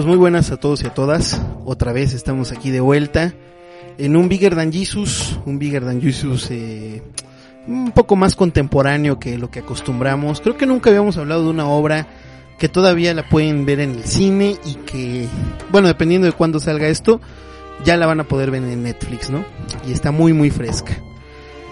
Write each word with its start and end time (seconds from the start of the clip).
Pues 0.00 0.08
muy 0.08 0.16
buenas 0.16 0.50
a 0.50 0.56
todos 0.56 0.82
y 0.82 0.86
a 0.86 0.94
todas. 0.94 1.38
Otra 1.66 1.92
vez 1.92 2.14
estamos 2.14 2.52
aquí 2.52 2.70
de 2.70 2.80
vuelta 2.80 3.34
en 3.98 4.16
un 4.16 4.30
Bigger 4.30 4.56
Than 4.56 4.72
Jesus, 4.72 5.38
un 5.44 5.58
Bigger 5.58 5.84
Than 5.84 6.00
Jesus 6.00 6.50
eh, 6.50 7.02
un 7.66 7.92
poco 7.92 8.16
más 8.16 8.34
contemporáneo 8.34 9.20
que 9.20 9.36
lo 9.36 9.50
que 9.50 9.58
acostumbramos. 9.58 10.40
Creo 10.40 10.56
que 10.56 10.64
nunca 10.64 10.88
habíamos 10.88 11.18
hablado 11.18 11.44
de 11.44 11.50
una 11.50 11.68
obra 11.68 12.06
que 12.58 12.70
todavía 12.70 13.12
la 13.12 13.28
pueden 13.28 13.66
ver 13.66 13.80
en 13.80 13.90
el 13.90 14.04
cine 14.04 14.56
y 14.64 14.76
que, 14.86 15.26
bueno, 15.70 15.88
dependiendo 15.88 16.26
de 16.26 16.32
cuándo 16.32 16.60
salga 16.60 16.88
esto, 16.88 17.20
ya 17.84 17.98
la 17.98 18.06
van 18.06 18.20
a 18.20 18.24
poder 18.24 18.50
ver 18.50 18.62
en 18.64 18.82
Netflix, 18.82 19.28
¿no? 19.28 19.44
Y 19.86 19.92
está 19.92 20.12
muy, 20.12 20.32
muy 20.32 20.48
fresca. 20.48 20.96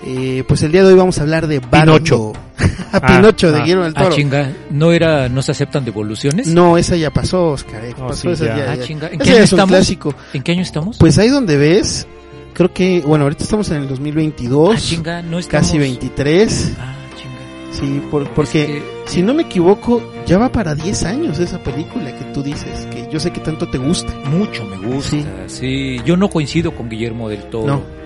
Eh, 0.05 0.45
pues 0.47 0.63
el 0.63 0.73
día 0.73 0.83
de 0.83 0.89
hoy 0.89 0.95
vamos 0.95 1.19
a 1.19 1.23
hablar 1.23 1.47
de 1.47 1.59
Bardo. 1.59 1.95
Pinocho. 1.95 2.33
a 2.93 3.01
Pinocho 3.01 3.51
de 3.53 3.59
ah, 3.59 3.63
Guillermo 3.63 3.85
del 3.85 3.93
Ah, 3.97 4.03
Toro. 4.05 4.15
chinga, 4.17 4.53
¿no 4.71 4.93
era, 4.93 5.29
no 5.29 5.43
se 5.43 5.53
aceptan 5.53 5.85
devoluciones? 5.85 6.47
no, 6.49 6.79
esa 6.79 6.97
ya 6.97 7.11
pasó, 7.11 7.49
Oscar. 7.49 7.85
eh, 7.85 7.95
Oh, 7.99 8.09
pasó 8.09 8.23
sí, 8.23 8.29
esa 8.31 8.45
ya. 8.47 8.57
ya- 8.57 8.71
Ah, 8.73 8.75
ya. 8.77 8.85
chinga. 8.85 9.09
¿En 9.09 9.19
qué 9.19 9.31
año 9.31 9.39
es 9.43 9.51
estamos? 9.53 9.69
clásico. 9.71 10.15
¿En 10.33 10.43
qué 10.43 10.53
año 10.53 10.63
estamos? 10.63 10.97
Pues 10.99 11.19
ahí 11.19 11.29
donde 11.29 11.57
ves, 11.57 12.07
creo 12.55 12.73
que, 12.73 13.01
bueno, 13.07 13.25
ahorita 13.25 13.45
estamos 13.45 13.69
en 13.71 13.83
el 13.83 13.89
2022, 13.89 14.75
ah, 14.75 14.79
chinga, 14.81 15.23
no 15.23 15.39
estamos... 15.39 15.67
casi 15.67 15.79
23. 15.79 16.73
Ah, 16.81 16.95
chinga. 17.17 17.77
Sí, 17.79 18.03
por- 18.11 18.29
porque 18.31 18.63
Es 18.63 18.69
que- 18.69 18.83
si 19.07 19.23
no 19.23 19.35
me 19.35 19.43
equivoco, 19.43 20.03
ya 20.27 20.39
va 20.39 20.51
para 20.51 20.75
10 20.75 21.05
años 21.05 21.39
esa 21.41 21.59
película 21.59 22.17
que 22.17 22.25
tú 22.33 22.43
dices, 22.43 22.87
que 22.91 23.09
yo 23.13 23.19
sé 23.21 23.31
que 23.33 23.41
tanto 23.41 23.69
te 23.69 23.79
gusta. 23.79 24.13
Mucho 24.31 24.65
me 24.65 24.77
gusta, 24.79 25.11
Sí. 25.11 25.25
sí. 25.49 25.97
Yo 26.05 26.17
no 26.17 26.29
coincido 26.31 26.73
con 26.75 26.89
Guillermo 26.89 27.29
del 27.29 27.43
Toro. 27.51 27.67
No. 27.67 27.98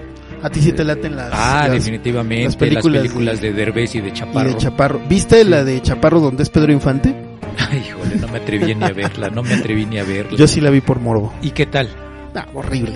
A 0.42 0.50
ti 0.50 0.60
sí 0.60 0.72
te 0.72 0.84
laten 0.84 1.14
las, 1.16 1.30
Ah, 1.32 1.62
las- 1.68 1.72
definitivamente. 1.72 2.44
las 2.44 2.52
Las 2.54 2.56
películas 2.56 3.02
películas, 3.02 3.40
de- 3.40 3.52
de, 3.52 3.54
Derbez 3.64 3.94
y 3.94 4.00
de 4.00 4.08
y 4.08 4.12
Chaparro. 4.12 4.48
de 4.50 4.56
Chaparro. 4.56 5.00
¿Viste 5.08 5.44
la 5.44 5.64
de 5.64 5.80
Chaparro 5.82 6.20
donde 6.20 6.42
es 6.42 6.50
Pedro 6.50 6.72
Infante? 6.72 7.14
Ay, 7.70 7.84
híjole, 7.88 8.16
no 8.16 8.28
me 8.28 8.38
atreví 8.38 8.74
ni 8.74 8.84
a 8.84 8.88
verla, 8.92 9.30
no 9.30 9.42
me 9.42 9.54
atreví 9.54 9.86
ni 9.86 9.98
a 9.98 10.04
verla. 10.04 10.36
Yo 10.36 10.46
sí 10.46 10.60
la 10.60 10.70
vi 10.70 10.80
por 10.80 11.00
morbo. 11.00 11.32
¿Y 11.42 11.50
qué 11.50 11.66
tal? 11.66 11.88
Ah, 12.34 12.46
horrible. 12.54 12.94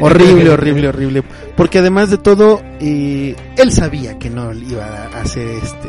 Horrible, 0.00 0.50
horrible, 0.50 0.88
horrible. 0.88 1.22
Porque 1.56 1.78
además 1.78 2.10
de 2.10 2.18
todo, 2.18 2.62
eh, 2.80 3.34
él 3.56 3.70
sabía 3.72 4.18
que 4.18 4.30
no 4.30 4.52
le 4.52 4.66
iba 4.66 4.84
a 5.14 5.20
hacer 5.20 5.46
este. 5.48 5.88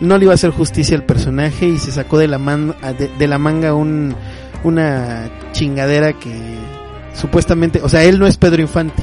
No 0.00 0.16
le 0.16 0.24
iba 0.24 0.32
a 0.32 0.36
hacer 0.36 0.50
justicia 0.50 0.96
al 0.96 1.04
personaje 1.04 1.66
y 1.66 1.78
se 1.78 1.92
sacó 1.92 2.18
de 2.18 2.28
la, 2.28 2.38
man, 2.38 2.74
de, 2.98 3.08
de 3.18 3.26
la 3.28 3.36
manga 3.38 3.74
un, 3.74 4.14
una 4.64 5.28
chingadera 5.52 6.12
que 6.14 6.30
supuestamente. 7.14 7.80
O 7.82 7.88
sea, 7.88 8.04
él 8.04 8.18
no 8.18 8.26
es 8.26 8.36
Pedro 8.36 8.62
Infante. 8.62 9.02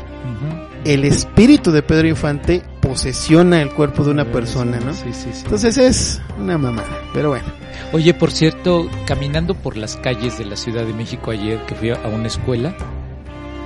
El 0.87 1.03
espíritu 1.03 1.73
de 1.73 1.83
Pedro 1.83 2.07
Infante 2.07 2.63
posesiona 2.79 3.61
el 3.61 3.71
cuerpo 3.71 4.05
de 4.05 4.11
una 4.11 4.23
persona, 4.31 4.79
¿no? 4.79 4.93
Sí, 4.93 5.11
sí, 5.11 5.31
sí. 5.33 5.41
Entonces 5.43 5.77
es 5.77 6.21
una 6.39 6.57
mamada. 6.57 7.01
Pero 7.13 7.27
bueno. 7.27 7.43
Oye, 7.91 8.13
por 8.13 8.31
cierto, 8.31 8.89
caminando 9.05 9.53
por 9.53 9.75
las 9.75 9.97
calles 9.97 10.37
de 10.37 10.45
la 10.45 10.55
Ciudad 10.55 10.85
de 10.85 10.93
México 10.93 11.31
ayer 11.31 11.59
que 11.65 11.75
fui 11.75 11.89
a 11.89 11.97
una 12.07 12.27
escuela, 12.27 12.73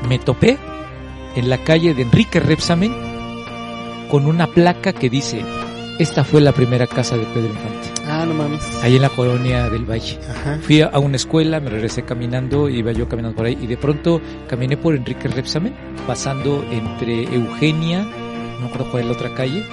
me 0.09 0.17
topé 0.17 0.57
en 1.35 1.47
la 1.47 1.59
calle 1.59 1.93
de 1.93 2.01
Enrique 2.01 2.39
Repsamen 2.39 2.91
con 4.09 4.25
una 4.25 4.47
placa 4.47 4.91
que 4.91 5.11
dice, 5.11 5.45
esta 5.99 6.23
fue 6.23 6.41
la 6.41 6.51
primera 6.51 6.87
casa 6.87 7.15
de 7.17 7.25
Pedro 7.25 7.47
Infante, 7.49 7.89
Ah, 8.07 8.25
no 8.27 8.33
mames. 8.33 8.61
ahí 8.83 8.95
en 8.95 9.01
la 9.01 9.09
colonia 9.09 9.69
del 9.69 9.85
Valle. 9.89 10.17
Ajá. 10.29 10.57
Fui 10.61 10.81
a 10.81 10.89
una 10.99 11.15
escuela, 11.15 11.59
me 11.59 11.69
regresé 11.69 12.03
caminando, 12.03 12.67
iba 12.69 12.91
yo 12.91 13.07
caminando 13.07 13.35
por 13.37 13.45
ahí 13.45 13.57
y 13.61 13.67
de 13.67 13.77
pronto 13.77 14.19
caminé 14.47 14.77
por 14.77 14.95
Enrique 14.95 15.27
Repsamen, 15.27 15.73
pasando 16.07 16.65
entre 16.71 17.23
Eugenia, 17.33 17.99
no 18.03 18.59
me 18.61 18.65
acuerdo 18.67 18.91
cuál 18.91 19.03
es 19.03 19.07
la 19.09 19.13
otra 19.13 19.33
calle, 19.35 19.63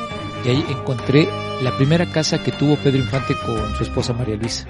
y 0.44 0.48
ahí 0.48 0.64
encontré 0.68 1.28
la 1.62 1.74
primera 1.76 2.06
casa 2.06 2.38
que 2.42 2.52
tuvo 2.52 2.76
Pedro 2.76 2.98
Infante 2.98 3.34
con 3.44 3.74
su 3.76 3.82
esposa 3.82 4.12
María 4.12 4.36
Luisa. 4.36 4.66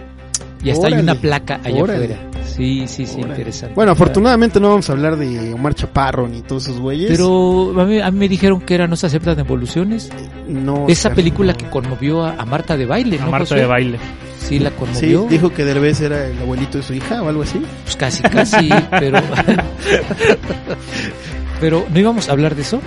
Y 0.62 0.70
hasta 0.70 0.86
hay 0.88 0.94
Órale, 0.94 1.03
una 1.12 1.15
placa 1.20 1.60
allá 1.62 1.82
órale. 1.82 2.04
afuera. 2.15 2.28
Sí, 2.56 2.84
sí, 2.88 3.06
sí, 3.06 3.16
Órale. 3.19 3.34
interesante. 3.34 3.75
Bueno, 3.75 3.92
afortunadamente 3.92 4.60
no 4.60 4.70
vamos 4.70 4.88
a 4.91 4.92
hablar 4.92 5.16
de 5.16 5.53
Omar 5.54 5.75
Chaparro 5.75 6.28
ni 6.28 6.42
todos 6.42 6.64
esos 6.66 6.81
güeyes. 6.81 7.10
Pero 7.10 7.72
a 7.81 7.84
mí, 7.84 8.00
a 8.00 8.10
mí 8.10 8.19
me 8.19 8.28
dijeron 8.28 8.60
que 8.60 8.75
era 8.75 8.86
No 8.86 8.97
se 8.97 9.06
aceptan 9.06 9.38
evoluciones. 9.38 10.10
no. 10.48 10.84
Esa 10.88 11.09
Oscar. 11.09 11.14
película 11.14 11.54
que 11.54 11.66
conmovió 11.70 12.25
a, 12.25 12.34
a 12.34 12.44
Marta 12.44 12.76
de 12.76 12.86
baile, 12.86 13.19
A 13.19 13.25
¿no? 13.25 13.31
Marta 13.31 13.47
Josué? 13.47 13.60
de 13.60 13.66
baile. 13.66 13.98
Sí, 14.38 14.59
la 14.59 14.70
Sí, 14.70 14.76
conmovió. 14.78 15.26
dijo 15.28 15.50
que 15.53 15.64
Derbez 15.64 16.00
era 16.00 16.26
el 16.26 16.38
abuelito 16.41 16.78
de 16.78 16.84
su 16.84 16.94
hija 16.94 17.22
o 17.22 17.28
algo 17.28 17.42
así. 17.42 17.60
Pues 17.84 17.97
casi, 17.97 18.22
casi, 18.22 18.69
pero... 18.91 19.19
pero, 21.60 21.84
¿no 21.92 21.98
íbamos 22.00 22.28
a 22.28 22.32
hablar 22.32 22.54
de 22.54 22.62
eso? 22.62 22.80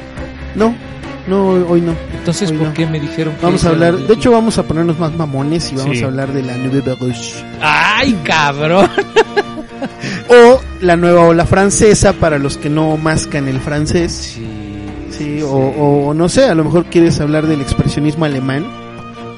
No, 0.55 0.73
no, 1.27 1.49
hoy 1.49 1.81
no. 1.81 1.93
Entonces, 2.17 2.51
Hoy 2.51 2.57
¿por 2.57 2.67
no. 2.69 2.73
qué 2.73 2.85
me 2.87 2.99
dijeron 2.99 3.35
que 3.35 3.45
Vamos 3.45 3.63
a 3.65 3.69
hablar, 3.69 3.95
de 3.97 4.13
hecho 4.13 4.31
vamos 4.31 4.57
a 4.57 4.63
ponernos 4.63 4.97
más 4.99 5.13
mamones 5.15 5.71
y 5.71 5.75
vamos 5.75 5.97
Sí. 5.97 6.03
a 6.03 6.07
hablar 6.07 6.31
de 6.33 6.43
la 6.43 6.57
Nouvelle 6.57 6.95
Vague. 6.99 7.15
¡Ay, 7.61 8.17
cabrón! 8.23 8.89
O 10.29 10.61
la 10.81 10.95
nueva 10.95 11.21
ola 11.25 11.45
francesa 11.45 12.13
para 12.13 12.37
los 12.39 12.57
que 12.57 12.69
no 12.69 12.95
mascan 12.97 13.47
el 13.47 13.59
francés. 13.59 14.11
Sí, 14.35 14.47
Sí, 15.11 15.41
o, 15.43 15.49
o 15.49 16.13
no 16.13 16.29
sé, 16.29 16.45
a 16.45 16.55
lo 16.55 16.63
mejor 16.63 16.85
quieres 16.85 17.19
hablar 17.19 17.45
del 17.45 17.61
expresionismo 17.61 18.25
alemán. 18.25 18.65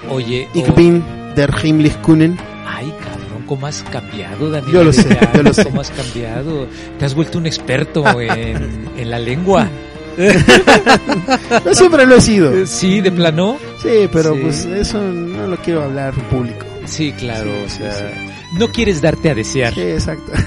Oye, 0.09 0.47
Ich 0.53 0.69
o- 0.69 0.73
bin 0.73 1.03
der 1.35 1.51
Heimlich 1.61 1.95
Kuhnen. 1.97 2.37
Ay, 2.67 2.93
cabrón, 3.03 3.43
¿cómo 3.47 3.67
has 3.67 3.83
cambiado, 3.91 4.49
Daniel? 4.51 4.71
Yo 4.71 4.83
lo 4.83 4.93
sé, 4.93 5.17
yo 5.33 5.43
lo 5.43 5.53
sé. 5.53 5.63
¿Cómo 5.65 5.81
has 5.81 5.89
cambiado? 5.89 6.67
Te 6.99 7.05
has 7.05 7.15
vuelto 7.15 7.37
un 7.39 7.47
experto 7.47 8.05
en, 8.21 8.87
en 8.97 9.09
la 9.09 9.19
lengua. 9.19 9.67
Yo 11.65 11.73
siempre 11.73 12.05
lo 12.05 12.15
he 12.17 12.21
sido. 12.21 12.65
Sí, 12.67 13.01
de 13.01 13.11
plano. 13.11 13.57
Sí, 13.81 14.07
pero 14.11 14.33
Sí. 14.35 14.39
pues 14.41 14.65
eso 14.65 14.99
no 15.01 15.47
lo 15.47 15.57
quiero 15.57 15.83
hablar 15.83 16.13
público. 16.29 16.65
Sí, 16.85 17.11
claro, 17.13 17.49
Sí, 17.49 17.63
o 17.65 17.69
sí, 17.69 17.77
sea, 17.77 18.11
no 18.57 18.67
quieres 18.69 19.01
darte 19.01 19.29
a 19.29 19.35
desear. 19.35 19.73
Sí, 19.73 19.81
exacto. 19.81 20.31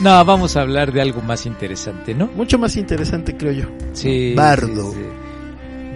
No, 0.00 0.24
vamos 0.24 0.56
a 0.56 0.60
hablar 0.62 0.92
de 0.92 1.00
algo 1.00 1.20
más 1.20 1.46
interesante, 1.46 2.14
¿no? 2.14 2.28
Mucho 2.28 2.58
más 2.58 2.76
interesante 2.76 3.36
creo 3.36 3.52
yo. 3.52 3.64
Sí. 3.92 4.32
Bardo. 4.34 4.92
sí, 4.92 4.98
sí. 4.98 5.06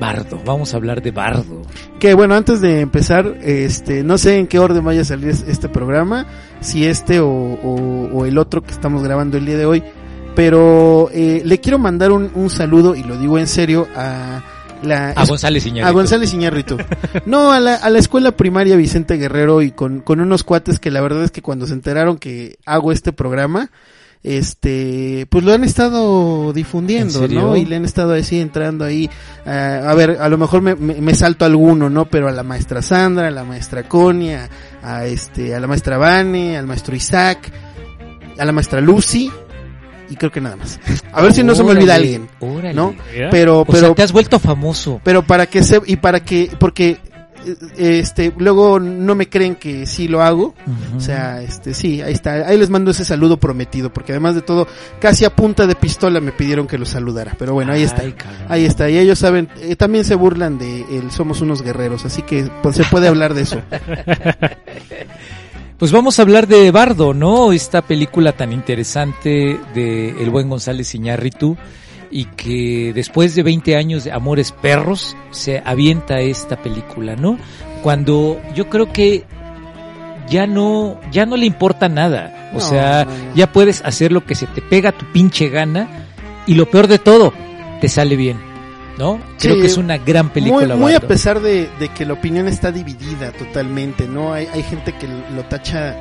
Bardo, 0.01 0.41
vamos 0.45 0.73
a 0.75 0.77
hablar 0.77 1.03
de 1.03 1.11
Bardo. 1.11 1.63
Que 1.99 2.15
bueno, 2.15 2.35
antes 2.35 2.61
de 2.61 2.81
empezar, 2.81 3.37
este, 3.43 4.03
no 4.05 4.17
sé 4.19 4.39
en 4.39 4.47
qué 4.47 4.59
orden 4.61 4.85
vaya 4.85 5.01
a 5.03 5.05
salir 5.05 5.29
es- 5.31 5.45
este 5.49 5.69
programa, 5.69 6.27
si 6.61 6.85
este 6.85 7.19
o, 7.21 7.29
o- 7.29 8.09
o 8.13 8.27
el 8.27 8.39
otro 8.39 8.63
que 8.63 8.71
estamos 8.71 9.03
grabando 9.03 9.37
el 9.37 9.47
día 9.47 9.57
de 9.57 9.67
hoy, 9.67 9.83
pero 10.37 11.11
eh, 11.13 11.43
le 11.45 11.59
quiero 11.61 11.79
mandar 11.81 12.13
un, 12.13 12.31
un 12.35 12.49
saludo, 12.51 12.95
y 12.95 13.03
lo 13.03 13.17
digo 13.19 13.39
en 13.41 13.49
serio, 13.49 13.89
a 13.97 14.41
la... 14.83 15.11
A 15.11 15.25
González 15.25 15.67
Iñárritu. 15.67 15.89
a 15.89 15.93
González 15.93 16.35
Iñárritu. 16.35 16.77
No, 17.27 17.53
a 17.53 17.61
la, 17.61 17.75
a 17.75 17.91
la 17.91 17.99
escuela 17.99 18.33
primaria 18.33 18.77
Vicente 18.77 19.17
Guerrero 19.17 19.63
y 19.63 19.71
con, 19.71 20.01
con 20.01 20.21
unos 20.21 20.45
cuates 20.45 20.79
que 20.79 20.91
la 20.91 21.01
verdad 21.01 21.25
es 21.25 21.31
que 21.31 21.43
cuando 21.43 21.67
se 21.67 21.73
enteraron 21.75 22.19
que 22.19 22.59
hago 22.65 22.93
este 22.93 23.13
programa, 23.13 23.71
este, 24.23 25.27
pues 25.31 25.45
lo 25.45 25.53
han 25.53 25.65
estado 25.65 26.53
difundiendo. 26.53 27.29
¿no? 27.29 27.57
Y 27.57 27.65
le 27.65 27.77
han 27.77 27.85
estado 27.85 28.15
así 28.15 28.41
entrando 28.41 28.85
ahí, 28.85 29.09
ah, 29.47 29.83
a 29.87 29.95
ver, 29.95 30.19
a 30.21 30.29
lo 30.29 30.39
mejor 30.39 30.63
me, 30.63 30.75
me, 30.75 30.95
me 31.01 31.15
salto 31.15 31.45
alguno, 31.45 31.89
¿no? 31.89 32.07
Pero 32.07 32.29
a 32.29 32.33
la 32.33 32.43
maestra 32.43 32.83
Sandra, 32.83 33.29
a 33.29 33.31
la 33.31 33.45
maestra 33.45 33.85
Conia, 33.85 34.49
a 34.83 35.07
este, 35.07 35.55
a 35.55 35.61
la 35.61 35.67
maestra 35.67 35.99
Vane, 35.99 36.57
al 36.57 36.67
maestro 36.67 36.97
Isaac, 36.97 37.51
a 38.39 38.45
la 38.45 38.53
maestra 38.53 38.81
Lucy, 38.81 39.31
y 40.11 40.17
creo 40.17 40.31
que 40.31 40.41
nada 40.41 40.57
más. 40.57 40.79
A 41.13 41.23
ver 41.23 41.33
si 41.33 41.43
no 41.43 41.55
se 41.55 41.63
me 41.65 41.73
olvida 41.73 41.95
alguien, 41.95 42.29
órale. 42.41 42.75
¿no? 42.75 42.95
Mira. 43.13 43.31
Pero, 43.31 43.61
O 43.61 43.65
pero, 43.65 43.79
sea, 43.79 43.95
te 43.95 44.03
has 44.03 44.13
vuelto 44.13 44.39
famoso. 44.39 45.01
pero 45.05 45.23
para 45.23 45.47
que 45.47 45.63
se, 45.63 45.81
y 45.87 45.97
para 45.97 46.21
que, 46.21 46.51
porque, 46.59 46.99
este, 47.77 48.33
luego 48.37 48.79
no 48.81 49.15
me 49.15 49.29
creen 49.29 49.55
que 49.55 49.87
sí 49.87 50.09
lo 50.09 50.23
hago, 50.23 50.55
o 50.97 51.01
sea, 51.01 51.41
este, 51.41 51.73
sí, 51.73 52.03
ahí 52.03 52.13
está, 52.13 52.33
ahí 52.47 52.59
les 52.59 52.69
mando 52.69 52.91
ese 52.91 53.05
saludo 53.05 53.39
prometido, 53.39 53.93
porque 53.93 54.13
además 54.13 54.35
de 54.35 54.43
todo, 54.43 54.67
casi 55.01 55.25
a 55.25 55.31
punta 55.35 55.67
de 55.67 55.75
pistola 55.75 56.21
me 56.21 56.33
pidieron 56.33 56.67
que 56.67 56.79
los 56.79 56.91
saludara, 56.91 57.35
pero 57.39 57.55
bueno, 57.55 57.73
ahí 57.73 57.83
está. 57.83 58.03
Cabrón. 58.03 58.47
Ahí 58.49 58.65
está, 58.65 58.91
y 58.91 58.99
ellos 58.99 59.19
saben, 59.19 59.49
eh, 59.61 59.77
también 59.77 60.05
se 60.05 60.15
burlan 60.15 60.59
de 60.59 60.85
el 60.99 61.11
somos 61.11 61.41
unos 61.41 61.63
guerreros, 61.63 62.05
así 62.05 62.23
que 62.23 62.51
pues, 62.63 62.77
se 62.77 62.85
puede 62.85 63.09
hablar 63.09 63.35
de 63.35 63.43
eso. 63.43 63.63
Pues 65.79 65.93
vamos 65.93 66.19
a 66.19 66.23
hablar 66.23 66.49
de 66.49 66.71
Bardo, 66.73 67.15
¿no? 67.15 67.53
Esta 67.53 67.83
película 67.83 68.33
tan 68.33 68.53
interesante 68.53 69.61
de 69.75 70.11
el 70.21 70.31
buen 70.31 70.49
González 70.49 70.93
Iñárritu 70.95 71.57
y 72.11 72.25
que 72.25 72.93
después 72.93 73.37
de 73.37 73.45
20 73.45 73.77
años 73.77 74.03
de 74.03 74.11
Amores 74.11 74.51
Perros 74.51 75.17
se 75.31 75.63
avienta 75.65 76.21
esta 76.21 76.57
película, 76.57 77.15
¿no? 77.15 77.39
Cuando 77.83 78.41
yo 78.57 78.69
creo 78.69 78.93
que 78.93 79.25
ya 80.29 80.49
no, 80.49 80.99
ya 81.13 81.27
no 81.27 81.37
le 81.37 81.47
importa 81.47 81.89
nada. 81.89 82.51
O 82.53 82.55
No, 82.55 82.61
sea, 82.61 83.05
no, 83.05 83.35
ya 83.37 83.53
puedes 83.53 83.81
hacer 83.85 84.11
lo 84.11 84.25
que 84.27 84.35
se 84.35 84.47
te 84.49 84.61
pega 84.61 84.91
tu 84.91 85.07
pinche 85.13 85.49
gana 85.49 86.07
y 86.49 86.55
lo 86.55 86.69
peor 86.69 86.89
de 86.89 86.99
todo, 86.99 87.33
te 87.81 87.89
sale 87.89 88.17
bien, 88.17 88.39
¿no? 88.99 89.21
Creo 89.39 89.55
Sí, 89.55 89.61
que 89.61 89.67
es 89.69 89.77
una 89.77 89.97
gran 89.99 90.27
Muy, 90.27 90.33
película. 90.35 90.75
muy 90.77 90.93
a 90.93 90.97
Waldo. 90.97 91.09
pesar 91.09 91.41
de, 91.41 91.69
de 91.79 91.89
que 91.91 92.05
la 92.05 92.15
opinión 92.15 92.49
está 92.49 92.73
dividida 92.73 93.31
totalmente, 93.33 94.07
¿no? 94.09 94.33
Hay, 94.33 94.47
hay 94.53 94.63
gente 94.65 94.93
que 94.93 95.07
lo 95.09 95.43
tacha 95.49 95.97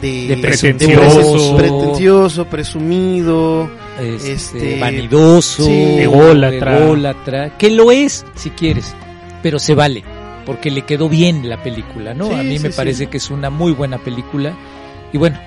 de, 0.00 0.26
De 0.28 0.36
pretencioso. 0.38 1.56
pretencioso, 1.56 2.46
presumido, 2.46 3.70
este, 4.00 4.32
este, 4.32 4.80
vanidoso, 4.80 5.64
sí. 5.64 5.70
Ególatra. 5.98 6.78
ególatra, 6.78 7.58
que 7.58 7.70
lo 7.70 7.90
es, 7.92 8.24
si 8.34 8.50
quieres, 8.50 8.94
pero 9.42 9.58
se 9.58 9.74
vale, 9.74 10.02
porque 10.46 10.70
le 10.70 10.82
quedó 10.82 11.08
bien 11.10 11.48
la 11.48 11.62
película, 11.62 12.14
¿no? 12.14 12.28
Sí, 12.28 12.32
a 12.34 12.42
mí 12.42 12.56
sí, 12.56 12.62
me 12.64 12.70
sí. 12.70 12.76
parece 12.76 13.06
que 13.08 13.18
es 13.18 13.30
una 13.30 13.50
muy 13.50 13.72
buena 13.72 13.98
película. 13.98 14.54
Y 15.12 15.18
bueno, 15.18 15.38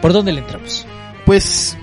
¿por 0.00 0.12
dónde 0.12 0.32
le 0.32 0.40
entramos? 0.40 0.86
Pues 1.26 1.76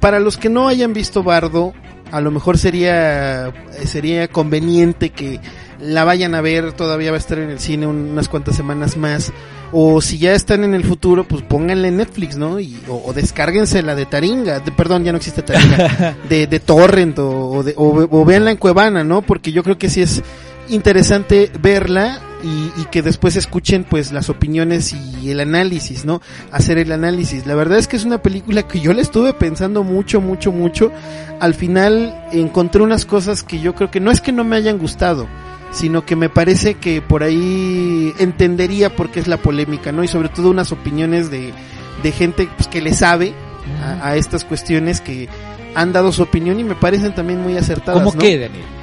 para 0.00 0.20
los 0.20 0.36
que 0.36 0.48
no 0.50 0.68
hayan 0.68 0.92
visto 0.92 1.22
Bardo, 1.22 1.72
a 2.10 2.20
lo 2.20 2.30
mejor 2.30 2.58
sería 2.58 3.52
sería 3.84 4.28
conveniente 4.28 5.10
que 5.10 5.40
la 5.80 6.04
vayan 6.04 6.34
a 6.34 6.40
ver, 6.40 6.72
todavía 6.72 7.10
va 7.12 7.16
a 7.16 7.20
estar 7.20 7.38
en 7.38 7.50
el 7.50 7.60
cine 7.60 7.86
un- 7.86 8.10
unas 8.10 8.28
cuantas 8.28 8.56
semanas 8.56 8.96
más. 8.96 9.32
O 9.70 10.00
si 10.00 10.16
ya 10.18 10.32
están 10.32 10.64
en 10.64 10.72
el 10.74 10.82
futuro, 10.82 11.24
pues 11.28 11.42
pónganle 11.42 11.88
en 11.88 11.98
Netflix, 11.98 12.36
¿no? 12.38 12.58
Y, 12.58 12.80
o, 12.88 13.02
o 13.06 13.12
descárguense 13.12 13.82
la 13.82 13.94
de 13.94 14.06
Taringa, 14.06 14.60
de- 14.60 14.72
perdón, 14.72 15.04
ya 15.04 15.12
no 15.12 15.18
existe 15.18 15.42
Taringa, 15.42 16.16
de, 16.28 16.46
de 16.46 16.58
Torrent 16.60 17.18
o, 17.18 17.50
o, 17.50 17.62
de- 17.62 17.74
o, 17.76 18.08
o 18.10 18.24
véanla 18.24 18.50
en 18.50 18.56
Cuevana, 18.56 19.04
¿no? 19.04 19.20
Porque 19.22 19.52
yo 19.52 19.62
creo 19.62 19.76
que 19.78 19.90
sí 19.90 20.00
es 20.02 20.22
interesante 20.70 21.50
verla 21.60 22.20
y, 22.42 22.80
y 22.80 22.84
que 22.90 23.02
después 23.02 23.36
escuchen 23.36 23.84
pues 23.84 24.12
las 24.12 24.30
opiniones 24.30 24.92
y 24.92 25.30
el 25.30 25.40
análisis, 25.40 26.04
¿no? 26.04 26.20
Hacer 26.52 26.78
el 26.78 26.92
análisis. 26.92 27.46
La 27.46 27.54
verdad 27.54 27.78
es 27.78 27.88
que 27.88 27.96
es 27.96 28.04
una 28.04 28.22
película 28.22 28.66
que 28.66 28.80
yo 28.80 28.92
la 28.92 29.02
estuve 29.02 29.32
pensando 29.32 29.82
mucho, 29.82 30.20
mucho, 30.20 30.52
mucho. 30.52 30.92
Al 31.40 31.54
final 31.54 32.24
encontré 32.32 32.82
unas 32.82 33.04
cosas 33.06 33.42
que 33.42 33.60
yo 33.60 33.74
creo 33.74 33.90
que 33.90 34.00
no 34.00 34.10
es 34.10 34.20
que 34.20 34.32
no 34.32 34.44
me 34.44 34.56
hayan 34.56 34.78
gustado, 34.78 35.26
sino 35.72 36.04
que 36.04 36.16
me 36.16 36.28
parece 36.28 36.74
que 36.74 37.02
por 37.02 37.22
ahí 37.22 38.12
entendería 38.18 38.94
por 38.94 39.10
qué 39.10 39.20
es 39.20 39.28
la 39.28 39.38
polémica, 39.38 39.92
¿no? 39.92 40.04
Y 40.04 40.08
sobre 40.08 40.28
todo 40.28 40.50
unas 40.50 40.72
opiniones 40.72 41.30
de, 41.30 41.52
de 42.02 42.12
gente 42.12 42.48
pues, 42.56 42.68
que 42.68 42.80
le 42.80 42.94
sabe 42.94 43.34
a, 43.82 44.08
a 44.08 44.16
estas 44.16 44.44
cuestiones 44.44 45.00
que 45.00 45.28
han 45.74 45.92
dado 45.92 46.12
su 46.12 46.22
opinión 46.22 46.58
y 46.58 46.64
me 46.64 46.74
parecen 46.74 47.14
también 47.14 47.40
muy 47.42 47.56
acertadas. 47.56 48.02
¿Cómo 48.02 48.14
¿no? 48.14 48.20
qué, 48.20 48.38
Daniel? 48.38 48.77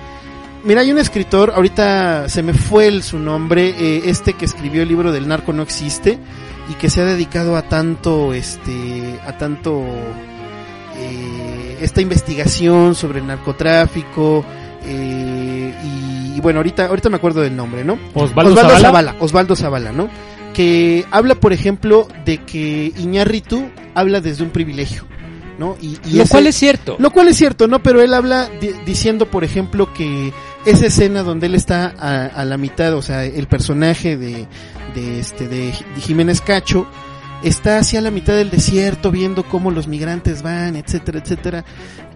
Mira, 0.65 0.81
hay 0.81 0.91
un 0.91 0.97
escritor, 0.97 1.51
ahorita 1.55 2.27
se 2.27 2.41
me 2.41 2.55
fue 2.55 2.87
el, 2.87 3.03
su 3.03 3.19
nombre, 3.19 3.69
eh, 3.69 4.01
este 4.05 4.33
que 4.33 4.45
escribió 4.45 4.81
el 4.81 4.87
libro 4.87 5.11
del 5.11 5.27
narco 5.27 5.53
no 5.53 5.61
existe 5.61 6.17
y 6.67 6.73
que 6.73 6.89
se 6.89 7.01
ha 7.01 7.05
dedicado 7.05 7.55
a 7.55 7.61
tanto, 7.69 8.33
este, 8.33 9.19
a 9.27 9.37
tanto, 9.37 9.83
eh, 10.97 11.77
esta 11.81 12.01
investigación 12.01 12.95
sobre 12.95 13.19
el 13.19 13.27
narcotráfico, 13.27 14.43
eh, 14.83 15.71
y, 15.83 16.35
y 16.35 16.41
bueno, 16.41 16.59
ahorita, 16.59 16.87
ahorita 16.87 17.09
me 17.09 17.17
acuerdo 17.17 17.41
del 17.41 17.55
nombre, 17.55 17.83
¿no? 17.83 17.99
Osvaldo, 18.15 18.55
Zavala. 18.55 18.79
Zavala, 18.79 19.15
Osvaldo 19.19 19.55
Zavala, 19.55 19.91
¿no? 19.91 20.09
Que 20.55 21.05
habla, 21.11 21.35
por 21.35 21.53
ejemplo, 21.53 22.07
de 22.25 22.39
que 22.39 22.91
Iñárritu 22.97 23.69
habla 23.93 24.19
desde 24.19 24.43
un 24.43 24.49
privilegio, 24.49 25.05
¿no? 25.57 25.75
Y, 25.81 25.97
y 26.05 26.13
Lo 26.17 26.23
ese- 26.23 26.31
cual 26.31 26.47
es 26.47 26.55
cierto. 26.55 26.95
lo 26.99 27.11
cual 27.11 27.27
es 27.29 27.37
cierto, 27.37 27.67
¿no? 27.67 27.81
Pero 27.81 28.01
él 28.01 28.13
habla 28.13 28.49
di- 28.61 28.71
diciendo, 28.85 29.25
por 29.29 29.43
ejemplo, 29.43 29.93
que 29.93 30.33
esa 30.65 30.87
escena 30.87 31.23
donde 31.23 31.47
él 31.47 31.55
está 31.55 31.93
a, 31.97 32.25
a 32.25 32.45
la 32.45 32.57
mitad, 32.57 32.93
o 32.95 33.01
sea, 33.01 33.23
el 33.23 33.47
personaje 33.47 34.17
de, 34.17 34.47
de 34.95 35.19
este, 35.19 35.47
de 35.47 35.71
Ji- 35.71 35.85
de 35.95 36.01
Jiménez 36.01 36.41
Cacho, 36.41 36.87
está 37.43 37.77
hacia 37.77 38.01
la 38.01 38.11
mitad 38.11 38.33
del 38.33 38.49
desierto 38.49 39.11
viendo 39.11 39.43
cómo 39.43 39.69
los 39.71 39.87
migrantes 39.87 40.41
van, 40.41 40.75
etcétera, 40.75 41.19
etcétera. 41.19 41.65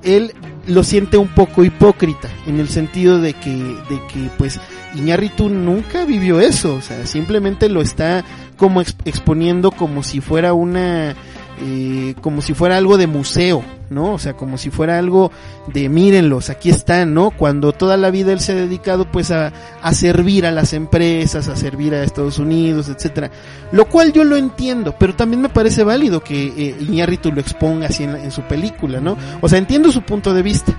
Él 0.02 0.34
lo 0.66 0.84
siente 0.84 1.18
un 1.18 1.28
poco 1.28 1.64
hipócrita, 1.64 2.30
en 2.48 2.60
el 2.60 2.70
sentido 2.70 3.20
de 3.20 3.34
que, 3.34 3.52
de 3.52 4.02
que, 4.12 4.30
pues, 4.38 4.60
Iñárritu 4.96 5.50
nunca 5.50 6.06
vivió 6.06 6.40
eso, 6.40 6.76
o 6.76 6.82
sea, 6.82 7.06
simplemente 7.06 7.70
lo 7.70 7.82
está 7.82 8.24
como 8.58 8.82
ex- 8.82 8.96
exponiendo 9.06 9.72
como 9.72 10.02
si 10.04 10.20
fuera 10.22 10.54
una, 10.54 11.16
eh, 11.62 12.16
como 12.22 12.42
si 12.42 12.54
fuera 12.54 12.78
algo 12.78 12.98
de 12.98 13.08
museo, 13.08 13.64
¿no? 13.90 14.14
O 14.14 14.20
sea, 14.20 14.34
como 14.34 14.58
si 14.58 14.70
fuera 14.70 14.98
algo 14.98 15.32
de 15.68 15.90
mírenlos, 15.90 16.50
aquí 16.50 16.70
están, 16.70 17.14
¿no? 17.14 17.32
Cuando 17.32 17.74
toda 17.74 17.98
la 17.98 18.12
vida 18.12 18.32
él 18.32 18.40
se 18.40 18.54
ha 18.54 18.56
dedicado 18.56 19.12
pues 19.12 19.32
a, 19.32 19.52
servir 19.92 20.46
a 20.46 20.52
las 20.52 20.74
empresas, 20.74 21.48
a 21.48 21.56
servir 21.56 21.94
a 21.94 22.04
Estados 22.04 22.40
Unidos, 22.40 22.90
etcétera. 22.90 23.32
Lo 23.72 23.86
cual 23.86 24.14
yo 24.14 24.24
lo 24.24 24.38
entiendo, 24.38 24.96
pero 24.98 25.16
también 25.16 25.42
me 25.42 25.50
parece 25.50 25.84
válido 25.84 26.22
que 26.24 26.48
eh, 26.48 26.76
Iñárritu 26.80 27.32
lo 27.32 27.42
exponga 27.42 27.88
así 27.88 28.04
en, 28.04 28.16
en 28.16 28.32
su 28.32 28.42
película, 28.44 29.00
¿no? 29.02 29.18
O 29.42 29.50
sea, 29.50 29.58
entiendo 29.58 29.92
su 29.92 30.02
punto 30.04 30.34
de 30.34 30.44
vista. 30.44 30.74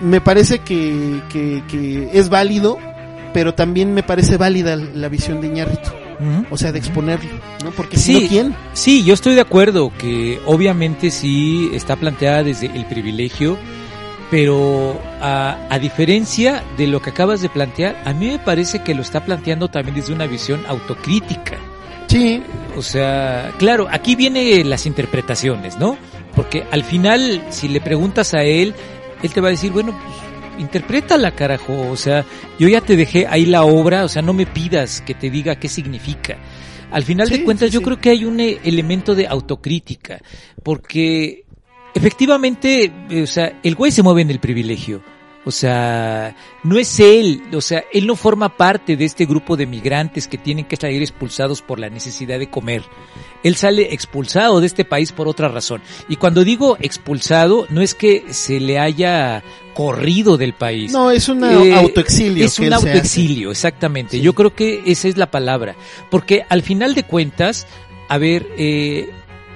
Me 0.00 0.20
parece 0.20 0.58
que, 0.58 1.22
que, 1.30 1.62
que 1.68 2.10
es 2.12 2.28
válido, 2.28 2.78
pero 3.32 3.54
también 3.54 3.94
me 3.94 4.02
parece 4.02 4.36
válida 4.36 4.76
la 4.76 5.08
visión 5.08 5.40
de 5.40 5.46
Iñárritu. 5.46 6.05
O 6.50 6.56
sea, 6.56 6.72
de 6.72 6.78
exponerlo, 6.78 7.30
¿no? 7.64 7.70
Porque 7.72 7.96
si 7.96 8.20
Sí. 8.20 8.28
¿quién? 8.28 8.54
Sí, 8.72 9.04
yo 9.04 9.14
estoy 9.14 9.34
de 9.34 9.40
acuerdo 9.42 9.92
que 9.98 10.40
obviamente 10.46 11.10
sí 11.10 11.70
está 11.74 11.96
planteada 11.96 12.42
desde 12.42 12.66
el 12.66 12.84
privilegio, 12.86 13.58
pero 14.30 15.00
a, 15.20 15.58
a 15.70 15.78
diferencia 15.78 16.62
de 16.76 16.86
lo 16.86 17.00
que 17.00 17.10
acabas 17.10 17.40
de 17.42 17.48
plantear, 17.48 18.00
a 18.04 18.12
mí 18.12 18.26
me 18.28 18.38
parece 18.38 18.82
que 18.82 18.94
lo 18.94 19.02
está 19.02 19.24
planteando 19.24 19.68
también 19.68 19.94
desde 19.96 20.12
una 20.12 20.26
visión 20.26 20.60
autocrítica. 20.66 21.58
Sí, 22.08 22.42
O 22.76 22.82
sea, 22.82 23.52
claro, 23.58 23.88
aquí 23.90 24.14
vienen 24.16 24.70
las 24.70 24.86
interpretaciones, 24.86 25.76
¿no? 25.78 25.96
Porque 26.34 26.64
al 26.70 26.84
final, 26.84 27.42
si 27.50 27.68
le 27.68 27.80
preguntas 27.80 28.32
a 28.34 28.42
él, 28.42 28.74
él 29.22 29.32
te 29.32 29.40
va 29.40 29.48
a 29.48 29.50
decir, 29.50 29.72
bueno, 29.72 29.92
pues, 29.92 30.16
interprétala, 30.58 31.32
carajo. 31.32 31.88
O 31.90 31.96
sea, 31.96 32.24
yo 32.58 32.68
ya 32.68 32.80
te 32.80 32.96
dejé 32.96 33.26
ahí 33.26 33.46
la 33.46 33.64
obra, 33.64 34.04
o 34.04 34.08
sea, 34.08 34.22
no 34.22 34.32
me 34.32 34.46
pidas 34.46 35.00
que 35.02 35.14
te 35.14 35.30
diga 35.30 35.56
qué 35.56 35.68
significa. 35.68 36.36
Al 36.90 37.02
final 37.02 37.28
Sí, 37.28 37.38
de 37.38 37.44
cuentas, 37.44 37.68
sí, 37.68 37.74
yo 37.74 37.80
sí. 37.80 37.84
creo 37.84 38.00
que 38.00 38.10
hay 38.10 38.24
un 38.24 38.38
eh, 38.40 38.58
elemento 38.64 39.14
de 39.14 39.26
autocrítica, 39.26 40.20
porque 40.62 41.44
efectivamente, 41.94 42.92
eh, 43.10 43.22
o 43.22 43.26
sea, 43.26 43.58
el 43.62 43.74
güey 43.74 43.90
se 43.90 44.02
mueve 44.02 44.22
en 44.22 44.30
el 44.30 44.38
privilegio. 44.38 45.02
O 45.48 45.52
sea, 45.52 46.34
no 46.64 46.76
es 46.76 46.98
él, 46.98 47.40
o 47.54 47.60
sea, 47.60 47.84
él 47.92 48.04
no 48.08 48.16
forma 48.16 48.56
parte 48.56 48.96
de 48.96 49.04
este 49.04 49.26
grupo 49.26 49.56
de 49.56 49.64
migrantes 49.64 50.26
que 50.26 50.38
tienen 50.38 50.64
que 50.64 50.74
salir 50.74 51.00
expulsados 51.02 51.62
por 51.62 51.78
la 51.78 51.88
necesidad 51.88 52.40
de 52.40 52.50
comer. 52.50 52.82
Él 53.44 53.54
sale 53.54 53.94
expulsado 53.94 54.60
de 54.60 54.66
este 54.66 54.84
país 54.84 55.12
por 55.12 55.28
otra 55.28 55.46
razón. 55.46 55.82
Y 56.08 56.16
cuando 56.16 56.42
digo 56.42 56.76
expulsado, 56.80 57.64
no 57.70 57.80
es 57.80 57.94
que 57.94 58.24
se 58.30 58.58
le 58.58 58.80
haya 58.80 59.44
corrido 59.72 60.36
del 60.36 60.52
país. 60.52 60.90
no, 60.90 61.12
es 61.12 61.28
un 61.28 61.44
Eh, 61.44 61.72
autoexilio. 61.76 62.44
Es 62.44 62.58
un 62.58 62.72
autoexilio, 62.72 63.52
exactamente. 63.52 64.16
Sí. 64.16 64.22
Yo 64.22 64.32
creo 64.32 64.52
que 64.52 64.82
esa 64.86 65.06
es 65.06 65.16
la 65.16 65.30
palabra. 65.30 65.76
Porque 66.10 66.44
al 66.48 66.62
final 66.62 66.96
de 66.96 67.04
cuentas, 67.04 67.68
a 68.08 68.18
ver, 68.18 68.48
eh, 68.58 69.10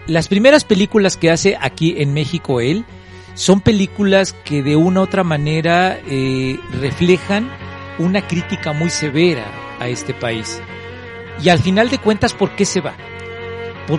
las 0.07 0.29
primeras 0.29 0.63
películas 0.63 1.17
que 1.17 1.33
hace 1.33 1.57
aquí 1.61 1.97
en 1.99 2.15
México 2.15 2.61
él 2.61 2.85
son 3.41 3.63
películas 3.63 4.35
que 4.45 4.63
de 4.63 4.77
una 4.77 5.01
u 5.01 5.05
otra 5.05 5.25
manera 5.25 5.99
eh, 6.07 6.61
reflejan 6.79 7.51
una 7.99 8.27
crítica 8.27 8.75
muy 8.75 8.91
severa 8.91 9.47
a 9.79 9.89
este 9.89 10.13
país. 10.13 10.61
Y 11.43 11.49
al 11.49 11.59
final 11.59 11.89
de 11.89 11.97
cuentas, 11.97 12.35
¿por 12.35 12.55
qué 12.55 12.67
se 12.67 12.83
va? 12.83 12.93
¿Por, 13.87 13.99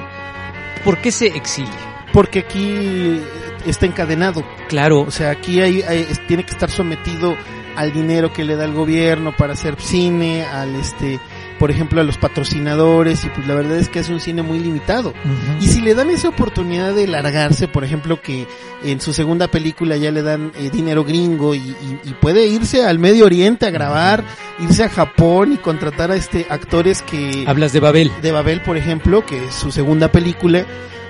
por 0.86 1.00
qué 1.00 1.12
se 1.12 1.26
exilia? 1.36 1.74
Porque 2.14 2.40
aquí 2.40 3.20
está 3.66 3.88
encadenado. 3.88 4.44
Claro, 4.68 5.02
O 5.02 5.12
sea, 5.12 5.32
aquí 5.32 5.60
hay, 5.60 5.82
hay- 5.82 6.06
tiene 6.28 6.44
que 6.44 6.52
estar 6.52 6.70
sometido 6.70 7.36
al 7.76 7.92
dinero 7.94 8.32
que 8.32 8.44
le 8.44 8.56
da 8.56 8.66
el 8.66 8.74
gobierno 8.74 9.36
para 9.36 9.54
hacer 9.54 9.76
cine, 9.82 10.46
al 10.46 10.76
este, 10.76 11.20
por 11.62 11.70
ejemplo, 11.70 12.02
a 12.02 12.04
los 12.04 12.18
patrocinadores 12.18 13.24
y 13.24 13.30
pues 13.30 13.46
la 13.48 13.54
verdad 13.54 13.78
es 13.78 13.88
que 13.88 14.00
es 14.00 14.10
un 14.10 14.20
cine 14.20 14.42
muy 14.42 14.58
limitado. 14.60 15.14
Y 15.60 15.68
si 15.68 15.80
le 15.82 15.94
dan 15.94 16.10
esa 16.10 16.30
oportunidad 16.30 16.96
de 16.96 17.06
largarse, 17.08 17.68
por 17.68 17.84
ejemplo, 17.84 18.20
que 18.20 18.48
en 18.84 19.00
su 19.00 19.14
segunda 19.14 19.48
película 19.48 19.96
ya 19.96 20.10
le 20.12 20.24
dan 20.24 20.52
eh, 20.58 20.72
dinero 20.74 21.04
gringo 21.04 21.54
y, 21.54 21.60
y- 21.60 22.00
y 22.04 22.14
puede 22.20 22.48
irse 22.48 22.84
al 22.84 22.98
Medio 22.98 23.26
Oriente 23.26 23.68
a 23.68 23.70
grabar, 23.70 24.24
irse 24.60 24.84
a 24.84 24.90
Japón 24.90 25.54
y 25.54 25.58
contratar 25.58 26.10
a 26.12 26.16
este 26.16 26.48
actores 26.50 27.04
que 27.04 27.44
hablas 27.48 27.74
de 27.74 27.80
Babel. 27.80 28.12
de 28.24 28.32
Babel, 28.32 28.62
por 28.62 28.76
ejemplo, 28.76 29.24
que 29.24 29.46
es 29.46 29.54
su 29.54 29.72
segunda 29.72 30.12
película, 30.12 30.66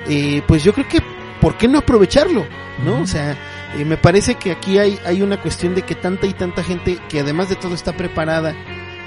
eh, 0.09 0.41
pues 0.47 0.65
yo 0.65 0.73
creo 0.73 0.87
que 0.89 0.99
¿por 1.39 1.57
qué 1.57 1.69
no 1.69 1.77
aprovecharlo? 1.79 2.45
¿No? 2.85 3.01
O 3.01 3.07
sea, 3.07 3.37
eh, 3.77 3.85
me 3.85 3.95
parece 3.95 4.35
que 4.35 4.51
aquí 4.51 4.77
hay, 4.79 4.99
hay 5.05 5.21
una 5.21 5.39
cuestión 5.41 5.75
de 5.75 5.83
que 5.83 5.95
tanta 5.95 6.25
y 6.27 6.33
tanta 6.33 6.61
gente 6.63 6.99
que 7.07 7.21
además 7.21 7.47
de 7.47 7.55
todo 7.55 7.73
está 7.73 7.93
preparada, 7.93 8.53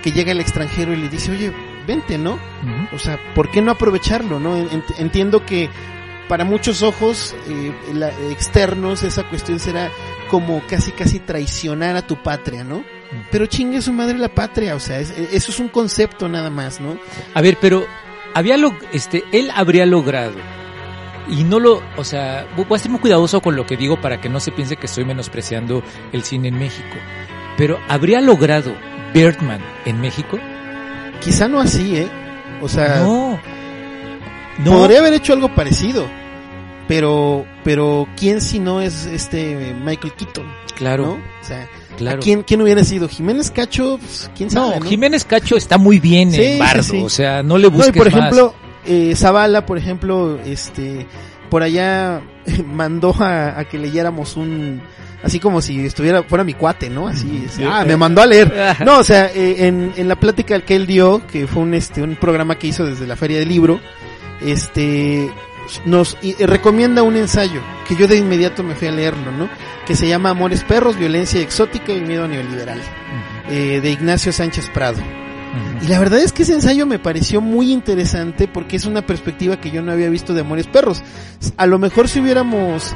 que 0.04 0.12
llega 0.12 0.30
al 0.32 0.40
extranjero 0.40 0.92
y 0.92 0.96
le 0.98 1.08
dice, 1.08 1.32
oye, 1.32 1.50
vente, 1.86 2.18
¿no? 2.18 2.38
O 2.92 2.98
sea, 2.98 3.18
¿por 3.34 3.50
qué 3.50 3.62
no 3.62 3.72
aprovecharlo, 3.72 4.38
no? 4.38 4.56
Ent- 4.56 4.94
Entiendo 4.98 5.44
que 5.46 5.70
para 6.28 6.44
muchos 6.44 6.82
ojos 6.82 7.34
eh, 7.48 7.72
la- 7.94 8.10
externos 8.30 9.02
esa 9.02 9.22
cuestión 9.24 9.58
será 9.58 9.90
como 10.30 10.62
casi 10.68 10.92
casi 10.92 11.20
traicionar 11.20 11.96
a 11.96 12.06
tu 12.06 12.22
patria, 12.22 12.64
¿no? 12.64 12.84
Pero 13.30 13.46
chingue 13.46 13.80
su 13.82 13.92
madre 13.94 14.18
la 14.18 14.28
patria, 14.28 14.74
o 14.76 14.80
sea, 14.80 15.00
es- 15.00 15.10
eso 15.10 15.50
es 15.50 15.58
un 15.58 15.68
concepto 15.68 16.28
nada 16.28 16.50
más, 16.50 16.80
¿no? 16.80 16.98
A 17.34 17.40
ver, 17.40 17.56
pero 17.60 17.86
había 18.34 18.56
lo, 18.58 18.76
este, 18.92 19.24
él 19.32 19.50
habría 19.54 19.86
logrado 19.86 20.34
y 21.28 21.44
no 21.44 21.60
lo, 21.60 21.82
o 21.96 22.04
sea, 22.04 22.46
voy 22.56 22.66
a 22.76 22.78
ser 22.78 22.90
muy 22.90 23.00
cuidadoso 23.00 23.40
con 23.40 23.56
lo 23.56 23.64
que 23.66 23.76
digo 23.78 23.98
para 24.00 24.20
que 24.20 24.28
no 24.28 24.38
se 24.40 24.52
piense 24.52 24.76
que 24.76 24.84
estoy 24.86 25.04
menospreciando 25.06 25.82
el 26.12 26.24
cine 26.24 26.48
en 26.48 26.58
México. 26.58 26.96
Pero 27.56 27.78
habría 27.88 28.20
logrado 28.20 28.74
Birdman 29.14 29.60
en 29.86 30.00
México? 30.00 30.38
Quizá 31.20 31.48
no 31.48 31.60
así, 31.60 31.96
¿eh? 31.96 32.08
O 32.60 32.68
sea, 32.68 33.00
no. 33.00 33.38
No. 34.58 34.70
podría 34.78 34.98
haber 35.00 35.14
hecho 35.14 35.32
algo 35.32 35.54
parecido, 35.54 36.06
pero 36.86 37.44
pero 37.64 38.06
quién 38.16 38.40
si 38.40 38.58
no 38.58 38.80
es 38.80 39.06
este 39.06 39.74
Michael 39.84 40.12
Keaton, 40.14 40.46
Claro, 40.76 41.06
¿no? 41.06 41.12
O 41.14 41.44
sea, 41.44 41.68
claro. 41.96 42.18
¿a 42.18 42.20
quién 42.20 42.42
quién 42.42 42.60
hubiera 42.60 42.84
sido 42.84 43.08
Jiménez 43.08 43.50
Cacho? 43.50 43.98
Pues, 43.98 44.30
quién 44.36 44.50
sabe, 44.50 44.78
¿no? 44.80 44.86
Jiménez 44.86 45.24
Cacho 45.24 45.56
está 45.56 45.78
muy 45.78 45.98
bien 45.98 46.30
Sí, 46.32 46.42
en 46.44 46.58
Bardo, 46.58 46.82
sí, 46.82 46.90
sí. 46.92 47.02
o 47.02 47.08
sea, 47.08 47.42
no 47.42 47.58
le 47.58 47.68
No, 47.68 47.74
y 47.74 47.76
busques 47.78 47.96
por 47.96 48.12
más. 48.12 48.18
ejemplo, 48.18 48.54
eh, 48.86 49.14
Zavala, 49.16 49.66
por 49.66 49.78
ejemplo, 49.78 50.38
este, 50.44 51.06
por 51.50 51.62
allá 51.62 52.22
mandó 52.66 53.14
a, 53.20 53.58
a 53.58 53.64
que 53.64 53.78
leyéramos 53.78 54.36
un, 54.36 54.82
así 55.24 55.40
como 55.40 55.60
si 55.62 55.84
estuviera, 55.86 56.22
fuera 56.22 56.44
mi 56.44 56.54
cuate, 56.54 56.90
¿no? 56.90 57.08
Así, 57.08 57.46
Sí. 57.50 57.62
ah, 57.68 57.84
me 57.86 57.96
mandó 57.96 58.22
a 58.22 58.26
leer. 58.26 58.52
No, 58.84 58.98
o 58.98 59.04
sea, 59.04 59.26
eh, 59.34 59.66
en, 59.66 59.92
en 59.96 60.08
la 60.08 60.16
plática 60.16 60.60
que 60.60 60.76
él 60.76 60.86
dio, 60.86 61.26
que 61.26 61.46
fue 61.46 61.62
un, 61.62 61.74
este, 61.74 62.02
un 62.02 62.16
programa 62.16 62.58
que 62.58 62.66
hizo 62.68 62.84
desde 62.84 63.06
la 63.06 63.16
Feria 63.16 63.38
del 63.38 63.48
Libro, 63.48 63.80
este, 64.42 65.30
nos 65.86 66.16
y- 66.22 66.36
eh, 66.38 66.46
recomienda 66.46 67.02
un 67.02 67.16
ensayo, 67.16 67.60
que 67.88 67.96
yo 67.96 68.06
de 68.06 68.16
inmediato 68.16 68.62
me 68.62 68.74
fui 68.74 68.88
a 68.88 68.92
leerlo, 68.92 69.32
¿no? 69.32 69.48
Que 69.86 69.96
se 69.96 70.06
llama 70.08 70.30
Amores 70.30 70.62
Perros, 70.64 70.98
Violencia 70.98 71.40
Exótica 71.40 71.92
y 71.92 72.00
Miedo 72.00 72.26
Neoliberal, 72.28 72.80
eh, 73.50 73.80
de 73.82 73.90
Ignacio 73.90 74.32
Sánchez 74.32 74.70
Prado. 74.72 74.98
Y 75.82 75.86
la 75.86 76.00
verdad 76.00 76.18
es 76.18 76.32
que 76.32 76.42
ese 76.42 76.54
ensayo 76.54 76.84
me 76.84 76.98
pareció 76.98 77.40
muy 77.40 77.70
interesante 77.72 78.48
porque 78.48 78.74
es 78.74 78.86
una 78.86 79.02
perspectiva 79.06 79.60
que 79.60 79.70
yo 79.70 79.82
no 79.82 79.92
había 79.92 80.08
visto 80.10 80.34
de 80.34 80.40
Amores 80.40 80.66
Perros. 80.66 81.00
A 81.56 81.66
lo 81.66 81.78
mejor 81.78 82.08
si 82.08 82.18
hubiéramos 82.18 82.92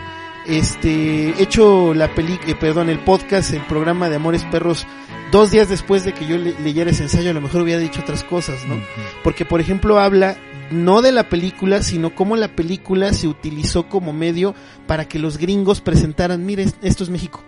este 0.48 1.40
hecho 1.42 1.94
la 1.94 2.14
peli, 2.14 2.38
eh, 2.46 2.54
perdón, 2.54 2.88
el 2.88 2.98
podcast, 3.00 3.52
el 3.52 3.62
programa 3.66 4.08
de 4.08 4.16
Amores 4.16 4.44
Perros 4.44 4.86
dos 5.30 5.50
días 5.50 5.68
después 5.68 6.04
de 6.04 6.14
que 6.14 6.26
yo 6.26 6.38
le- 6.38 6.58
leyera 6.60 6.90
ese 6.90 7.02
ensayo, 7.02 7.30
a 7.30 7.34
lo 7.34 7.40
mejor 7.40 7.62
hubiera 7.62 7.80
dicho 7.80 8.00
otras 8.00 8.24
cosas, 8.24 8.64
¿no? 8.66 8.76
Porque 9.22 9.44
por 9.44 9.60
ejemplo 9.60 9.98
habla 10.00 10.36
no 10.70 11.02
de 11.02 11.12
la 11.12 11.28
película, 11.28 11.82
sino 11.82 12.14
cómo 12.14 12.36
la 12.36 12.48
película 12.48 13.12
se 13.12 13.28
utilizó 13.28 13.88
como 13.88 14.12
medio 14.12 14.54
para 14.86 15.06
que 15.06 15.18
los 15.18 15.36
gringos 15.38 15.80
presentaran, 15.80 16.44
mire, 16.46 16.66
esto 16.82 17.04
es 17.04 17.10
México. 17.10 17.42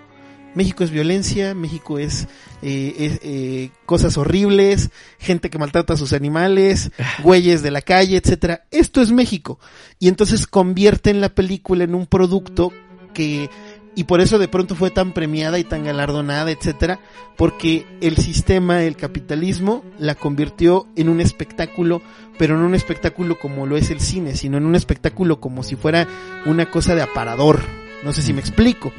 México 0.52 0.82
es 0.82 0.90
violencia, 0.90 1.54
México 1.54 1.98
es, 2.00 2.26
eh, 2.60 2.94
es, 2.98 3.20
eh, 3.22 3.70
cosas 3.86 4.16
horribles, 4.18 4.90
gente 5.20 5.48
que 5.48 5.58
maltrata 5.58 5.94
a 5.94 5.96
sus 5.96 6.12
animales, 6.12 6.90
güeyes 7.22 7.62
de 7.62 7.70
la 7.70 7.82
calle, 7.82 8.16
etcétera. 8.16 8.64
Esto 8.72 9.00
es 9.00 9.12
México. 9.12 9.60
Y 10.00 10.08
entonces 10.08 10.46
convierten 10.48 11.20
la 11.20 11.28
película 11.28 11.84
en 11.84 11.94
un 11.94 12.06
producto 12.06 12.72
que 13.12 13.50
y 13.94 14.04
por 14.04 14.20
eso 14.20 14.38
de 14.38 14.48
pronto 14.48 14.76
fue 14.76 14.90
tan 14.90 15.12
premiada 15.12 15.58
y 15.58 15.64
tan 15.64 15.84
galardonada, 15.84 16.50
etcétera, 16.50 17.00
porque 17.36 17.86
el 18.00 18.16
sistema, 18.16 18.84
el 18.84 18.96
capitalismo, 18.96 19.84
la 19.98 20.14
convirtió 20.14 20.86
en 20.94 21.08
un 21.08 21.20
espectáculo, 21.20 22.00
pero 22.38 22.56
no 22.56 22.66
un 22.66 22.74
espectáculo 22.74 23.38
como 23.38 23.66
lo 23.66 23.76
es 23.76 23.90
el 23.90 24.00
cine, 24.00 24.36
sino 24.36 24.58
en 24.58 24.66
un 24.66 24.76
espectáculo 24.76 25.40
como 25.40 25.62
si 25.62 25.74
fuera 25.74 26.06
una 26.46 26.70
cosa 26.70 26.94
de 26.94 27.02
aparador. 27.02 27.60
No 28.04 28.12
sé 28.12 28.22
si 28.22 28.32
me 28.32 28.40
explico. 28.40 28.92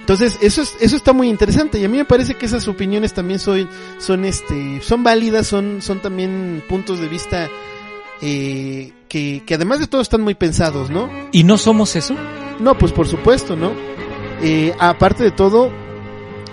Entonces, 0.00 0.36
eso 0.42 0.62
es, 0.62 0.76
eso 0.80 0.96
está 0.96 1.12
muy 1.12 1.28
interesante 1.28 1.78
y 1.78 1.84
a 1.84 1.88
mí 1.88 1.96
me 1.96 2.04
parece 2.04 2.34
que 2.34 2.46
esas 2.46 2.66
opiniones 2.66 3.14
también 3.14 3.38
son, 3.38 3.68
son 3.98 4.24
este, 4.24 4.80
son 4.82 5.04
válidas, 5.04 5.46
son, 5.46 5.80
son 5.80 6.00
también 6.00 6.64
puntos 6.68 6.98
de 6.98 7.08
vista 7.08 7.48
eh, 8.22 8.92
que, 9.08 9.42
que 9.44 9.54
además 9.54 9.80
de 9.80 9.86
todo 9.88 10.00
están 10.00 10.22
muy 10.22 10.34
pensados, 10.34 10.88
¿no? 10.90 11.10
¿Y 11.32 11.44
no 11.44 11.58
somos 11.58 11.96
eso? 11.96 12.14
No, 12.60 12.78
pues 12.78 12.92
por 12.92 13.06
supuesto, 13.08 13.56
¿no? 13.56 13.72
Eh, 14.40 14.74
aparte 14.78 15.22
de 15.24 15.30
todo, 15.32 15.70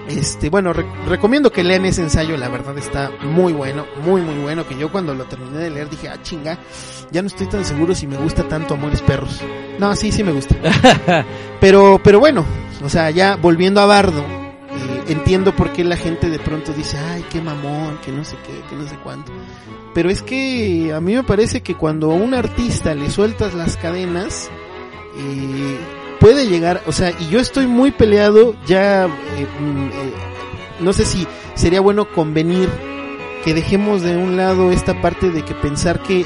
este, 0.07 0.49
bueno, 0.49 0.73
re- 0.73 0.85
recomiendo 1.07 1.51
que 1.51 1.63
lean 1.63 1.85
ese 1.85 2.01
ensayo, 2.01 2.35
la 2.37 2.49
verdad 2.49 2.77
está 2.77 3.11
muy 3.23 3.53
bueno, 3.53 3.85
muy 4.03 4.21
muy 4.21 4.35
bueno, 4.39 4.67
que 4.67 4.77
yo 4.77 4.91
cuando 4.91 5.13
lo 5.13 5.25
terminé 5.25 5.57
de 5.59 5.69
leer 5.69 5.89
dije, 5.89 6.09
ah, 6.09 6.19
chinga, 6.21 6.57
ya 7.11 7.21
no 7.21 7.27
estoy 7.27 7.47
tan 7.47 7.63
seguro 7.63 7.93
si 7.95 8.07
me 8.07 8.17
gusta 8.17 8.47
tanto 8.47 8.73
Amores 8.73 9.01
Perros. 9.01 9.39
No, 9.79 9.95
sí, 9.95 10.11
sí 10.11 10.23
me 10.23 10.31
gusta. 10.31 10.55
Pero, 11.61 11.99
pero 12.03 12.19
bueno, 12.19 12.45
o 12.83 12.87
sea, 12.89 13.11
ya 13.11 13.35
volviendo 13.35 13.81
a 13.81 13.85
Bardo, 13.85 14.23
eh, 14.79 15.03
entiendo 15.07 15.55
por 15.55 15.71
qué 15.71 15.83
la 15.83 15.97
gente 15.97 16.29
de 16.29 16.39
pronto 16.39 16.73
dice, 16.73 16.97
ay, 16.97 17.25
qué 17.29 17.41
mamón, 17.41 17.99
que 18.03 18.11
no 18.11 18.23
sé 18.23 18.37
qué, 18.45 18.61
que 18.69 18.75
no 18.75 18.87
sé 18.87 18.97
cuánto. 19.03 19.31
Pero 19.93 20.09
es 20.09 20.21
que 20.21 20.93
a 20.93 21.01
mí 21.01 21.15
me 21.15 21.23
parece 21.23 21.61
que 21.61 21.75
cuando 21.75 22.11
a 22.11 22.15
un 22.15 22.33
artista 22.33 22.93
le 22.95 23.09
sueltas 23.09 23.53
las 23.53 23.77
cadenas, 23.77 24.49
eh, 25.17 25.77
puede 26.19 26.47
llegar, 26.47 26.81
o 26.85 26.91
sea, 26.91 27.11
y 27.19 27.29
yo 27.29 27.39
estoy 27.39 27.67
muy 27.67 27.91
peleado, 27.91 28.55
ya, 28.65 29.05
eh, 29.05 29.47
mm, 29.59 29.87
eh, 29.87 30.13
no 30.79 30.93
sé 30.93 31.05
si 31.05 31.27
sería 31.55 31.81
bueno 31.81 32.09
convenir 32.11 32.69
que 33.43 33.53
dejemos 33.53 34.01
de 34.01 34.17
un 34.17 34.37
lado 34.37 34.71
esta 34.71 35.01
parte 35.01 35.29
de 35.29 35.43
que 35.43 35.53
pensar 35.53 36.01
que 36.03 36.25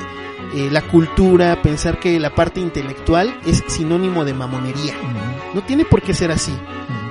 eh, 0.55 0.69
la 0.72 0.81
cultura, 0.81 1.62
pensar 1.62 2.00
que 2.00 2.19
la 2.19 2.33
parte 2.36 2.60
intelectual 2.60 3.39
es 3.45 3.63
sinónimo 3.67 4.25
de 4.25 4.33
mamonería. 4.33 4.93
No 5.53 5.63
tiene 5.63 5.86
por 5.86 6.01
qué 6.01 6.13
ser 6.13 6.31
así. 6.31 6.53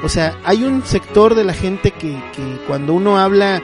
O 0.03 0.09
sea, 0.09 0.39
hay 0.45 0.65
un 0.65 0.85
sector 0.85 1.35
de 1.35 1.45
la 1.45 1.55
gente 1.55 1.93
que, 1.93 2.21
que 2.35 2.59
cuando 2.67 2.95
uno 2.95 3.19
habla 3.19 3.63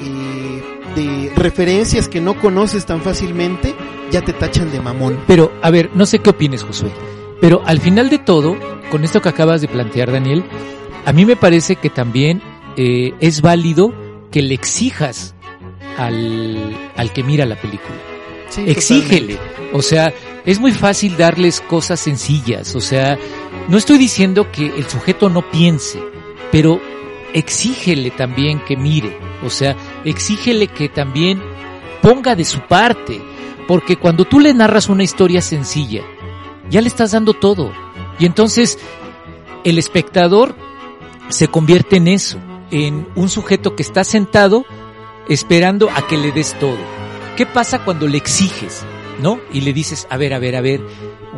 eh, 0.00 0.62
de 0.94 1.32
referencias 1.34 2.08
que 2.08 2.20
no 2.20 2.38
conoces 2.38 2.86
tan 2.86 3.02
fácilmente, 3.02 3.74
ya 4.10 4.22
te 4.22 4.32
tachan 4.32 4.70
de 4.70 4.80
mamón. 4.80 5.18
Pero, 5.26 5.52
a 5.62 5.70
ver, 5.70 5.90
no 5.94 6.06
sé 6.06 6.18
qué 6.18 6.30
opines, 6.30 6.62
Josué. 6.62 6.90
Pero 7.40 7.62
al 7.64 7.80
final 7.80 8.10
de 8.10 8.18
todo, 8.18 8.56
con 8.90 9.04
esto 9.04 9.20
que 9.20 9.28
acabas 9.28 9.60
de 9.60 9.68
plantear, 9.68 10.12
Daniel, 10.12 10.44
a 11.04 11.12
mí 11.12 11.24
me 11.24 11.36
parece 11.36 11.76
que 11.76 11.90
también 11.90 12.42
eh, 12.76 13.14
es 13.20 13.40
válido 13.40 13.94
que 14.30 14.42
le 14.42 14.54
exijas 14.54 15.34
al, 15.96 16.76
al 16.96 17.12
que 17.12 17.22
mira 17.22 17.46
la 17.46 17.56
película. 17.56 17.96
Sí, 18.48 18.64
Exígele. 18.66 19.38
O 19.72 19.82
sea, 19.82 20.12
es 20.44 20.58
muy 20.58 20.72
fácil 20.72 21.16
darles 21.16 21.60
cosas 21.60 22.00
sencillas. 22.00 22.74
O 22.74 22.80
sea, 22.80 23.18
no 23.68 23.76
estoy 23.76 23.98
diciendo 23.98 24.50
que 24.50 24.66
el 24.66 24.88
sujeto 24.88 25.28
no 25.28 25.42
piense, 25.50 26.02
pero 26.50 26.80
exígele 27.34 28.10
también 28.10 28.64
que 28.64 28.76
mire. 28.76 29.18
O 29.44 29.50
sea, 29.50 29.76
exígele 30.04 30.68
que 30.68 30.88
también 30.88 31.40
ponga 32.02 32.34
de 32.34 32.44
su 32.44 32.60
parte. 32.60 33.20
Porque 33.66 33.96
cuando 33.96 34.24
tú 34.24 34.40
le 34.40 34.54
narras 34.54 34.88
una 34.88 35.04
historia 35.04 35.42
sencilla, 35.42 36.02
ya 36.70 36.80
le 36.80 36.88
estás 36.88 37.12
dando 37.12 37.34
todo. 37.34 37.70
Y 38.18 38.24
entonces 38.24 38.78
el 39.64 39.78
espectador 39.78 40.56
se 41.28 41.48
convierte 41.48 41.96
en 41.96 42.08
eso, 42.08 42.38
en 42.70 43.06
un 43.14 43.28
sujeto 43.28 43.76
que 43.76 43.82
está 43.82 44.04
sentado 44.04 44.64
esperando 45.28 45.90
a 45.90 46.06
que 46.06 46.16
le 46.16 46.32
des 46.32 46.58
todo. 46.58 46.78
¿Qué 47.36 47.44
pasa 47.44 47.84
cuando 47.84 48.08
le 48.08 48.16
exiges, 48.16 48.84
no? 49.20 49.38
Y 49.52 49.60
le 49.60 49.74
dices, 49.74 50.06
a 50.08 50.16
ver, 50.16 50.32
a 50.32 50.38
ver, 50.38 50.56
a 50.56 50.62
ver, 50.62 50.80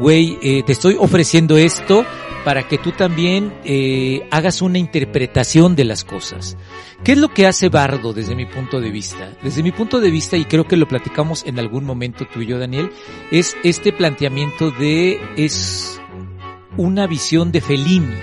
güey, 0.00 0.38
eh, 0.42 0.62
te 0.64 0.72
estoy 0.72 0.96
ofreciendo 0.98 1.58
esto 1.58 2.04
para 2.44 2.66
que 2.66 2.78
tú 2.78 2.92
también 2.92 3.52
eh, 3.64 4.26
hagas 4.30 4.62
una 4.62 4.78
interpretación 4.78 5.76
de 5.76 5.84
las 5.84 6.04
cosas. 6.04 6.56
¿Qué 7.04 7.12
es 7.12 7.18
lo 7.18 7.28
que 7.28 7.46
hace 7.46 7.68
Bardo 7.68 8.12
desde 8.12 8.34
mi 8.34 8.46
punto 8.46 8.80
de 8.80 8.90
vista? 8.90 9.36
Desde 9.42 9.62
mi 9.62 9.72
punto 9.72 10.00
de 10.00 10.10
vista, 10.10 10.36
y 10.36 10.46
creo 10.46 10.66
que 10.66 10.76
lo 10.76 10.88
platicamos 10.88 11.44
en 11.46 11.58
algún 11.58 11.84
momento 11.84 12.26
tú 12.32 12.40
y 12.40 12.46
yo, 12.46 12.58
Daniel, 12.58 12.90
es 13.30 13.56
este 13.62 13.92
planteamiento 13.92 14.70
de, 14.70 15.20
es 15.36 16.00
una 16.76 17.06
visión 17.06 17.52
de 17.52 17.60
Fellini. 17.60 18.14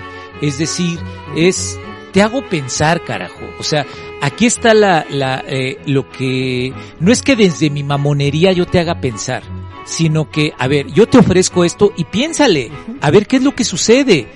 Es 0.42 0.58
decir, 0.58 0.98
es, 1.36 1.78
te 2.12 2.22
hago 2.22 2.48
pensar, 2.48 3.04
carajo. 3.04 3.44
O 3.58 3.62
sea, 3.62 3.86
aquí 4.20 4.46
está 4.46 4.74
la, 4.74 5.06
la, 5.10 5.44
eh, 5.46 5.78
lo 5.86 6.08
que, 6.10 6.72
no 7.00 7.12
es 7.12 7.22
que 7.22 7.36
desde 7.36 7.70
mi 7.70 7.82
mamonería 7.82 8.52
yo 8.52 8.66
te 8.66 8.80
haga 8.80 9.00
pensar, 9.00 9.42
sino 9.84 10.30
que, 10.30 10.52
a 10.58 10.68
ver, 10.68 10.86
yo 10.92 11.06
te 11.06 11.18
ofrezco 11.18 11.64
esto 11.64 11.92
y 11.96 12.04
piénsale, 12.04 12.70
a 13.00 13.10
ver 13.10 13.26
qué 13.26 13.36
es 13.36 13.42
lo 13.42 13.54
que 13.54 13.64
sucede. 13.64 14.28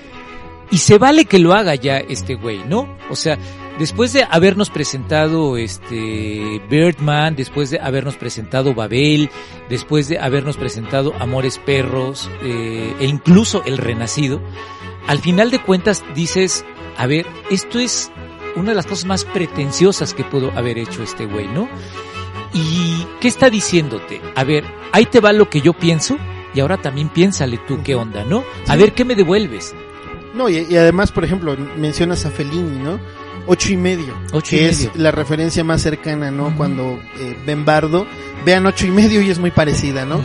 Y 0.70 0.78
se 0.78 0.96
vale 0.96 1.26
que 1.26 1.38
lo 1.38 1.52
haga 1.52 1.74
ya 1.74 1.98
este 1.98 2.34
güey, 2.34 2.64
¿no? 2.66 2.96
O 3.10 3.16
sea, 3.16 3.38
después 3.78 4.14
de 4.14 4.24
habernos 4.30 4.70
presentado 4.70 5.58
este 5.58 6.62
Birdman, 6.70 7.36
después 7.36 7.68
de 7.68 7.78
habernos 7.78 8.16
presentado 8.16 8.74
Babel, 8.74 9.28
después 9.68 10.08
de 10.08 10.18
habernos 10.18 10.56
presentado 10.56 11.12
Amores 11.18 11.58
Perros, 11.58 12.30
eh, 12.42 12.94
e 13.00 13.04
incluso 13.04 13.62
El 13.66 13.76
Renacido, 13.76 14.40
al 15.06 15.18
final 15.18 15.50
de 15.50 15.60
cuentas 15.60 16.04
dices, 16.14 16.64
a 16.96 17.06
ver, 17.06 17.26
esto 17.50 17.78
es 17.78 18.10
una 18.56 18.70
de 18.70 18.74
las 18.76 18.86
cosas 18.86 19.04
más 19.06 19.24
pretenciosas 19.24 20.14
que 20.14 20.24
pudo 20.24 20.50
haber 20.56 20.78
hecho 20.78 21.02
este 21.02 21.26
güey, 21.26 21.48
¿no? 21.48 21.68
¿Y 22.54 23.06
qué 23.20 23.28
está 23.28 23.48
diciéndote? 23.50 24.20
A 24.34 24.44
ver, 24.44 24.64
ahí 24.92 25.06
te 25.06 25.20
va 25.20 25.32
lo 25.32 25.48
que 25.48 25.60
yo 25.60 25.72
pienso 25.72 26.18
y 26.54 26.60
ahora 26.60 26.76
también 26.76 27.08
piénsale 27.08 27.58
tú 27.66 27.80
qué 27.82 27.94
onda, 27.94 28.24
¿no? 28.24 28.44
A 28.68 28.76
ver 28.76 28.92
qué 28.92 29.04
me 29.04 29.14
devuelves. 29.14 29.74
No, 30.34 30.48
y, 30.48 30.66
y 30.68 30.76
además, 30.76 31.12
por 31.12 31.24
ejemplo, 31.24 31.56
mencionas 31.76 32.24
a 32.26 32.30
Fellini, 32.30 32.78
¿no? 32.78 32.98
Ocho 33.46 33.72
y 33.72 33.76
medio, 33.76 34.14
Ocho 34.32 34.54
y 34.54 34.58
que 34.58 34.64
medio. 34.66 34.90
es 34.90 34.96
la 34.96 35.10
referencia 35.10 35.64
más 35.64 35.82
cercana, 35.82 36.30
¿no? 36.30 36.54
Cuando 36.56 37.00
eh, 37.18 37.36
ven 37.44 37.64
Bardo, 37.64 38.06
vean 38.44 38.64
ocho 38.66 38.86
y 38.86 38.90
medio 38.90 39.20
y 39.20 39.30
es 39.30 39.38
muy 39.38 39.50
parecida, 39.50 40.04
¿no? 40.04 40.20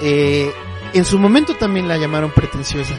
Eh, 0.00 0.50
en 0.94 1.04
su 1.04 1.18
momento 1.18 1.54
también 1.56 1.86
la 1.88 1.98
llamaron 1.98 2.30
pretenciosa. 2.30 2.94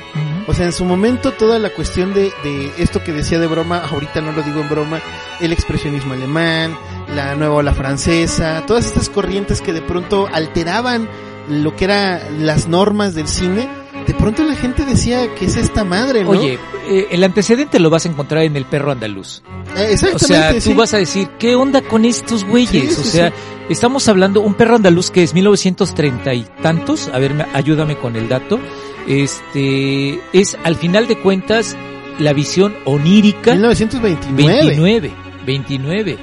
O 0.48 0.54
sea, 0.54 0.66
en 0.66 0.74
su 0.74 0.84
momento 0.84 1.32
toda 1.32 1.58
la 1.60 1.70
cuestión 1.70 2.14
de, 2.14 2.34
de 2.44 2.72
esto 2.78 3.04
que 3.04 3.14
decía 3.14 3.40
de 3.40 3.48
broma, 3.48 3.80
ahorita 3.80 4.22
no 4.22 4.32
lo 4.32 4.42
digo 4.44 4.60
en 4.62 4.70
broma, 4.70 5.02
el 5.40 5.54
expresionismo 5.54 6.14
alemán, 6.14 6.78
la 7.16 7.36
nueva 7.36 7.56
ola 7.56 7.74
francesa, 7.74 8.66
todas 8.66 8.86
estas 8.86 9.10
corrientes 9.10 9.62
que 9.62 9.74
de 9.74 9.82
pronto 9.82 10.28
alteraban 10.32 11.08
lo 11.48 11.76
que 11.76 11.86
eran 11.86 12.46
las 12.46 12.68
normas 12.68 13.16
del 13.16 13.28
cine, 13.28 13.70
de 14.08 14.14
pronto 14.14 14.44
la 14.44 14.56
gente 14.56 14.86
decía 14.86 15.34
que 15.36 15.46
es 15.46 15.56
esta 15.56 15.84
madre, 15.84 16.24
¿no? 16.24 16.32
Oye, 16.32 16.60
eh, 16.90 17.08
el 17.12 17.24
antecedente 17.24 17.80
lo 17.80 17.90
vas 17.90 18.06
a 18.06 18.10
encontrar 18.10 18.44
en 18.44 18.56
el 18.56 18.66
perro 18.66 18.92
andaluz. 18.92 19.42
Eh, 19.76 19.80
O 19.80 19.82
exactamente, 19.92 20.26
sea, 20.28 20.54
tú 20.56 20.60
sí. 20.62 20.74
vas 20.74 20.94
a 20.94 20.98
decir, 20.98 21.28
¿qué 21.40 21.56
onda 21.56 21.82
con 21.82 22.06
estos 22.06 22.44
güeyes? 22.46 22.94
Sí, 22.96 23.02
o 23.02 23.04
sí, 23.04 23.10
sea, 23.10 23.34
estamos 23.70 24.08
hablando, 24.08 24.42
un 24.42 24.54
perro 24.56 24.76
andaluz 24.76 25.10
que 25.12 25.24
es 25.24 25.34
1930 25.34 26.34
y 26.34 26.46
tantos, 26.62 27.08
a 27.14 27.20
ver, 27.20 27.34
me- 27.34 27.46
ayúdame 27.54 27.96
con 27.98 28.16
el 28.16 28.28
dato, 28.30 28.60
este, 29.08 30.20
es 30.34 30.58
al 30.64 30.76
final 30.76 31.08
de 31.08 31.18
cuentas 31.20 31.76
la 32.20 32.34
visión 32.34 32.76
onírica 32.86 33.54
1929. 33.54 34.54
29, 34.66 35.12
29. 35.46 36.18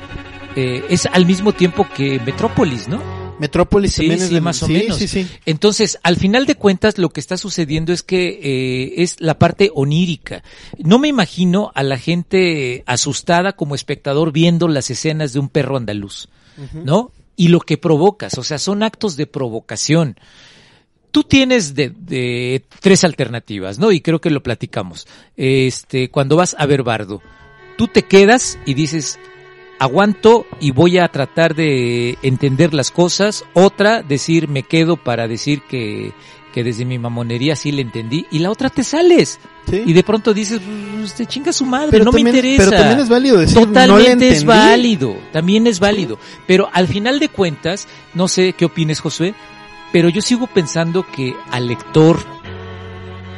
Eh, 0.57 0.85
es 0.89 1.07
al 1.07 1.27
mismo 1.27 1.53
tiempo 1.53 1.87
que 1.95 2.21
Metrópolis, 2.21 2.89
¿no? 2.89 3.01
Metrópolis 3.41 3.95
Sí, 3.95 4.03
también 4.03 4.23
es 4.23 4.29
sí, 4.29 4.41
más 4.41 4.63
o 4.63 4.67
sí, 4.67 4.73
menos. 4.75 5.01
Entonces, 5.47 5.99
al 6.03 6.17
final 6.17 6.45
de 6.45 6.55
cuentas, 6.55 6.99
lo 6.99 7.09
que 7.09 7.21
está 7.21 7.37
sucediendo 7.37 7.93
es 7.93 8.03
que 8.03 8.39
eh, 8.43 9.03
es 9.03 9.17
la 9.19 9.39
parte 9.39 9.71
onírica. 9.75 10.45
No 10.79 10.99
me 10.99 11.09
imagino 11.09 11.73
a 11.75 11.83
la 11.83 11.99
gente 11.99 12.85
asustada 12.87 13.55
como 13.55 13.75
espectador 13.75 14.31
viendo 14.31 14.69
las 14.69 14.91
escenas 14.91 15.33
de 15.33 15.41
un 15.41 15.49
perro 15.49 15.79
andaluz. 15.79 16.29
¿no? 16.75 17.13
Y 17.37 17.49
lo 17.49 17.61
que 17.61 17.79
provocas, 17.79 18.37
o 18.37 18.45
sea, 18.45 18.59
son 18.59 18.83
actos 18.83 19.17
de 19.17 19.27
provocación. 19.27 20.19
Tú 21.11 21.25
tienes 21.25 21.75
de, 21.75 21.89
de 21.89 22.63
tres 22.81 23.03
alternativas, 23.03 23.79
¿no? 23.79 23.91
Y 23.91 24.03
creo 24.03 24.21
que 24.21 24.29
lo 24.29 24.43
platicamos. 24.43 25.09
Este, 25.37 26.11
cuando 26.11 26.37
vas 26.37 26.55
a 26.59 26.67
ver 26.67 26.83
Bardo, 26.83 27.23
tú 27.79 27.89
te 27.89 28.03
quedas 28.03 28.59
y 28.67 28.75
dices, 28.75 29.19
aguanto 29.81 30.47
y 30.61 30.71
voy 30.71 30.99
a 30.99 31.09
tratar 31.09 31.57
de 31.57 32.17
entender 32.23 32.73
las 32.73 32.93
cosas. 32.93 33.45
Otra, 33.55 34.03
decir, 34.03 34.47
me 34.47 34.63
quedo 34.63 34.97
para 34.97 35.27
decir 35.27 35.63
que, 35.63 36.13
que 36.55 36.63
desde 36.63 36.85
mi 36.85 36.99
mamonería 36.99 37.57
sí 37.57 37.73
le 37.73 37.83
entendí. 37.83 38.27
Y 38.31 38.39
la 38.41 38.51
otra 38.51 38.71
te 38.71 38.85
sales. 38.85 39.41
Sí. 39.69 39.83
Y 39.87 39.93
de 39.93 40.03
pronto 40.05 40.33
dices, 40.35 40.61
"Pues, 40.99 41.15
te 41.15 41.27
chinga 41.27 41.53
su 41.53 41.65
madre, 41.65 41.89
Pero 41.93 42.05
no 42.05 42.11
también- 42.13 42.25
me 42.27 42.31
interesa. 42.39 42.65
Pero 42.71 42.77
también 42.77 43.01
es 43.01 43.09
válido 43.09 43.39
decir, 43.39 43.55
no 43.57 43.61
le 43.63 43.67
Totalmente 43.69 44.29
es 44.29 44.41
entendí. 44.43 44.47
válido, 44.47 45.17
también 45.33 45.67
es 45.67 45.81
válido. 45.81 46.19
Pero 46.47 46.69
al 46.73 46.87
final 46.87 47.19
de 47.19 47.29
cuentas, 47.29 47.89
no 48.15 48.29
sé 48.29 48.53
qué 48.53 48.67
opines 48.67 49.01
Josué, 49.01 49.35
pero 49.93 50.09
yo 50.09 50.21
sigo 50.23 50.47
pensando 50.47 51.05
que 51.07 51.35
al 51.51 51.67
lector, 51.69 52.19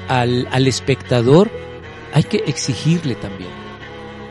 al, 0.08 0.48
al 0.50 0.66
espectador, 0.66 1.50
hay 2.12 2.24
que 2.24 2.42
exigirle 2.46 3.14
también. 3.14 3.50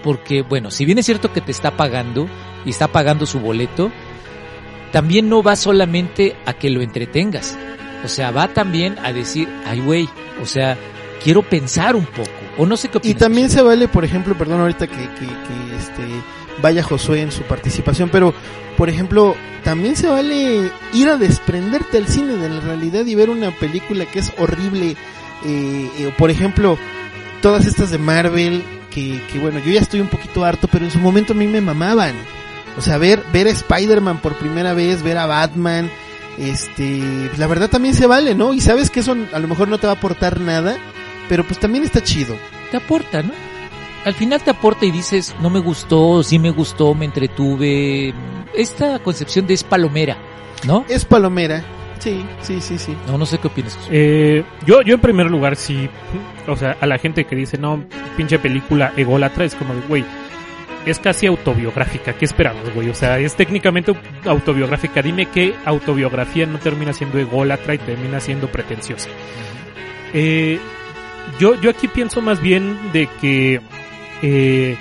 Porque, 0.03 0.41
bueno, 0.41 0.72
si 0.72 0.86
bien 0.86 0.98
es 0.98 1.05
cierto 1.05 1.31
que 1.31 1.41
te 1.41 1.51
está 1.51 1.77
pagando 1.77 2.27
y 2.65 2.70
está 2.72 2.88
pagando 2.88 3.25
su 3.25 3.39
boleto, 3.39 3.91
también 4.91 5.29
no 5.29 5.43
va 5.43 5.55
solamente 5.55 6.36
a 6.46 6.53
que 6.53 6.70
lo 6.70 6.81
entretengas. 6.81 7.58
O 8.03 8.08
sea, 8.08 8.31
va 8.31 8.48
también 8.48 8.98
a 9.03 9.13
decir, 9.13 9.48
ay 9.65 9.79
güey, 9.79 10.10
o 10.41 10.46
sea, 10.46 10.77
quiero 11.24 11.43
pensar 11.43 11.96
un 11.96 12.05
poco. 12.05 12.29
O 12.58 12.65
no 12.65 12.77
sé 12.77 12.89
qué 12.89 12.98
Y 12.98 13.00
opinas. 13.00 13.20
también 13.20 13.48
Josué. 13.48 13.60
se 13.60 13.63
vale, 13.63 13.88
por 13.88 14.03
ejemplo, 14.03 14.38
perdón 14.38 14.62
ahorita 14.62 14.88
que, 14.88 14.96
que, 14.96 15.25
que, 15.25 15.75
este 15.77 16.03
vaya 16.62 16.84
Josué 16.84 17.22
en 17.22 17.31
su 17.31 17.43
participación, 17.43 18.10
pero 18.10 18.34
por 18.77 18.89
ejemplo, 18.89 19.36
también 19.63 19.96
se 19.96 20.08
vale 20.08 20.72
ir 20.93 21.10
a 21.10 21.17
desprenderte 21.17 21.98
al 21.98 22.08
cine 22.08 22.35
de 22.35 22.50
la 22.50 22.59
realidad 22.59 23.05
y 23.05 23.16
ver 23.16 23.29
una 23.29 23.51
película 23.51 24.05
que 24.05 24.20
es 24.20 24.31
horrible. 24.37 24.96
Eh, 25.46 25.90
eh, 26.00 26.14
por 26.18 26.29
ejemplo, 26.29 26.77
todas 27.42 27.66
estas 27.66 27.92
de 27.92 27.98
Marvel, 27.98 28.64
que, 28.92 29.22
que 29.32 29.40
bueno, 29.40 29.60
yo 29.60 29.72
ya 29.72 29.80
estoy 29.80 30.01
un 30.01 30.08
poquito 30.08 30.46
harto, 30.46 30.68
pero 30.68 30.86
en 30.86 30.92
su 30.92 31.00
momento 31.00 31.34
a 31.34 31.36
mí 31.36 31.48
me 31.48 31.62
mamaban. 31.62 32.14
O 32.77 32.82
sea, 32.82 32.98
ver, 32.98 33.24
ver 33.34 33.48
a 33.48 33.51
Spider-Man 33.51 34.20
por 34.20 34.36
primera 34.36 34.74
vez, 34.74 35.01
ver 35.01 35.18
a 35.18 35.25
Batman, 35.25 35.90
este, 36.38 37.32
la 37.38 37.48
verdad 37.48 37.70
también 37.70 37.94
se 37.94 38.08
vale, 38.08 38.36
¿no? 38.36 38.54
Y 38.54 38.62
sabes 38.62 38.90
que 38.90 39.01
eso 39.01 39.16
a 39.34 39.40
lo 39.40 39.48
mejor 39.48 39.68
no 39.68 39.77
te 39.77 39.88
va 39.88 39.94
a 39.94 39.96
aportar 39.98 40.40
nada, 40.40 40.77
pero 41.27 41.46
pues 41.46 41.60
también 41.60 41.84
está 41.84 42.01
chido. 42.01 42.36
te 42.70 42.77
aporta, 42.77 43.22
¿no? 43.24 43.34
Al 44.06 44.14
final 44.14 44.42
te 44.42 44.50
aporta 44.50 44.86
y 44.86 44.92
dices, 44.92 45.36
no 45.42 45.50
me 45.50 45.60
gustó, 45.60 46.24
sí 46.24 46.40
me 46.40 46.50
gustó, 46.50 46.96
me 46.96 47.06
entretuve. 47.06 48.14
Esta 48.56 49.00
concepción 49.00 49.46
de 49.46 49.54
es 49.54 49.64
palomera, 49.64 50.18
¿no? 50.66 50.86
Es 50.90 51.06
palomera. 51.06 51.64
Sí, 52.01 52.25
sí, 52.42 52.59
sí, 52.61 52.79
sí. 52.79 52.98
No, 53.05 53.16
no 53.18 53.27
sé 53.27 53.37
qué 53.37 53.48
opinas. 53.48 53.77
Eh, 53.92 54.44
yo, 54.66 54.81
yo 54.81 54.96
en 54.96 55.01
primer 55.01 55.27
lugar 55.27 55.55
sí, 55.55 55.87
o 56.48 56.55
sea, 56.55 56.75
a 56.81 56.87
la 56.87 56.98
gente 56.98 57.25
que 57.25 57.35
dice, 57.35 57.59
no, 57.59 57.83
pinche 58.18 58.40
película 58.40 58.92
ególatra, 58.98 59.46
es 59.46 59.53
como 59.53 59.75
de, 59.75 59.81
güey, 59.81 60.03
es 60.87 60.98
casi 60.98 61.27
autobiográfica, 61.27 62.14
¿qué 62.14 62.25
esperamos, 62.25 62.74
güey? 62.74 62.90
O 62.90 62.96
sea, 62.96 63.20
es 63.20 63.35
técnicamente 63.35 63.94
autobiográfica. 64.25 65.03
Dime 65.03 65.27
qué 65.27 65.53
autobiografía 65.64 66.48
no 66.48 66.57
termina 66.57 66.92
siendo 66.92 67.20
ególatra 67.20 67.75
y 67.75 67.77
termina 67.77 68.20
siendo 68.20 68.48
pretenciosa. 68.48 69.09
Eh, 70.14 70.59
yo, 71.40 71.53
yo 71.61 71.70
aquí 71.70 71.87
pienso 71.87 72.20
más 72.20 72.42
bien 72.42 72.92
de 72.94 73.07
que 73.22 73.61
eh, 74.24 74.75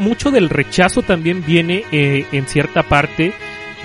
mucho 0.00 0.32
del 0.32 0.48
rechazo 0.48 1.02
también 1.02 1.44
viene 1.46 1.84
eh, 1.92 2.26
en 2.32 2.48
cierta 2.48 2.82
parte 2.82 3.32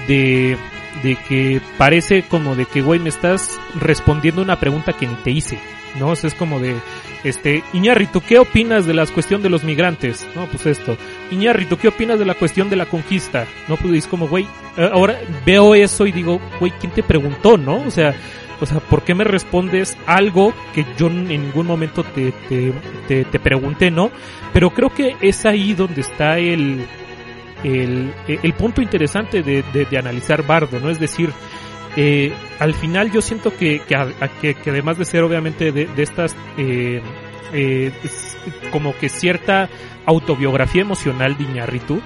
de, 0.08 0.58
de 1.01 1.15
que 1.15 1.62
parece 1.77 2.23
como 2.23 2.56
de 2.56 2.65
que, 2.65 2.82
güey, 2.82 2.99
me 2.99 3.10
estás 3.10 3.60
respondiendo 3.79 4.41
una 4.41 4.60
pregunta 4.60 4.93
que 4.93 5.08
ni 5.08 5.15
te 5.15 5.32
hice, 5.32 5.60
¿no? 5.99 6.10
O 6.10 6.13
es 6.13 6.34
como 6.34 6.60
de, 6.60 6.75
este, 7.23 7.63
Iñárritu, 7.73 8.21
¿qué 8.21 8.39
opinas 8.39 8.86
de 8.86 8.93
la 8.93 9.06
cuestión 9.06 9.41
de 9.41 9.49
los 9.49 9.63
migrantes? 9.63 10.27
No, 10.36 10.45
pues 10.47 10.65
esto. 10.65 10.97
Iñárritu, 11.32 11.77
¿qué 11.77 11.88
opinas 11.88 12.19
de 12.19 12.25
la 12.25 12.36
cuestión 12.36 12.69
de 12.69 12.75
la 12.75 12.86
conquista? 12.86 13.47
No, 13.67 13.77
pues 13.77 13.93
es 13.93 14.08
como, 14.08 14.27
güey, 14.27 14.45
eh, 14.77 14.89
ahora 14.91 15.19
veo 15.45 15.75
eso 15.75 16.06
y 16.06 16.12
digo, 16.12 16.39
güey, 16.60 16.71
¿quién 16.79 16.91
te 16.91 17.03
preguntó, 17.03 17.58
no? 17.58 17.82
O 17.82 17.91
sea, 17.91 18.13
o 18.60 18.65
sea, 18.65 18.79
¿por 18.79 19.03
qué 19.03 19.15
me 19.15 19.23
respondes 19.23 19.97
algo 20.06 20.53
que 20.73 20.86
yo 20.97 21.08
en 21.08 21.27
ningún 21.27 21.67
momento 21.67 22.03
te, 22.03 22.32
te, 22.47 22.73
te, 23.08 23.25
te 23.25 23.39
pregunté, 23.39 23.91
no? 23.91 24.12
Pero 24.53 24.69
creo 24.69 24.89
que 24.89 25.15
es 25.21 25.45
ahí 25.45 25.73
donde 25.73 26.01
está 26.01 26.39
el, 26.39 26.86
el, 27.63 28.13
el 28.28 28.54
punto 28.54 28.82
interesante 28.82 29.41
de, 29.43 29.63
de, 29.73 29.86
de 29.86 29.97
analizar 29.97 30.45
Bardo, 30.45 30.80
¿no? 30.80 30.89
Es 30.89 30.99
decir, 30.99 31.32
eh, 31.95 32.34
al 32.60 32.73
final 32.73 33.12
yo 33.12 33.21
siento 33.21 33.56
que, 33.56 33.82
que, 33.88 33.95
que, 34.41 34.54
que 34.56 34.69
además 34.69 34.97
de 34.97 35.06
ser 35.06 35.23
obviamente 35.23 35.71
de, 35.71 35.86
de 35.86 36.04
estas, 36.04 36.36
eh, 36.58 37.02
eh, 37.54 37.91
es 38.04 38.38
como 38.71 38.95
que 38.97 39.10
cierta 39.10 39.69
autobiografía 40.06 40.82
emocional 40.82 41.38
de 41.38 41.43
Iñárritu, 41.43 42.02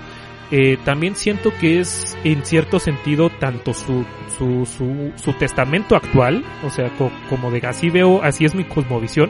eh, 0.51 0.77
también 0.85 1.15
siento 1.15 1.51
que 1.59 1.79
es 1.79 2.17
en 2.23 2.45
cierto 2.45 2.79
sentido 2.79 3.29
tanto 3.29 3.73
su, 3.73 4.05
su, 4.37 4.65
su, 4.65 5.11
su 5.21 5.33
testamento 5.33 5.95
actual, 5.95 6.45
o 6.63 6.69
sea, 6.69 6.89
co- 6.97 7.11
como 7.29 7.51
de 7.51 7.65
así 7.67 7.89
veo, 7.89 8.21
así 8.23 8.45
es 8.45 8.55
mi 8.55 8.63
cosmovisión, 8.63 9.29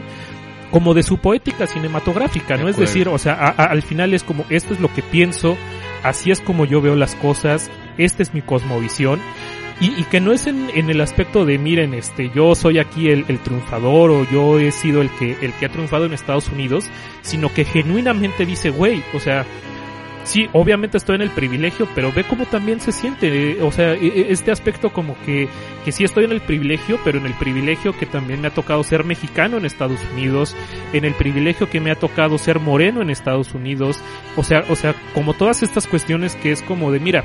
como 0.69 0.93
de 0.93 1.01
su 1.01 1.17
poética 1.17 1.65
cinematográfica, 1.65 2.57
¿no? 2.57 2.67
Es 2.67 2.75
decir, 2.77 3.07
o 3.07 3.17
sea, 3.17 3.33
a- 3.33 3.49
a- 3.63 3.65
al 3.71 3.81
final 3.81 4.13
es 4.13 4.23
como, 4.23 4.45
esto 4.49 4.73
es 4.75 4.79
lo 4.79 4.93
que 4.93 5.01
pienso, 5.01 5.57
así 6.03 6.31
es 6.31 6.39
como 6.39 6.65
yo 6.65 6.81
veo 6.81 6.95
las 6.95 7.15
cosas, 7.15 7.69
esta 7.97 8.23
es 8.23 8.33
mi 8.33 8.41
cosmovisión, 8.41 9.19
y, 9.79 10.03
que 10.05 10.19
no 10.19 10.33
es 10.33 10.47
en, 10.47 10.71
en 10.73 10.89
el 10.89 11.01
aspecto 11.01 11.45
de, 11.45 11.59
miren, 11.59 11.93
este, 11.93 12.31
yo 12.33 12.55
soy 12.55 12.79
aquí 12.79 13.09
el, 13.09 13.25
el 13.27 13.37
triunfador 13.37 14.09
o 14.09 14.27
yo 14.31 14.59
he 14.59 14.71
sido 14.71 15.03
el 15.03 15.11
que, 15.11 15.37
el 15.39 15.53
que 15.53 15.67
ha 15.67 15.69
triunfado 15.69 16.05
en 16.05 16.13
Estados 16.13 16.49
Unidos, 16.49 16.89
sino 17.21 17.53
que 17.53 17.63
genuinamente 17.63 18.47
dice, 18.47 18.71
güey, 18.71 19.03
o 19.13 19.19
sea, 19.19 19.45
sí, 20.27 20.47
obviamente 20.53 20.97
estoy 20.97 21.15
en 21.15 21.21
el 21.23 21.29
privilegio, 21.31 21.87
pero 21.95 22.11
ve 22.11 22.23
cómo 22.23 22.45
también 22.45 22.79
se 22.79 22.91
siente, 22.91 23.51
eh, 23.53 23.61
o 23.61 23.71
sea, 23.71 23.93
e- 23.93 24.07
e- 24.07 24.31
este 24.31 24.51
aspecto 24.51 24.91
como 24.91 25.15
que, 25.25 25.47
que 25.85 25.91
sí 25.91 26.03
estoy 26.03 26.25
en 26.25 26.31
el 26.31 26.41
privilegio, 26.41 26.99
pero 27.03 27.17
en 27.17 27.25
el 27.25 27.33
privilegio 27.33 27.93
que 27.97 28.05
también 28.05 28.41
me 28.41 28.47
ha 28.49 28.53
tocado 28.53 28.83
ser 28.83 29.03
mexicano 29.03 29.57
en 29.57 29.65
Estados 29.65 29.99
Unidos, 30.13 30.55
en 30.93 31.05
el 31.05 31.13
privilegio 31.13 31.69
que 31.69 31.79
me 31.79 31.91
ha 31.91 31.95
tocado 31.95 32.37
ser 32.37 32.59
moreno 32.59 33.01
en 33.01 33.09
Estados 33.09 33.53
Unidos, 33.53 33.99
o 34.35 34.43
sea, 34.43 34.63
o 34.69 34.75
sea, 34.75 34.93
como 35.13 35.33
todas 35.33 35.63
estas 35.63 35.87
cuestiones 35.87 36.35
que 36.35 36.51
es 36.51 36.61
como 36.61 36.91
de, 36.91 36.99
mira, 36.99 37.23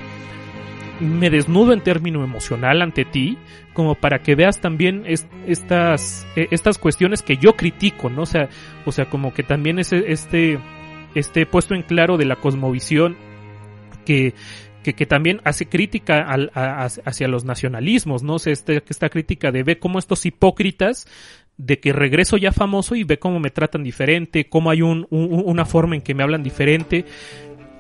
me 1.01 1.31
desnudo 1.31 1.73
en 1.73 1.81
término 1.81 2.23
emocional 2.23 2.81
ante 2.83 3.05
ti, 3.05 3.37
como 3.73 3.95
para 3.97 4.21
que 4.21 4.35
veas 4.37 4.61
también 4.61 5.03
es- 5.07 5.27
estas, 5.47 6.27
eh, 6.37 6.47
estas 6.53 6.79
cuestiones 6.79 7.23
que 7.23 7.37
yo 7.37 7.55
critico, 7.55 8.09
¿no? 8.11 8.23
O 8.23 8.27
sea, 8.27 8.49
o 8.85 8.93
sea, 8.93 9.07
como 9.07 9.35
que 9.35 9.43
también 9.43 9.79
ese, 9.81 10.05
este, 10.13 10.59
este 11.15 11.47
puesto 11.47 11.75
en 11.75 11.83
claro 11.83 12.17
de 12.17 12.25
la 12.25 12.37
cosmovisión 12.37 13.17
que, 14.05 14.35
que, 14.83 14.95
también 15.07 15.41
hace 15.45 15.67
crítica 15.67 16.21
al, 16.23 16.51
a- 16.55 16.85
hacia 16.85 17.29
los 17.29 17.45
nacionalismos, 17.45 18.23
¿no? 18.23 18.35
O 18.35 18.39
sea, 18.39 18.53
este- 18.53 18.83
esta 18.89 19.09
crítica 19.09 19.53
de 19.53 19.63
ve 19.63 19.79
cómo 19.79 19.99
estos 19.99 20.27
hipócritas 20.27 21.07
de 21.57 21.79
que 21.79 21.93
regreso 21.93 22.37
ya 22.39 22.51
famoso 22.51 22.95
y 22.95 23.05
ve 23.05 23.19
cómo 23.19 23.39
me 23.39 23.51
tratan 23.51 23.85
diferente, 23.85 24.49
cómo 24.49 24.71
hay 24.71 24.83
un, 24.83 25.07
un- 25.11 25.43
una 25.47 25.65
forma 25.65 25.95
en 25.95 26.01
que 26.03 26.15
me 26.15 26.23
hablan 26.23 26.43
diferente 26.43 27.05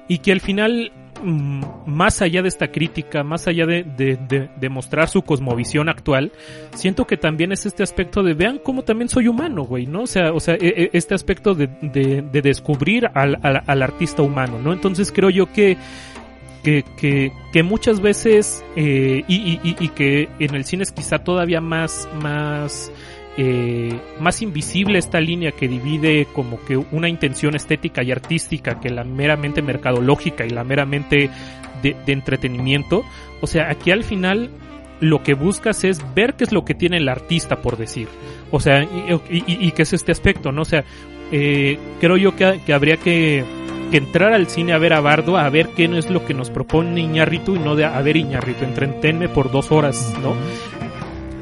y 0.08 0.18
que 0.18 0.30
al 0.32 0.40
final 0.40 0.92
más 1.22 2.22
allá 2.22 2.42
de 2.42 2.48
esta 2.48 2.68
crítica, 2.72 3.22
más 3.22 3.46
allá 3.48 3.66
de, 3.66 3.82
de, 3.84 4.16
de- 4.28 4.50
de 4.56 4.68
mostrar 4.68 5.08
su 5.08 5.22
cosmovisión 5.22 5.88
actual, 5.88 6.32
siento 6.74 7.06
que 7.06 7.16
también 7.16 7.52
es 7.52 7.64
este 7.66 7.82
aspecto 7.82 8.22
de 8.22 8.34
vean 8.34 8.58
cómo 8.62 8.82
también 8.82 9.08
soy 9.08 9.28
humano, 9.28 9.62
güey, 9.64 9.86
¿no? 9.86 10.02
O 10.02 10.06
sea, 10.06 10.32
o 10.32 10.40
sea, 10.40 10.54
e- 10.54 10.58
e- 10.84 10.90
este 10.92 11.14
aspecto 11.14 11.54
de, 11.54 11.68
de, 11.80 12.22
de 12.22 12.42
descubrir 12.42 13.08
al, 13.14 13.38
al, 13.42 13.62
al 13.66 13.82
artista 13.82 14.22
humano, 14.22 14.58
¿no? 14.62 14.72
Entonces 14.72 15.12
creo 15.12 15.30
yo 15.30 15.52
que 15.52 15.76
que, 16.62 16.84
que, 16.96 17.32
que 17.52 17.62
muchas 17.64 18.00
veces 18.00 18.64
eh, 18.76 19.24
y, 19.26 19.58
y- 19.64 19.76
y 19.80 19.88
que 19.88 20.28
en 20.38 20.54
el 20.54 20.64
cine 20.64 20.84
es 20.84 20.92
quizá 20.92 21.18
todavía 21.18 21.60
más 21.60 22.08
más 22.22 22.92
eh, 23.36 23.98
más 24.20 24.42
invisible 24.42 24.98
esta 24.98 25.20
línea 25.20 25.52
que 25.52 25.68
divide 25.68 26.26
como 26.34 26.62
que 26.64 26.76
una 26.76 27.08
intención 27.08 27.54
estética 27.56 28.02
y 28.02 28.12
artística 28.12 28.78
que 28.80 28.90
la 28.90 29.04
meramente 29.04 29.62
mercadológica 29.62 30.44
y 30.44 30.50
la 30.50 30.64
meramente 30.64 31.30
de, 31.82 31.96
de 32.06 32.12
entretenimiento. 32.12 33.04
O 33.40 33.46
sea 33.46 33.70
aquí 33.70 33.90
al 33.90 34.04
final 34.04 34.50
lo 35.00 35.22
que 35.22 35.34
buscas 35.34 35.82
es 35.84 36.00
ver 36.14 36.34
qué 36.34 36.44
es 36.44 36.52
lo 36.52 36.64
que 36.64 36.74
tiene 36.74 36.98
el 36.98 37.08
artista 37.08 37.62
por 37.62 37.76
decir. 37.76 38.08
O 38.50 38.60
sea 38.60 38.82
y, 38.84 39.12
y, 39.30 39.66
y- 39.66 39.72
qué 39.72 39.82
es 39.82 39.92
este 39.94 40.12
aspecto 40.12 40.52
no 40.52 40.62
o 40.62 40.66
sea 40.66 40.84
eh, 41.32 41.78
creo 42.00 42.16
yo 42.18 42.36
que, 42.36 42.60
que 42.66 42.72
habría 42.74 42.98
que 42.98 43.44
que 43.90 43.96
entrar 43.98 44.32
al 44.32 44.46
cine 44.46 44.72
a 44.72 44.78
ver 44.78 44.92
a 44.94 45.00
Bardo, 45.00 45.36
a 45.36 45.48
ver 45.50 45.68
qué 45.76 45.86
no 45.88 45.98
es 45.98 46.08
lo 46.08 46.24
que 46.24 46.32
nos 46.32 46.48
propone 46.50 47.00
Iñarritu 47.02 47.56
y 47.56 47.58
no 47.58 47.76
de 47.76 47.84
a 47.84 48.00
ver 48.00 48.16
Iñarritu, 48.16 48.64
entretenme 48.64 49.28
por 49.28 49.50
dos 49.50 49.70
horas, 49.70 50.14
¿no? 50.22 50.34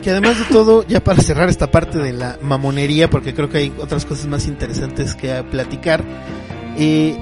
Que 0.03 0.11
además 0.11 0.39
de 0.39 0.47
todo, 0.47 0.87
ya 0.87 1.05
para 1.05 1.21
cerrar 1.23 1.49
esta 1.51 1.71
parte 1.71 1.99
de 1.99 2.13
la 2.13 2.39
mamonería, 2.41 3.11
porque 3.11 3.35
creo 3.35 3.51
que 3.51 3.59
hay 3.59 3.73
otras 3.79 4.07
cosas 4.07 4.27
más 4.27 4.47
interesantes 4.47 5.15
que 5.15 5.43
platicar, 5.51 6.03
eh, 6.79 7.17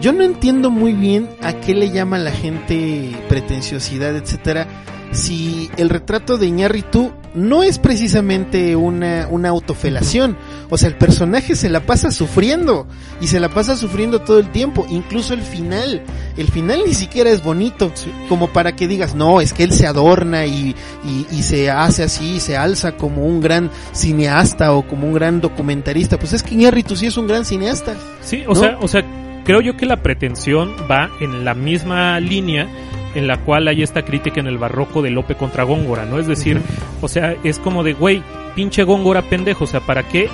yo 0.00 0.12
no 0.12 0.24
entiendo 0.24 0.70
muy 0.70 0.94
bien 0.94 1.28
a 1.42 1.52
qué 1.60 1.74
le 1.74 1.90
llama 1.90 2.18
la 2.18 2.32
gente 2.32 3.14
pretenciosidad, 3.28 4.16
etcétera, 4.16 4.66
si 5.12 5.70
el 5.76 5.90
retrato 5.90 6.38
de 6.38 6.46
Iñárritu 6.46 7.12
no 7.34 7.62
es 7.62 7.78
precisamente 7.78 8.76
una, 8.76 9.26
una 9.30 9.50
autofelación. 9.50 10.36
O 10.70 10.76
sea, 10.76 10.88
el 10.88 10.96
personaje 10.96 11.54
se 11.54 11.68
la 11.68 11.80
pasa 11.80 12.10
sufriendo 12.10 12.86
y 13.20 13.26
se 13.26 13.40
la 13.40 13.48
pasa 13.48 13.76
sufriendo 13.76 14.20
todo 14.20 14.38
el 14.38 14.50
tiempo, 14.50 14.86
incluso 14.88 15.34
el 15.34 15.42
final. 15.42 16.02
El 16.36 16.48
final 16.48 16.82
ni 16.86 16.94
siquiera 16.94 17.30
es 17.30 17.42
bonito, 17.42 17.92
como 18.28 18.52
para 18.52 18.72
que 18.72 18.88
digas, 18.88 19.14
no, 19.14 19.40
es 19.40 19.52
que 19.52 19.64
él 19.64 19.72
se 19.72 19.86
adorna 19.86 20.46
y, 20.46 20.74
y, 21.04 21.26
y 21.30 21.42
se 21.42 21.70
hace 21.70 22.02
así, 22.02 22.40
se 22.40 22.56
alza 22.56 22.96
como 22.96 23.26
un 23.26 23.40
gran 23.40 23.70
cineasta 23.92 24.72
o 24.72 24.86
como 24.86 25.06
un 25.06 25.14
gran 25.14 25.40
documentarista. 25.40 26.18
Pues 26.18 26.32
es 26.32 26.42
que 26.42 26.54
Iñárritu 26.54 26.96
sí 26.96 27.06
es 27.06 27.16
un 27.16 27.26
gran 27.26 27.44
cineasta. 27.44 27.94
Sí, 28.22 28.44
o 28.46 28.54
¿No? 28.54 28.60
sea, 28.60 28.78
o 28.80 28.88
sea, 28.88 29.04
creo 29.44 29.60
yo 29.60 29.76
que 29.76 29.86
la 29.86 30.02
pretensión 30.02 30.74
va 30.90 31.10
en 31.20 31.44
la 31.44 31.54
misma 31.54 32.20
línea 32.20 32.68
en 33.14 33.26
la 33.26 33.38
cual 33.38 33.68
hay 33.68 33.82
esta 33.82 34.04
crítica 34.04 34.40
en 34.40 34.46
el 34.46 34.58
barroco 34.58 35.02
de 35.02 35.10
Lope 35.10 35.34
contra 35.34 35.64
Góngora, 35.64 36.04
¿no? 36.04 36.18
Es 36.18 36.26
decir, 36.26 36.60
o 37.00 37.08
sea, 37.08 37.36
es 37.44 37.58
como 37.58 37.84
de, 37.84 37.92
güey, 37.92 38.22
pinche 38.54 38.84
Góngora 38.84 39.22
pendejo, 39.22 39.64
o 39.64 39.66
sea, 39.66 39.80
¿para 39.80 40.02
qué 40.08 40.28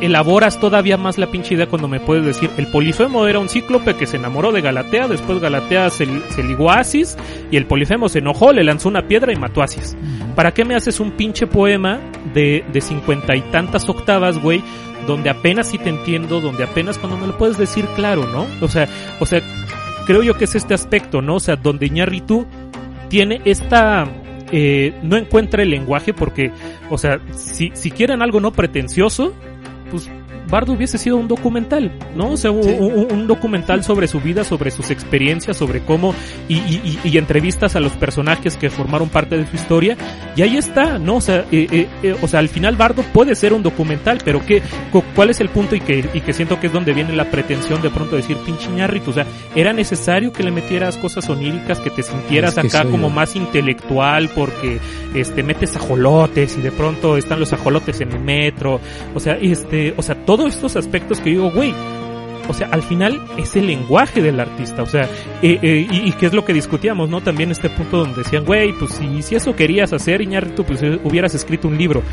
elaboras 0.00 0.60
todavía 0.60 0.96
más 0.96 1.18
la 1.18 1.26
pinche 1.26 1.54
idea 1.54 1.66
cuando 1.66 1.88
me 1.88 2.00
puedes 2.00 2.24
decir, 2.24 2.50
el 2.56 2.68
Polifemo 2.68 3.26
era 3.26 3.38
un 3.38 3.48
cíclope 3.48 3.94
que 3.94 4.06
se 4.06 4.16
enamoró 4.16 4.52
de 4.52 4.60
Galatea, 4.60 5.08
después 5.08 5.40
Galatea 5.40 5.90
se, 5.90 6.06
se 6.30 6.42
ligó 6.42 6.70
a 6.70 6.80
Asis 6.80 7.16
y 7.50 7.56
el 7.56 7.66
Polifemo 7.66 8.08
se 8.08 8.20
enojó, 8.20 8.52
le 8.52 8.64
lanzó 8.64 8.88
una 8.88 9.06
piedra 9.08 9.32
y 9.32 9.36
mató 9.36 9.60
a 9.60 9.64
Asis. 9.64 9.96
¿Para 10.34 10.52
qué 10.52 10.64
me 10.64 10.74
haces 10.74 11.00
un 11.00 11.12
pinche 11.12 11.46
poema 11.46 12.00
de 12.32 12.64
de 12.72 12.80
cincuenta 12.80 13.34
y 13.34 13.40
tantas 13.50 13.88
octavas, 13.88 14.38
güey? 14.40 14.62
Donde 15.06 15.30
apenas 15.30 15.68
si 15.68 15.78
te 15.78 15.88
entiendo, 15.88 16.40
donde 16.40 16.64
apenas 16.64 16.98
cuando 16.98 17.16
me 17.16 17.26
lo 17.26 17.36
puedes 17.36 17.56
decir 17.56 17.86
claro, 17.96 18.26
¿no? 18.26 18.46
O 18.60 18.68
sea, 18.68 18.86
o 19.20 19.26
sea, 19.26 19.40
creo 20.08 20.22
yo 20.22 20.38
que 20.38 20.44
es 20.44 20.54
este 20.54 20.72
aspecto, 20.72 21.20
¿no? 21.20 21.34
O 21.34 21.40
sea, 21.40 21.56
donde 21.56 21.84
Iñárritu 21.84 22.46
tiene 23.10 23.42
esta 23.44 24.06
eh, 24.50 24.94
no 25.02 25.18
encuentra 25.18 25.62
el 25.62 25.68
lenguaje 25.68 26.14
porque, 26.14 26.50
o 26.88 26.96
sea, 26.96 27.20
si, 27.36 27.72
si 27.74 27.90
quieren 27.90 28.22
algo 28.22 28.40
no 28.40 28.50
pretencioso, 28.50 29.34
pues 29.90 30.10
Bardo 30.48 30.72
hubiese 30.72 30.98
sido 30.98 31.16
un 31.16 31.28
documental, 31.28 31.92
¿no? 32.16 32.30
O 32.32 32.36
sea, 32.36 32.50
un, 32.50 32.62
Sí. 32.64 32.70
un- 32.78 33.08
un 33.12 33.26
documental 33.26 33.84
sobre 33.84 34.08
su 34.08 34.20
vida, 34.20 34.44
sobre 34.44 34.70
sus 34.70 34.90
experiencias, 34.90 35.56
sobre 35.56 35.80
cómo, 35.80 36.14
y, 36.48 36.56
y- 36.56 36.98
y- 37.04 37.18
entrevistas 37.18 37.76
a 37.76 37.80
los 37.80 37.92
personajes 37.92 38.56
que 38.56 38.70
formaron 38.70 39.08
parte 39.08 39.36
de 39.36 39.46
su 39.46 39.56
historia, 39.56 39.96
y 40.36 40.42
ahí 40.42 40.56
está, 40.56 40.98
¿no? 40.98 41.16
O 41.16 41.20
sea, 41.20 41.44
eh, 41.52 41.66
eh, 41.70 41.86
eh, 42.02 42.16
o 42.22 42.28
sea, 42.28 42.40
al 42.40 42.48
final 42.48 42.76
Bardo 42.76 43.02
puede 43.12 43.34
ser 43.34 43.52
un 43.52 43.62
documental, 43.62 44.18
pero 44.24 44.44
¿qué, 44.46 44.62
cu- 44.92 45.02
¿cuál 45.14 45.30
es 45.30 45.40
el 45.40 45.48
punto? 45.48 45.74
Y 45.74 45.80
que, 45.80 46.08
y 46.14 46.20
que 46.20 46.32
siento 46.32 46.58
que 46.60 46.68
es 46.68 46.72
donde 46.72 46.92
viene 46.92 47.12
la 47.14 47.24
pretensión 47.30 47.82
de 47.82 47.90
pronto 47.90 48.16
decir, 48.16 48.36
pinche 48.46 48.68
ñarrito, 48.70 49.10
o 49.10 49.14
sea, 49.14 49.26
era 49.54 49.72
necesario 49.72 50.32
que 50.32 50.42
le 50.42 50.50
metieras 50.50 50.96
cosas 50.96 51.28
oníricas, 51.28 51.78
que 51.80 51.90
te 51.90 52.02
sintieras 52.02 52.56
Es 52.56 52.62
que 52.62 52.68
acá 52.78 52.88
como 52.88 53.08
yo. 53.08 53.14
más 53.14 53.36
intelectual, 53.36 54.30
porque 54.34 54.78
este 55.14 55.42
metes 55.42 55.76
ajolotes 55.76 56.56
y 56.56 56.60
de 56.60 56.70
pronto 56.70 57.16
están 57.16 57.40
los 57.40 57.52
ajolotes 57.52 58.00
en 58.00 58.12
el 58.12 58.20
metro, 58.20 58.80
o 59.14 59.20
sea, 59.20 59.36
este, 59.40 59.94
o 59.96 60.02
sea, 60.02 60.14
todos 60.38 60.54
estos 60.54 60.76
aspectos 60.76 61.18
que 61.18 61.30
digo, 61.30 61.50
güey, 61.50 61.74
o 62.46 62.54
sea, 62.54 62.68
al 62.68 62.84
final 62.84 63.20
es 63.36 63.56
el 63.56 63.66
lenguaje 63.66 64.22
del 64.22 64.38
artista, 64.38 64.84
o 64.84 64.86
sea, 64.86 65.02
eh, 65.42 65.58
eh, 65.60 65.86
y, 65.90 66.08
y 66.08 66.12
que 66.12 66.26
es 66.26 66.32
lo 66.32 66.44
que 66.44 66.52
discutíamos, 66.52 67.10
¿no? 67.10 67.20
También 67.20 67.50
este 67.50 67.68
punto 67.68 67.98
donde 67.98 68.22
decían, 68.22 68.44
güey, 68.44 68.72
pues 68.72 68.92
si, 68.92 69.20
si 69.22 69.34
eso 69.34 69.56
querías 69.56 69.92
hacer, 69.92 70.22
Iñárritu, 70.22 70.62
pues 70.62 70.80
eh, 70.84 71.00
hubieras 71.02 71.34
escrito 71.34 71.66
un 71.66 71.76
libro. 71.76 72.04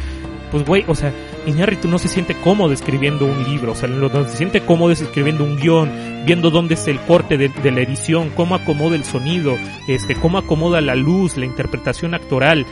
Pues 0.52 0.66
güey, 0.66 0.84
o 0.88 0.96
sea, 0.96 1.14
Iñárritu 1.46 1.88
no 1.88 2.00
se 2.00 2.08
siente 2.08 2.34
cómodo 2.34 2.74
escribiendo 2.74 3.26
un 3.26 3.44
libro, 3.44 3.74
o 3.74 3.76
sea, 3.76 3.88
no 3.88 4.10
se 4.10 4.38
siente 4.38 4.62
cómodo 4.62 4.92
es 4.92 5.02
escribiendo 5.02 5.44
un 5.44 5.58
guion, 5.58 5.92
viendo 6.26 6.50
dónde 6.50 6.74
es 6.74 6.88
el 6.88 7.00
corte 7.02 7.38
de, 7.38 7.50
de 7.50 7.72
la 7.72 7.82
edición, 7.82 8.32
cómo 8.36 8.56
acomoda 8.56 8.96
el 8.96 9.04
sonido, 9.04 9.56
este, 9.88 10.16
cómo 10.16 10.40
acomoda 10.40 10.82
la 10.82 10.96
luz, 10.96 11.38
la 11.38 11.46
interpretación 11.46 12.16
actoral. 12.16 12.66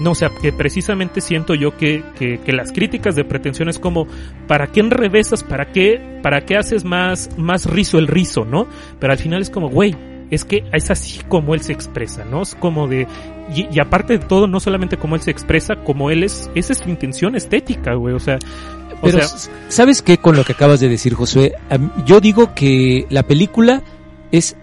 No, 0.00 0.12
o 0.12 0.14
sea, 0.14 0.28
que 0.28 0.52
precisamente 0.52 1.20
siento 1.20 1.54
yo 1.54 1.76
que, 1.76 2.02
que, 2.18 2.38
que 2.38 2.52
las 2.52 2.72
críticas 2.72 3.14
de 3.14 3.24
pretensión 3.24 3.68
es 3.68 3.78
como, 3.78 4.06
¿para 4.48 4.66
qué 4.66 4.80
enrevesas? 4.80 5.42
¿Para 5.42 5.70
qué, 5.72 6.18
para 6.22 6.44
qué 6.44 6.56
haces 6.56 6.84
más, 6.84 7.30
más 7.36 7.66
rizo 7.66 7.98
el 7.98 8.08
rizo, 8.08 8.44
no? 8.44 8.66
Pero 8.98 9.12
al 9.12 9.18
final 9.18 9.40
es 9.40 9.50
como, 9.50 9.68
güey, 9.68 9.94
es 10.30 10.44
que 10.44 10.64
es 10.72 10.90
así 10.90 11.20
como 11.28 11.54
él 11.54 11.60
se 11.60 11.72
expresa, 11.72 12.24
¿no? 12.24 12.42
Es 12.42 12.54
como 12.54 12.88
de, 12.88 13.06
y, 13.54 13.68
y 13.72 13.78
aparte 13.78 14.18
de 14.18 14.24
todo, 14.24 14.48
no 14.48 14.58
solamente 14.58 14.96
como 14.96 15.14
él 15.14 15.22
se 15.22 15.30
expresa, 15.30 15.76
como 15.76 16.10
él 16.10 16.24
es, 16.24 16.50
esa 16.54 16.72
es 16.72 16.80
su 16.80 16.88
intención 16.88 17.36
estética, 17.36 17.94
güey, 17.94 18.14
o 18.14 18.20
sea, 18.20 18.38
o 19.00 19.06
Pero, 19.06 19.26
sea, 19.26 19.50
¿sabes 19.68 20.02
qué 20.02 20.18
con 20.18 20.34
lo 20.34 20.44
que 20.44 20.52
acabas 20.52 20.80
de 20.80 20.88
decir, 20.88 21.14
Josué? 21.14 21.54
Yo 22.06 22.20
digo 22.20 22.54
que 22.54 23.06
la 23.10 23.22
película 23.22 23.82
es 24.32 24.56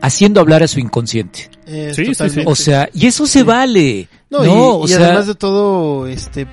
haciendo 0.00 0.40
hablar 0.40 0.62
a 0.62 0.68
su 0.68 0.78
inconsciente. 0.80 1.48
Eh, 1.66 1.92
Sí, 1.94 2.14
sí, 2.14 2.28
sí. 2.28 2.42
O 2.44 2.54
sea, 2.54 2.88
y 2.92 3.06
eso 3.06 3.26
se 3.26 3.44
vale. 3.44 4.08
No, 4.32 4.38
No, 4.42 4.44
y, 4.44 4.48
o 4.48 4.84
y 4.86 4.88
sea, 4.88 5.06
además 5.06 5.26
de 5.26 5.34
todo, 5.34 6.06
este, 6.06 6.46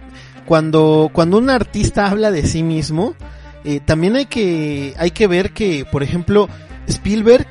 cuando, 0.46 1.10
cuando 1.14 1.38
un 1.38 1.50
artista 1.50 2.10
habla 2.10 2.30
de 2.30 2.46
sí 2.46 2.62
mismo, 2.62 3.16
eh, 3.64 3.80
también 3.80 4.18
hay 4.18 4.26
que, 4.26 4.94
hay 4.98 5.12
que 5.12 5.28
ver 5.28 5.54
que, 5.54 5.86
por 5.90 6.04
ejemplo, 6.04 6.50
Spielberg 6.88 7.48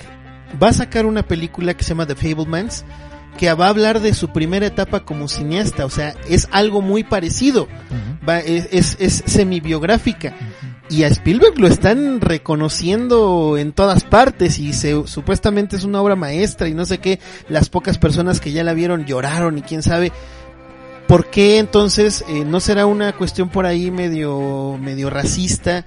va 0.62 0.68
a 0.68 0.72
sacar 0.74 1.06
una 1.06 1.22
película 1.22 1.74
que 1.74 1.82
se 1.82 1.90
llama 1.90 2.06
The 2.06 2.14
Fablemans, 2.14 2.84
que 3.38 3.52
va 3.54 3.66
a 3.66 3.70
hablar 3.70 4.00
de 4.00 4.12
su 4.12 4.28
primera 4.28 4.66
etapa 4.66 5.00
como 5.00 5.28
cineasta, 5.28 5.86
o 5.86 5.90
sea, 5.90 6.14
es 6.28 6.48
algo 6.50 6.82
muy 6.82 7.04
parecido, 7.04 7.68
va, 8.28 8.40
es, 8.40 8.68
es, 8.70 8.96
es 9.00 9.22
semi-biográfica. 9.26 10.30
ujú. 10.30 10.57
Y 10.90 11.02
a 11.02 11.08
Spielberg 11.08 11.58
lo 11.58 11.68
están 11.68 12.20
reconociendo 12.20 13.58
en 13.58 13.72
todas 13.72 14.04
partes 14.04 14.58
y 14.58 14.72
se, 14.72 15.06
supuestamente 15.06 15.76
es 15.76 15.84
una 15.84 16.00
obra 16.00 16.16
maestra 16.16 16.68
y 16.68 16.74
no 16.74 16.86
sé 16.86 16.98
qué, 16.98 17.20
las 17.48 17.68
pocas 17.68 17.98
personas 17.98 18.40
que 18.40 18.52
ya 18.52 18.64
la 18.64 18.72
vieron 18.72 19.04
lloraron 19.04 19.58
y 19.58 19.62
quién 19.62 19.82
sabe. 19.82 20.12
¿Por 21.06 21.26
qué 21.30 21.58
entonces 21.58 22.24
eh, 22.28 22.44
no 22.44 22.60
será 22.60 22.86
una 22.86 23.12
cuestión 23.12 23.48
por 23.50 23.66
ahí 23.66 23.90
medio, 23.90 24.78
medio 24.80 25.10
racista? 25.10 25.84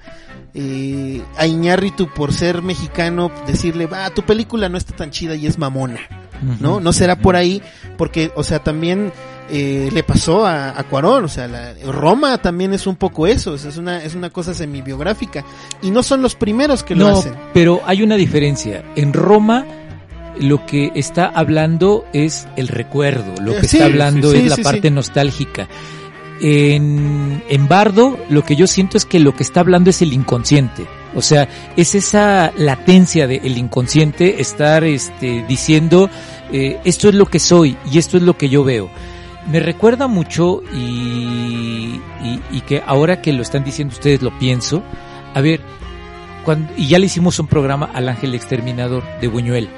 Eh, 0.54 1.22
a 1.36 1.46
Iñárritu 1.46 2.08
por 2.12 2.32
ser 2.32 2.60
mexicano 2.62 3.32
decirle, 3.46 3.86
va, 3.86 4.10
tu 4.10 4.22
película 4.22 4.68
no 4.68 4.76
está 4.76 4.94
tan 4.94 5.10
chida 5.10 5.34
y 5.34 5.46
es 5.46 5.58
mamona. 5.58 6.00
¿no? 6.60 6.80
No 6.80 6.92
será 6.92 7.16
por 7.16 7.36
ahí, 7.36 7.62
porque, 7.96 8.32
o 8.34 8.42
sea, 8.42 8.62
también 8.62 9.12
eh, 9.50 9.90
le 9.92 10.02
pasó 10.02 10.46
a, 10.46 10.78
a 10.78 10.84
Cuarón, 10.84 11.24
o 11.24 11.28
sea, 11.28 11.46
la, 11.48 11.74
Roma 11.86 12.38
también 12.38 12.72
es 12.72 12.86
un 12.86 12.96
poco 12.96 13.26
eso, 13.26 13.54
es 13.54 13.76
una, 13.76 14.02
es 14.02 14.14
una 14.14 14.30
cosa 14.30 14.54
semi-biográfica, 14.54 15.44
y 15.82 15.90
no 15.90 16.02
son 16.02 16.22
los 16.22 16.34
primeros 16.34 16.82
que 16.82 16.94
lo 16.94 17.08
no, 17.08 17.18
hacen. 17.18 17.34
pero 17.52 17.80
hay 17.84 18.02
una 18.02 18.16
diferencia. 18.16 18.82
En 18.96 19.12
Roma 19.12 19.64
lo 20.38 20.64
que 20.64 20.92
está 20.94 21.26
hablando 21.26 22.04
es 22.12 22.46
el 22.56 22.68
recuerdo, 22.68 23.34
lo 23.42 23.52
Eh, 23.52 23.60
que 23.60 23.68
sí, 23.68 23.76
está 23.76 23.86
hablando 23.86 24.30
sí, 24.30 24.38
es 24.38 24.48
la 24.48 24.56
parte 24.56 24.90
nostálgica. 24.90 25.68
En, 26.40 27.42
en 27.48 27.68
Bardo 27.68 28.18
lo 28.28 28.42
que 28.44 28.56
yo 28.56 28.66
siento 28.66 28.96
es 28.96 29.04
que 29.04 29.20
lo 29.20 29.36
que 29.36 29.42
está 29.44 29.60
hablando 29.60 29.90
es 29.90 30.02
el 30.02 30.12
inconsciente. 30.12 30.86
O 31.14 31.22
sea, 31.22 31.48
es 31.76 31.94
esa 31.94 32.52
latencia 32.56 33.26
del 33.26 33.58
inconsciente 33.58 34.40
estar 34.40 34.82
este, 34.84 35.44
diciendo, 35.46 36.08
eh, 36.50 36.80
esto 36.84 37.08
es 37.08 37.14
lo 37.14 37.26
que 37.26 37.38
soy 37.38 37.76
y 37.92 37.98
esto 37.98 38.16
es 38.16 38.22
lo 38.22 38.36
que 38.36 38.48
yo 38.48 38.64
veo. 38.64 38.90
Me 39.50 39.60
recuerda 39.60 40.06
mucho 40.06 40.62
y, 40.72 42.00
y, 42.22 42.40
y 42.50 42.60
que 42.62 42.82
ahora 42.86 43.20
que 43.20 43.32
lo 43.32 43.42
están 43.42 43.64
diciendo 43.64 43.92
ustedes 43.94 44.22
lo 44.22 44.36
pienso. 44.38 44.82
A 45.34 45.40
ver, 45.40 45.60
cuando, 46.44 46.72
y 46.76 46.86
ya 46.88 46.98
le 46.98 47.06
hicimos 47.06 47.38
un 47.38 47.46
programa 47.48 47.90
al 47.92 48.08
ángel 48.08 48.34
exterminador 48.34 49.02
de 49.20 49.28
Buñuel. 49.28 49.68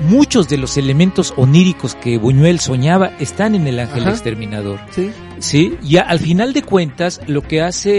Muchos 0.00 0.48
de 0.48 0.56
los 0.56 0.78
elementos 0.78 1.34
oníricos 1.36 1.94
que 1.94 2.16
Buñuel 2.18 2.58
soñaba 2.58 3.12
están 3.20 3.54
en 3.54 3.66
el 3.68 3.78
ángel 3.78 4.02
Ajá. 4.02 4.10
exterminador. 4.10 4.80
Sí. 4.90 5.10
Sí, 5.38 5.76
y 5.82 5.98
a- 5.98 6.02
al 6.02 6.18
final 6.18 6.52
de 6.54 6.62
cuentas, 6.62 7.20
lo 7.28 7.42
que 7.42 7.60
hace 7.60 7.92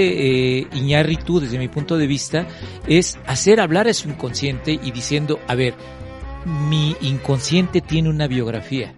eh, 0.62 0.68
Iñárritu, 0.74 1.40
desde 1.40 1.60
mi 1.60 1.68
punto 1.68 1.98
de 1.98 2.08
vista, 2.08 2.48
es 2.88 3.20
hacer 3.28 3.62
hablar 3.62 3.88
a 3.88 3.94
su 3.94 4.10
inconsciente 4.10 4.78
y 4.84 4.92
diciendo, 4.92 5.40
a 5.48 5.56
ver, 5.56 5.76
mi 6.70 6.96
inconsciente 7.02 7.80
tiene 7.82 8.10
una 8.10 8.28
biografía. 8.28 8.96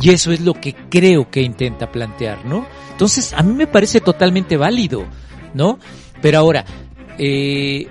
Y 0.00 0.10
eso 0.10 0.32
es 0.32 0.40
lo 0.40 0.54
que 0.54 0.74
creo 0.90 1.30
que 1.30 1.42
intenta 1.42 1.90
plantear, 1.90 2.44
¿no? 2.44 2.66
Entonces, 2.90 3.32
a 3.32 3.42
mí 3.42 3.52
me 3.54 3.66
parece 3.66 4.00
totalmente 4.00 4.56
válido, 4.56 5.04
¿no? 5.54 5.78
Pero 6.20 6.38
ahora, 6.38 6.64
eh, 7.18 7.86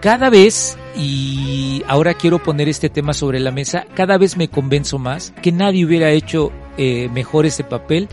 cada 0.00 0.28
vez, 0.30 0.76
y 0.96 1.82
ahora 1.88 2.14
quiero 2.14 2.42
poner 2.42 2.68
este 2.68 2.88
tema 2.88 3.14
sobre 3.14 3.40
la 3.40 3.50
mesa, 3.50 3.86
cada 3.94 4.18
vez 4.18 4.36
me 4.36 4.48
convenzo 4.48 4.98
más 4.98 5.32
que 5.42 5.52
nadie 5.52 5.84
hubiera 5.84 6.10
hecho 6.10 6.52
eh, 6.76 7.08
mejor 7.12 7.46
ese 7.46 7.64
papel 7.64 8.08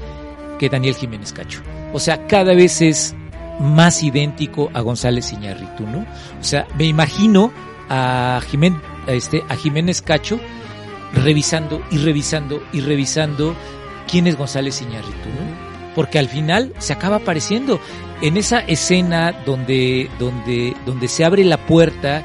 que 0.58 0.70
Daniel 0.70 0.96
Jiménez 0.96 1.34
Cacho. 1.34 1.62
O 1.94 2.00
sea, 2.00 2.28
cada 2.28 2.54
vez 2.54 2.82
es 2.82 3.16
más 3.60 4.04
idéntico 4.04 4.70
a 4.74 4.82
González 4.82 5.34
Iñárritu, 5.34 5.86
¿no? 5.86 6.06
O 6.40 6.44
sea, 6.44 6.68
me 6.78 6.86
imagino 6.86 7.52
a, 7.90 8.40
a 8.40 9.12
este, 9.12 9.44
a 9.50 9.56
Jiménez 9.56 10.02
Cacho 10.02 10.40
revisando 11.14 11.82
y 11.92 11.98
revisando 11.98 12.64
y 12.74 12.82
revisando 12.82 13.56
quién 14.10 14.28
es 14.28 14.38
González 14.38 14.82
Iñárritu, 14.82 15.30
¿no? 15.30 15.72
Porque 15.96 16.20
al 16.20 16.30
final 16.30 16.74
se 16.80 16.94
acaba 16.94 17.18
apareciendo 17.18 17.80
en 18.22 18.38
esa 18.38 18.60
escena 18.60 19.34
donde, 19.46 20.10
donde, 20.20 20.76
donde 20.86 21.08
se 21.08 21.26
abre 21.26 21.44
la 21.44 21.58
puerta 21.66 22.24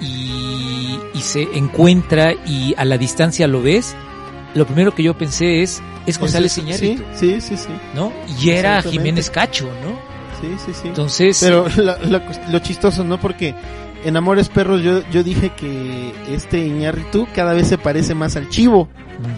y, 0.00 0.98
y 1.14 1.20
se 1.20 1.42
encuentra 1.56 2.32
y 2.46 2.74
a 2.76 2.84
la 2.84 2.98
distancia 2.98 3.46
lo 3.46 3.62
ves, 3.62 3.94
lo 4.54 4.66
primero 4.66 4.94
que 4.94 5.02
yo 5.02 5.16
pensé 5.16 5.62
es, 5.62 5.82
es 6.06 6.18
González 6.18 6.52
Sí, 6.52 6.60
Iñárritu, 6.62 7.02
Sí, 7.14 7.40
sí, 7.40 7.56
sí. 7.56 7.68
¿no? 7.94 8.12
Y 8.40 8.50
era. 8.50 8.82
Jiménez 8.82 9.30
Cacho, 9.30 9.66
¿no? 9.82 9.98
Sí, 10.40 10.48
sí, 10.66 10.72
sí. 10.74 10.88
Entonces, 10.88 11.38
Pero 11.42 11.66
lo, 11.76 11.96
lo- 12.06 12.20
lo 12.50 12.58
chistoso, 12.58 13.04
¿no? 13.04 13.18
Porque 13.20 13.54
en 14.04 14.16
Amores 14.16 14.48
Perros 14.48 14.82
yo, 14.82 15.02
yo 15.10 15.22
dije 15.22 15.50
que 15.56 16.12
este 16.30 16.64
Iñárritu 16.66 17.26
cada 17.34 17.52
vez 17.54 17.68
se 17.68 17.78
parece 17.78 18.14
más 18.14 18.36
al 18.36 18.48
chivo. 18.48 18.88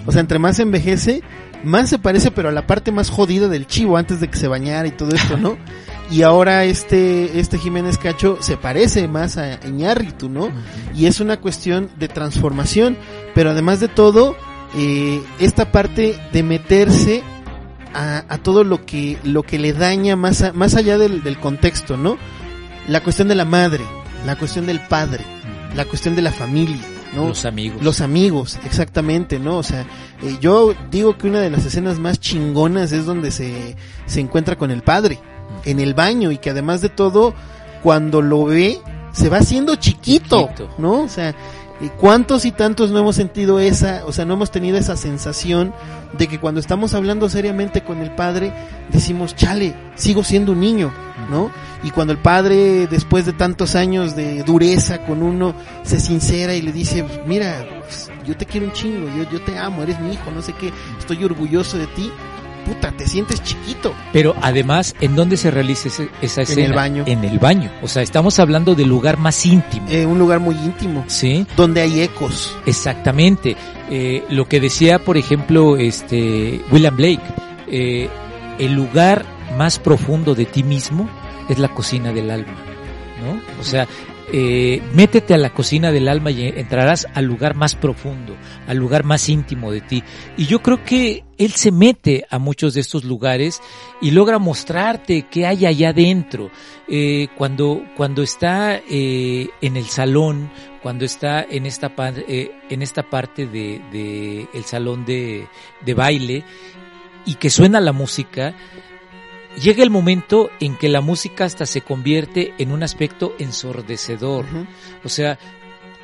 O 0.06 0.12
sea, 0.12 0.20
entre 0.20 0.38
más 0.38 0.58
envejece, 0.58 1.22
más 1.64 1.88
se 1.90 1.98
parece, 1.98 2.30
pero 2.30 2.48
a 2.48 2.52
la 2.52 2.66
parte 2.66 2.92
más 2.92 3.10
jodida 3.10 3.48
del 3.48 3.66
chivo 3.66 3.96
antes 3.96 4.20
de 4.20 4.28
que 4.28 4.38
se 4.38 4.48
bañara 4.48 4.88
y 4.88 4.92
todo 4.92 5.14
esto, 5.14 5.36
¿no? 5.36 5.56
Y 6.08 6.22
ahora 6.22 6.62
este, 6.64 7.40
este 7.40 7.58
Jiménez 7.58 7.98
Cacho 7.98 8.38
se 8.40 8.56
parece 8.56 9.08
más 9.08 9.38
a 9.38 9.58
Iñárritu, 9.66 10.28
¿no? 10.28 10.50
Y 10.94 11.06
es 11.06 11.18
una 11.20 11.38
cuestión 11.40 11.90
de 11.98 12.06
transformación, 12.06 12.96
pero 13.34 13.50
además 13.50 13.80
de 13.80 13.88
todo, 13.88 14.36
eh, 14.76 15.20
esta 15.40 15.72
parte 15.72 16.16
de 16.32 16.42
meterse 16.44 17.24
a, 17.92 18.24
a 18.28 18.38
todo 18.38 18.62
lo 18.62 18.86
que, 18.86 19.18
lo 19.24 19.42
que 19.42 19.58
le 19.58 19.72
daña 19.72 20.14
más, 20.14 20.42
a- 20.42 20.52
más 20.52 20.76
allá 20.76 20.96
del, 20.96 21.24
del 21.24 21.38
contexto, 21.38 21.96
¿no? 21.96 22.18
La 22.86 23.02
cuestión 23.02 23.26
de 23.26 23.34
la 23.34 23.44
madre, 23.44 23.82
la 24.26 24.36
cuestión 24.36 24.66
del 24.66 24.80
padre, 24.80 25.24
la 25.74 25.84
cuestión 25.84 26.16
de 26.16 26.22
la 26.22 26.32
familia, 26.32 26.82
¿no? 27.14 27.28
los 27.28 27.44
amigos. 27.44 27.82
Los 27.82 28.00
amigos, 28.00 28.58
exactamente, 28.66 29.38
¿no? 29.38 29.58
O 29.58 29.62
sea, 29.62 29.82
eh, 30.22 30.36
yo 30.40 30.74
digo 30.90 31.16
que 31.16 31.28
una 31.28 31.40
de 31.40 31.48
las 31.48 31.64
escenas 31.64 31.98
más 31.98 32.18
chingonas 32.18 32.90
es 32.92 33.06
donde 33.06 33.30
se, 33.30 33.76
se 34.06 34.20
encuentra 34.20 34.56
con 34.56 34.70
el 34.72 34.82
padre, 34.82 35.20
en 35.64 35.78
el 35.78 35.94
baño, 35.94 36.32
y 36.32 36.38
que 36.38 36.50
además 36.50 36.80
de 36.80 36.88
todo, 36.88 37.34
cuando 37.82 38.20
lo 38.20 38.44
ve, 38.46 38.80
se 39.12 39.28
va 39.28 39.38
haciendo 39.38 39.76
chiquito, 39.76 40.48
Chiquito. 40.48 40.74
¿no? 40.78 41.02
O 41.02 41.08
sea, 41.08 41.34
¿y 41.80 41.88
¿cuántos 41.88 42.44
y 42.44 42.52
tantos 42.52 42.90
no 42.90 42.98
hemos 42.98 43.16
sentido 43.16 43.60
esa, 43.60 44.04
o 44.06 44.12
sea, 44.12 44.24
no 44.24 44.34
hemos 44.34 44.50
tenido 44.50 44.78
esa 44.78 44.96
sensación 44.96 45.74
de 46.16 46.28
que 46.28 46.38
cuando 46.38 46.60
estamos 46.60 46.94
hablando 46.94 47.28
seriamente 47.28 47.82
con 47.82 48.00
el 48.00 48.10
padre, 48.12 48.52
decimos, 48.90 49.34
chale, 49.36 49.74
sigo 49.94 50.24
siendo 50.24 50.52
un 50.52 50.60
niño, 50.60 50.92
¿no? 51.30 51.50
Y 51.82 51.90
cuando 51.90 52.12
el 52.12 52.18
padre, 52.18 52.86
después 52.86 53.26
de 53.26 53.32
tantos 53.32 53.74
años 53.74 54.16
de 54.16 54.42
dureza 54.42 55.04
con 55.04 55.22
uno, 55.22 55.54
se 55.82 56.00
sincera 56.00 56.54
y 56.54 56.62
le 56.62 56.72
dice, 56.72 57.04
mira, 57.26 57.64
pues, 57.80 58.10
yo 58.26 58.36
te 58.36 58.46
quiero 58.46 58.66
un 58.66 58.72
chingo, 58.72 59.08
yo, 59.16 59.30
yo 59.30 59.40
te 59.42 59.58
amo, 59.58 59.82
eres 59.82 60.00
mi 60.00 60.12
hijo, 60.12 60.30
no 60.30 60.42
sé 60.42 60.52
qué, 60.54 60.72
estoy 60.98 61.22
orgulloso 61.24 61.78
de 61.78 61.86
ti, 61.88 62.10
puta, 62.66 62.90
te 62.92 63.06
sientes 63.06 63.42
chiquito. 63.42 63.94
Pero 64.12 64.34
además, 64.42 64.94
¿en 65.00 65.14
dónde 65.14 65.36
se 65.36 65.50
realiza 65.50 65.88
ese- 65.88 66.08
esa 66.20 66.42
En 66.42 66.48
escena? 66.48 66.66
el 66.66 66.72
baño. 66.72 67.04
En 67.06 67.24
el 67.24 67.38
baño. 67.38 67.70
O 67.82 67.88
sea, 67.88 68.02
estamos 68.02 68.38
hablando 68.38 68.74
del 68.74 68.88
lugar 68.88 69.16
más 69.18 69.46
íntimo. 69.46 69.86
Eh, 69.88 70.04
un 70.04 70.18
lugar 70.18 70.40
muy 70.40 70.54
íntimo, 70.56 71.04
¿Sí? 71.06 71.46
donde 71.56 71.80
hay 71.82 72.00
ecos. 72.02 72.54
Exactamente. 72.66 73.56
Eh, 73.90 74.24
lo 74.30 74.48
que 74.48 74.60
decía, 74.60 74.98
por 74.98 75.16
ejemplo, 75.16 75.76
este 75.76 76.60
William 76.70 76.96
Blake, 76.96 77.22
eh, 77.68 78.08
el 78.58 78.72
lugar 78.74 79.24
más 79.56 79.78
profundo 79.78 80.34
de 80.34 80.44
ti 80.44 80.62
mismo 80.62 81.08
es 81.48 81.58
la 81.58 81.68
cocina 81.68 82.12
del 82.12 82.30
alma, 82.30 82.54
¿no? 83.22 83.40
O 83.60 83.64
sea, 83.64 83.86
eh, 84.32 84.82
métete 84.94 85.34
a 85.34 85.38
la 85.38 85.50
cocina 85.50 85.92
del 85.92 86.08
alma 86.08 86.30
y 86.30 86.48
entrarás 86.48 87.06
al 87.14 87.26
lugar 87.26 87.54
más 87.54 87.74
profundo, 87.74 88.36
al 88.66 88.76
lugar 88.76 89.04
más 89.04 89.28
íntimo 89.28 89.70
de 89.70 89.80
ti. 89.80 90.02
Y 90.36 90.46
yo 90.46 90.62
creo 90.62 90.82
que 90.84 91.24
él 91.38 91.52
se 91.52 91.70
mete 91.70 92.26
a 92.30 92.38
muchos 92.38 92.74
de 92.74 92.80
estos 92.80 93.04
lugares 93.04 93.60
y 94.00 94.10
logra 94.10 94.38
mostrarte 94.38 95.26
qué 95.30 95.46
hay 95.46 95.66
allá 95.66 95.90
adentro. 95.90 96.50
Eh, 96.88 97.28
cuando, 97.36 97.82
cuando 97.96 98.22
está 98.22 98.80
eh, 98.88 99.48
en 99.60 99.76
el 99.76 99.86
salón, 99.86 100.50
cuando 100.82 101.04
está 101.04 101.42
en 101.42 101.66
esta, 101.66 101.92
eh, 102.28 102.50
en 102.70 102.82
esta 102.82 103.02
parte 103.04 103.46
de, 103.46 103.80
de 103.92 104.48
el 104.54 104.64
salón 104.64 105.04
de, 105.04 105.46
de 105.84 105.94
baile 105.94 106.44
y 107.26 107.34
que 107.34 107.50
suena 107.50 107.80
la 107.80 107.92
música, 107.92 108.54
llega 109.56 109.82
el 109.82 109.90
momento 109.90 110.50
en 110.60 110.76
que 110.76 110.88
la 110.88 111.00
música 111.00 111.44
hasta 111.44 111.66
se 111.66 111.80
convierte 111.80 112.54
en 112.58 112.70
un 112.72 112.82
aspecto 112.82 113.34
ensordecedor. 113.38 114.44
O 115.04 115.08
sea, 115.08 115.38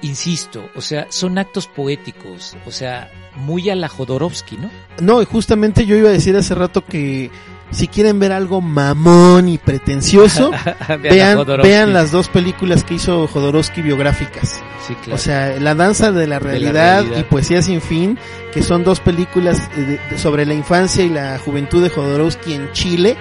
insisto, 0.00 0.68
o 0.74 0.80
sea, 0.80 1.06
son 1.10 1.38
actos 1.38 1.66
poéticos, 1.68 2.56
o 2.66 2.70
sea, 2.72 3.10
muy 3.36 3.70
a 3.70 3.76
la 3.76 3.88
Jodorowsky, 3.88 4.56
¿no? 4.56 4.70
No, 5.00 5.22
y 5.22 5.24
justamente 5.24 5.86
yo 5.86 5.96
iba 5.96 6.08
a 6.08 6.12
decir 6.12 6.36
hace 6.36 6.54
rato 6.54 6.84
que 6.84 7.30
si 7.70 7.86
quieren 7.88 8.18
ver 8.18 8.32
algo 8.32 8.60
mamón 8.60 9.48
y 9.48 9.58
pretencioso, 9.58 10.50
vean, 11.02 11.46
vean 11.62 11.92
las 11.92 12.10
dos 12.10 12.28
películas 12.28 12.82
que 12.84 12.94
hizo 12.94 13.26
Jodorowsky 13.28 13.80
biográficas. 13.80 14.60
Sí, 14.86 14.94
claro. 14.96 15.14
O 15.14 15.18
sea, 15.18 15.56
La 15.60 15.74
danza 15.76 16.10
de 16.10 16.26
la 16.26 16.40
realidad, 16.40 17.02
realidad. 17.02 17.18
y 17.20 17.22
Poesía 17.22 17.62
sin 17.62 17.80
fin, 17.80 18.18
que 18.52 18.62
son 18.64 18.82
dos 18.82 18.98
películas 18.98 19.70
de- 19.76 19.98
de- 19.98 20.18
sobre 20.18 20.44
la 20.44 20.54
infancia 20.54 21.04
y 21.04 21.08
la 21.08 21.38
juventud 21.38 21.80
de 21.82 21.88
Jodorowsky 21.90 22.54
en 22.54 22.72
Chile. 22.72 23.16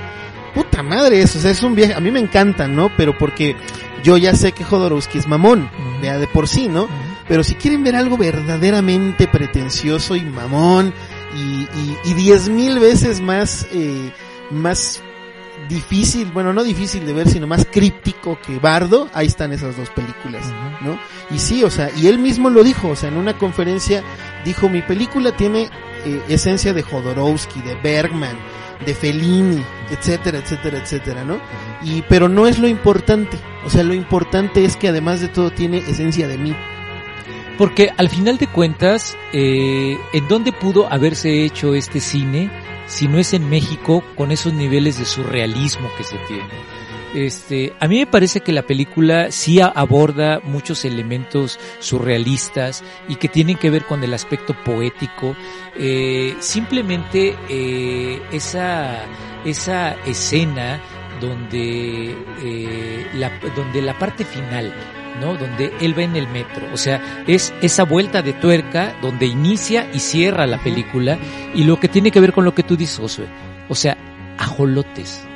Puta 0.53 0.83
madre, 0.83 1.21
eso, 1.21 1.39
o 1.39 1.41
sea, 1.41 1.51
es 1.51 1.63
un 1.63 1.75
viaje, 1.75 1.93
a 1.93 1.99
mí 1.99 2.11
me 2.11 2.19
encantan, 2.19 2.75
¿no? 2.75 2.91
Pero 2.97 3.17
porque 3.17 3.55
yo 4.03 4.17
ya 4.17 4.35
sé 4.35 4.51
que 4.51 4.63
Jodorowsky 4.63 5.19
es 5.19 5.27
mamón, 5.27 5.69
ya 6.03 6.17
de 6.17 6.27
por 6.27 6.47
sí, 6.47 6.67
¿no? 6.67 6.87
Pero 7.27 7.43
si 7.43 7.55
quieren 7.55 7.83
ver 7.83 7.95
algo 7.95 8.17
verdaderamente 8.17 9.27
pretencioso 9.27 10.15
y 10.15 10.21
mamón 10.21 10.93
y, 11.35 11.61
y, 11.61 11.97
y 12.03 12.13
diez 12.13 12.49
mil 12.49 12.79
veces 12.79 13.21
más, 13.21 13.67
eh, 13.71 14.11
más 14.49 15.01
difícil, 15.69 16.31
bueno, 16.31 16.53
no 16.53 16.63
difícil 16.63 17.05
de 17.05 17.13
ver, 17.13 17.29
sino 17.29 17.47
más 17.47 17.65
críptico 17.69 18.39
que 18.45 18.59
Bardo, 18.59 19.09
ahí 19.13 19.27
están 19.27 19.53
esas 19.53 19.77
dos 19.77 19.89
películas. 19.89 20.45
¿no? 20.81 20.99
Y 21.29 21.39
sí, 21.39 21.63
o 21.63 21.69
sea, 21.69 21.89
y 21.95 22.07
él 22.07 22.19
mismo 22.19 22.49
lo 22.49 22.63
dijo, 22.63 22.89
o 22.89 22.95
sea, 22.95 23.09
en 23.09 23.17
una 23.17 23.37
conferencia 23.37 24.03
dijo, 24.43 24.69
mi 24.69 24.81
película 24.81 25.31
tiene 25.31 25.69
eh, 26.05 26.21
esencia 26.29 26.73
de 26.73 26.83
Jodorowsky, 26.83 27.61
de 27.61 27.75
Bergman, 27.75 28.37
de 28.85 28.93
Fellini, 28.93 29.63
etcétera, 29.89 30.39
etcétera, 30.39 30.77
etcétera, 30.79 31.23
¿no? 31.23 31.39
Y, 31.83 32.01
pero 32.03 32.29
no 32.29 32.47
es 32.47 32.59
lo 32.59 32.67
importante, 32.67 33.37
o 33.65 33.69
sea, 33.69 33.83
lo 33.83 33.93
importante 33.93 34.65
es 34.65 34.75
que 34.75 34.87
además 34.87 35.21
de 35.21 35.27
todo 35.27 35.51
tiene 35.51 35.77
esencia 35.77 36.27
de 36.27 36.37
mí. 36.37 36.55
Porque 37.57 37.91
al 37.95 38.09
final 38.09 38.37
de 38.37 38.47
cuentas, 38.47 39.17
eh, 39.33 39.97
¿en 40.13 40.27
dónde 40.27 40.51
pudo 40.51 40.91
haberse 40.91 41.43
hecho 41.43 41.75
este 41.75 41.99
cine 41.99 42.49
si 42.87 43.07
no 43.07 43.19
es 43.19 43.33
en 43.33 43.49
México 43.49 44.03
con 44.15 44.31
esos 44.31 44.53
niveles 44.53 44.97
de 44.97 45.05
surrealismo 45.05 45.87
que 45.97 46.03
se 46.03 46.17
tiene? 46.27 46.70
Este, 47.13 47.73
a 47.79 47.87
mí 47.87 47.99
me 47.99 48.07
parece 48.07 48.39
que 48.39 48.53
la 48.53 48.61
película 48.61 49.31
sí 49.31 49.59
aborda 49.59 50.39
muchos 50.43 50.85
elementos 50.85 51.59
surrealistas 51.79 52.83
y 53.09 53.15
que 53.15 53.27
tienen 53.27 53.57
que 53.57 53.69
ver 53.69 53.85
con 53.85 54.03
el 54.03 54.13
aspecto 54.13 54.55
poético. 54.63 55.35
Eh, 55.77 56.35
simplemente 56.39 57.35
eh, 57.49 58.21
esa, 58.31 59.03
esa 59.43 59.95
escena 60.05 60.79
donde, 61.19 62.15
eh, 62.43 63.07
la, 63.15 63.31
donde 63.55 63.81
la 63.81 63.97
parte 63.99 64.23
final, 64.23 64.73
¿no? 65.19 65.35
Donde 65.35 65.73
él 65.81 65.97
va 65.97 66.03
en 66.03 66.15
el 66.15 66.27
metro. 66.29 66.67
O 66.73 66.77
sea, 66.77 67.23
es 67.27 67.53
esa 67.61 67.83
vuelta 67.83 68.21
de 68.21 68.33
tuerca 68.33 68.95
donde 69.01 69.25
inicia 69.25 69.89
y 69.93 69.99
cierra 69.99 70.47
la 70.47 70.63
película 70.63 71.19
y 71.53 71.65
lo 71.65 71.79
que 71.79 71.89
tiene 71.89 72.11
que 72.11 72.21
ver 72.21 72.31
con 72.31 72.45
lo 72.45 72.55
que 72.55 72.63
tú 72.63 72.77
dices, 72.77 72.99
Josué. 72.99 73.27
O 73.67 73.75
sea, 73.75 73.97
ajolotes. 74.37 75.27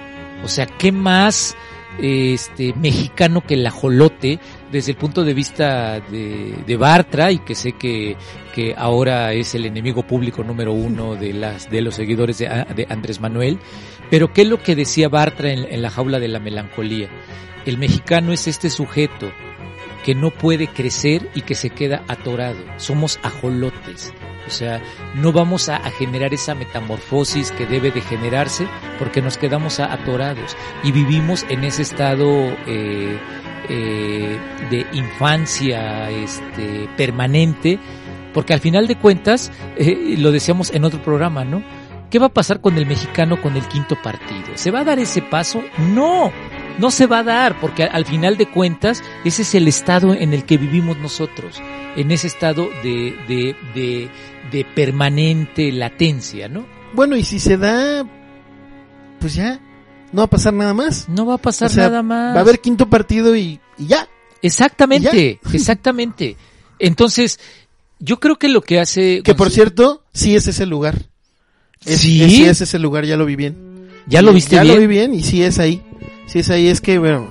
O 0.45 0.47
sea, 0.47 0.65
¿qué 0.65 0.93
más 0.93 1.57
este 1.97 2.73
mexicano 2.73 3.41
que 3.41 3.55
el 3.55 3.65
ajolote 3.65 4.39
desde 4.71 4.91
el 4.91 4.97
punto 4.97 5.23
de 5.23 5.33
vista 5.33 5.99
de, 5.99 6.77
Bartra 6.77 7.31
y 7.31 7.39
que 7.39 7.55
sé 7.55 7.73
que, 7.73 8.15
que 8.53 8.73
ahora 8.77 9.33
es 9.33 9.55
el 9.55 9.65
enemigo 9.65 10.05
público 10.05 10.43
número 10.43 10.73
uno 10.73 11.15
de 11.15 11.33
los 11.81 11.95
seguidores 11.95 12.37
de, 12.37 12.87
Andrés 12.89 13.19
Manuel. 13.19 13.59
Pero 14.09 14.31
qué 14.31 14.43
es 14.43 14.47
lo 14.47 14.61
que 14.61 14.75
decía 14.75 15.09
Bartra 15.09 15.51
en 15.51 15.81
la 15.81 15.89
jaula 15.89 16.19
de 16.19 16.27
la 16.27 16.39
melancolía 16.39 17.09
el 17.65 17.79
mexicano 17.79 18.31
es 18.31 18.47
este 18.47 18.69
sujeto 18.69 19.31
que 20.03 20.13
no 20.13 20.29
puede 20.29 20.67
crecer 20.67 21.29
y 21.33 21.41
que 21.41 21.55
se 21.55 21.71
queda 21.71 22.03
atorado. 22.07 22.59
Somos 22.77 23.19
ajolotes 23.23 24.13
o 24.47 24.49
sea, 24.49 24.81
no 25.15 25.31
vamos 25.31 25.69
a, 25.69 25.79
generar 25.91 26.33
esa 26.33 26.55
metamorfosis 26.55 27.51
que 27.51 27.65
debe 27.65 27.91
de 27.91 28.01
generarse 28.01 28.67
porque 28.99 29.21
nos 29.21 29.37
quedamos 29.37 29.79
atorados 29.79 30.55
y 30.83 30.91
vivimos 30.91 31.45
en 31.49 31.63
ese 31.63 31.83
estado 31.83 32.27
eh, 32.67 33.19
eh, 33.69 34.39
de 34.69 34.85
infancia 34.93 36.09
este, 36.11 36.87
permanente, 36.97 37.79
porque 38.33 38.53
al 38.53 38.59
final 38.59 38.87
de 38.87 38.97
cuentas, 38.97 39.51
eh, 39.77 40.15
lo 40.17 40.31
decíamos 40.31 40.73
en 40.73 40.85
otro 40.85 41.01
programa, 41.01 41.45
¿no? 41.45 41.63
¿Qué 42.09 42.19
va 42.19 42.27
a 42.27 42.33
pasar 42.33 42.61
con 42.61 42.77
el 42.77 42.85
mexicano 42.85 43.41
con 43.41 43.55
el 43.55 43.67
quinto 43.67 43.95
partido? 44.01 44.55
¿Se 44.55 44.71
va 44.71 44.81
a 44.81 44.83
dar 44.83 44.99
ese 44.99 45.21
paso? 45.21 45.63
No, 45.79 46.31
no 46.77 46.91
se 46.91 47.07
va 47.07 47.19
a 47.19 47.23
dar, 47.23 47.59
porque 47.59 47.83
al 47.83 48.05
final 48.05 48.37
de 48.37 48.45
cuentas 48.45 49.03
ese 49.23 49.41
es 49.41 49.55
el 49.55 49.67
estado 49.67 50.13
en 50.13 50.33
el 50.33 50.45
que 50.45 50.57
vivimos 50.57 50.97
nosotros, 50.97 51.61
en 51.95 52.11
ese 52.11 52.27
estado 52.27 52.69
de, 52.83 54.09
de 54.51 54.65
permanente 54.75 55.71
latencia, 55.71 56.47
¿no? 56.47 56.65
Bueno, 56.93 57.15
y 57.17 57.23
si 57.23 57.39
se 57.39 57.57
da, 57.57 58.05
pues 59.19 59.35
ya, 59.35 59.59
no 60.11 60.21
va 60.21 60.25
a 60.25 60.29
pasar 60.29 60.53
nada 60.53 60.73
más. 60.73 61.09
No 61.09 61.25
va 61.25 61.35
a 61.35 61.37
pasar 61.37 61.69
O 61.69 61.73
sea, 61.73 61.85
nada 61.89 62.03
más. 62.03 62.35
Va 62.35 62.39
a 62.39 62.41
haber 62.43 62.59
quinto 62.61 62.89
partido 62.89 63.35
y, 63.35 63.59
y 63.77 63.87
ya. 63.87 64.07
Exactamente, 64.41 65.39
exactamente. 65.53 66.37
Entonces, 66.79 67.39
yo 67.99 68.19
creo 68.19 68.37
que 68.37 68.49
lo 68.49 68.61
que 68.61 68.79
hace... 68.79 69.21
Que 69.23 69.35
por 69.35 69.49
cierto, 69.49 70.03
sí 70.13 70.35
es 70.35 70.47
ese 70.47 70.65
lugar. 70.65 71.09
Es, 71.85 71.99
¿Sí? 72.01 72.21
es- 72.23 72.31
sí 72.31 72.45
es 72.45 72.61
ese 72.61 72.79
lugar, 72.79 73.05
ya 73.05 73.17
lo 73.17 73.25
vi 73.25 73.35
bien. 73.35 73.89
¿Ya 74.07 74.21
lo 74.21 74.33
viste 74.33 74.55
ya 74.55 74.61
bien? 74.63 74.75
lo 74.75 74.81
vi 74.81 74.87
bien 74.87 75.13
y 75.15 75.23
sí 75.23 75.41
es 75.41 75.57
ahí. 75.59 75.81
Sí 76.27 76.39
es 76.39 76.49
ahí, 76.49 76.67
es 76.67 76.79
que, 76.81 76.97
bueno, 76.99 77.27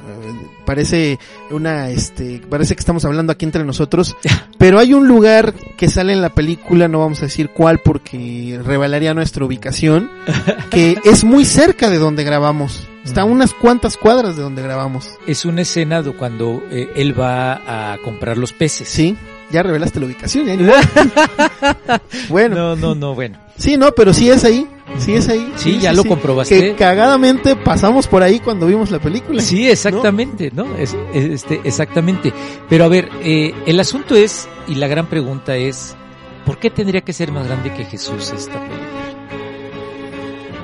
parece 0.65 1.19
una, 1.51 1.91
este, 1.91 2.41
parece 2.49 2.75
que 2.75 2.81
estamos 2.81 3.05
hablando 3.05 3.33
aquí 3.33 3.45
entre 3.45 3.65
nosotros, 3.65 4.17
pero 4.59 4.79
hay 4.79 4.95
un 4.95 5.09
lugar 5.09 5.55
que 5.77 5.89
sale 5.89 6.13
en 6.13 6.23
la 6.23 6.31
película, 6.31 6.89
no 6.89 7.01
vamos 7.01 7.21
a 7.21 7.27
decir 7.27 7.51
cuál 7.51 7.79
porque 7.79 8.61
revelaría 8.65 9.15
nuestra 9.15 9.45
ubicación, 9.45 10.11
que 10.71 10.99
es 11.05 11.25
muy 11.25 11.45
cerca 11.45 11.91
de 11.91 11.99
donde 11.99 12.25
grabamos. 12.25 12.89
Está 13.05 13.21
a 13.21 13.25
unas 13.25 13.53
cuantas 13.53 13.99
cuadras 13.99 14.35
de 14.35 14.43
donde 14.43 14.63
grabamos. 14.63 15.11
Es 15.27 15.45
una 15.45 15.61
escena 15.61 16.01
de 16.01 16.13
cuando 16.13 16.63
eh, 16.71 16.91
él 16.97 17.19
va 17.19 17.93
a 17.93 17.99
comprar 17.99 18.39
los 18.39 18.55
peces. 18.55 18.89
Sí, 18.89 19.15
ya 19.55 19.63
revelaste 19.63 20.01
la 20.01 20.07
ubicación. 20.07 20.47
ya 20.47 20.57
ni 20.57 20.65
bueno, 22.29 22.55
No, 22.57 22.77
no, 22.77 22.95
no, 22.95 23.15
bueno. 23.15 23.39
sí, 23.57 23.77
no, 23.77 23.93
pero 23.93 24.13
sí 24.13 24.29
es 24.29 24.45
ahí. 24.45 24.69
Sí 24.99 25.15
es 25.15 25.29
ahí. 25.29 25.53
Sí, 25.57 25.79
ya 25.81 25.93
lo 25.93 26.05
comprobaste. 26.05 26.59
Que 26.61 26.75
cagadamente 26.75 27.57
pasamos 27.57 28.07
por 28.07 28.23
ahí 28.23 28.39
cuando 28.41 28.67
vimos 28.67 28.91
la 28.91 28.99
película. 28.99 29.41
Sí, 29.43 29.69
exactamente, 29.69 30.51
¿no? 30.55 30.67
Es, 30.77 30.95
es- 31.15 31.25
este, 31.31 31.61
exactamente. 31.65 32.33
Pero 32.69 32.85
a 32.85 32.89
ver, 32.89 33.09
eh, 33.23 33.55
el 33.67 33.81
asunto 33.81 34.15
es, 34.15 34.47
y 34.69 34.75
la 34.77 34.87
gran 34.87 35.07
pregunta 35.07 35.57
es, 35.57 35.97
¿por 36.45 36.59
qué 36.59 36.71
tendría 36.71 37.01
que 37.01 37.13
ser 37.13 37.33
más 37.33 37.47
grande 37.47 37.73
que 37.73 37.85
Jesús 37.87 38.33
esta 38.37 38.53
película? 38.61 38.81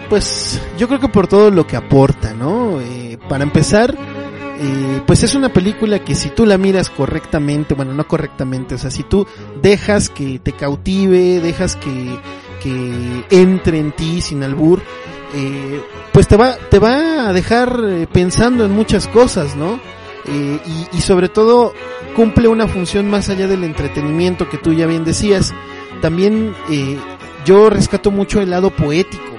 Pues 0.09 0.61
yo 0.76 0.88
creo 0.88 0.98
que 0.98 1.09
por 1.09 1.29
todo 1.29 1.50
lo 1.50 1.66
que 1.66 1.76
aporta, 1.76 2.35
¿no? 2.35 2.81
Eh, 2.81 3.16
para 3.29 3.44
empezar, 3.44 3.96
eh, 4.62 5.00
pues 5.06 5.22
es 5.22 5.34
una 5.34 5.48
película 5.48 6.00
que 6.00 6.14
si 6.14 6.28
tú 6.28 6.44
la 6.44 6.58
miras 6.58 6.90
correctamente, 6.90 7.72
bueno, 7.72 7.94
no 7.94 8.06
correctamente, 8.06 8.74
o 8.74 8.78
sea, 8.78 8.90
si 8.90 9.04
tú 9.04 9.26
dejas 9.62 10.10
que 10.10 10.38
te 10.38 10.52
cautive, 10.52 11.40
dejas 11.40 11.76
que, 11.76 12.18
que 12.62 13.24
entre 13.30 13.78
en 13.78 13.92
ti 13.92 14.20
sin 14.20 14.42
albur, 14.42 14.82
eh, 15.34 15.80
pues 16.12 16.28
te 16.28 16.36
va, 16.36 16.56
te 16.56 16.78
va 16.78 17.28
a 17.28 17.32
dejar 17.32 17.80
eh, 17.88 18.06
pensando 18.12 18.66
en 18.66 18.72
muchas 18.72 19.06
cosas, 19.08 19.56
¿no? 19.56 19.80
Eh, 20.26 20.60
y, 20.92 20.98
y 20.98 21.00
sobre 21.00 21.30
todo 21.30 21.72
cumple 22.14 22.46
una 22.46 22.68
función 22.68 23.08
más 23.08 23.30
allá 23.30 23.46
del 23.46 23.64
entretenimiento 23.64 24.50
que 24.50 24.58
tú 24.58 24.74
ya 24.74 24.86
bien 24.86 25.04
decías. 25.04 25.54
También 26.02 26.54
yo 27.46 27.70
rescato 27.70 28.10
mucho 28.10 28.40
el 28.40 28.50
lado 28.50 28.70
poético 28.70 29.29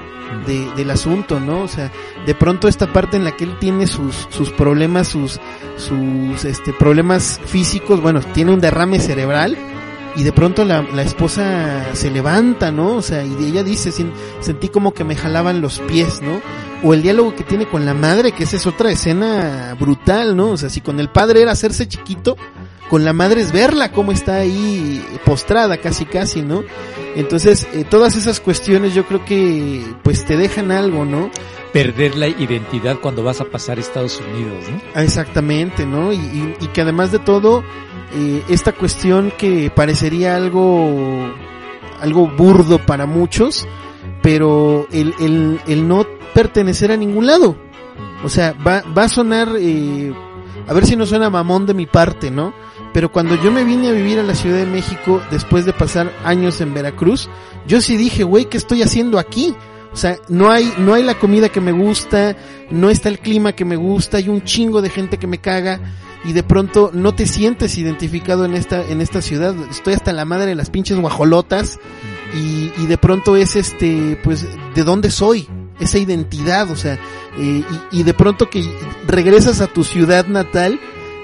de, 0.48 0.70
del 0.76 0.92
asunto, 0.92 1.40
¿no? 1.40 1.62
O 1.62 1.68
sea, 1.68 1.92
de 2.26 2.36
pronto 2.36 2.68
esta 2.68 2.92
parte 2.92 3.18
en 3.18 3.24
la 3.24 3.36
que 3.36 3.44
él 3.46 3.58
tiene 3.60 3.88
sus, 3.88 4.28
sus 4.30 4.50
problemas, 4.52 5.08
sus, 5.08 5.40
sus 5.78 6.46
este, 6.46 6.74
problemas 6.74 7.40
físicos, 7.46 8.02
bueno, 8.02 8.22
tiene 8.34 8.52
un 8.54 8.60
derrame 8.62 9.00
cerebral 9.00 9.58
y 10.16 10.24
de 10.24 10.34
pronto 10.34 10.66
la, 10.66 10.82
la 10.82 11.04
esposa 11.04 11.86
se 11.94 12.12
levanta, 12.12 12.72
¿no? 12.72 12.96
O 12.98 13.02
sea, 13.02 13.24
y 13.24 13.34
ella 13.46 13.64
dice, 13.64 13.92
"Sin- 13.92 14.12
sentí 14.42 14.68
como 14.68 14.94
que 14.94 15.04
me 15.06 15.16
jalaban 15.16 15.62
los 15.62 15.80
pies, 15.80 16.22
¿no? 16.22 16.42
O 16.84 16.94
el 16.94 17.02
diálogo 17.02 17.34
que 17.36 17.44
tiene 17.44 17.66
con 17.68 17.86
la 17.86 17.94
madre, 17.94 18.32
que 18.34 18.44
esa 18.44 18.58
es 18.58 18.66
otra 18.68 18.92
escena 18.92 19.76
brutal, 19.80 20.36
¿no? 20.36 20.50
O 20.52 20.58
sea, 20.58 20.70
si 20.70 20.82
con 20.82 21.00
el 21.00 21.10
padre 21.10 21.42
era 21.44 21.52
hacerse 21.54 21.88
chiquito, 21.88 22.36
con 22.92 23.06
la 23.06 23.14
madre 23.14 23.40
es 23.40 23.52
verla 23.54 23.92
cómo 23.94 24.12
está 24.12 24.36
ahí 24.36 25.02
postrada 25.26 25.78
casi 25.78 26.06
casi, 26.06 26.42
¿no? 26.42 26.64
Entonces, 27.16 27.66
eh, 27.74 27.86
todas 27.90 28.18
esas 28.18 28.40
cuestiones 28.42 28.94
yo 28.94 29.06
creo 29.06 29.24
que 29.24 29.82
pues 30.04 30.26
te 30.26 30.36
dejan 30.36 30.72
algo, 30.72 31.06
¿no? 31.06 31.32
Perder 31.72 32.18
la 32.18 32.28
identidad 32.28 33.00
cuando 33.02 33.24
vas 33.24 33.40
a 33.40 33.46
pasar 33.46 33.78
a 33.78 33.82
Estados 33.82 34.20
Unidos, 34.20 34.70
¿no? 34.70 34.82
Ah, 34.94 35.04
Exactamente, 35.04 35.86
¿no? 35.86 36.12
Y, 36.12 36.18
y- 36.18 36.56
y 36.60 36.68
que 36.68 36.82
además 36.82 37.14
de 37.14 37.20
todo, 37.20 37.64
eh, 38.14 38.44
esta 38.50 38.74
cuestión 38.74 39.32
que 39.38 39.72
parecería 39.74 40.36
algo, 40.36 41.34
algo 42.02 42.28
burdo 42.28 42.78
para 42.86 43.06
muchos, 43.06 43.66
pero 44.22 44.86
el, 44.92 45.16
el, 45.22 45.62
el 45.66 45.88
no 45.88 46.06
pertenecer 46.34 46.92
a 46.92 46.98
ningún 46.98 47.26
lado. 47.28 47.56
O 48.26 48.28
sea, 48.28 48.54
va, 48.68 48.84
va 48.98 49.04
a 49.06 49.10
sonar, 49.10 49.48
eh, 49.58 50.14
a 50.68 50.74
ver 50.74 50.86
si 50.86 50.98
no 50.98 51.06
suena 51.06 51.30
mamón 51.30 51.66
de 51.66 51.74
mi 51.74 51.86
parte, 51.86 52.30
¿no? 52.32 52.54
Pero 52.94 53.12
cuando 53.12 53.36
yo 53.36 53.52
me 53.52 53.64
vine 53.64 53.90
a 53.90 53.94
vivir 53.94 54.20
a 54.20 54.24
la 54.24 54.36
Ciudad 54.36 54.58
de 54.58 54.66
México 54.66 55.22
después 55.32 55.66
de 55.66 55.74
pasar 55.74 56.12
años 56.26 56.60
en 56.62 56.74
Veracruz, 56.74 57.30
yo 57.68 57.80
sí 57.82 57.96
dije, 57.96 58.24
güey, 58.24 58.46
¿qué 58.46 58.58
estoy 58.58 58.82
haciendo 58.82 59.18
aquí? 59.18 59.56
O 59.94 59.96
sea, 59.96 60.18
no 60.30 60.50
hay, 60.50 60.74
no 60.78 60.94
hay 60.94 61.04
la 61.04 61.16
comida 61.16 61.50
que 61.50 61.62
me 61.62 61.72
gusta, 61.72 62.36
no 62.70 62.90
está 62.90 63.10
el 63.10 63.20
clima 63.20 63.54
que 63.54 63.66
me 63.66 63.76
gusta, 63.76 64.18
hay 64.18 64.30
un 64.30 64.44
chingo 64.44 64.82
de 64.82 64.90
gente 64.90 65.18
que 65.18 65.28
me 65.28 65.40
caga 65.40 65.82
y 66.24 66.34
de 66.34 66.44
pronto 66.44 66.92
no 66.94 67.14
te 67.14 67.26
sientes 67.26 67.78
identificado 67.78 68.46
en 68.46 68.54
esta, 68.54 68.86
en 68.88 69.02
esta 69.02 69.22
ciudad. 69.22 69.56
Estoy 69.70 69.94
hasta 69.94 70.14
la 70.14 70.26
madre 70.26 70.48
de 70.48 70.56
las 70.56 70.70
pinches 70.70 70.98
guajolotas 70.98 71.80
y, 72.34 72.72
y 72.82 72.88
de 72.88 72.98
pronto 72.98 73.36
es 73.36 73.56
este, 73.56 74.18
pues, 74.24 74.48
¿de 74.76 74.84
dónde 74.84 75.12
soy? 75.12 75.48
Esa 75.80 75.98
identidad, 75.98 76.70
o 76.70 76.76
sea, 76.76 76.94
eh, 77.38 77.64
y, 77.92 78.00
y 78.00 78.04
de 78.04 78.14
pronto 78.14 78.50
que 78.50 78.64
regresas 79.08 79.62
a 79.62 79.68
tu 79.68 79.84
ciudad 79.84 80.28
natal 80.28 80.80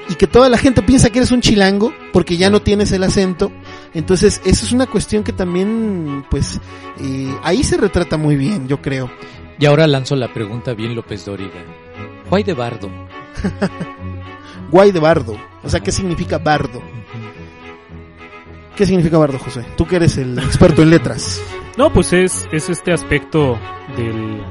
y 0.10 0.16
que 0.16 0.28
toda 0.28 0.50
la 0.50 0.58
gente 0.58 0.82
piensa 0.82 1.10
que 1.10 1.20
eres 1.20 1.32
un 1.32 1.42
chilango 1.42 1.94
porque 2.14 2.38
ya 2.38 2.50
no 2.50 2.62
tienes 2.62 2.92
el 2.92 3.04
acento. 3.04 3.52
Entonces, 3.94 4.42
eso 4.46 4.66
es 4.66 4.72
una 4.72 4.86
cuestión 4.88 5.24
que 5.24 5.34
también, 5.34 6.26
pues, 6.30 6.60
eh, 7.00 7.36
ahí 7.44 7.64
se 7.64 7.78
retrata 7.78 8.18
muy 8.18 8.36
bien, 8.36 8.68
yo 8.68 8.82
creo. 8.82 9.12
Y 9.60 9.66
ahora 9.66 9.88
lanzo 9.88 10.16
la 10.16 10.34
pregunta 10.34 10.74
bien 10.74 10.96
López 10.96 11.26
Dóriga. 11.26 11.64
¿Why 12.30 12.44
de 12.44 12.54
Bardo? 12.54 12.90
Guay 14.72 14.92
de 14.92 15.00
bardo. 15.00 15.36
O 15.64 15.70
sea, 15.70 15.80
¿qué 15.80 15.92
significa 15.92 16.38
bardo? 16.38 16.82
¿Qué 18.76 18.86
significa 18.86 19.18
bardo, 19.18 19.40
José? 19.40 19.66
Tú 19.76 19.88
que 19.88 19.96
eres 19.96 20.18
el 20.18 20.38
experto 20.38 20.84
en 20.84 20.90
letras. 20.90 21.42
No, 21.78 21.92
pues 21.92 22.14
es, 22.14 22.48
es 22.52 22.70
este 22.70 22.92
aspecto 22.92 23.58
del... 23.96 24.44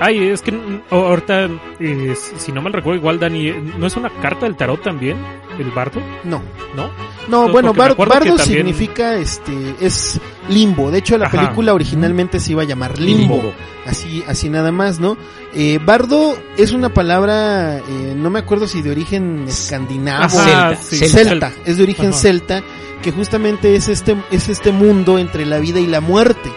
Ay, 0.00 0.28
es 0.28 0.40
que 0.40 0.50
mm, 0.52 0.80
ahorita, 0.90 1.48
eh, 1.78 2.14
si 2.36 2.52
no 2.52 2.62
me 2.62 2.70
recuerdo, 2.70 2.98
igual 2.98 3.18
Dani, 3.20 3.48
eh, 3.48 3.62
¿no 3.78 3.86
es 3.86 3.96
una 3.96 4.08
carta 4.08 4.46
del 4.46 4.56
tarot 4.56 4.82
también? 4.82 5.18
¿El 5.58 5.70
bardo? 5.72 6.00
No. 6.24 6.42
¿No? 6.74 6.88
No, 7.28 7.46
No, 7.46 7.52
bueno, 7.52 7.74
bar- 7.74 7.94
bardo 7.96 8.36
también- 8.36 8.38
significa, 8.38 9.14
este, 9.16 9.52
es 9.80 10.18
limbo. 10.48 10.90
De 10.90 10.98
hecho, 10.98 11.18
la 11.18 11.26
Ajá. 11.26 11.38
película 11.42 11.74
originalmente 11.74 12.40
se 12.40 12.52
iba 12.52 12.62
a 12.62 12.64
llamar 12.64 12.98
limbo. 12.98 13.52
Así, 13.86 14.24
así 14.26 14.48
nada 14.48 14.72
más, 14.72 15.00
¿no? 15.00 15.16
Eh, 15.54 15.78
bardo 15.84 16.34
es 16.56 16.72
una 16.72 16.88
palabra, 16.94 17.78
eh, 17.78 18.14
no 18.16 18.30
me 18.30 18.38
acuerdo 18.38 18.66
si 18.66 18.80
de 18.82 18.90
origen 18.90 19.44
escandinavo. 19.48 20.24
Ajá, 20.24 20.74
Celta, 20.76 20.82
sí, 20.82 20.96
celta. 20.96 21.50
celta, 21.50 21.52
es 21.66 21.76
de 21.76 21.82
origen 21.82 22.08
Ajá. 22.10 22.18
celta, 22.18 22.62
que 23.02 23.12
justamente 23.12 23.74
es 23.76 23.88
este, 23.88 24.16
es 24.30 24.48
este 24.48 24.72
mundo 24.72 25.18
entre 25.18 25.44
la 25.46 25.58
vida 25.58 25.78
y 25.80 25.86
la 25.86 26.00
muerte. 26.00 26.50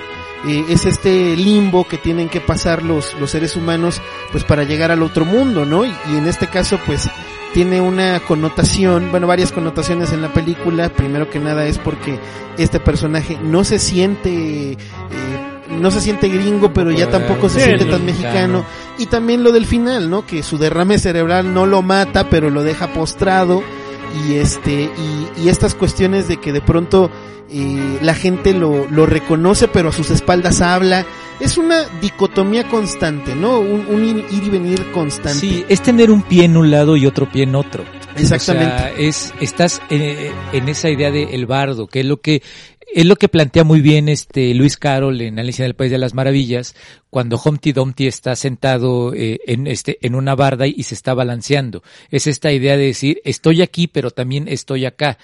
Eh, 0.46 0.66
es 0.70 0.86
este 0.86 1.36
limbo 1.36 1.88
que 1.88 1.98
tienen 1.98 2.30
que 2.30 2.42
pasar 2.42 2.84
los, 2.84 3.14
los 3.20 3.32
seres 3.32 3.56
humanos 3.56 4.02
pues 4.32 4.44
para 4.44 4.64
llegar 4.64 4.92
al 4.92 5.04
otro 5.04 5.26
mundo, 5.26 5.66
¿no? 5.66 5.86
Y, 5.86 5.94
y 6.12 6.18
en 6.18 6.28
este 6.28 6.48
caso 6.48 6.80
pues 6.86 7.10
tiene 7.54 7.80
una 7.80 8.20
connotación, 8.22 9.12
bueno, 9.12 9.28
varias 9.28 9.52
connotaciones 9.52 10.12
en 10.12 10.22
la 10.22 10.34
película. 10.34 10.90
Primero 10.90 11.30
que 11.30 11.40
nada 11.40 11.66
es 11.66 11.78
porque 11.78 12.20
este 12.58 12.80
personaje 12.80 13.38
no 13.42 13.64
se 13.64 13.78
siente, 13.78 14.72
eh, 14.72 14.78
no 15.70 15.92
se 15.92 16.02
siente 16.02 16.30
gringo, 16.30 16.74
pero 16.74 16.92
ya 16.92 17.10
tampoco 17.10 17.50
se 17.50 17.62
siente 17.62 17.86
tan 17.86 18.06
mexicano. 18.06 18.66
Y 18.98 19.06
también 19.06 19.44
lo 19.44 19.52
del 19.52 19.68
final, 19.68 20.10
¿no? 20.10 20.26
Que 20.26 20.42
su 20.42 20.58
derrame 20.58 20.98
cerebral 20.98 21.54
no 21.54 21.68
lo 21.68 21.84
mata, 21.84 22.28
pero 22.30 22.50
lo 22.50 22.64
deja 22.64 22.92
postrado. 22.92 23.64
Y 24.14 24.36
este, 24.36 24.84
y, 24.84 25.42
y 25.44 25.50
estas 25.50 25.76
cuestiones 25.76 26.28
de 26.28 26.38
que 26.38 26.54
de 26.54 26.62
pronto 26.62 27.10
eh, 27.50 28.00
la 28.02 28.14
gente 28.14 28.54
lo, 28.54 28.88
lo 28.90 29.06
reconoce, 29.06 29.68
pero 29.68 29.90
a 29.90 29.92
sus 29.92 30.10
espaldas 30.12 30.62
habla. 30.62 31.06
Es 31.40 31.58
una 31.58 31.84
dicotomía 32.00 32.70
constante, 32.70 33.36
¿no? 33.36 33.60
Un, 33.60 33.88
un 33.90 34.06
ir 34.06 34.26
y 34.30 34.50
venir 34.50 34.92
constante. 34.92 35.40
Sí, 35.40 35.66
es 35.68 35.82
tener 35.82 36.12
un 36.12 36.22
pie 36.22 36.46
en 36.46 36.56
un 36.56 36.70
lado 36.70 36.96
y 36.96 37.06
otro 37.08 37.30
pie 37.30 37.44
en 37.44 37.56
otro. 37.56 37.84
Exactamente. 38.16 38.76
O 38.76 38.78
sea, 38.78 38.92
es, 38.92 39.34
estás 39.42 39.82
eh, 39.90 40.32
en 40.54 40.70
esa 40.70 40.90
idea 40.90 41.12
de 41.12 41.24
el 41.36 41.48
bardo, 41.48 41.88
que 41.88 42.02
es 42.02 42.06
lo 42.06 42.18
que 42.18 42.44
es 42.94 43.06
lo 43.06 43.16
que 43.16 43.28
plantea 43.28 43.64
muy 43.64 43.82
bien 43.82 44.08
este 44.08 44.54
Luis 44.54 44.78
Carroll 44.78 45.20
en 45.22 45.40
Alicia 45.40 45.64
en 45.64 45.68
el 45.68 45.76
País 45.76 45.92
de 45.92 45.98
las 45.98 46.14
Maravillas, 46.14 46.76
cuando 47.10 47.42
Humpty 47.44 47.72
Dumpty 47.72 48.08
está 48.08 48.36
sentado 48.36 49.14
eh, 49.14 49.40
en 49.48 49.68
este 49.68 49.98
en 50.02 50.16
una 50.16 50.36
barda 50.36 50.68
y, 50.68 50.84
se 50.84 50.94
está 50.94 51.14
balanceando. 51.14 51.84
Es 52.12 52.28
esta 52.28 52.52
idea 52.52 52.78
de 52.78 52.86
decir 52.86 53.22
estoy 53.26 53.62
aquí, 53.62 53.88
pero 53.88 54.12
también 54.12 54.48
estoy 54.48 54.86
acá. 54.86 55.18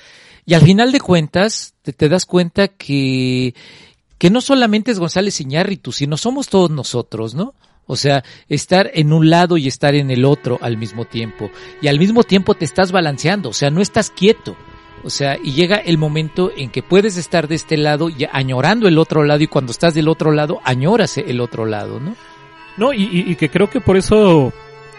Y 0.45 0.55
al 0.55 0.61
final 0.61 0.91
de 0.91 0.99
cuentas 0.99 1.75
te, 1.83 1.93
te 1.93 2.09
das 2.09 2.25
cuenta 2.25 2.69
que 2.69 3.53
que 4.17 4.29
no 4.29 4.41
solamente 4.41 4.91
es 4.91 4.99
González 4.99 5.39
Iñárritu, 5.39 5.91
sino 5.91 6.17
somos 6.17 6.49
todos 6.49 6.71
nosotros, 6.71 7.35
¿no? 7.35 7.53
O 7.85 7.95
sea, 7.95 8.23
estar 8.49 8.91
en 8.93 9.13
un 9.13 9.29
lado 9.29 9.57
y 9.57 9.67
estar 9.67 9.95
en 9.95 10.11
el 10.11 10.25
otro 10.25 10.59
al 10.61 10.77
mismo 10.77 11.05
tiempo. 11.05 11.49
Y 11.81 11.87
al 11.87 11.97
mismo 11.97 12.23
tiempo 12.23 12.53
te 12.53 12.65
estás 12.65 12.91
balanceando, 12.91 13.49
o 13.49 13.53
sea, 13.53 13.71
no 13.71 13.81
estás 13.81 14.11
quieto. 14.11 14.55
O 15.03 15.09
sea, 15.09 15.37
y 15.41 15.53
llega 15.53 15.77
el 15.77 15.97
momento 15.97 16.51
en 16.55 16.69
que 16.69 16.83
puedes 16.83 17.17
estar 17.17 17.47
de 17.47 17.55
este 17.55 17.77
lado 17.77 18.09
y 18.09 18.25
añorando 18.31 18.87
el 18.87 18.97
otro 18.97 19.23
lado 19.23 19.41
y 19.43 19.47
cuando 19.47 19.71
estás 19.71 19.93
del 19.93 20.07
otro 20.07 20.31
lado, 20.31 20.59
añoras 20.63 21.17
el 21.17 21.39
otro 21.39 21.65
lado, 21.65 21.99
¿no? 21.99 22.15
No, 22.77 22.93
y, 22.93 23.35
que 23.35 23.49
creo 23.49 23.69
que 23.69 23.81
por 23.81 23.97
eso 23.97 24.53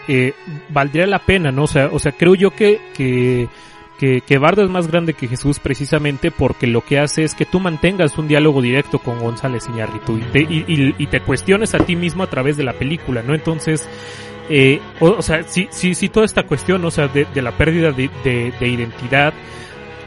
eh, 0.07 0.33
valdría 0.69 1.07
la 1.07 1.19
pena, 1.19 1.51
¿no? 1.51 1.63
O 1.63 1.67
sea, 1.67 1.89
o 1.91 1.97
sea 1.97 2.11
creo 2.11 2.35
yo 2.35 2.51
que, 2.51 2.79
que, 2.93 3.49
que, 3.97 4.21
que 4.21 4.37
Bardo 4.37 4.63
es 4.63 4.69
más 4.69 4.87
grande 4.87 5.15
que 5.15 5.27
Jesús 5.27 5.59
precisamente 5.59 6.29
porque 6.29 6.67
lo 6.67 6.85
que 6.85 6.99
hace 6.99 7.23
es 7.23 7.33
que 7.33 7.45
tú 7.45 7.59
mantengas 7.59 8.17
un 8.19 8.27
diálogo 8.27 8.61
directo 8.61 8.99
con 8.99 9.17
González 9.19 9.67
Iñárritu 9.67 10.17
y 10.17 10.21
te, 10.21 10.39
y, 10.41 11.07
te 11.07 11.21
cuestiones 11.21 11.73
a 11.73 11.79
ti 11.79 11.95
mismo 11.95 12.21
a 12.21 12.29
través 12.29 12.55
de 12.55 12.63
la 12.63 12.73
película, 12.73 13.23
¿no? 13.23 13.33
Entonces, 13.33 13.89
eh, 14.47 14.79
o, 14.99 15.09
o, 15.09 15.21
sea, 15.23 15.41
sí, 15.43 15.67
sí, 15.71 15.95
sí, 15.95 16.09
toda 16.09 16.27
esta 16.27 16.43
cuestión, 16.43 16.85
o 16.85 16.91
sea, 16.91 17.07
de, 17.07 17.25
la 17.41 17.57
pérdida 17.57 17.91
de 17.91 18.51
identidad, 18.61 19.33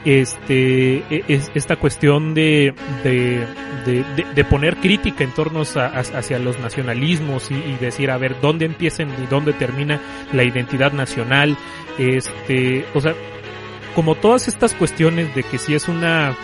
este 0.04 1.02
es, 1.32 1.50
esta 1.54 1.76
cuestión 1.76 2.34
de, 2.34 2.74
de, 3.02 3.46
de, 3.86 4.04
de, 4.34 4.44
poner 4.44 4.76
crítica 4.76 5.24
en 5.24 5.32
torno 5.32 5.62
a, 5.76 5.86
hacia 5.86 6.38
los 6.38 6.58
nacionalismos 6.58 7.50
y, 7.50 7.54
y, 7.54 7.76
decir 7.80 8.10
a 8.10 8.18
ver 8.18 8.40
dónde 8.40 8.66
empieza 8.66 9.02
y 9.02 9.26
dónde 9.30 9.52
termina 9.52 10.00
la 10.32 10.44
identidad 10.44 10.92
nacional 10.92 11.56
este 11.98 12.84
o 12.94 13.00
sea 13.00 13.14
como 13.94 14.14
todas 14.16 14.48
estas 14.48 14.74
cuestiones 14.74 15.34
de 15.34 15.42
que 15.42 15.58
si 15.58 15.74
es 15.74 15.88
una 15.88 16.36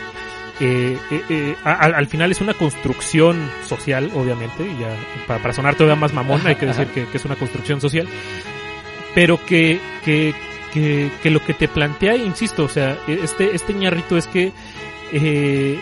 eh, 0.60 0.98
eh, 1.10 1.22
eh, 1.30 1.56
al, 1.64 1.94
al, 1.94 2.06
final 2.06 2.30
es 2.30 2.42
una 2.42 2.52
construcción 2.52 3.50
social, 3.66 4.10
obviamente, 4.14 4.62
y 4.62 4.78
ya 4.78 4.94
para, 5.26 5.40
para 5.40 5.54
sonar 5.54 5.74
todavía 5.74 5.98
más 5.98 6.12
mamón 6.12 6.46
hay 6.46 6.56
que 6.56 6.66
decir 6.66 6.86
que, 6.94 7.06
que, 7.06 7.16
es 7.16 7.24
una 7.24 7.36
construcción 7.36 7.80
social, 7.80 8.06
pero 9.14 9.42
que, 9.46 9.80
que, 10.04 10.34
que, 10.72 11.10
que 11.22 11.30
lo 11.30 11.44
que 11.44 11.54
te 11.54 11.68
plantea, 11.68 12.16
insisto, 12.16 12.64
o 12.64 12.68
sea, 12.68 12.98
este, 13.06 13.54
este 13.54 13.74
ñarrito 13.74 14.16
es 14.16 14.26
que 14.26 14.52
eh, 15.12 15.78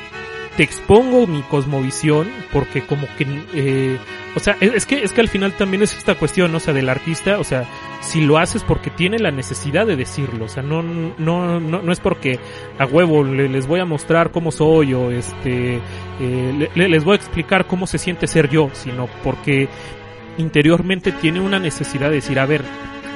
te 0.58 0.64
expongo 0.64 1.28
mi 1.28 1.42
cosmovisión 1.42 2.28
porque 2.52 2.82
como 2.82 3.06
que 3.16 3.24
eh, 3.54 3.96
o 4.34 4.40
sea 4.40 4.56
es 4.60 4.86
que 4.86 5.04
es 5.04 5.12
que 5.12 5.20
al 5.20 5.28
final 5.28 5.52
también 5.52 5.84
es 5.84 5.96
esta 5.96 6.16
cuestión 6.16 6.52
o 6.52 6.58
sea 6.58 6.74
del 6.74 6.88
artista 6.88 7.38
o 7.38 7.44
sea 7.44 7.64
si 8.00 8.20
lo 8.22 8.38
haces 8.38 8.64
porque 8.64 8.90
tiene 8.90 9.20
la 9.20 9.30
necesidad 9.30 9.86
de 9.86 9.94
decirlo 9.94 10.46
o 10.46 10.48
sea 10.48 10.64
no 10.64 10.82
no 10.82 11.60
no, 11.60 11.60
no 11.60 11.92
es 11.92 12.00
porque 12.00 12.40
a 12.76 12.86
huevo 12.86 13.22
le, 13.22 13.48
les 13.48 13.68
voy 13.68 13.78
a 13.78 13.84
mostrar 13.84 14.32
cómo 14.32 14.50
soy 14.50 14.94
o 14.94 15.12
este 15.12 15.76
eh, 16.18 16.68
le, 16.74 16.88
les 16.88 17.04
voy 17.04 17.12
a 17.12 17.16
explicar 17.16 17.68
cómo 17.68 17.86
se 17.86 17.98
siente 17.98 18.26
ser 18.26 18.50
yo 18.50 18.68
sino 18.72 19.08
porque 19.22 19.68
interiormente 20.38 21.12
tiene 21.12 21.38
una 21.38 21.60
necesidad 21.60 22.08
de 22.08 22.16
decir 22.16 22.40
a 22.40 22.46
ver 22.46 22.64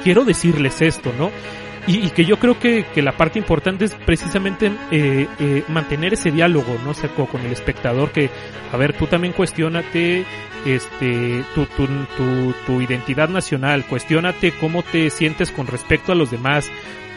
quiero 0.05 0.25
decirles 0.25 0.81
esto 0.81 1.13
no 1.19 1.33
y, 1.87 2.07
y, 2.07 2.11
que 2.11 2.25
yo 2.25 2.39
creo 2.39 2.59
que, 2.59 2.85
que, 2.95 3.03
la 3.03 3.17
parte 3.17 3.39
importante 3.39 3.87
es 3.87 3.95
precisamente 3.95 4.71
eh, 4.91 5.27
eh, 5.41 5.65
mantener 5.69 6.15
ese 6.15 6.31
diálogo, 6.31 6.79
¿no? 6.85 6.93
O 6.93 7.27
con, 7.27 7.41
el 7.43 7.53
espectador 7.53 8.13
que, 8.13 8.31
a 8.73 8.77
ver, 8.77 8.97
tú 8.97 9.07
también 9.07 9.33
cuestionate 9.33 10.25
este, 10.65 11.45
tu, 11.55 11.67
tu, 11.67 11.87
tu, 12.17 12.55
tu 12.67 12.81
identidad 12.81 13.29
nacional, 13.29 13.85
cuestionate 13.87 14.53
cómo 14.53 14.83
te 14.83 15.11
sientes 15.11 15.51
con 15.51 15.67
respecto 15.67 16.13
a 16.13 16.15
los 16.15 16.31
demás, 16.31 16.71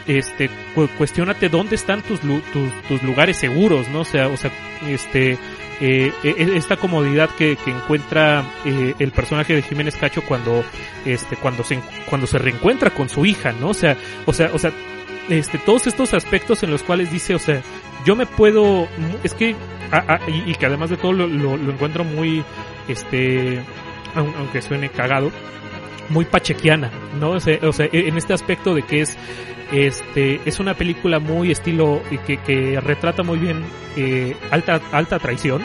este, 0.06 0.50
cu 0.74 0.88
cuestionate 0.98 1.48
dónde 1.48 1.76
están 1.76 2.02
tus, 2.02 2.20
tus, 2.20 2.72
tus 2.88 3.02
lugares 3.02 3.36
seguros, 3.36 3.88
¿no? 3.88 4.04
Sea, 4.04 4.28
o 4.28 4.36
sea, 4.36 4.50
este, 4.88 5.38
eh, 5.80 6.12
esta 6.22 6.76
comodidad 6.76 7.28
que, 7.30 7.56
que 7.56 7.70
encuentra 7.70 8.44
eh, 8.64 8.94
el 8.98 9.12
personaje 9.12 9.54
de 9.54 9.62
Jiménez 9.62 9.96
Cacho 9.96 10.22
cuando 10.22 10.64
este 11.04 11.36
cuando 11.36 11.64
se 11.64 11.78
cuando 12.08 12.26
se 12.26 12.38
reencuentra 12.38 12.90
con 12.90 13.08
su 13.08 13.26
hija 13.26 13.52
no 13.52 13.68
o 13.68 13.74
sea 13.74 13.96
o 14.24 14.32
sea 14.32 14.50
o 14.54 14.58
sea 14.58 14.72
este 15.28 15.58
todos 15.58 15.86
estos 15.86 16.14
aspectos 16.14 16.62
en 16.62 16.70
los 16.70 16.82
cuales 16.82 17.10
dice 17.10 17.34
o 17.34 17.38
sea 17.38 17.60
yo 18.06 18.16
me 18.16 18.24
puedo 18.24 18.88
es 19.22 19.34
que 19.34 19.54
a, 19.90 20.14
a, 20.14 20.30
y, 20.30 20.50
y, 20.50 20.54
que 20.54 20.66
además 20.66 20.90
de 20.90 20.96
todo 20.96 21.12
lo, 21.12 21.26
lo, 21.26 21.56
lo 21.56 21.72
encuentro 21.72 22.04
muy 22.04 22.42
este 22.88 23.60
aunque 24.14 24.62
suene 24.62 24.88
cagado 24.88 25.30
muy 26.08 26.24
pachequiana 26.24 26.90
no 27.18 27.30
o 27.30 27.40
sea, 27.40 27.58
o 27.62 27.72
sea 27.72 27.88
en 27.92 28.16
este 28.16 28.32
aspecto 28.32 28.74
de 28.74 28.82
que 28.82 29.00
es 29.02 29.16
este 29.72 30.40
es 30.44 30.60
una 30.60 30.74
película 30.74 31.18
muy 31.18 31.50
estilo 31.50 32.00
que, 32.26 32.36
que 32.38 32.80
retrata 32.80 33.22
muy 33.22 33.38
bien 33.38 33.64
eh, 33.96 34.36
alta 34.50 34.80
alta 34.92 35.18
traición 35.18 35.62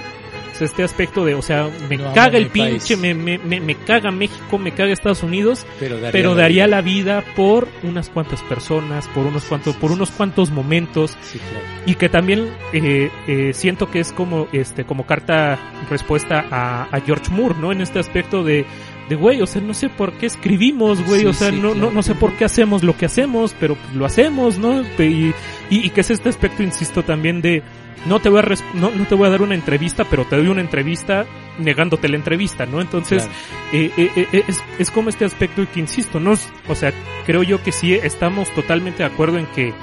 este 0.61 0.83
aspecto 0.83 1.25
de, 1.25 1.35
o 1.35 1.41
sea, 1.41 1.69
me 1.89 1.97
no, 1.97 2.13
caga 2.13 2.37
el 2.37 2.47
pinche, 2.47 2.95
me, 2.95 3.13
me, 3.13 3.37
me, 3.37 3.59
me, 3.59 3.75
caga 3.75 4.11
México, 4.11 4.57
me 4.57 4.71
caga 4.71 4.91
Estados 4.91 5.23
Unidos, 5.23 5.65
pero 5.79 5.95
daría, 5.95 6.11
pero 6.11 6.35
daría 6.35 6.67
la, 6.67 6.81
vida. 6.81 7.15
la, 7.15 7.21
vida. 7.21 7.33
por 7.35 7.67
unas 7.83 8.09
cuantas 8.09 8.41
personas, 8.43 9.07
por 9.09 9.25
unos 9.25 9.43
cuantos, 9.45 9.75
por 9.75 9.91
unos 9.91 10.11
cuantos 10.11 10.51
momentos, 10.51 11.17
sí, 11.21 11.39
claro. 11.39 11.65
y 11.85 11.95
que 11.95 12.09
también 12.09 12.49
eh, 12.73 13.09
eh, 13.27 13.51
siento 13.53 13.89
que 13.89 13.99
es 13.99 14.11
como, 14.13 14.47
este, 14.51 14.85
como 14.85 15.05
carta 15.05 15.59
respuesta 15.89 16.45
a, 16.49 16.83
a 16.91 17.01
George 17.01 17.31
Moore, 17.31 17.55
¿no? 17.59 17.71
En 17.71 17.81
este 17.81 17.99
aspecto 17.99 18.43
de, 18.43 18.65
de 19.09 19.15
güey, 19.15 19.41
o 19.41 19.47
sea, 19.47 19.61
no 19.61 19.73
sé 19.73 19.89
por 19.89 20.13
qué 20.13 20.25
escribimos, 20.27 21.03
güey, 21.05 21.21
sí, 21.21 21.25
o 21.25 21.33
sea, 21.33 21.49
sí, 21.49 21.55
no, 21.55 21.73
claro. 21.73 21.87
no, 21.87 21.91
no 21.91 22.03
sé 22.03 22.15
por 22.15 22.33
qué 22.33 22.45
hacemos 22.45 22.83
lo 22.83 22.95
que 22.95 23.05
hacemos, 23.05 23.55
pero 23.59 23.77
lo 23.93 24.05
hacemos, 24.05 24.57
¿no? 24.57 24.81
Y, 24.81 25.03
y, 25.03 25.33
y 25.69 25.89
que 25.89 26.01
es 26.01 26.11
este 26.11 26.29
aspecto, 26.29 26.63
insisto, 26.63 27.03
también 27.03 27.41
de, 27.41 27.63
no 28.05 28.19
te 28.19 28.29
voy 28.29 28.39
a 28.39 28.55
no, 28.73 28.89
no, 28.91 29.05
te 29.05 29.15
voy 29.15 29.27
a 29.27 29.31
dar 29.31 29.41
una 29.41 29.55
entrevista, 29.55 30.05
pero 30.05 30.25
te 30.25 30.35
doy 30.35 30.47
una 30.47 30.61
entrevista 30.61 31.25
negándote 31.59 32.09
la 32.09 32.15
entrevista, 32.15 32.65
¿no? 32.65 32.81
Entonces, 32.81 33.23
claro. 33.23 33.39
eh, 33.73 33.91
eh, 33.97 34.27
eh, 34.31 34.43
es, 34.47 34.63
es 34.79 34.91
como 34.91 35.09
este 35.09 35.25
aspecto 35.25 35.61
y 35.61 35.67
que 35.67 35.79
insisto, 35.79 36.19
no, 36.19 36.33
o 36.67 36.75
sea, 36.75 36.93
creo 37.25 37.43
yo 37.43 37.61
que 37.61 37.71
sí 37.71 37.93
estamos 37.93 38.49
totalmente 38.53 39.03
de 39.03 39.09
acuerdo 39.09 39.37
en 39.37 39.45
que 39.47 39.73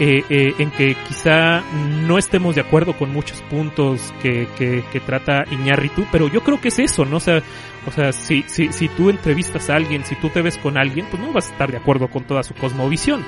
eh, 0.00 0.54
en 0.58 0.70
que 0.72 0.96
quizá 1.06 1.62
no 2.06 2.18
estemos 2.18 2.54
de 2.54 2.60
acuerdo 2.60 2.94
con 2.94 3.12
muchos 3.12 3.40
puntos 3.42 4.12
que, 4.20 4.48
que, 4.58 4.82
que 4.92 5.00
trata 5.00 5.44
Iñárritu, 5.50 6.06
pero 6.10 6.28
yo 6.28 6.42
creo 6.42 6.60
que 6.60 6.68
es 6.68 6.78
eso, 6.78 7.04
¿no? 7.04 7.18
O 7.18 7.20
sea, 7.20 7.42
o 7.86 7.92
sea, 7.92 8.12
si, 8.12 8.44
si, 8.46 8.72
si 8.72 8.88
tú 8.88 9.10
entrevistas 9.10 9.70
a 9.70 9.76
alguien, 9.76 10.04
si 10.04 10.16
tú 10.16 10.30
te 10.30 10.42
ves 10.42 10.58
con 10.58 10.76
alguien, 10.76 11.06
pues 11.10 11.22
no 11.22 11.32
vas 11.32 11.48
a 11.48 11.52
estar 11.52 11.70
de 11.70 11.76
acuerdo 11.76 12.08
con 12.08 12.24
toda 12.24 12.42
su 12.42 12.54
cosmovisión. 12.54 13.24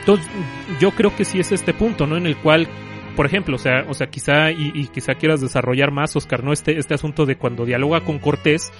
Entonces, 0.00 0.28
yo 0.80 0.92
creo 0.92 1.14
que 1.16 1.24
sí 1.24 1.40
es 1.40 1.50
este 1.50 1.74
punto, 1.74 2.06
¿no? 2.06 2.16
En 2.16 2.26
el 2.26 2.36
cual 2.36 2.68
por 3.16 3.26
ejemplo, 3.26 3.56
o 3.56 3.58
sea, 3.58 3.86
o 3.88 3.94
sea, 3.94 4.08
quizá 4.08 4.52
y, 4.52 4.72
y, 4.74 4.88
quizá 4.88 5.14
quieras 5.14 5.40
desarrollar 5.40 5.90
más, 5.90 6.14
Oscar, 6.14 6.44
¿no? 6.44 6.52
Este, 6.52 6.78
este 6.78 6.92
asunto 6.92 7.24
de 7.24 7.36
cuando 7.36 7.64
dialoga 7.64 8.02
con 8.02 8.18
Cortés, 8.18 8.70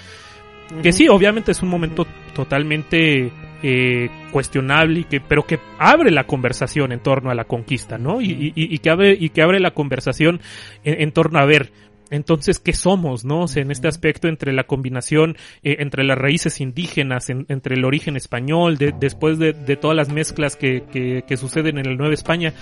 que 0.82 0.92
sí, 0.92 1.08
obviamente 1.08 1.52
es 1.52 1.62
un 1.62 1.70
momento 1.70 2.06
totalmente 2.34 3.32
eh, 3.68 4.08
cuestionable 4.30 5.00
y 5.00 5.04
que, 5.04 5.20
pero 5.20 5.44
que 5.44 5.58
abre 5.78 6.12
la 6.12 6.24
conversación 6.24 6.92
en 6.92 7.00
torno 7.00 7.30
a 7.30 7.34
la 7.34 7.44
conquista, 7.44 7.98
¿no? 7.98 8.20
Y, 8.20 8.30
y, 8.30 8.52
y 8.54 8.78
que 8.78 8.90
abre, 8.90 9.16
y 9.18 9.30
que 9.30 9.42
abre 9.42 9.58
la 9.58 9.72
conversación 9.72 10.40
en, 10.84 11.02
en 11.02 11.10
torno 11.10 11.40
a 11.40 11.44
ver, 11.46 11.72
entonces, 12.10 12.60
¿qué 12.60 12.72
somos, 12.72 13.24
no? 13.24 13.42
O 13.42 13.48
sea, 13.48 13.62
en 13.62 13.72
este 13.72 13.88
aspecto 13.88 14.28
entre 14.28 14.52
la 14.52 14.64
combinación, 14.64 15.36
eh, 15.64 15.78
entre 15.80 16.04
las 16.04 16.16
raíces 16.16 16.60
indígenas, 16.60 17.28
en, 17.30 17.46
entre 17.48 17.74
el 17.74 17.84
origen 17.84 18.14
español, 18.16 18.76
de, 18.78 18.94
después 18.98 19.40
de, 19.40 19.52
de, 19.52 19.76
todas 19.76 19.96
las 19.96 20.12
mezclas 20.12 20.54
que, 20.54 20.84
que, 20.92 21.24
que, 21.26 21.36
suceden 21.36 21.78
en 21.78 21.86
el 21.86 21.96
Nueva 21.96 22.14
España. 22.14 22.52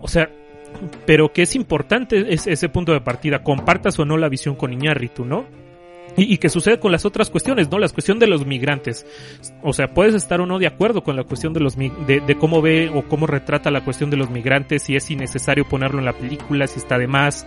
O 0.00 0.08
sea, 0.08 0.30
pero 1.06 1.32
que 1.34 1.42
es 1.42 1.54
importante 1.54 2.32
es- 2.32 2.46
ese 2.46 2.70
punto 2.70 2.92
de 2.92 3.02
partida, 3.02 3.42
compartas 3.42 3.98
o 3.98 4.06
no 4.06 4.16
la 4.16 4.30
visión 4.30 4.56
con 4.56 4.72
Iñárritu, 4.72 5.26
¿no? 5.26 5.44
Y, 6.16 6.38
que 6.38 6.48
sucede 6.48 6.78
con 6.78 6.92
las 6.92 7.04
otras 7.04 7.30
cuestiones, 7.30 7.70
¿no? 7.70 7.78
La 7.78 7.88
cuestión 7.88 8.18
de 8.18 8.26
los 8.26 8.46
migrantes. 8.46 9.06
O 9.62 9.72
sea, 9.72 9.92
puedes 9.92 10.14
estar 10.14 10.40
o 10.40 10.46
no 10.46 10.58
de 10.58 10.66
acuerdo 10.66 11.02
con 11.02 11.16
la 11.16 11.24
cuestión 11.24 11.52
de 11.52 11.60
los 11.60 11.76
de, 11.76 12.22
de 12.26 12.38
cómo 12.38 12.62
ve 12.62 12.90
o 12.94 13.02
cómo 13.08 13.26
retrata 13.26 13.70
la 13.70 13.84
cuestión 13.84 14.10
de 14.10 14.16
los 14.16 14.30
migrantes, 14.30 14.82
si 14.82 14.96
es 14.96 15.10
innecesario 15.10 15.68
ponerlo 15.68 15.98
en 15.98 16.04
la 16.04 16.12
película, 16.12 16.66
si 16.66 16.78
está 16.78 16.98
de 16.98 17.06
más. 17.06 17.46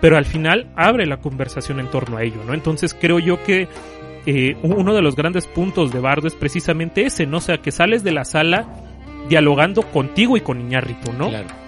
Pero 0.00 0.16
al 0.16 0.24
final 0.24 0.70
abre 0.74 1.06
la 1.06 1.18
conversación 1.18 1.80
en 1.80 1.90
torno 1.90 2.16
a 2.16 2.22
ello, 2.22 2.42
¿no? 2.46 2.54
Entonces 2.54 2.96
creo 2.98 3.18
yo 3.18 3.42
que 3.44 3.68
eh, 4.26 4.56
uno 4.62 4.94
de 4.94 5.02
los 5.02 5.16
grandes 5.16 5.46
puntos 5.46 5.92
de 5.92 6.00
Bardo 6.00 6.26
es 6.26 6.34
precisamente 6.34 7.04
ese, 7.04 7.26
¿no? 7.26 7.38
O 7.38 7.40
sea, 7.40 7.58
que 7.58 7.72
sales 7.72 8.02
de 8.04 8.12
la 8.12 8.24
sala 8.24 8.66
dialogando 9.28 9.82
contigo 9.82 10.36
y 10.36 10.40
con 10.40 10.60
Iñárritu, 10.60 11.12
¿no? 11.12 11.28
Claro. 11.28 11.61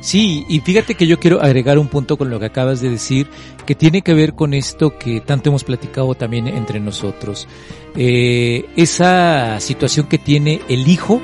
Sí, 0.00 0.44
y 0.48 0.60
fíjate 0.60 0.94
que 0.94 1.06
yo 1.06 1.18
quiero 1.18 1.40
agregar 1.42 1.78
un 1.78 1.88
punto 1.88 2.16
con 2.16 2.30
lo 2.30 2.38
que 2.38 2.46
acabas 2.46 2.80
de 2.80 2.90
decir, 2.90 3.28
que 3.64 3.74
tiene 3.74 4.02
que 4.02 4.14
ver 4.14 4.34
con 4.34 4.54
esto 4.54 4.98
que 4.98 5.20
tanto 5.20 5.50
hemos 5.50 5.64
platicado 5.64 6.14
también 6.14 6.46
entre 6.48 6.80
nosotros. 6.80 7.48
Eh, 7.96 8.66
esa 8.76 9.58
situación 9.60 10.06
que 10.06 10.18
tiene 10.18 10.60
el 10.68 10.88
hijo 10.88 11.20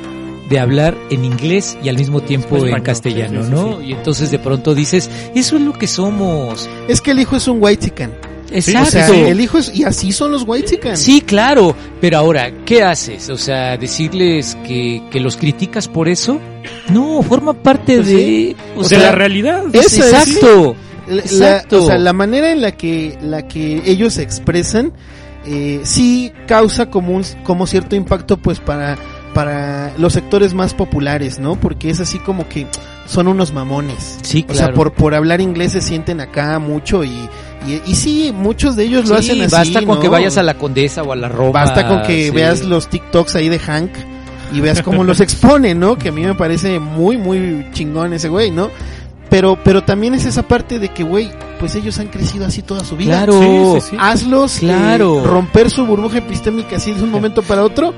de 0.49 0.59
hablar 0.59 0.97
en 1.11 1.25
inglés 1.25 1.79
y 1.83 1.89
al 1.89 1.97
mismo 1.97 2.21
tiempo 2.21 2.67
en 2.67 2.83
castellano, 2.83 3.43
sí, 3.43 3.49
sí, 3.49 3.55
¿no? 3.55 3.79
sí. 3.79 3.87
Y 3.87 3.93
entonces 3.93 4.31
de 4.31 4.39
pronto 4.39 4.75
dices, 4.75 5.11
eso 5.35 5.57
es 5.57 5.63
lo 5.63 5.73
que 5.73 5.87
somos. 5.87 6.69
Es 6.89 7.01
que 7.01 7.13
el 7.13 7.21
hijo 7.21 7.37
es 7.37 7.49
un 7.49 7.59
white 7.61 7.87
chican. 7.87 8.32
Exacto. 8.55 8.89
O 8.89 8.91
sea, 8.91 9.29
el 9.29 9.41
hijo 9.41 9.59
es, 9.59 9.75
y 9.75 9.85
así 9.85 10.13
son 10.13 10.33
los 10.33 10.45
white 10.47 10.69
chican. 10.69 10.97
Sí, 10.97 11.21
claro, 11.21 11.75
pero 12.01 12.19
ahora, 12.19 12.51
¿qué 12.65 12.83
haces? 12.83 13.29
O 13.31 13.37
sea, 13.39 13.77
decirles 13.77 14.57
que, 14.67 15.03
que 15.11 15.21
los 15.21 15.37
criticas 15.37 15.89
por 15.89 16.09
eso. 16.09 16.39
No, 16.91 17.23
forma 17.23 17.53
parte 17.55 17.97
Pues 17.97 18.07
de... 18.09 18.17
sí. 18.17 18.57
O 18.77 18.81
O 18.81 18.85
sea, 18.85 18.99
la 18.99 19.13
realidad. 19.13 19.65
es- 19.73 19.99
exacto. 19.99 20.77
La- 21.09 21.21
Exacto. 21.23 21.83
o 21.83 21.87
sea, 21.89 21.99
la 21.99 22.13
manera 22.13 22.53
en 22.53 22.61
la 22.63 22.73
que, 22.73 23.19
la 23.23 23.49
que 23.49 23.83
ellos 23.87 24.15
se 24.15 24.23
expresan, 24.23 24.93
eh, 25.45 25.81
sí 25.83 26.33
causa 26.47 26.91
como 26.91 27.17
un, 27.17 27.25
como 27.43 27.67
cierto 27.67 27.97
impacto, 27.97 28.37
pues, 28.37 28.61
para, 28.61 28.97
para 29.35 29.93
los 29.99 30.13
sectores 30.13 30.55
más 30.55 30.75
populares, 30.75 31.41
¿no? 31.41 31.57
Porque 31.57 31.91
es 31.91 31.99
así 31.99 32.21
como 32.21 32.49
que 32.49 32.69
son 33.09 33.27
unos 33.27 33.53
mamones. 33.53 34.19
Sí, 34.23 34.45
O 34.49 34.53
sea, 34.55 34.67
claro. 34.67 34.75
por, 34.75 34.93
por 34.93 35.15
hablar 35.17 35.41
inglés 35.41 35.73
se 35.73 35.81
sienten 35.81 36.21
acá 36.21 36.61
mucho 36.61 37.03
y, 37.03 37.29
y, 37.67 37.81
y 37.91 37.95
sí, 37.95 38.33
muchos 38.35 38.77
de 38.77 38.85
ellos 38.85 39.09
lo 39.09 39.21
Sí, 39.21 39.31
hacen 39.31 39.43
así. 39.43 39.55
basta 39.73 39.87
con 39.87 39.97
¿no? 39.97 40.01
que 40.01 40.09
vayas 40.09 40.37
a 40.39 40.43
la 40.43 40.55
Condesa 40.55 41.03
o 41.03 41.13
a 41.13 41.17
la 41.17 41.29
Roma. 41.29 41.51
Basta 41.53 41.87
con 41.89 42.03
que 42.03 42.27
sí. 42.27 42.31
veas 42.31 42.63
los 42.63 42.89
TikToks 42.89 43.37
ahí 43.37 43.49
de 43.49 43.59
Hank 43.59 43.91
y 44.53 44.61
veas 44.61 44.83
cómo 44.83 45.03
los 45.05 45.21
expone, 45.21 45.75
¿no? 45.75 45.97
Que 45.97 46.11
a 46.11 46.13
mí 46.13 46.23
me 46.23 46.35
parece 46.35 46.79
muy, 46.79 47.17
muy 47.17 47.67
chingón 47.73 48.13
ese 48.13 48.29
güey, 48.29 48.51
¿no? 48.51 48.69
Pero, 49.31 49.59
pero 49.65 49.83
también 49.83 50.13
es 50.13 50.27
esa 50.27 50.43
parte 50.43 50.79
de 50.79 50.89
que, 50.91 51.05
güey, 51.05 51.31
pues 51.59 51.75
ellos 51.75 51.99
han 51.99 52.09
crecido 52.09 52.45
así 52.45 52.61
toda 52.61 52.85
su 52.85 52.99
vida. 52.99 53.25
Claro. 53.25 53.41
Sí, 53.41 53.81
sí, 53.81 53.87
sí. 53.93 53.97
Hazlos 53.99 54.57
Claro. 54.59 55.21
eh, 55.21 55.27
romper 55.27 55.71
su 55.71 55.87
burbuja 55.87 56.19
epistémica 56.19 56.77
así 56.77 56.93
de 56.93 57.03
un 57.03 57.11
momento 57.11 57.41
para 57.43 57.65
otro, 57.65 57.95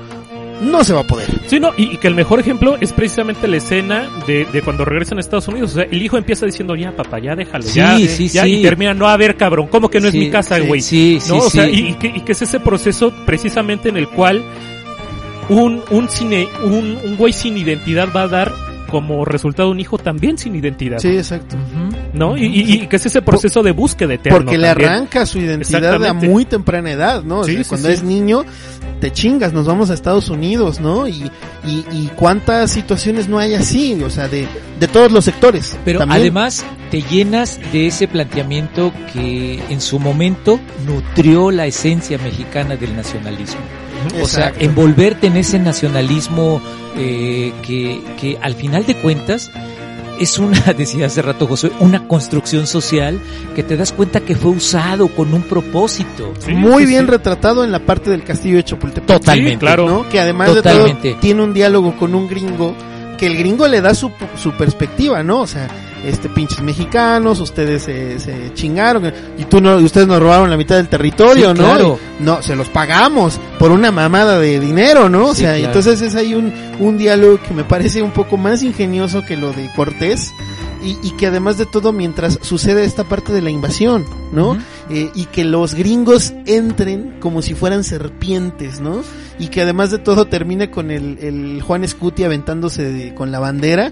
no 0.61 0.83
se 0.83 0.93
va 0.93 1.01
a 1.01 1.03
poder. 1.07 1.27
Sí, 1.47 1.59
no, 1.59 1.71
y, 1.77 1.93
y 1.93 1.97
que 1.97 2.07
el 2.07 2.15
mejor 2.15 2.39
ejemplo 2.39 2.77
es 2.79 2.91
precisamente 2.93 3.47
la 3.47 3.57
escena 3.57 4.09
de, 4.25 4.45
de 4.51 4.61
cuando 4.61 4.85
regresan 4.85 5.17
a 5.17 5.21
Estados 5.21 5.47
Unidos. 5.47 5.71
O 5.71 5.75
sea, 5.75 5.83
el 5.83 6.01
hijo 6.01 6.17
empieza 6.17 6.45
diciendo, 6.45 6.75
ya, 6.75 6.91
papá, 6.95 7.19
ya 7.19 7.35
déjalo, 7.35 7.63
Sí, 7.63 7.75
ya, 7.79 7.97
sí, 7.99 8.27
ya, 8.29 8.43
sí. 8.43 8.55
y 8.59 8.61
termina, 8.63 8.93
no, 8.93 9.07
a 9.07 9.17
ver, 9.17 9.35
cabrón, 9.35 9.67
¿cómo 9.67 9.89
que 9.89 9.99
no 9.99 10.07
es 10.07 10.13
mi 10.13 10.29
casa, 10.29 10.59
güey? 10.59 10.81
Sí, 10.81 11.19
sí, 11.21 11.29
¿No? 11.29 11.37
O 11.39 11.49
sí. 11.49 11.57
sea, 11.57 11.69
y, 11.69 11.89
y 11.89 11.93
que, 11.95 12.07
y 12.07 12.21
que 12.21 12.31
es 12.31 12.41
ese 12.41 12.59
proceso 12.59 13.11
precisamente 13.25 13.89
en 13.89 13.97
el 13.97 14.07
cual 14.07 14.43
un, 15.49 15.81
un 15.91 16.09
cine, 16.09 16.47
un, 16.63 16.97
un 17.03 17.17
güey 17.17 17.33
sin 17.33 17.57
identidad 17.57 18.09
va 18.15 18.23
a 18.23 18.27
dar 18.27 18.53
como 18.89 19.25
resultado 19.25 19.69
un 19.71 19.79
hijo 19.79 19.97
también 19.97 20.37
sin 20.37 20.55
identidad. 20.55 20.99
Sí, 20.99 21.09
exacto. 21.09 21.55
¿No? 22.13 22.37
Y, 22.37 22.45
y- 22.45 22.73
y 22.83 22.87
que 22.87 22.95
es 22.95 23.05
ese 23.05 23.21
proceso 23.21 23.61
de 23.61 23.71
búsqueda 23.71 24.13
eterna. 24.13 24.37
Porque 24.37 24.57
le 24.57 24.67
también. 24.67 24.89
arranca 24.89 25.25
su 25.25 25.39
identidad 25.39 26.03
a 26.05 26.13
muy 26.13 26.45
temprana 26.45 26.91
edad, 26.91 27.23
¿no? 27.23 27.39
O 27.39 27.43
Sí, 27.43 27.55
sea, 27.55 27.63
sí, 27.63 27.69
cuando 27.69 27.87
sí. 27.89 27.93
es 27.95 28.03
niño, 28.03 28.45
te 28.99 29.11
chingas, 29.11 29.53
nos 29.53 29.65
vamos 29.65 29.89
a 29.89 29.93
Estados 29.93 30.29
Unidos, 30.29 30.79
¿no? 30.79 31.07
Y, 31.07 31.31
y, 31.65 31.85
y 31.91 32.11
cuántas 32.15 32.71
situaciones 32.71 33.27
no 33.27 33.39
hay 33.39 33.53
así, 33.53 34.01
o 34.03 34.09
sea, 34.09 34.27
de, 34.27 34.47
de 34.79 34.87
todos 34.87 35.11
los 35.11 35.25
sectores. 35.25 35.77
Pero 35.85 35.99
También. 35.99 36.21
además 36.21 36.65
te 36.91 37.01
llenas 37.01 37.59
de 37.71 37.87
ese 37.87 38.07
planteamiento 38.07 38.93
que 39.13 39.61
en 39.69 39.81
su 39.81 39.99
momento 39.99 40.59
nutrió 40.85 41.51
la 41.51 41.65
esencia 41.65 42.17
mexicana 42.17 42.75
del 42.75 42.95
nacionalismo. 42.95 43.61
O 44.21 44.27
sea, 44.27 44.53
envolverte 44.59 45.27
en 45.27 45.37
ese 45.37 45.57
nacionalismo 45.57 46.61
eh, 46.95 47.53
que, 47.63 48.01
que 48.19 48.37
al 48.41 48.53
final 48.53 48.85
de 48.85 48.95
cuentas 48.95 49.51
es 50.19 50.39
una, 50.39 50.59
decía 50.77 51.07
hace 51.07 51.21
rato 51.21 51.47
José, 51.47 51.71
una 51.79 52.07
construcción 52.07 52.67
social 52.67 53.19
que 53.55 53.63
te 53.63 53.77
das 53.77 53.91
cuenta 53.91 54.21
que 54.21 54.35
fue 54.35 54.51
usado 54.51 55.07
con 55.09 55.33
un 55.33 55.43
propósito. 55.43 56.33
Sí, 56.39 56.53
muy 56.53 56.83
sí, 56.83 56.89
bien 56.89 57.05
sí. 57.05 57.11
retratado 57.11 57.63
en 57.63 57.71
la 57.71 57.79
parte 57.79 58.09
del 58.09 58.23
castillo 58.23 58.57
de 58.57 58.63
Chapultepec. 58.63 59.07
Totalmente. 59.19 59.51
Sí, 59.51 59.57
claro. 59.57 59.87
¿no? 59.87 60.09
Que 60.09 60.19
además 60.19 60.53
Totalmente. 60.53 61.07
de 61.07 61.13
todo 61.13 61.21
tiene 61.21 61.43
un 61.43 61.53
diálogo 61.53 61.95
con 61.97 62.15
un 62.15 62.27
gringo 62.27 62.75
que 63.17 63.27
el 63.27 63.37
gringo 63.37 63.67
le 63.67 63.81
da 63.81 63.93
su, 63.93 64.11
su 64.41 64.51
perspectiva, 64.51 65.23
¿no? 65.23 65.41
O 65.41 65.47
sea, 65.47 65.67
este 66.05 66.29
pinches 66.29 66.61
mexicanos, 66.61 67.39
ustedes 67.39 67.83
se, 67.83 68.19
se 68.19 68.53
chingaron 68.53 69.11
y 69.37 69.45
tú 69.45 69.59
no, 69.61 69.79
y 69.79 69.83
ustedes 69.85 70.07
nos 70.07 70.19
robaron 70.21 70.49
la 70.49 70.57
mitad 70.57 70.75
del 70.77 70.87
territorio, 70.87 71.51
Sí, 71.55 71.61
¿no? 71.61 71.65
claro. 71.67 71.99
No, 72.19 72.41
se 72.41 72.55
los 72.55 72.69
pagamos 72.69 73.39
por 73.59 73.71
una 73.71 73.91
mamada 73.91 74.39
de 74.39 74.59
dinero, 74.59 75.09
¿no? 75.09 75.27
O 75.29 75.35
sea, 75.35 75.51
claro. 75.53 75.65
entonces 75.65 76.01
es 76.01 76.15
ahí 76.15 76.33
un, 76.33 76.53
un 76.79 76.97
diálogo 76.97 77.39
que 77.45 77.53
me 77.53 77.63
parece 77.63 78.01
un 78.01 78.11
poco 78.11 78.37
más 78.37 78.63
ingenioso 78.63 79.23
que 79.25 79.35
lo 79.37 79.51
de 79.53 79.69
Cortés. 79.75 80.31
Y, 80.83 80.99
y 81.01 81.11
que 81.11 81.25
además 81.25 81.57
de 81.57 81.65
todo, 81.65 81.91
mientras 81.91 82.37
sucede 82.43 82.83
esta 82.85 83.05
parte 83.05 83.33
de 83.33 83.41
la 83.41 83.49
invasión, 83.49 84.05
¿no? 84.31 84.55
Eh, 84.91 85.09
y 85.15 85.25
que 85.25 85.43
los 85.43 85.73
gringos 85.73 86.31
entren 86.45 87.15
como 87.19 87.41
si 87.41 87.55
fueran 87.55 87.83
serpientes, 87.83 88.81
¿no? 88.81 89.01
Y 89.39 89.47
que 89.47 89.63
además 89.63 89.89
de 89.89 89.97
todo 89.97 90.25
termine 90.25 90.69
con 90.69 90.91
el, 90.91 91.17
el 91.21 91.61
Juan 91.63 91.87
Scuti 91.87 92.23
aventándose 92.23 92.83
de- 92.83 93.15
con 93.15 93.31
la 93.31 93.39
bandera. 93.39 93.91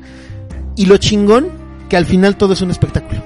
Y 0.75 0.85
lo 0.85 0.97
chingón, 0.97 1.47
que 1.93 1.97
al 1.97 2.07
final 2.07 2.35
todo 2.37 2.53
es 2.53 2.61
un 2.61 2.71
espectáculo. 2.71 3.21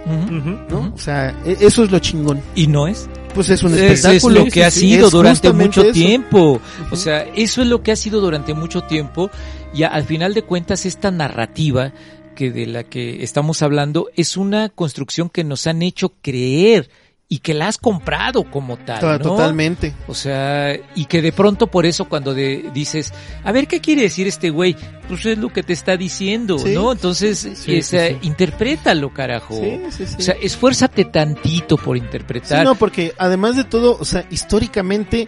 ¿no? 0.69 0.91
O 0.93 0.97
sea, 0.97 1.29
e- 1.45 1.55
eso 1.61 1.85
es 1.85 1.89
lo 1.91 1.99
chingón. 1.99 2.41
Y 2.53 2.67
no 2.67 2.85
es. 2.85 3.07
Pues 3.33 3.49
es 3.49 3.63
un 3.63 3.73
Es, 3.73 3.79
es 3.79 3.91
espectáculo. 4.03 4.43
lo 4.43 4.51
que 4.51 4.65
ha 4.65 4.71
sido 4.71 5.05
es 5.07 5.13
durante 5.13 5.53
mucho 5.53 5.83
eso. 5.83 5.93
tiempo. 5.93 6.59
O 6.91 6.95
sea, 6.97 7.21
eso 7.33 7.61
es 7.61 7.67
lo 7.69 7.81
que 7.81 7.93
ha 7.93 7.95
sido 7.95 8.19
durante 8.19 8.53
mucho 8.53 8.81
tiempo 8.81 9.31
y 9.73 9.83
al 9.83 10.03
final 10.03 10.33
de 10.33 10.41
cuentas 10.41 10.85
esta 10.85 11.11
narrativa 11.11 11.93
que 12.35 12.51
de 12.51 12.65
la 12.65 12.83
que 12.83 13.23
estamos 13.23 13.61
hablando 13.61 14.09
es 14.17 14.35
una 14.35 14.67
construcción 14.67 15.29
que 15.29 15.45
nos 15.45 15.65
han 15.65 15.81
hecho 15.81 16.13
creer 16.21 16.89
y 17.29 17.39
que 17.39 17.53
la 17.53 17.67
has 17.67 17.77
comprado 17.77 18.43
como 18.49 18.77
tal, 18.77 18.99
To- 19.01 19.11
¿no? 19.11 19.19
Totalmente. 19.19 19.93
O 20.07 20.13
sea, 20.13 20.73
y 20.95 21.05
que 21.05 21.21
de 21.21 21.33
pronto 21.33 21.67
por 21.67 21.85
eso 21.85 22.05
cuando 22.05 22.33
de- 22.33 22.69
dices, 22.73 23.13
a 23.43 23.51
ver, 23.51 23.67
¿qué 23.67 23.81
quiere 23.81 24.03
decir 24.03 24.27
este 24.27 24.49
güey? 24.49 24.77
Pues 25.09 25.25
es 25.25 25.37
lo 25.37 25.49
que 25.51 25.61
te 25.61 25.73
está 25.73 25.97
diciendo, 25.97 26.57
Sí. 26.57 26.69
¿no? 26.73 26.93
Entonces, 26.93 27.39
Sí, 27.55 27.79
o 27.79 27.83
sea, 27.83 28.07
sí, 28.09 28.17
interprétalo, 28.21 29.13
carajo. 29.13 29.55
Sí, 29.59 29.81
sí, 29.89 30.05
sí. 30.07 30.15
O 30.17 30.21
sea, 30.21 30.35
esfuérzate 30.41 31.03
tantito 31.03 31.75
por 31.77 31.97
Sí, 31.97 32.03
interpretar. 32.05 32.63
no, 32.63 32.75
porque 32.75 33.13
además 33.17 33.57
de 33.57 33.65
todo, 33.65 33.97
o 33.99 34.05
sea, 34.05 34.25
históricamente, 34.31 35.27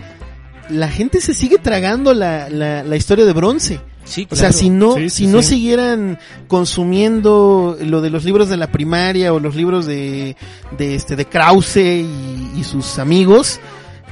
la 0.69 0.87
gente 0.87 1.19
se 1.19 1.33
sigue 1.33 1.57
tragando 1.57 2.13
la, 2.13 2.49
la, 2.49 2.83
la 2.83 2.95
historia 2.95 3.25
de 3.25 3.33
bronce. 3.33 3.81
Sí, 4.09 4.27
O 4.31 4.35
sea, 4.35 4.51
si 4.51 4.69
no, 4.71 4.95
Sí, 4.95 5.09
si 5.11 5.25
sí, 5.25 5.27
no 5.27 5.41
sí. 5.43 5.49
siguieran 5.49 6.17
consumiendo 6.47 7.77
lo 7.79 8.01
de 8.01 8.09
los 8.09 8.23
libros 8.25 8.49
de 8.49 8.57
la 8.57 8.71
primaria 8.71 9.33
o 9.33 9.39
los 9.39 9.55
libros 9.55 9.85
de, 9.85 10.35
de 10.77 10.95
este, 10.95 11.15
de 11.15 11.25
Krause 11.25 11.77
y, 11.77 12.51
y 12.57 12.63
sus 12.63 12.97
amigos, 12.99 13.59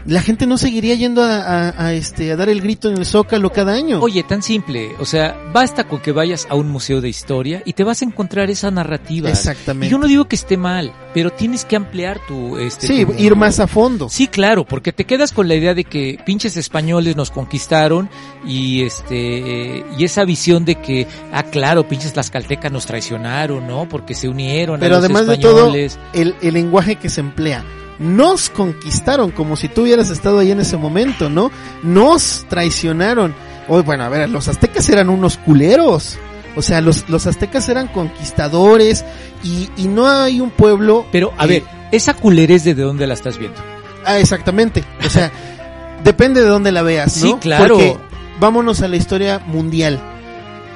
la 0.06 0.22
gente 0.22 0.45
no 0.48 0.58
seguiría 0.58 0.95
yendo 0.95 1.24
a, 1.24 1.38
a- 1.70 1.86
a, 1.88 1.93
este, 1.93 2.32
a 2.32 2.36
dar 2.36 2.50
el 2.50 2.62
grito 2.62 2.89
en 2.89 2.98
el 2.98 3.06
Zócalo 3.06 3.52
cada 3.52 3.74
año. 3.74 4.00
Oye, 4.02 4.24
tan 4.24 4.41
simple, 4.41 4.91
o 5.00 5.06
sea, 5.06 5.38
basta 5.54 5.86
con 5.86 6.00
que 6.00 6.12
vayas 6.12 6.48
a 6.50 6.56
un 6.56 6.70
museo 6.70 7.02
de 7.02 7.10
historia 7.10 7.62
y 7.66 7.74
te 7.74 7.84
vas 7.84 8.02
a 8.02 8.06
encontrar 8.06 8.50
esa 8.50 8.72
narrativa. 8.72 9.30
Y 9.30 9.32
Exactamente. 9.32 9.89
yo 9.91 9.98
no 9.98 10.08
digo 10.08 10.26
que 10.26 10.36
esté 10.36 10.56
mal, 10.58 10.93
pero 11.14 11.32
tienes 11.32 11.66
que 11.66 11.76
ampliar 11.76 12.20
tu 12.28 12.58
este 12.58 12.88
sí, 12.88 13.06
tu- 13.06 13.14
ir 13.18 13.36
más 13.36 13.60
a 13.60 13.68
fondo. 13.68 14.08
Sí, 14.10 14.28
claro, 14.28 14.66
porque 14.66 14.91
te 14.93 15.06
quedas 15.06 15.32
con 15.34 15.48
la 15.48 15.56
idea 15.56 15.74
de 15.74 15.84
que 15.84 16.20
pinches 16.26 16.56
españoles 16.58 17.16
nos 17.16 17.32
conquistaron 17.32 18.10
y 18.45 18.84
este 18.84 19.84
y 19.98 20.04
esa 20.06 20.24
visión 20.26 20.64
de 20.66 20.76
que 20.76 21.08
ah 21.34 21.43
claro, 21.43 21.88
pinches 21.88 22.16
las 22.16 22.30
caltecas 22.30 22.72
nos 22.72 22.86
traicionaron, 22.86 23.68
¿no? 23.68 23.88
Porque 23.89 24.16
se 24.16 24.28
unieron 24.30 24.80
Pero 24.80 24.95
a 24.95 25.00
los 25.00 25.06
además 25.06 25.28
de 25.28 25.38
todo, 25.38 25.58
españoles. 25.76 26.00
el, 26.14 26.36
el 26.41 26.54
lenguaje 26.54 26.95
que 26.95 27.10
se 27.10 27.22
emplea. 27.22 27.64
Nos 28.00 28.50
conquistaron 28.50 29.32
como 29.32 29.56
si 29.56 29.68
tú 29.68 29.84
hubieras 29.84 30.10
estado 30.10 30.39
ahí 30.39 30.52
en 30.52 30.60
ese 30.60 30.78
momento, 30.78 31.30
¿no? 31.30 31.52
Nos 31.84 32.45
traicionaron. 32.50 33.34
Oye, 33.68 33.84
bueno, 33.84 34.04
a 34.04 34.10
ver, 34.10 34.30
los 34.30 34.48
aztecas 34.48 34.88
eran 34.89 35.10
unos 35.10 35.38
culeros. 35.38 36.18
O 36.56 36.62
sea, 36.62 36.82
los, 36.82 37.10
los 37.10 37.28
aztecas 37.28 37.70
eran 37.70 37.88
conquistadores 37.88 39.06
y, 39.43 39.70
y 39.78 39.88
no 39.88 40.08
hay 40.08 40.41
un 40.41 40.50
pueblo... 40.50 41.06
Pero 41.12 41.32
a 41.38 41.45
ver, 41.45 41.64
esa 41.91 42.14
culerez 42.14 42.64
de 42.64 42.74
dónde 42.74 43.06
la 43.08 43.14
estás 43.14 43.38
viendo. 43.38 43.60
Ah, 44.06 44.20
exactamente. 44.20 44.84
O 45.06 45.10
sea, 45.10 45.32
depende 46.04 46.41
de 46.41 46.48
dónde 46.48 46.72
la 46.72 46.82
veas, 46.82 47.18
¿no? 47.18 47.28
Sí, 47.28 47.36
claro. 47.39 47.76
Porque 47.76 47.98
vámonos 48.39 48.82
a 48.82 48.88
la 48.88 48.95
historia 48.95 49.39
mundial. 49.45 50.00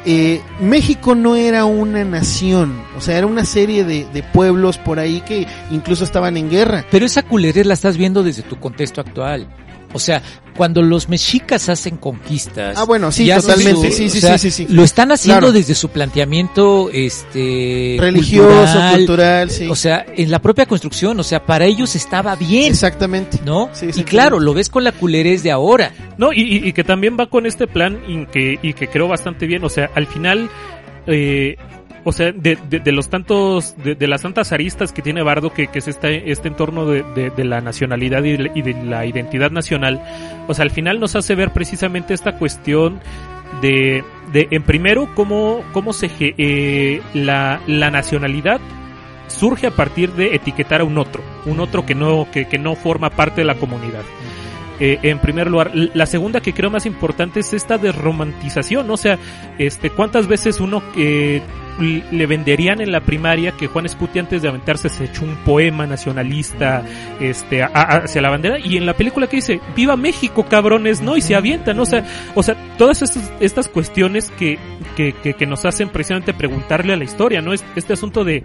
Eh, 0.05 0.41
México 0.59 1.15
no 1.15 1.35
era 1.35 1.65
una 1.65 2.03
nación, 2.03 2.81
o 2.97 3.01
sea, 3.01 3.17
era 3.17 3.27
una 3.27 3.45
serie 3.45 3.83
de, 3.83 4.05
de 4.05 4.23
pueblos 4.23 4.77
por 4.77 4.99
ahí 4.99 5.21
que 5.21 5.47
incluso 5.69 6.03
estaban 6.03 6.37
en 6.37 6.49
guerra. 6.49 6.85
Pero 6.89 7.05
esa 7.05 7.23
culerez 7.23 7.65
la 7.65 7.73
estás 7.73 7.97
viendo 7.97 8.23
desde 8.23 8.43
tu 8.43 8.59
contexto 8.59 9.01
actual. 9.01 9.47
O 9.93 9.99
sea, 9.99 10.21
cuando 10.55 10.81
los 10.81 11.07
mexicas 11.09 11.69
hacen 11.69 11.97
conquistas. 11.97 12.77
Ah, 12.77 12.83
bueno, 12.83 13.11
sí, 13.11 13.29
y 13.29 13.33
totalmente, 13.33 13.91
sí, 13.91 14.09
sí, 14.09 14.17
o 14.17 14.21
sea, 14.21 14.37
sí, 14.37 14.51
sí, 14.51 14.65
sí. 14.67 14.73
Lo 14.73 14.83
están 14.83 15.11
haciendo 15.11 15.39
Claro. 15.39 15.53
desde 15.53 15.75
su 15.75 15.89
planteamiento, 15.89 16.89
este. 16.91 17.97
Religioso, 17.99 18.79
cultural, 18.95 19.49
sí. 19.49 19.67
O 19.67 19.75
sea, 19.75 20.05
en 20.15 20.29
la 20.31 20.39
propia 20.39 20.65
construcción, 20.65 21.19
o 21.19 21.23
sea, 21.23 21.45
para 21.45 21.65
ellos 21.65 21.95
estaba 21.95 22.35
bien. 22.35 22.71
Exactamente. 22.71 23.39
¿No? 23.45 23.65
Sí, 23.73 23.85
y 23.85 23.89
exactamente. 23.89 24.03
claro, 24.09 24.39
lo 24.39 24.53
ves 24.53 24.69
con 24.69 24.83
la 24.83 24.91
culerez 24.91 25.43
de 25.43 25.51
ahora. 25.51 25.93
No, 26.17 26.31
y, 26.33 26.41
y- 26.41 26.67
y 26.69 26.73
que 26.73 26.83
también 26.83 27.17
va 27.19 27.27
con 27.27 27.45
este 27.45 27.67
plan 27.67 27.99
y 28.07 28.25
que, 28.27 28.59
y 28.61 28.73
que 28.73 28.87
creo 28.87 29.07
bastante 29.07 29.47
bien. 29.47 29.63
O 29.63 29.69
sea, 29.69 29.89
al 29.95 30.07
final, 30.07 30.49
eh, 31.07 31.55
o 32.03 32.11
sea, 32.11 32.31
de, 32.31 32.57
de- 32.69 32.91
los 32.91 33.09
tantos, 33.09 33.75
de, 33.83 33.95
de 33.95 34.07
las 34.07 34.21
tantas 34.21 34.51
aristas 34.51 34.91
que 34.91 35.01
tiene 35.01 35.21
Bardo, 35.23 35.53
que, 35.53 35.67
que 35.67 35.79
es 35.79 35.87
este, 35.87 36.31
este 36.31 36.47
entorno 36.47 36.85
de, 36.85 37.31
la 37.45 37.61
nacionalidad 37.61 38.23
y 38.23 38.37
de, 38.37 38.73
la 38.85 39.05
identidad 39.05 39.51
nacional, 39.51 40.01
o 40.47 40.53
sea, 40.53 40.63
al 40.63 40.71
final 40.71 40.99
nos 40.99 41.15
hace 41.15 41.35
ver 41.35 41.51
precisamente 41.51 42.13
esta 42.13 42.37
cuestión 42.37 42.99
de, 43.61 44.03
de 44.31 44.47
en 44.51 44.63
primero, 44.63 45.09
cómo, 45.15 45.63
cómo 45.73 45.93
se, 45.93 46.09
eh, 46.19 47.01
la, 47.13 47.61
la 47.67 47.91
nacionalidad 47.91 48.59
surge 49.27 49.67
a 49.67 49.71
partir 49.71 50.11
de 50.13 50.35
etiquetar 50.35 50.81
a 50.81 50.83
un 50.83 50.97
otro, 50.97 51.23
un 51.45 51.59
otro 51.59 51.85
que 51.85 51.95
no, 51.95 52.27
que, 52.31 52.47
que 52.47 52.57
no 52.57 52.75
forma 52.75 53.09
parte 53.11 53.41
de 53.41 53.45
la 53.45 53.55
comunidad. 53.55 54.03
Eh, 54.79 54.97
en 55.03 55.19
primer 55.19 55.47
lugar, 55.49 55.71
la 55.75 56.05
segunda 56.07 56.41
que 56.41 56.53
creo 56.53 56.71
más 56.71 56.85
importante 56.87 57.41
es 57.41 57.53
esta 57.53 57.77
desromantización, 57.77 58.89
o 58.89 58.97
sea, 58.97 59.19
este, 59.59 59.89
cuántas 59.91 60.27
veces 60.27 60.59
uno 60.59 60.81
eh, 60.97 61.41
le 61.79 62.25
venderían 62.27 62.81
en 62.81 62.91
la 62.91 62.99
primaria 63.01 63.53
que 63.53 63.67
Juan 63.67 63.85
Escuti 63.85 64.19
antes 64.19 64.41
de 64.41 64.49
aventarse 64.49 64.89
se 64.89 65.05
echó 65.05 65.23
un 65.23 65.35
poema 65.37 65.85
nacionalista, 65.87 66.83
este, 67.19 67.63
a- 67.63 67.67
hacia 68.03 68.21
la 68.21 68.29
bandera 68.29 68.59
y 68.59 68.77
en 68.77 68.85
la 68.85 68.93
película 68.93 69.27
que 69.27 69.37
dice, 69.37 69.59
viva 69.75 69.95
México, 69.95 70.45
cabrones, 70.47 71.01
¿no? 71.01 71.15
Y 71.17 71.21
se 71.21 71.35
avientan, 71.35 71.79
o 71.79 71.85
sea, 71.85 72.03
o 72.35 72.43
sea, 72.43 72.55
todas 72.77 73.01
estas, 73.01 73.31
estas 73.39 73.67
cuestiones 73.67 74.29
que, 74.31 74.59
que, 74.95 75.13
que, 75.13 75.33
que 75.33 75.45
nos 75.45 75.65
hacen 75.65 75.89
precisamente 75.89 76.33
preguntarle 76.33 76.93
a 76.93 76.97
la 76.97 77.03
historia, 77.03 77.41
¿no? 77.41 77.53
Es- 77.53 77.65
Este 77.75 77.93
asunto 77.93 78.23
de, 78.23 78.43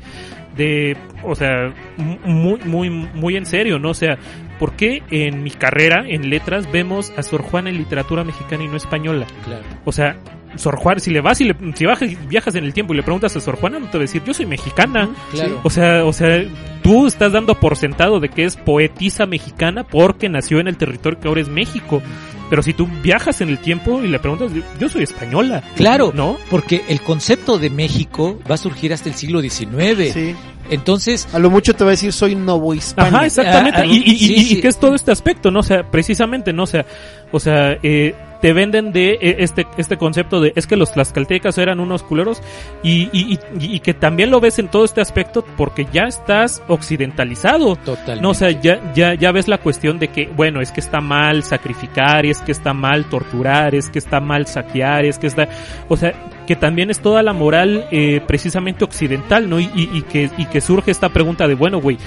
de, 0.57 0.96
o 1.22 1.34
sea, 1.34 1.72
mu- 1.96 2.18
muy, 2.24 2.61
muy, 2.64 2.90
muy 2.90 3.36
en 3.36 3.46
serio, 3.46 3.78
¿no? 3.78 3.90
O 3.90 3.94
sea, 3.94 4.16
¿por 4.59 4.72
qué 4.72 5.02
en 5.11 5.42
mi 5.42 5.50
carrera, 5.50 6.04
en 6.07 6.30
letras, 6.30 6.70
vemos 6.72 7.12
a 7.16 7.22
Sor 7.22 7.42
Juana 7.42 7.70
en 7.70 7.76
literatura 7.78 8.24
mexicana 8.24 8.64
y 8.64 8.68
no 8.68 8.76
española? 8.76 9.26
Claro. 9.44 9.62
O 9.84 9.92
sea, 9.92 10.16
Sor 10.57 10.76
Juana, 10.76 11.00
si 11.00 11.11
le 11.11 11.20
vas 11.20 11.40
y 11.40 11.44
le, 11.44 11.54
si 11.74 11.84
bajas- 11.84 12.28
viajas 12.28 12.54
en 12.54 12.64
el 12.64 12.72
tiempo 12.72 12.94
y 12.94 12.96
le 12.96 13.02
preguntas 13.02 13.36
a 13.36 13.40
Sor 13.40 13.57
Juana, 13.57 13.78
no 13.78 13.86
te 13.86 13.98
va 13.98 14.02
a 14.02 14.07
decir, 14.07 14.22
yo 14.24 14.32
soy 14.32 14.46
mexicana. 14.46 15.11
Claro. 15.32 15.61
O 15.62 15.68
sea, 15.70 16.04
o 16.04 16.12
sea, 16.14 16.42
tú 16.82 17.07
estás 17.07 17.32
dando 17.32 17.54
por 17.61 17.76
sentado 17.76 18.20
de 18.20 18.30
que 18.30 18.44
es 18.44 18.57
poetisa 18.57 19.26
mexicana 19.26 19.84
porque 19.84 20.28
nació 20.30 20.59
en 20.61 20.68
el 20.68 20.76
territorio 20.78 21.20
que 21.20 21.28
ahora 21.28 21.42
es 21.42 21.48
México. 21.48 22.02
Pero 22.49 22.62
si 22.62 22.72
tú 22.72 22.86
viajas 23.03 23.40
en 23.40 23.49
el 23.49 23.59
tiempo 23.59 24.03
y 24.03 24.09
le 24.09 24.18
preguntas, 24.18 24.53
yo 24.78 24.88
soy 24.88 25.03
española. 25.03 25.62
Claro. 25.76 26.12
¿No? 26.14 26.36
Porque 26.51 26.84
el 26.88 27.01
concepto 27.01 27.59
de 27.59 27.70
México 27.70 28.38
va 28.49 28.55
a 28.55 28.59
surgir 28.59 28.92
hasta 28.92 29.09
el 29.09 29.14
siglo 29.14 29.40
XIX. 29.40 30.12
Sí. 30.12 30.34
Entonces, 30.70 31.28
A 31.34 31.38
lo 31.38 31.50
mucho 31.50 31.74
te 31.74 31.84
va 31.84 31.90
a 31.90 31.92
decir 31.92 32.12
soy 32.12 32.34
novohispano. 32.34 33.16
Ajá, 33.16 33.26
exactamente. 33.26 33.80
Ah, 33.80 33.84
ah, 33.84 33.86
y, 33.86 33.96
y, 33.98 34.18
sí, 34.18 34.34
y- 34.34 34.44
sí. 34.44 34.58
y 34.58 34.60
que 34.60 34.68
es 34.68 34.78
todo 34.78 34.94
este 34.94 35.12
aspecto, 35.12 35.50
¿no? 35.50 35.60
O 35.60 35.62
sea, 35.62 35.90
precisamente, 35.90 36.52
¿no? 36.52 36.64
O 36.64 36.66
sea, 36.66 36.84
o 37.32 37.40
sea, 37.40 37.76
eh, 37.82 38.14
te 38.40 38.52
venden 38.52 38.92
de 38.92 39.12
eh, 39.14 39.36
este 39.38 39.66
este 39.78 39.96
concepto 39.96 40.40
de 40.42 40.52
es 40.56 40.66
que 40.66 40.76
los 40.76 40.92
tlaxcaltecas 40.92 41.56
eran 41.56 41.80
unos 41.80 42.02
culeros 42.02 42.42
y, 42.82 43.08
y, 43.10 43.32
y, 43.58 43.76
y 43.76 43.80
que 43.80 43.94
también 43.94 44.30
lo 44.30 44.40
ves 44.40 44.58
en 44.58 44.68
todo 44.68 44.84
este 44.84 45.00
aspecto 45.00 45.42
porque 45.56 45.86
ya 45.90 46.04
estás 46.04 46.62
occidentalizado. 46.68 47.76
totalmente. 47.76 48.20
No, 48.22 48.30
o 48.30 48.34
sea, 48.34 48.50
ya, 48.50 48.92
ya, 48.94 49.14
ya 49.14 49.32
ves 49.32 49.48
la 49.48 49.58
cuestión 49.58 49.98
de 49.98 50.08
que, 50.08 50.26
bueno, 50.26 50.60
es 50.60 50.70
que 50.70 50.80
está 50.80 51.00
mal 51.00 51.42
sacrificar, 51.44 52.26
es 52.26 52.38
que 52.40 52.52
está 52.52 52.74
mal 52.74 53.06
torturar, 53.08 53.74
es 53.74 53.88
que 53.88 53.98
está 53.98 54.20
mal 54.20 54.46
saquear, 54.46 55.04
es 55.04 55.18
que 55.18 55.26
está, 55.28 55.48
o 55.88 55.96
sea, 55.96 56.12
que 56.47 56.57
también 56.57 56.90
es 56.90 57.01
toda 57.01 57.22
la 57.22 57.32
moral 57.32 57.86
eh, 57.90 58.20
precisamente 58.26 58.84
occidental, 58.84 59.51
¿no? 59.51 59.61
Y, 59.61 59.70
y, 59.74 59.90
y 59.92 60.03
que, 60.03 60.30
y 60.38 60.47
que 60.47 60.61
surge 60.61 60.90
esta 60.90 61.09
pregunta 61.09 61.47
de, 61.47 61.55
bueno, 61.55 61.80
güey, 61.80 61.99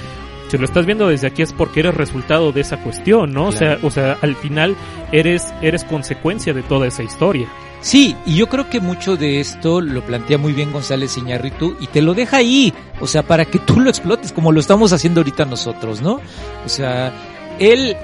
si 0.49 0.57
lo 0.57 0.65
estás 0.65 0.85
viendo 0.85 1.07
desde 1.07 1.27
aquí 1.27 1.43
es 1.43 1.53
porque 1.53 1.81
eres 1.81 1.93
resultado 1.93 2.51
de 2.51 2.61
esa 2.61 2.77
cuestión, 2.77 3.33
¿no? 3.33 3.47
O 3.47 3.51
sea, 3.51 3.77
o 3.83 3.91
sea, 3.91 4.17
al 4.21 4.35
final 4.35 4.75
eres, 5.11 5.53
eres 5.61 5.83
consecuencia 5.83 6.53
de 6.53 6.63
toda 6.63 6.87
esa 6.87 7.03
historia. 7.03 7.47
Sí, 7.81 8.15
y 8.25 8.35
yo 8.35 8.47
creo 8.47 8.69
que 8.69 8.79
mucho 8.79 9.15
de 9.15 9.39
esto 9.39 9.79
lo 9.79 10.01
plantea 10.01 10.37
muy 10.37 10.51
bien 10.51 10.71
González 10.73 11.17
Iñárritu 11.17 11.77
y 11.79 11.87
te 11.87 12.01
lo 12.01 12.13
deja 12.13 12.37
ahí, 12.37 12.73
o 12.99 13.07
sea, 13.07 13.23
para 13.23 13.45
que 13.45 13.59
tú 13.59 13.79
lo 13.79 13.89
explotes 13.89 14.33
como 14.33 14.51
lo 14.51 14.59
estamos 14.59 14.91
haciendo 14.91 15.21
ahorita 15.21 15.45
nosotros, 15.45 16.01
¿no? 16.01 16.19
O 16.65 16.69
sea, 16.69 17.13
él 17.59 17.95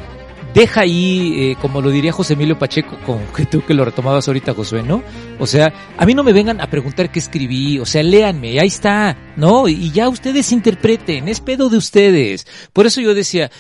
deja 0.56 0.82
ahí, 0.82 1.34
eh, 1.52 1.56
como 1.62 1.82
lo 1.82 1.92
diría 1.92 2.12
José 2.12 2.34
Emilio 2.34 2.58
Pacheco, 2.58 2.98
como 3.06 3.22
que 3.34 3.46
tú 3.46 3.62
que 3.64 3.74
lo 3.76 3.86
retomabas 3.86 4.28
ahorita, 4.28 4.54
Josué, 4.56 4.82
¿no? 4.82 5.04
O 5.38 5.46
sea, 5.46 5.72
a 5.98 6.06
mí 6.06 6.14
no 6.16 6.24
me 6.24 6.34
vengan 6.34 6.62
a 6.62 6.68
preguntar 6.70 7.12
qué 7.12 7.20
escribí, 7.20 7.78
o 7.78 7.86
sea, 7.86 8.02
léanme, 8.02 8.60
ahí 8.60 8.68
está, 8.68 9.16
¿no? 9.36 9.68
Y 9.68 9.92
ya 9.92 10.10
ustedes 10.10 10.52
interpreten, 10.52 11.28
es 11.28 11.42
pedo 11.42 11.70
de 11.70 11.78
ustedes. 11.78 12.48
Por 12.74 12.88
eso 12.88 13.02
yo 13.02 13.14
decía, 13.14 13.52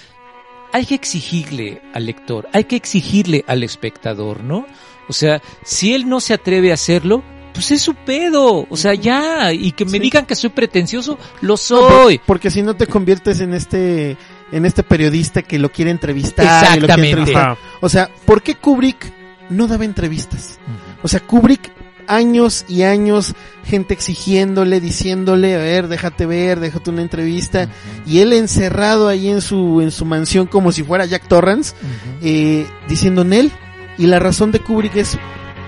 hay 0.72 0.86
que 0.86 0.96
exigirle 0.96 1.82
al 1.94 2.06
lector, 2.06 2.48
hay 2.54 2.64
que 2.64 2.76
exigirle 2.78 3.44
al 3.48 3.62
espectador, 3.64 4.42
¿no? 4.44 4.66
O 5.08 5.14
sea, 5.14 5.42
si 5.64 5.94
él 5.94 6.10
no 6.10 6.20
se 6.20 6.34
atreve 6.34 6.72
a 6.72 6.76
hacerlo, 6.76 7.22
pues 7.54 7.72
es 7.72 7.82
su 7.82 7.94
pedo, 7.94 8.66
o 8.70 8.76
sea, 8.78 8.94
ya, 8.96 9.54
y 9.54 9.72
que 9.72 9.86
me 9.86 9.92
Sí. 9.92 10.00
digan 10.00 10.26
que 10.26 10.36
soy 10.36 10.50
pretencioso, 10.50 11.18
lo 11.42 11.54
No, 11.54 11.58
soy. 11.58 12.18
por- 12.18 12.26
porque 12.26 12.52
si 12.52 12.62
no 12.62 12.76
te 12.76 12.88
conviertes 12.88 13.40
en 13.40 13.54
este 13.54 14.18
en 14.56 14.66
este 14.66 14.84
periodista 14.84 15.42
que 15.42 15.60
lo 15.60 15.70
quiere 15.70 15.92
entrevistar. 15.92 16.46
y 16.46 16.48
lo 16.48 16.54
quiere 16.60 16.76
Exactamente. 16.78 17.10
entrevistar. 17.10 17.58
O 17.82 17.90
sea, 17.90 18.10
¿por 18.26 18.42
qué 18.42 18.56
Kubrick 18.56 19.12
no 19.50 19.68
daba 19.68 19.84
entrevistas? 19.84 20.60
O 21.04 21.10
sea, 21.10 21.20
Kubrick 21.20 21.74
años 22.08 22.64
y 22.70 22.84
años 22.84 23.34
gente 23.66 23.94
exigiéndole, 23.94 24.80
diciéndole, 24.80 25.56
a 25.56 25.58
ver, 25.58 25.88
déjate 25.90 26.26
ver, 26.26 26.62
déjate 26.62 26.90
una 26.90 27.02
entrevista 27.02 27.68
y 28.06 28.20
él 28.20 28.32
encerrado 28.32 29.10
ahí 29.10 29.28
en 29.30 29.42
su 29.42 29.82
en 29.82 29.92
su 29.92 30.06
mansión 30.06 30.48
como 30.48 30.72
si 30.72 30.84
fuera 30.84 31.06
Jack 31.06 31.28
Torrance 31.28 31.76
eh, 32.22 32.66
diciendo 32.88 33.24
Nel 33.26 33.52
y 33.98 34.06
la 34.06 34.20
razón 34.20 34.52
de 34.52 34.60
Kubrick 34.60 34.96
es 34.96 35.18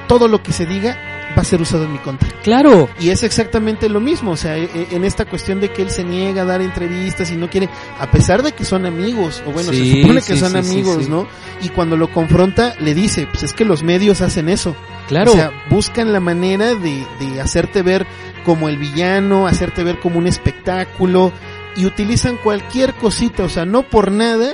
todo 0.08 0.28
lo 0.28 0.42
que 0.44 0.54
se 0.54 0.66
diga 0.66 0.96
va 1.38 1.42
a 1.42 1.46
ser 1.46 1.62
usado 1.62 1.84
en 1.84 1.92
mi 1.94 2.00
contra. 2.00 2.28
Claro, 2.42 2.90
Y 3.00 3.10
es 3.10 3.22
exactamente 3.24 3.90
lo 3.90 4.00
mismo, 4.00 4.32
o 4.32 4.38
sea, 4.38 4.58
e- 4.58 4.64
e- 4.74 4.88
en 4.96 5.04
esta 5.04 5.26
cuestión 5.26 5.60
de 5.60 5.70
que 5.70 5.82
él 5.84 5.92
se 5.92 6.04
niega 6.04 6.42
a 6.42 6.46
dar 6.46 6.62
entrevistas 6.62 7.30
y 7.32 7.36
no 7.36 7.50
quiere, 7.50 7.70
a 8.00 8.10
pesar 8.10 8.42
de 8.44 8.54
que 8.54 8.66
son 8.66 8.86
amigos, 8.86 9.44
o 9.46 9.52
bueno, 9.52 9.72
Sí, 9.72 9.78
se 9.92 10.02
supone 10.02 10.16
que 10.22 10.34
sí, 10.34 10.38
son 10.38 10.52
sí, 10.52 10.58
amigos. 10.58 11.08
¿no? 11.10 11.28
Y 11.62 11.70
cuando 11.70 11.96
lo 11.98 12.12
confronta, 12.12 12.74
le 12.80 12.94
dice, 12.94 13.28
pues 13.32 13.44
es 13.44 13.54
que 13.54 13.66
los 13.66 13.84
medios 13.84 14.22
hacen 14.22 14.50
eso. 14.50 14.76
claro. 15.08 15.32
O 15.32 15.36
sea, 15.36 15.52
buscan 15.70 16.12
la 16.12 16.20
manera 16.20 16.74
de, 16.76 17.06
de 17.20 17.40
hacerte 17.42 17.82
ver 17.82 18.06
como 18.44 18.68
el 18.70 18.78
villano, 18.78 19.46
hacerte 19.48 19.84
ver 19.84 20.00
como 20.00 20.18
un 20.20 20.28
espectáculo, 20.28 21.32
y 21.76 21.86
utilizan 21.86 22.38
cualquier 22.38 22.94
cosita, 22.96 23.44
o 23.44 23.50
sea, 23.50 23.66
no 23.66 23.84
por 23.84 24.12
nada. 24.12 24.54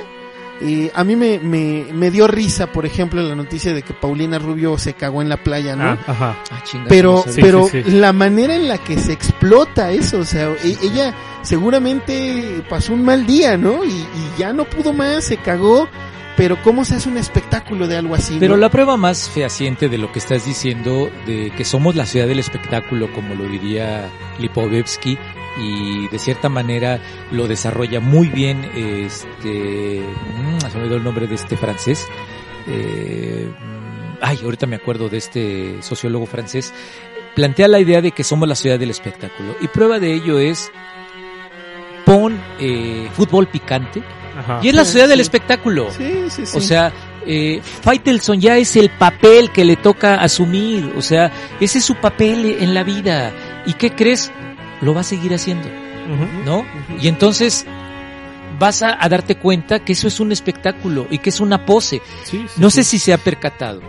Eh, 0.60 0.90
a 0.94 1.04
mí 1.04 1.16
me, 1.16 1.38
me, 1.40 1.86
me 1.92 2.10
dio 2.10 2.26
risa, 2.26 2.72
por 2.72 2.86
ejemplo, 2.86 3.22
la 3.22 3.34
noticia 3.34 3.72
de 3.74 3.82
que 3.82 3.92
Paulina 3.92 4.38
Rubio 4.38 4.78
se 4.78 4.94
cagó 4.94 5.20
en 5.22 5.28
la 5.28 5.36
playa, 5.36 5.76
¿no? 5.76 5.84
Ah, 5.84 5.98
ajá. 6.06 6.36
Ah, 6.50 6.62
chinga, 6.64 6.86
pero 6.88 7.12
no 7.12 7.18
sabía. 7.22 7.34
Sí, 7.34 7.40
pero 7.42 7.68
sí, 7.68 7.82
sí. 7.84 7.90
la 7.90 8.12
manera 8.12 8.54
en 8.54 8.68
la 8.68 8.78
que 8.78 8.98
se 8.98 9.12
explota 9.12 9.90
eso, 9.90 10.18
o 10.18 10.24
sea, 10.24 10.50
e- 10.62 10.78
ella 10.82 11.14
seguramente 11.42 12.62
pasó 12.68 12.92
un 12.92 13.04
mal 13.04 13.26
día, 13.26 13.56
¿no? 13.56 13.84
Y, 13.84 13.88
y 13.90 14.38
ya 14.38 14.52
no 14.52 14.64
pudo 14.64 14.92
más, 14.92 15.24
se 15.24 15.36
cagó, 15.38 15.88
pero 16.36 16.60
¿cómo 16.62 16.84
se 16.84 16.96
hace 16.96 17.08
un 17.08 17.16
espectáculo 17.16 17.86
de 17.86 17.96
algo 17.96 18.14
así? 18.14 18.36
Pero 18.40 18.54
no? 18.54 18.60
la 18.60 18.70
prueba 18.70 18.96
más 18.96 19.28
fehaciente 19.28 19.88
de 19.88 19.98
lo 19.98 20.12
que 20.12 20.18
estás 20.18 20.44
diciendo, 20.46 21.10
de 21.26 21.52
que 21.56 21.64
somos 21.64 21.94
la 21.94 22.06
ciudad 22.06 22.26
del 22.26 22.38
espectáculo, 22.38 23.12
como 23.12 23.34
lo 23.34 23.44
diría 23.44 24.08
Lipovetsky, 24.38 25.18
y 25.60 26.08
de 26.08 26.18
cierta 26.18 26.48
manera 26.48 27.00
lo 27.30 27.46
desarrolla 27.46 28.00
muy 28.00 28.28
bien, 28.28 28.64
este, 28.74 30.00
mm, 30.02 30.60
se 30.70 30.76
me 30.76 30.82
olvidó 30.84 30.96
el 30.96 31.04
nombre 31.04 31.26
de 31.26 31.34
este 31.36 31.56
francés, 31.56 32.06
eh, 32.66 33.50
ay, 34.20 34.38
ahorita 34.42 34.66
me 34.66 34.76
acuerdo 34.76 35.08
de 35.08 35.18
este 35.18 35.82
sociólogo 35.82 36.26
francés, 36.26 36.72
plantea 37.34 37.68
la 37.68 37.80
idea 37.80 38.00
de 38.00 38.12
que 38.12 38.24
somos 38.24 38.48
la 38.48 38.54
ciudad 38.54 38.78
del 38.78 38.90
espectáculo, 38.90 39.54
y 39.60 39.68
prueba 39.68 39.98
de 39.98 40.14
ello 40.14 40.38
es, 40.38 40.70
pon 42.04 42.38
eh, 42.60 43.08
fútbol 43.14 43.46
picante, 43.48 44.02
Ajá. 44.38 44.60
y 44.62 44.68
es 44.68 44.74
la 44.74 44.84
Sí, 44.84 44.92
ciudad 44.92 45.08
del 45.08 45.18
sí. 45.18 45.22
espectáculo. 45.22 45.90
Sí, 45.90 46.24
sí, 46.28 46.46
sí. 46.46 46.56
O 46.56 46.60
sea, 46.60 46.92
eh, 47.26 47.60
Faitelson 47.62 48.40
ya 48.40 48.58
es 48.58 48.76
el 48.76 48.90
papel 48.90 49.50
que 49.50 49.64
le 49.64 49.76
toca 49.76 50.16
asumir. 50.16 50.92
O 50.96 51.02
sea, 51.02 51.30
ese 51.60 51.78
es 51.78 51.84
su 51.84 51.94
papel 51.94 52.58
en 52.60 52.74
la 52.74 52.82
vida. 52.82 53.32
¿Y 53.64 53.74
qué 53.74 53.92
crees? 53.92 54.30
Lo 54.84 54.94
va 54.94 55.00
a 55.00 55.04
seguir 55.04 55.32
haciendo. 55.34 55.68
¿no? 56.44 56.64
Y 57.00 57.08
entonces 57.08 57.64
vas 58.58 58.82
a, 58.82 59.02
a 59.02 59.08
darte 59.08 59.36
cuenta 59.36 59.78
que 59.84 59.92
eso 59.94 60.06
es 60.06 60.20
un 60.20 60.30
espectáculo 60.32 61.06
y 61.10 61.18
que 61.18 61.30
es 61.30 61.40
una 61.40 61.64
pose. 61.64 62.02
Sí, 62.24 62.44
sí, 62.48 62.60
No 62.60 62.70
sí. 62.70 62.76
sé 62.76 62.84
si 62.84 62.98
se 62.98 63.12
ha 63.14 63.18
percatado. 63.18 63.80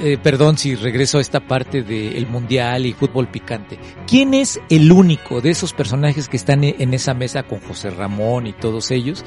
eh, 0.00 0.16
perdón 0.22 0.56
si 0.56 0.76
regreso 0.76 1.18
a 1.18 1.20
esta 1.20 1.40
parte 1.40 1.82
del 1.82 2.26
mundial 2.28 2.86
y 2.86 2.92
fútbol 2.92 3.26
picante. 3.28 3.78
¿Quién 4.06 4.32
es 4.34 4.60
el 4.70 4.92
único 4.92 5.40
de 5.40 5.50
esos 5.50 5.72
personajes 5.72 6.28
que 6.28 6.36
están 6.36 6.62
e- 6.62 6.76
en 6.78 6.94
esa 6.94 7.14
mesa 7.14 7.42
con 7.42 7.58
José 7.60 7.90
Ramón 7.90 8.46
y 8.46 8.52
todos 8.52 8.92
ellos 8.92 9.24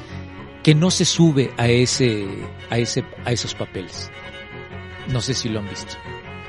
que 0.62 0.74
no 0.74 0.90
se 0.90 1.04
sube 1.04 1.52
a 1.58 1.68
ese, 1.68 2.26
a 2.70 2.78
ese, 2.78 3.04
a 3.26 3.32
esos 3.32 3.54
papeles? 3.54 4.10
No 5.12 5.20
sé 5.20 5.34
si 5.34 5.50
lo 5.50 5.58
han 5.60 5.68
visto. 5.68 5.94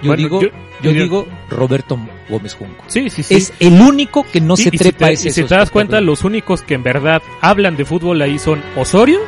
Yo 0.04 0.10
Bueno, 0.10 0.24
digo, 0.24 0.42
yo- 0.42 0.50
yo, 0.82 0.92
yo- 0.92 1.02
digo 1.04 1.28
Roberto 1.50 1.98
Gómez 2.30 2.54
Junco. 2.54 2.84
Sí, 2.88 3.10
sí, 3.10 3.24
sí. 3.24 3.34
Es 3.36 3.54
el 3.60 3.80
único 3.82 4.26
que 4.32 4.42
no 4.42 4.54
Y- 4.56 4.58
se 4.58 4.70
y 4.70 4.78
trepa 4.78 5.08
si 5.08 5.14
te, 5.14 5.14
ese 5.14 5.30
y 5.30 5.32
si 5.32 5.44
te 5.44 5.56
das 5.56 5.72
cuenta, 5.72 6.02
los 6.02 6.24
únicos 6.24 6.62
que 6.62 6.74
en 6.76 6.84
verdad 6.84 7.22
hablan 7.42 7.76
de 7.78 7.86
fútbol 7.86 8.22
ahí 8.22 8.38
son 8.38 8.62
Osorio 8.76 9.20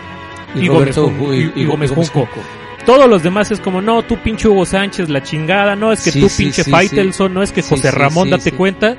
y, 0.53 0.67
Gómez, 0.67 0.95
Roberto 0.95 1.03
Junco, 1.09 1.71
Gómez 1.71 1.91
Junco. 1.91 2.28
Todos 2.86 3.09
los 3.09 3.23
demás 3.23 3.49
es 3.49 3.59
como, 3.59 3.82
no, 3.82 4.03
tú 4.03 4.17
pinche 4.17 4.47
Hugo 4.47 4.63
Sánchez, 4.65 5.09
la 5.09 5.23
chingada, 5.23 5.76
no, 5.76 5.91
es 5.91 6.03
que 6.03 6.11
Sí, 6.11 6.19
tú 6.21 6.28
pinche 6.38 6.63
sí, 6.63 6.69
Faitelson, 6.69 7.34
no, 7.34 7.41
es 7.41 7.51
que 7.51 7.63
José 7.63 7.89
Ramón, 7.89 8.30
date 8.30 8.51
cuenta. 8.51 8.95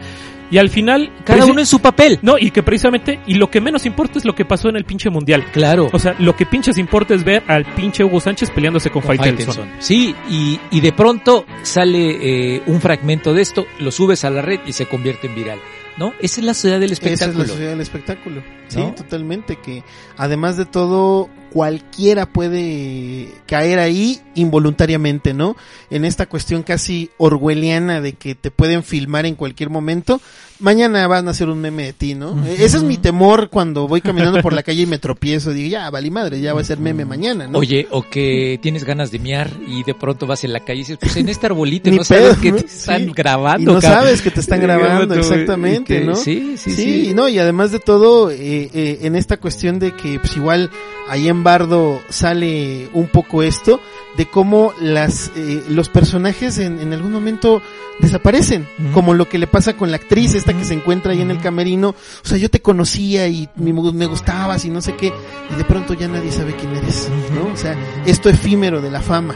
Y 0.50 0.58
al 0.58 0.70
final, 0.70 1.10
Cada 1.24 1.44
uno 1.46 1.60
en 1.60 1.66
su 1.66 1.80
papel. 1.80 2.18
No, 2.22 2.38
y 2.38 2.50
que 2.50 2.62
precisamente, 2.62 3.20
y 3.26 3.34
lo 3.34 3.50
que 3.50 3.60
menos 3.60 3.84
importa 3.86 4.18
es 4.18 4.24
lo 4.24 4.34
que 4.34 4.44
pasó 4.44 4.68
en 4.68 4.76
el 4.76 4.84
pinche 4.84 5.10
mundial. 5.10 5.44
Claro. 5.52 5.88
O 5.92 5.98
sea, 5.98 6.14
lo 6.18 6.36
que 6.36 6.46
pinches 6.46 6.78
importa 6.78 7.14
es 7.14 7.24
ver 7.24 7.42
al 7.48 7.64
pinche 7.74 8.04
Hugo 8.04 8.20
Sánchez 8.20 8.50
peleándose 8.50 8.90
con, 8.90 9.02
con 9.02 9.16
Faitelson. 9.16 9.68
Sí, 9.78 10.14
y, 10.30 10.60
y 10.70 10.80
de 10.80 10.92
pronto 10.92 11.44
sale 11.62 12.54
eh, 12.56 12.62
un 12.66 12.80
fragmento 12.80 13.34
de 13.34 13.42
esto, 13.42 13.66
lo 13.80 13.90
subes 13.90 14.24
a 14.24 14.30
la 14.30 14.42
red 14.42 14.60
y 14.66 14.72
se 14.72 14.86
convierte 14.86 15.26
en 15.26 15.34
viral. 15.34 15.58
¿No? 15.98 16.12
Esa 16.20 16.40
es 16.40 16.46
la 16.46 16.52
ciudad 16.52 16.78
del 16.78 16.92
Esa 16.92 17.06
es 17.06 17.12
espectáculo. 17.12 17.42
la 17.44 17.48
sociedad 17.48 17.70
del 17.70 17.80
espectáculo. 17.80 18.42
Sí, 18.68 18.78
¿No? 18.80 18.94
totalmente. 18.94 19.56
Que 19.56 19.82
además 20.18 20.58
de 20.58 20.66
todo, 20.66 21.30
cualquiera 21.52 22.26
puede 22.26 23.32
caer 23.46 23.78
ahí 23.78 24.20
involuntariamente, 24.34 25.34
¿no? 25.34 25.56
En 25.90 26.04
esta 26.04 26.26
cuestión 26.26 26.62
casi 26.62 27.10
orwelliana 27.18 28.00
de 28.00 28.14
que 28.14 28.34
te 28.34 28.50
pueden 28.50 28.82
filmar 28.82 29.26
en 29.26 29.34
cualquier 29.34 29.70
momento. 29.70 30.20
Mañana 30.58 31.06
van 31.06 31.28
a 31.28 31.32
hacer 31.32 31.48
un 31.50 31.60
meme 31.60 31.84
de 31.84 31.92
ti, 31.92 32.14
¿no? 32.14 32.42
Ese 32.46 32.78
es 32.78 32.82
mi 32.82 32.96
temor 32.96 33.50
cuando 33.50 33.86
voy 33.86 34.00
caminando 34.00 34.40
por 34.40 34.52
la 34.54 34.62
calle 34.62 34.82
y 34.82 34.86
me 34.86 34.98
tropiezo. 34.98 35.52
Digo, 35.52 35.68
ya, 35.70 35.90
vale 35.90 36.10
madre, 36.10 36.40
ya 36.40 36.54
va 36.54 36.62
a 36.62 36.64
ser 36.64 36.78
meme 36.78 37.04
mañana, 37.04 37.46
¿no? 37.46 37.58
Oye, 37.58 37.86
o 37.90 38.02
que 38.02 38.58
tienes 38.62 38.84
ganas 38.84 39.10
de 39.10 39.18
miar 39.18 39.50
y 39.68 39.84
de 39.84 39.92
pronto 39.94 40.26
vas 40.26 40.44
en 40.44 40.52
la 40.54 40.60
calle 40.60 40.74
y 40.76 40.78
dices, 40.78 40.98
pues 41.00 41.16
en 41.16 41.28
este 41.28 41.46
arbolito 41.46 41.90
no 41.90 42.04
sabes 42.04 42.38
que 42.38 42.52
¿no? 42.52 42.58
te 42.58 42.66
están 42.66 43.04
Sí. 43.04 43.12
grabando. 43.14 43.70
y 43.72 43.74
no 43.74 43.80
cabrón. 43.80 44.00
sabes 44.02 44.22
que 44.22 44.30
te 44.30 44.40
están 44.40 44.60
grabando, 44.62 45.14
exactamente, 45.14 46.00
que- 46.00 46.04
¿no? 46.06 46.16
Sí, 46.16 46.54
sí, 46.56 46.70
Sí, 46.70 47.06
sí. 47.08 47.14
no, 47.14 47.28
y 47.28 47.38
además 47.38 47.70
de 47.72 47.78
todo, 47.80 48.30
eh, 48.30 48.70
eh, 48.72 48.98
en 49.02 49.14
esta 49.16 49.36
cuestión 49.36 49.78
de 49.78 49.92
que, 49.94 50.18
pues 50.18 50.36
igual, 50.36 50.70
ahí 51.08 51.28
en 51.28 51.44
Bardo 51.44 52.00
sale 52.08 52.88
un 52.94 53.08
poco 53.08 53.42
esto, 53.42 53.80
de 54.16 54.24
cómo 54.26 54.72
las, 54.80 55.30
eh, 55.36 55.62
los 55.68 55.90
personajes 55.90 56.56
en, 56.58 56.80
en 56.80 56.92
algún 56.94 57.12
momento 57.12 57.60
desaparecen, 58.00 58.66
como 58.92 59.14
lo 59.14 59.28
que 59.28 59.38
le 59.38 59.46
pasa 59.46 59.74
con 59.74 59.90
la 59.90 59.96
actriz 59.96 60.34
esta 60.46 60.58
que 60.58 60.64
se 60.64 60.74
encuentra 60.74 61.12
ahí 61.12 61.20
en 61.20 61.30
el 61.30 61.40
camerino, 61.40 61.90
o 61.90 62.26
sea, 62.28 62.38
yo 62.38 62.48
te 62.48 62.60
conocía 62.60 63.26
y 63.26 63.48
me, 63.56 63.72
me 63.72 64.06
gustabas 64.06 64.64
y 64.64 64.70
no 64.70 64.80
sé 64.80 64.94
qué, 64.94 65.12
y 65.52 65.56
de 65.56 65.64
pronto 65.64 65.94
ya 65.94 66.06
nadie 66.08 66.30
sabe 66.30 66.54
quién 66.54 66.74
eres, 66.76 67.10
¿no? 67.34 67.52
O 67.52 67.56
sea, 67.56 67.76
esto 68.06 68.28
efímero 68.28 68.80
de 68.80 68.90
la 68.90 69.00
fama. 69.00 69.34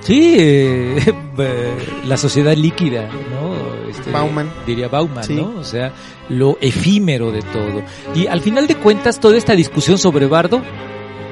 Sí, 0.00 0.36
eh, 0.38 0.96
eh, 1.38 1.76
la 2.06 2.16
sociedad 2.16 2.56
líquida, 2.56 3.08
¿no? 3.08 3.88
Este, 3.90 4.10
Bauman. 4.10 4.50
Diría 4.66 4.88
Bauman, 4.88 5.24
Sí. 5.24 5.34
¿no? 5.34 5.54
O 5.58 5.64
sea, 5.64 5.92
lo 6.30 6.56
efímero 6.60 7.30
de 7.30 7.42
todo. 7.42 7.82
Y 8.14 8.26
al 8.26 8.40
final 8.40 8.66
de 8.66 8.76
cuentas, 8.76 9.20
toda 9.20 9.36
esta 9.36 9.54
discusión 9.54 9.98
sobre 9.98 10.26
Bardo 10.26 10.62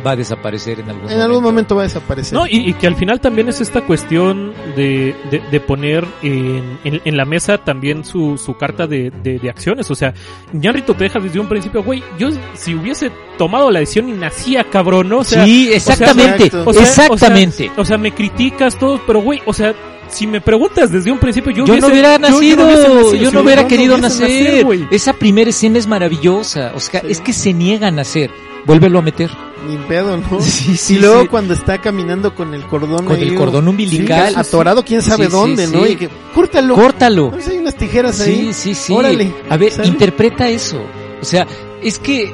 va 0.07 0.13
a 0.13 0.17
desaparecer 0.17 0.81
en 0.81 0.91
algún 0.91 1.11
En 1.11 1.21
algún 1.21 1.43
momento 1.43 1.75
va 1.75 1.83
a 1.83 1.85
desaparecer. 1.85 2.33
No, 2.39 2.47
y, 2.47 2.71
y 2.71 2.75
que 2.75 2.87
al 2.87 2.95
final 2.95 3.21
también 3.21 3.49
es 3.49 3.61
esta 3.61 3.81
cuestión 3.83 4.53
de, 4.77 5.17
de, 5.31 5.43
de 5.51 5.61
poner 5.61 6.05
en, 6.23 6.79
en, 6.85 7.01
en 7.05 7.17
la 7.17 7.25
mesa 7.25 7.59
también 7.59 8.05
su, 8.05 8.39
su 8.39 8.57
carta 8.57 8.87
de, 8.87 9.11
de, 9.11 9.39
de 9.39 9.51
acciones. 9.51 9.91
O 9.91 9.95
sea, 9.95 10.15
Ñarrito 10.53 10.95
te 10.95 11.05
deja 11.05 11.19
desde 11.19 11.41
un 11.41 11.49
principio, 11.49 11.83
güey, 11.83 12.03
yo 12.19 12.29
si 12.55 12.75
hubiese 12.75 13.11
tomado 13.39 13.71
la 13.71 13.81
decisión 13.81 14.09
y 14.09 14.13
nacía 14.13 14.65
cabrón, 14.65 15.09
¿no? 15.09 15.19
O 15.19 15.25
sea, 15.25 15.45
sí, 15.45 15.71
exactamente, 15.73 16.51
o 16.57 16.73
sea, 16.73 16.83
exactamente. 16.83 17.65
O 17.71 17.75
sea, 17.75 17.83
o 17.83 17.85
sea, 17.85 17.99
me 17.99 18.13
criticas 18.13 18.79
todo, 18.79 19.01
pero 19.07 19.21
güey, 19.21 19.41
o 19.47 19.53
sea, 19.53 19.75
si 20.09 20.27
me 20.27 20.41
preguntas 20.41 20.91
desde 20.93 21.11
un 21.11 21.19
principio, 21.19 21.51
yo, 21.53 21.65
yo 21.65 21.73
hubiese- 21.75 21.81
no 21.87 21.93
hubiera 21.93 22.13
yo- 22.15 22.19
nacido, 22.19 22.41
yo 22.41 22.57
no 22.57 22.65
hubiese 22.67 22.89
nacido, 22.89 23.15
yo 23.15 23.31
sí, 23.31 23.35
no 23.37 23.43
hubiera 23.43 23.67
querido 23.67 23.99
nacer. 23.99 24.67
Esa 24.91 25.13
primera 25.13 25.51
escena 25.51 25.79
es 25.79 25.87
maravillosa. 25.87 26.73
O 26.75 26.81
sea, 26.81 27.01
Sí. 27.01 27.07
es 27.11 27.21
que 27.21 27.33
se 27.33 27.53
niega 27.53 27.89
a 27.89 27.91
nacer. 27.91 28.31
Vuélvelo 28.65 28.99
a 28.99 29.03
meter. 29.03 29.31
Ni 29.69 29.77
pedo, 29.77 30.17
¿no? 30.17 30.41
Sí, 30.41 30.77
sí, 30.77 30.95
y 30.95 30.99
luego 30.99 31.23
sí. 31.23 31.29
cuando 31.29 31.55
está 31.55 31.79
caminando 31.81 32.35
con 32.35 32.53
el 32.55 32.65
cordón 32.67 33.05
Con 33.05 33.17
ahí, 33.17 33.23
el 33.29 33.35
cordón 33.37 33.69
umbilical. 33.69 34.31
sí, 34.35 34.39
atorado 34.41 34.85
quién 34.85 35.03
sabe 35.03 35.25
Sí, 35.27 35.31
sí, 35.31 35.37
dónde, 35.37 35.67
¿no? 35.69 35.85
sí. 35.85 35.93
Y 35.93 35.97
que, 35.97 36.09
córtalo. 36.35 36.75
Córtalo. 36.75 37.31
Pues 37.31 37.49
hay 37.49 37.59
unas 37.59 37.75
tijeras 37.77 38.21
ahí. 38.21 38.47
Sí, 38.53 38.53
sí, 38.53 38.75
sí. 38.75 38.93
Órale. 38.93 39.33
A 39.49 39.57
ver, 39.57 39.73
¿sale? 39.73 39.89
interpreta 39.89 40.49
eso. 40.49 40.81
O 41.21 41.25
sea, 41.25 41.47
es 41.83 41.99
que, 41.99 42.33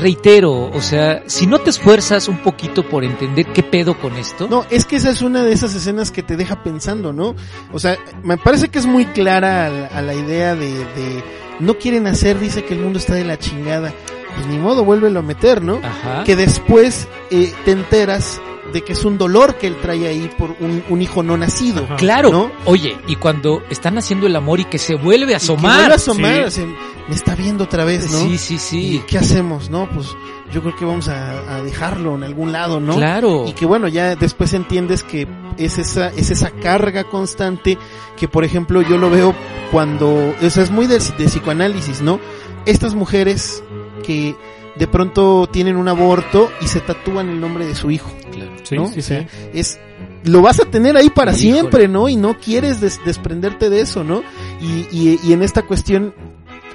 reitero, 0.00 0.70
o 0.70 0.80
sea, 0.80 1.22
si 1.26 1.46
no 1.46 1.58
te 1.58 1.70
esfuerzas 1.70 2.28
un 2.28 2.38
poquito 2.38 2.88
por 2.88 3.04
entender 3.04 3.46
qué 3.46 3.62
pedo 3.62 3.98
con 3.98 4.16
esto, 4.16 4.48
No, 4.48 4.64
es 4.70 4.84
que 4.84 4.96
esa 4.96 5.10
es 5.10 5.22
una 5.22 5.42
de 5.44 5.52
esas 5.52 5.74
escenas 5.74 6.10
que 6.10 6.22
te 6.22 6.36
deja 6.36 6.62
pensando, 6.62 7.12
¿no? 7.12 7.34
O 7.72 7.78
sea, 7.78 7.96
me 8.22 8.36
parece 8.38 8.68
que 8.68 8.78
es 8.78 8.86
muy 8.86 9.04
clara 9.06 9.66
a 9.66 9.68
la, 9.70 9.86
a 9.88 10.02
la 10.02 10.14
idea 10.14 10.54
de, 10.54 10.70
de 10.70 11.24
no 11.60 11.74
quieren 11.78 12.06
hacer, 12.06 12.38
dice 12.38 12.64
que 12.64 12.74
el 12.74 12.80
mundo 12.80 12.98
está 12.98 13.14
de 13.14 13.24
la 13.24 13.38
chingada. 13.38 13.92
Pues 14.34 14.46
ni 14.46 14.56
modo, 14.58 14.82
vuélvelo 14.84 15.18
a 15.20 15.22
meter, 15.22 15.62
¿no? 15.62 15.76
ajá, 15.82 16.24
Que 16.24 16.36
después 16.36 17.06
eh, 17.30 17.52
te 17.66 17.72
enteras 17.72 18.40
de 18.72 18.82
que 18.82 18.92
es 18.94 19.04
un 19.04 19.18
dolor 19.18 19.56
que 19.56 19.66
él 19.66 19.76
trae 19.80 20.06
ahí 20.08 20.30
por 20.38 20.56
un, 20.60 20.82
un 20.88 21.02
hijo 21.02 21.22
no 21.22 21.36
nacido. 21.36 21.84
Ajá. 21.84 21.96
claro. 21.96 22.30
¿no? 22.30 22.52
Oye, 22.64 22.96
y 23.06 23.16
cuando 23.16 23.62
están 23.70 23.98
haciendo 23.98 24.26
el 24.26 24.34
amor 24.36 24.60
y 24.60 24.64
que 24.64 24.78
se 24.78 24.94
vuelve 24.94 25.34
a 25.34 25.38
Y 25.38 25.40
que 25.40 25.46
vuelve 25.52 25.64
asomar. 25.66 25.92
a 25.92 25.94
asomar, 25.94 26.50
sí. 26.50 26.62
así, 26.62 26.74
me 27.08 27.14
está 27.14 27.34
viendo 27.34 27.64
otra 27.64 27.84
vez, 27.84 28.10
¿no? 28.10 28.18
Sí, 28.18 28.38
sí, 28.38 28.54
¿Y 28.54 28.58
sí. 28.58 29.02
qué 29.06 29.18
hacemos, 29.18 29.70
no? 29.70 29.88
Pues 29.90 30.08
yo 30.52 30.60
creo 30.62 30.76
que 30.76 30.84
vamos 30.84 31.08
a, 31.08 31.56
a 31.56 31.62
dejarlo 31.62 32.14
en 32.16 32.24
algún 32.24 32.52
lado, 32.52 32.80
¿no? 32.80 32.96
Claro. 32.96 33.44
Y 33.46 33.52
que 33.52 33.66
bueno, 33.66 33.88
ya 33.88 34.16
después 34.16 34.52
entiendes 34.54 35.02
que 35.02 35.26
es 35.58 35.78
esa, 35.78 36.08
es 36.08 36.30
esa 36.30 36.50
carga 36.50 37.04
constante 37.04 37.78
que, 38.16 38.28
por 38.28 38.44
ejemplo, 38.44 38.82
yo 38.82 38.98
lo 38.98 39.10
veo 39.10 39.34
cuando, 39.70 40.34
o 40.40 40.50
sea, 40.50 40.62
es 40.62 40.70
muy 40.70 40.86
de, 40.86 40.98
de 40.98 41.24
psicoanálisis, 41.26 42.00
¿no? 42.02 42.20
Estas 42.66 42.94
mujeres 42.94 43.62
que 44.04 44.36
de 44.76 44.86
pronto 44.86 45.48
tienen 45.52 45.76
un 45.76 45.88
aborto 45.88 46.50
y 46.60 46.66
se 46.66 46.80
tatúan 46.80 47.28
el 47.28 47.40
nombre 47.40 47.66
de 47.66 47.74
su 47.74 47.90
hijo, 47.90 48.10
Claro. 48.32 48.50
Sí, 48.62 48.76
¿no? 48.76 48.86
sí, 48.88 49.00
O 49.00 49.02
sea, 49.02 49.20
sí. 49.22 49.26
es 49.52 49.78
lo 50.24 50.40
vas 50.40 50.60
a 50.60 50.64
tener 50.64 50.96
ahí 50.96 51.10
para 51.10 51.32
Híjole. 51.32 51.52
siempre, 51.52 51.88
¿no? 51.88 52.08
Y 52.08 52.16
no 52.16 52.38
quieres 52.38 52.80
des- 52.80 53.00
desprenderte 53.04 53.68
de 53.70 53.80
eso, 53.80 54.04
¿no? 54.04 54.22
Y, 54.60 54.86
y, 54.92 55.18
y 55.24 55.32
en 55.32 55.42
esta 55.42 55.62
cuestión, 55.62 56.14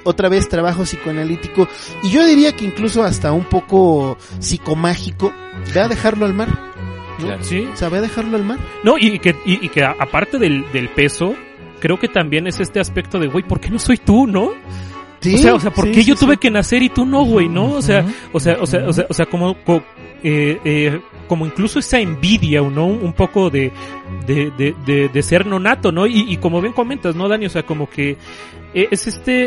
otra 0.04 0.28
vez 0.28 0.48
trabajo 0.50 0.82
psicoanalítico, 0.84 1.66
y 2.02 2.10
yo 2.10 2.24
diría 2.26 2.54
que 2.54 2.64
incluso 2.66 3.02
hasta 3.02 3.32
un 3.32 3.44
poco 3.44 4.18
psicomágico, 4.38 5.32
ve 5.74 5.80
a 5.80 5.88
dejarlo 5.88 6.26
al 6.26 6.34
mar. 6.34 6.48
¿no? 7.18 7.26
Claro. 7.26 7.42
Sí. 7.44 7.66
O 7.72 7.76
sea, 7.76 7.88
ve 7.88 7.98
a 7.98 8.02
dejarlo 8.02 8.36
al 8.36 8.44
mar. 8.44 8.58
No, 8.84 8.96
y 8.98 9.18
que, 9.18 9.34
y, 9.46 9.64
y 9.64 9.68
que 9.70 9.82
aparte 9.84 10.38
del, 10.38 10.70
del 10.72 10.88
peso, 10.90 11.34
creo 11.80 11.98
que 11.98 12.08
también 12.08 12.46
es 12.46 12.60
este 12.60 12.80
aspecto 12.80 13.18
de, 13.18 13.28
güey, 13.28 13.44
¿por 13.44 13.60
qué 13.60 13.70
no 13.70 13.78
soy 13.78 13.96
tú, 13.98 14.26
no? 14.26 14.50
Sí, 15.20 15.34
o 15.34 15.38
sea, 15.38 15.54
o 15.54 15.60
sea, 15.60 15.70
¿por 15.72 15.86
sí, 15.86 15.92
qué 15.92 16.02
sí, 16.02 16.08
yo 16.08 16.14
tuve 16.16 16.36
que 16.36 16.50
nacer 16.50 16.82
y 16.82 16.88
tú 16.90 17.04
no, 17.04 17.24
güey, 17.24 17.48
no? 17.48 17.72
O 17.72 17.82
sea, 17.82 18.04
o 18.32 18.38
sea, 18.40 18.56
o 18.60 18.66
sea, 18.66 18.86
o 18.88 18.92
sea, 18.92 19.06
o 19.08 19.14
sea, 19.14 19.26
como, 19.26 19.54
co- 19.64 19.82
eh, 20.22 20.58
eh, 20.64 21.00
como 21.26 21.44
incluso 21.46 21.78
esa 21.78 21.98
envidia, 21.98 22.60
¿no? 22.62 22.86
Un 22.86 23.12
poco 23.12 23.50
de, 23.50 23.72
de, 24.26 24.50
de, 24.56 24.74
de, 24.86 25.08
de 25.08 25.22
ser 25.22 25.46
nonato, 25.46 25.90
¿no? 25.92 26.06
Y, 26.06 26.20
y 26.32 26.36
como 26.36 26.60
bien 26.60 26.72
comentas, 26.72 27.14
¿no, 27.16 27.28
Dani? 27.28 27.46
O 27.46 27.50
sea, 27.50 27.64
como 27.64 27.88
que 27.90 28.16
eh, 28.74 28.88
es 28.90 29.06
este, 29.08 29.46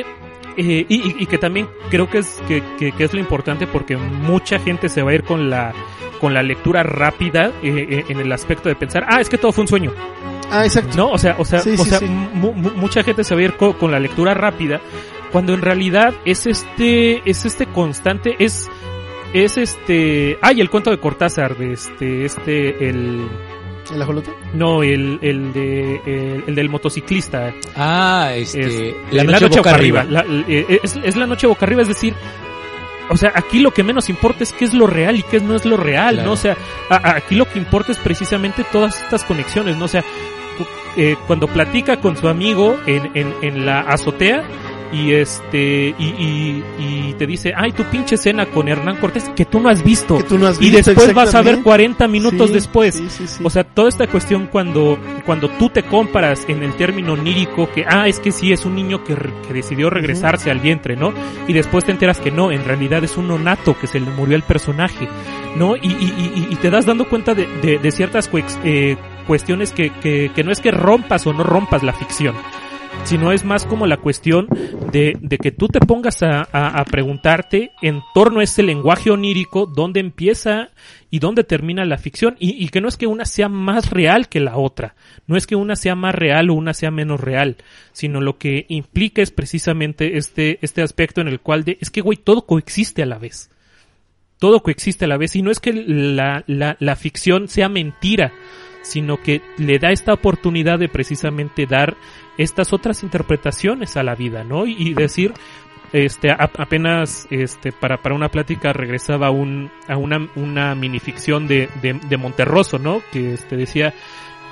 eh, 0.58 0.86
y, 0.88 0.96
y- 0.96 1.16
y 1.20 1.26
que 1.26 1.38
también 1.38 1.68
creo 1.90 2.10
que 2.10 2.18
es, 2.20 2.42
que, 2.48 2.62
que, 2.78 2.92
que 2.92 3.04
es 3.06 3.14
lo 3.14 3.20
importante 3.20 3.66
porque 3.68 3.96
mucha 3.98 4.60
gente 4.60 4.90
se 4.90 5.02
va 5.02 5.12
a 5.12 5.14
ir 5.16 5.24
con 5.24 5.50
la, 5.50 5.74
con 6.20 6.34
la 6.34 6.44
lectura 6.44 6.84
rápida 6.84 7.52
en 7.64 8.20
el 8.20 8.32
aspecto 8.32 8.68
de 8.70 8.76
pensar, 8.76 9.06
ah, 9.08 9.22
es 9.22 9.30
que 9.30 9.38
todo 9.38 9.52
fue 9.54 9.64
un 9.64 9.68
sueño. 9.70 9.94
Ah, 10.54 10.66
exacto. 10.66 10.98
No, 10.98 11.12
o 11.12 11.18
sea, 11.18 11.36
o 11.40 11.46
sea, 11.46 11.60
Sí, 11.62 11.70
o 11.80 11.84
sí, 11.84 11.90
sea, 11.90 12.00
sí. 12.00 12.06
mucha 12.06 13.04
gente 13.04 13.24
se 13.24 13.34
va 13.34 13.40
a 13.42 13.44
ir 13.46 13.54
co- 13.54 13.78
con, 13.78 13.90
la 13.90 14.00
lectura 14.02 14.34
rápida, 14.34 14.82
cuando 15.32 15.54
en 15.54 15.62
realidad 15.62 16.14
es 16.26 16.46
este, 16.48 17.22
es 17.30 17.46
este 17.46 17.66
constante, 17.68 18.36
es, 18.40 18.70
es 19.34 19.58
este, 19.58 20.38
ay, 20.42 20.62
el 20.62 20.70
cuento 20.70 20.92
de 20.92 21.00
Cortázar, 21.00 21.58
de 21.58 21.74
este, 21.74 22.26
este, 22.26 22.90
el, 22.90 23.28
¿El 23.94 24.02
ajolote? 24.02 24.32
no, 24.54 24.84
el, 24.84 25.20
el 25.22 25.54
de, 25.54 25.96
el, 26.06 26.44
el 26.48 26.56
del 26.56 26.70
motociclista, 26.70 27.54
Ah, 27.76 28.32
este, 28.36 28.90
es- 28.90 28.96
la 29.12 29.24
noche, 29.24 29.48
boca 29.48 29.72
arriba. 29.72 30.04
La- 30.04 30.26
eh, 30.48 30.80
es, 30.84 30.98
es 31.04 31.16
la 31.16 31.26
noche 31.28 31.48
boca 31.48 31.66
arriba, 31.66 31.82
es 31.82 31.88
decir, 31.88 32.14
o 33.10 33.18
sea, 33.18 33.32
aquí 33.36 33.60
lo 33.60 33.72
que 33.72 33.84
menos 33.84 34.10
importa 34.10 34.44
es 34.44 34.54
qué 34.54 34.64
es 34.66 34.74
lo 34.74 34.88
real 34.88 35.18
y 35.18 35.24
qué 35.24 35.40
no 35.42 35.56
es 35.56 35.66
lo 35.66 35.76
real, 35.78 36.16
Claro. 36.16 36.28
¿no? 36.30 36.34
O 36.34 36.38
sea, 36.38 36.56
a- 36.90 36.96
a- 36.96 37.16
aquí 37.18 37.36
lo 37.36 37.46
que 37.46 37.60
importa 37.60 37.92
es 37.92 37.98
precisamente 37.98 38.64
todas 38.72 39.02
estas 39.02 39.24
conexiones, 39.26 39.76
¿no? 39.78 39.86
O 39.86 39.90
sea, 39.90 40.04
eh, 40.98 41.16
cuando 41.28 41.48
platica 41.48 41.98
con 42.02 42.16
su 42.18 42.28
amigo 42.28 42.78
en, 42.86 43.12
en, 43.14 43.34
en 43.42 43.66
la 43.66 43.80
azotea, 43.82 44.44
y 44.92 45.14
este 45.14 45.96
y, 45.98 46.04
y, 46.06 46.64
y 47.10 47.16
te 47.18 47.26
dice, 47.28 47.54
ay, 47.56 47.72
tu 47.72 47.84
pinche 47.86 48.16
escena 48.16 48.46
con 48.46 48.68
Hernán 48.68 48.98
Cortés 48.98 49.30
que 49.36 49.46
tú 49.46 49.60
no 49.60 49.70
has 49.70 49.84
visto. 49.84 50.18
Que 50.18 50.24
tú 50.24 50.38
no 50.38 50.48
has 50.48 50.58
y 50.62 50.70
visto, 50.70 50.92
después 50.92 51.14
vas 51.14 51.34
a 51.36 51.40
ver 51.42 51.56
exactamente. 51.56 51.64
40 51.64 52.08
minutos 52.08 52.48
Sí, 52.50 52.54
después. 52.54 52.96
sí, 52.96 53.08
sí, 53.10 53.28
sí. 53.28 53.44
O 53.44 53.50
sea, 53.50 53.64
toda 53.64 53.90
esta 53.90 54.08
cuestión 54.08 54.48
cuando, 54.48 54.98
cuando 55.26 55.50
tú 55.50 55.70
te 55.70 55.84
comparas 55.84 56.46
en 56.48 56.64
el 56.64 56.74
término 56.76 57.14
onírico, 57.14 57.70
que, 57.72 57.86
ah, 57.88 58.08
es 58.08 58.20
que 58.20 58.32
sí, 58.32 58.52
es 58.52 58.66
un 58.66 58.76
niño 58.76 59.04
que, 59.04 59.16
que 59.48 59.54
decidió 59.54 59.90
regresarse 59.90 60.52
al 60.52 60.60
vientre, 60.60 60.96
¿no? 60.96 61.14
Y 61.48 61.54
después 61.54 61.86
te 61.86 61.92
enteras 61.92 62.20
que 62.20 62.32
no, 62.32 62.52
en 62.52 62.64
realidad 62.66 63.04
es 63.04 63.18
un 63.18 63.28
nonato 63.28 63.78
que 63.80 63.88
se 63.88 64.00
le 64.00 64.10
murió 64.12 64.36
el 64.36 64.44
personaje, 64.44 65.08
¿no? 65.56 65.76
Y, 65.76 65.88
y, 65.88 66.14
y, 66.36 66.48
y 66.52 66.56
te 66.56 66.70
das 66.70 66.86
dando 66.86 67.08
cuenta 67.08 67.34
de, 67.36 67.48
de, 67.62 67.78
de 67.78 67.92
ciertas 67.92 68.30
eh, 68.64 68.98
cuestiones 69.28 69.72
que, 69.72 69.92
que, 69.92 70.32
que 70.36 70.44
no 70.44 70.52
es 70.52 70.60
que 70.60 70.72
rompas 70.72 71.26
o 71.28 71.34
no 71.34 71.44
rompas 71.44 71.84
la 71.84 71.94
ficción, 71.94 72.36
sino 73.04 73.32
es 73.32 73.44
más 73.44 73.66
como 73.66 73.88
la 73.88 73.98
cuestión 73.98 74.48
de, 74.92 75.18
de 75.20 75.38
que 75.38 75.52
tú 75.52 75.68
te 75.68 75.80
pongas 75.80 76.22
a, 76.24 76.48
a- 76.52 76.80
a 76.80 76.86
preguntarte 76.86 77.72
en 77.82 78.02
torno 78.14 78.40
a 78.40 78.44
ese 78.44 78.64
lenguaje 78.64 79.10
onírico 79.10 79.66
dónde 79.66 80.00
empieza 80.00 80.70
y 81.10 81.20
dónde 81.20 81.44
termina 81.44 81.84
la 81.86 81.98
ficción. 81.98 82.36
Y, 82.40 82.64
y 82.64 82.70
que 82.70 82.80
no 82.80 82.88
es 82.88 82.98
que 82.98 83.08
una 83.08 83.26
sea 83.26 83.50
más 83.50 83.90
real 83.90 84.30
que 84.30 84.40
la 84.40 84.58
otra, 84.58 84.96
no 85.28 85.36
es 85.36 85.48
que 85.48 85.56
una 85.56 85.76
sea 85.76 85.96
más 85.96 86.14
real 86.16 86.50
o 86.50 86.54
una 86.54 86.74
sea 86.74 86.92
menos 86.92 87.20
real, 87.20 87.58
sino 87.92 88.22
lo 88.22 88.38
que 88.38 88.66
implica 88.70 89.22
es 89.22 89.32
precisamente 89.32 90.18
este, 90.18 90.60
este 90.62 90.82
aspecto 90.82 91.22
en 91.22 91.28
el 91.28 91.40
cual 91.40 91.64
de, 91.64 91.78
es 91.82 91.90
que 91.90 92.02
güey, 92.02 92.18
todo 92.18 92.46
coexiste 92.46 93.02
a 93.04 93.08
la 93.08 93.18
vez. 93.18 93.50
Todo 94.40 94.62
coexiste 94.64 95.06
a 95.06 95.08
la 95.08 95.18
vez. 95.18 95.36
Y 95.36 95.42
no 95.44 95.52
es 95.52 95.60
que 95.60 95.72
la, 95.74 96.44
la, 96.48 96.76
la 96.80 96.96
ficción 96.96 97.48
sea 97.48 97.70
mentira, 97.70 98.34
sino 98.82 99.18
que 99.18 99.42
le 99.58 99.80
da 99.80 99.92
esta 99.92 100.14
oportunidad 100.14 100.80
de 100.80 100.90
precisamente 100.90 101.66
dar 101.66 101.98
estas 102.38 102.74
otras 102.74 103.04
interpretaciones 103.04 103.98
a 103.98 104.04
la 104.04 104.16
vida, 104.16 104.44
¿no? 104.44 104.66
Y, 104.66 104.94
decir, 104.94 105.34
este, 105.94 106.32
apenas, 106.32 107.28
este, 107.30 107.72
para, 107.72 107.98
para 107.98 108.16
una 108.16 108.30
plática 108.30 108.74
regresaba 108.74 109.30
un, 109.30 109.72
a 109.88 109.98
una, 109.98 110.28
una 110.36 110.76
minificción 110.76 111.48
de, 111.48 111.70
de, 111.82 111.94
de 111.94 112.18
Monterroso, 112.18 112.80
¿no? 112.80 113.02
Que 113.12 113.34
este 113.34 113.56
decía, 113.56 113.94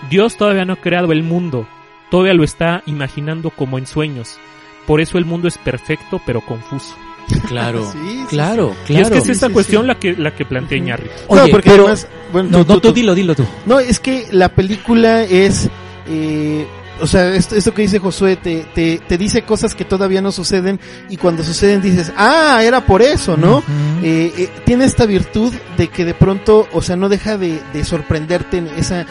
Dios 0.10 0.38
todavía 0.38 0.66
no 0.66 0.74
ha 0.74 0.82
creado 0.82 1.12
el 1.12 1.24
mundo, 1.24 1.68
todavía 2.12 2.34
lo 2.34 2.44
está 2.44 2.84
imaginando 2.86 3.50
como 3.50 3.78
en 3.78 3.88
sueños. 3.88 4.40
Por 4.86 5.02
eso 5.02 5.18
el 5.18 5.26
mundo 5.26 5.48
es 5.48 5.58
perfecto 5.58 6.22
pero 6.26 6.42
confuso. 6.42 6.96
Claro, 7.48 7.92
Sí, 7.92 7.98
sí, 8.04 8.26
claro, 8.30 8.76
y 8.88 8.94
es 8.94 9.00
claro. 9.00 9.10
que 9.12 9.18
es 9.20 9.30
esta 9.30 9.48
sí, 9.48 9.54
cuestión 9.54 9.82
sí. 9.84 9.88
la 9.88 9.96
que, 10.00 10.14
la 10.16 10.36
que 10.36 10.46
plantea. 10.46 10.78
Iñárritu. 10.78 11.12
Oye, 11.28 11.42
no, 11.44 11.48
porque 11.50 11.70
pero- 11.72 11.84
además, 11.84 12.08
bueno, 12.32 12.50
No, 12.52 12.64
no, 12.64 12.80
tú 12.80 12.92
dilo, 12.92 13.16
dilo 13.16 13.36
tú. 13.36 13.46
No, 13.66 13.80
es 13.80 14.00
que 14.00 14.28
la 14.32 14.50
película 14.50 15.24
es, 15.24 15.68
eh, 16.08 16.68
o 17.02 17.08
sea, 17.08 17.34
esto, 17.34 17.56
esto 17.56 17.74
que 17.74 17.82
dice 17.84 17.98
Josué 18.00 18.36
te, 18.36 18.66
te, 18.76 19.00
te 19.00 19.18
dice 19.18 19.44
cosas 19.44 19.74
que 19.74 19.86
todavía 19.86 20.22
no 20.22 20.32
suceden 20.32 20.80
y 21.10 21.18
cuando 21.18 21.44
suceden 21.44 21.82
dices, 21.82 22.12
ah, 22.18 22.62
era 22.64 22.86
por 22.86 23.02
eso, 23.02 23.38
¿no? 23.38 23.64
Eh, 24.04 24.34
eh, 24.38 24.50
tiene 24.66 24.86
esta 24.86 25.06
virtud 25.06 25.54
de 25.78 25.88
que 25.88 26.04
de 26.06 26.14
pronto, 26.14 26.68
o 26.74 26.82
sea, 26.82 26.96
no 26.98 27.08
deja 27.10 27.38
de, 27.38 27.62
de 27.74 27.86
sorprenderte 27.86 28.58
en 28.58 28.68
esa, 28.78 29.02
eh, 29.02 29.06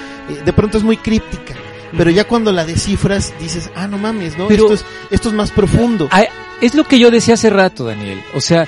de 0.45 0.53
pronto 0.53 0.77
es 0.79 0.85
muy 0.85 0.97
críptica. 0.99 1.55
Pero 1.97 2.11
ya 2.11 2.25
cuando 2.25 2.53
la 2.53 2.65
descifras 2.65 3.33
dices, 3.41 3.71
ah, 3.75 3.87
no 3.87 3.99
mames, 3.99 4.37
¿no? 4.37 4.49
Pero- 4.49 4.65
esto, 4.73 4.75
es, 4.75 4.85
esto 5.11 5.29
es 5.29 5.35
más 5.35 5.51
profundo. 5.51 6.09
Ah, 6.11 6.25
es 6.61 6.75
lo 6.75 6.85
que 6.85 6.99
yo 6.99 7.11
decía 7.11 7.35
hace 7.35 7.51
rato, 7.51 7.85
Daniel. 7.85 8.21
O 8.35 8.41
sea, 8.41 8.67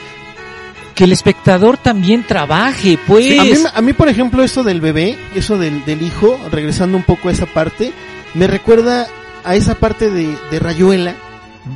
que 0.94 1.04
el 1.04 1.12
espectador 1.12 1.76
también 1.76 2.24
trabaje, 2.26 2.98
pues. 3.06 3.38
a, 3.38 3.44
mí, 3.44 3.52
a 3.74 3.80
mí, 3.82 3.92
por 3.92 4.08
ejemplo, 4.08 4.42
eso 4.42 4.62
del 4.62 4.80
bebé, 4.80 5.18
eso 5.34 5.58
del, 5.58 5.84
del 5.84 6.02
hijo, 6.02 6.38
regresando 6.50 6.96
un 6.96 7.04
poco 7.04 7.28
a 7.28 7.32
esa 7.32 7.46
parte, 7.46 7.92
me 8.34 8.46
recuerda 8.46 9.06
a 9.44 9.54
esa 9.56 9.74
parte 9.76 10.10
de, 10.10 10.36
de 10.50 10.58
Rayuela, 10.58 11.14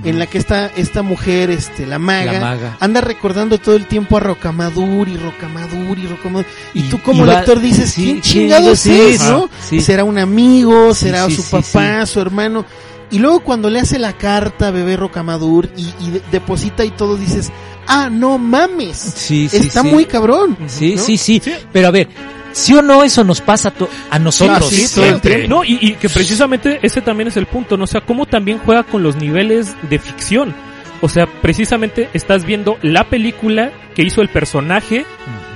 en 0.03 0.19
la 0.19 0.27
que 0.27 0.39
está 0.39 0.67
esta 0.77 1.03
mujer, 1.03 1.51
este, 1.51 1.87
la 1.87 1.99
maga, 1.99 2.33
La 2.33 2.41
maga. 2.41 2.77
anda 2.81 3.01
recordando 3.01 3.59
todo 3.59 3.77
el 3.77 3.87
tiempo 3.87 4.17
a 4.17 4.21
Rocamadur 4.21 5.09
y 5.09 5.17
Rocamadur 5.17 5.99
y 5.99 6.07
Rocamadur. 6.07 6.47
Y, 6.73 6.81
Y- 6.81 6.83
tú 6.89 7.01
como 7.03 7.25
y 7.25 7.29
va- 7.29 7.35
lector 7.37 7.61
dices, 7.61 7.91
sí, 7.93 8.05
¿quién 8.05 8.21
chingados 8.23 8.79
sí, 8.81 8.93
es, 8.99 9.21
sí, 9.21 9.27
no? 9.29 9.49
¿Será 9.81 10.05
un 10.05 10.19
amigo? 10.19 10.95
¿Será 10.95 11.29
su 11.31 11.43
papá, 11.51 12.07
su 12.07 12.21
hermano? 12.21 12.65
Y 13.11 13.19
luego 13.19 13.41
cuando 13.41 13.69
le 13.71 13.81
hace 13.81 13.99
la 13.99 14.15
carta 14.15 14.69
a 14.69 14.71
bebé 14.71 14.97
Rocamadur 14.97 15.69
y, 15.77 15.93
y 16.01 16.11
de- 16.13 16.23
deposita 16.33 16.85
y 16.85 16.91
todo, 16.91 17.17
dices, 17.17 17.53
ah, 17.87 18.09
no 18.11 18.39
mames. 18.39 18.97
Sí, 18.97 19.49
sí, 19.49 19.59
Está 19.59 19.83
sí. 19.83 19.89
muy 19.89 20.07
cabrón. 20.07 20.57
Sí, 20.67 20.95
¿no? 20.97 21.03
sí, 21.03 21.17
sí, 21.19 21.41
Sí. 21.45 21.53
Pero 21.73 21.89
a 21.89 21.91
ver, 21.91 22.09
¿sí 22.55 22.75
o 22.75 22.81
no 22.83 23.05
eso 23.05 23.23
nos 23.25 23.41
pasa 23.43 23.69
a, 23.69 23.73
to- 23.73 23.91
a 24.11 24.19
nosotros? 24.19 24.69
Sí, 24.71 24.95
todo 24.95 25.05
el 25.05 25.21
tiempo. 25.21 25.49
No, 25.49 25.65
y, 25.65 25.79
y 25.81 25.93
que 25.95 26.09
precisamente 26.09 26.79
ese 26.83 27.03
también 27.03 27.29
es 27.29 27.37
el 27.37 27.47
punto, 27.47 27.77
¿no? 27.77 27.85
O 27.85 27.87
sea, 27.87 28.01
cómo 28.01 28.25
también 28.27 28.59
juega 28.65 28.83
con 28.85 29.03
los 29.03 29.17
niveles 29.17 29.75
de 29.91 29.99
ficción. 29.99 30.55
O 31.03 31.09
sea, 31.11 31.27
precisamente 31.27 32.09
estás 32.15 32.45
viendo 32.47 32.79
la 32.81 33.05
película 33.05 33.71
que 33.95 34.03
hizo 34.03 34.23
el 34.23 34.29
personaje 34.31 35.05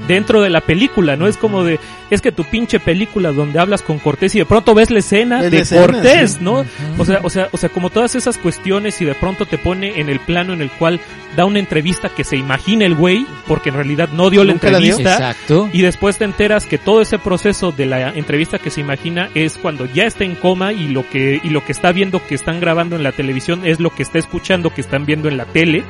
dentro 0.08 0.40
de 0.42 0.50
la 0.50 0.60
película, 0.62 1.14
¿no? 1.14 1.28
Es 1.28 1.36
como 1.36 1.62
de, 1.62 1.78
es 2.10 2.20
que 2.20 2.32
tu 2.32 2.42
pinche 2.44 2.80
película 2.80 3.30
donde 3.30 3.60
hablas 3.60 3.82
con 3.82 3.98
Cortés 3.98 4.34
y 4.34 4.38
de 4.38 4.46
pronto 4.46 4.74
ves 4.74 4.90
la 4.90 4.98
escena 4.98 5.42
de 5.42 5.60
escena, 5.60 5.86
Cortés, 5.86 6.32
sí. 6.32 6.38
¿no? 6.40 6.64
O 6.98 7.04
sea, 7.04 7.20
o 7.22 7.30
sea, 7.30 7.48
o 7.52 7.56
sea, 7.56 7.68
como 7.68 7.90
todas 7.90 8.14
esas 8.16 8.38
cuestiones 8.38 9.00
y 9.00 9.04
de 9.04 9.14
pronto 9.14 9.46
te 9.46 9.58
pone 9.58 10.00
en 10.00 10.08
el 10.08 10.18
plano 10.18 10.52
en 10.52 10.62
el 10.62 10.70
cual 10.70 10.98
da 11.36 11.44
una 11.44 11.58
entrevista 11.60 12.08
que 12.08 12.24
se 12.24 12.36
imagina 12.36 12.86
el 12.86 12.94
güey, 12.94 13.26
porque 13.46 13.68
en 13.68 13.76
realidad 13.76 14.08
no 14.12 14.30
dio 14.30 14.42
la 14.42 14.52
Nunca 14.54 14.70
la 14.70 14.78
dio. 14.78 14.96
entrevista. 14.96 15.12
Exacto. 15.30 15.68
Y 15.72 15.82
después 15.82 16.18
te 16.18 16.24
enteras 16.24 16.64
que 16.64 16.78
todo 16.78 17.00
ese 17.02 17.18
proceso 17.18 17.70
de 17.70 17.86
la 17.86 18.10
entrevista 18.10 18.58
que 18.58 18.70
se 18.70 18.80
imagina 18.80 19.28
es 19.34 19.58
cuando 19.58 19.84
ya 19.86 20.06
está 20.06 20.24
en 20.24 20.34
coma 20.34 20.72
y 20.72 20.88
lo 20.88 21.08
que, 21.08 21.40
y 21.44 21.50
lo 21.50 21.64
que 21.64 21.72
está 21.72 21.92
viendo 21.92 22.26
que 22.26 22.34
están 22.34 22.60
grabando 22.60 22.96
en 22.96 23.02
la 23.02 23.12
televisión 23.12 23.66
es 23.66 23.78
lo 23.78 23.90
que 23.94 24.02
está 24.02 24.18
escuchando 24.18 24.70
que 24.70 24.80
están 24.80 25.04
viendo 25.04 25.28
en 25.28 25.36
la 25.36 25.44
tele. 25.44 25.84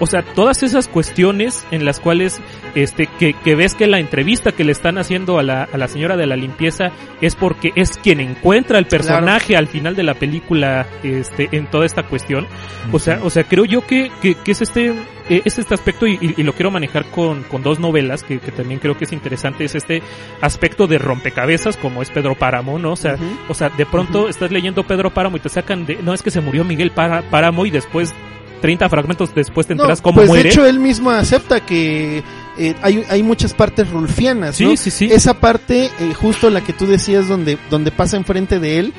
O 0.00 0.06
sea, 0.06 0.22
todas 0.22 0.62
esas 0.62 0.88
cuestiones 0.88 1.66
en 1.70 1.84
las 1.84 2.00
cuales, 2.00 2.40
este, 2.74 3.06
que, 3.18 3.32
que 3.34 3.54
ves 3.54 3.74
que 3.74 3.86
la 3.86 3.98
entrevista 3.98 4.52
que 4.52 4.64
le 4.64 4.72
están 4.72 4.98
haciendo 4.98 5.38
a 5.38 5.42
la, 5.42 5.64
a 5.64 5.76
la 5.76 5.88
señora 5.88 6.16
de 6.16 6.26
la 6.26 6.36
limpieza 6.36 6.90
es 7.20 7.34
porque 7.34 7.72
es 7.74 7.96
quien 7.98 8.20
encuentra 8.20 8.78
el 8.78 8.86
personaje 8.86 9.56
al 9.56 9.66
final 9.68 9.96
de 9.96 10.02
la 10.04 10.14
película, 10.14 10.86
este, 11.02 11.48
en 11.52 11.66
toda 11.70 11.86
esta 11.86 12.04
cuestión. 12.04 12.46
O 12.92 12.98
sea, 12.98 13.20
o 13.22 13.30
sea, 13.30 13.44
creo 13.44 13.64
yo 13.64 13.86
que, 13.86 14.10
que, 14.22 14.34
que 14.36 14.52
es 14.52 14.62
este, 14.62 14.94
eh, 15.28 15.42
es 15.44 15.58
este 15.58 15.74
aspecto 15.74 16.06
y, 16.06 16.14
y- 16.20 16.34
y 16.36 16.42
lo 16.42 16.52
quiero 16.52 16.70
manejar 16.70 17.06
con, 17.06 17.42
con 17.44 17.62
dos 17.62 17.78
novelas 17.80 18.22
que, 18.22 18.38
que 18.38 18.52
también 18.52 18.80
creo 18.80 18.96
que 18.96 19.04
es 19.04 19.12
interesante, 19.12 19.64
es 19.64 19.74
este 19.74 20.02
aspecto 20.40 20.86
de 20.86 20.98
rompecabezas 20.98 21.76
como 21.76 22.02
es 22.02 22.10
Pedro 22.10 22.34
Páramo, 22.34 22.78
¿no? 22.78 22.92
O 22.92 22.96
sea, 22.96 23.16
o 23.48 23.54
sea, 23.54 23.68
de 23.70 23.84
pronto 23.86 24.28
estás 24.28 24.50
leyendo 24.52 24.84
Pedro 24.86 25.12
Páramo 25.12 25.36
y 25.36 25.40
te 25.40 25.48
sacan 25.48 25.84
de, 25.86 25.96
no 26.02 26.14
es 26.14 26.22
que 26.22 26.30
se 26.30 26.40
murió 26.40 26.64
Miguel 26.64 26.92
Páramo 26.92 27.66
y 27.66 27.70
después 27.70 28.14
30 28.60 28.88
fragmentos 28.88 29.34
después 29.34 29.66
te 29.66 29.74
No, 29.74 29.82
enteras 29.82 30.00
cómo 30.00 30.16
pues 30.16 30.28
muere. 30.28 30.44
de 30.44 30.48
hecho 30.50 30.66
él 30.66 30.78
mismo 30.80 31.10
acepta 31.10 31.60
que 31.60 32.22
eh, 32.58 32.74
hay, 32.82 33.04
hay 33.08 33.22
muchas 33.22 33.54
partes 33.54 33.88
rulfianas, 33.90 34.56
sí, 34.56 34.64
¿no? 34.64 34.76
sí, 34.76 34.90
sí. 34.90 35.08
Esa 35.10 35.34
parte, 35.34 35.86
eh, 36.00 36.14
justo 36.14 36.50
la 36.50 36.62
que 36.62 36.72
tú 36.72 36.86
decías, 36.86 37.28
donde, 37.28 37.58
donde 37.70 37.90
pasa 37.90 38.16
enfrente 38.16 38.58
de 38.58 38.78
él 38.80 38.92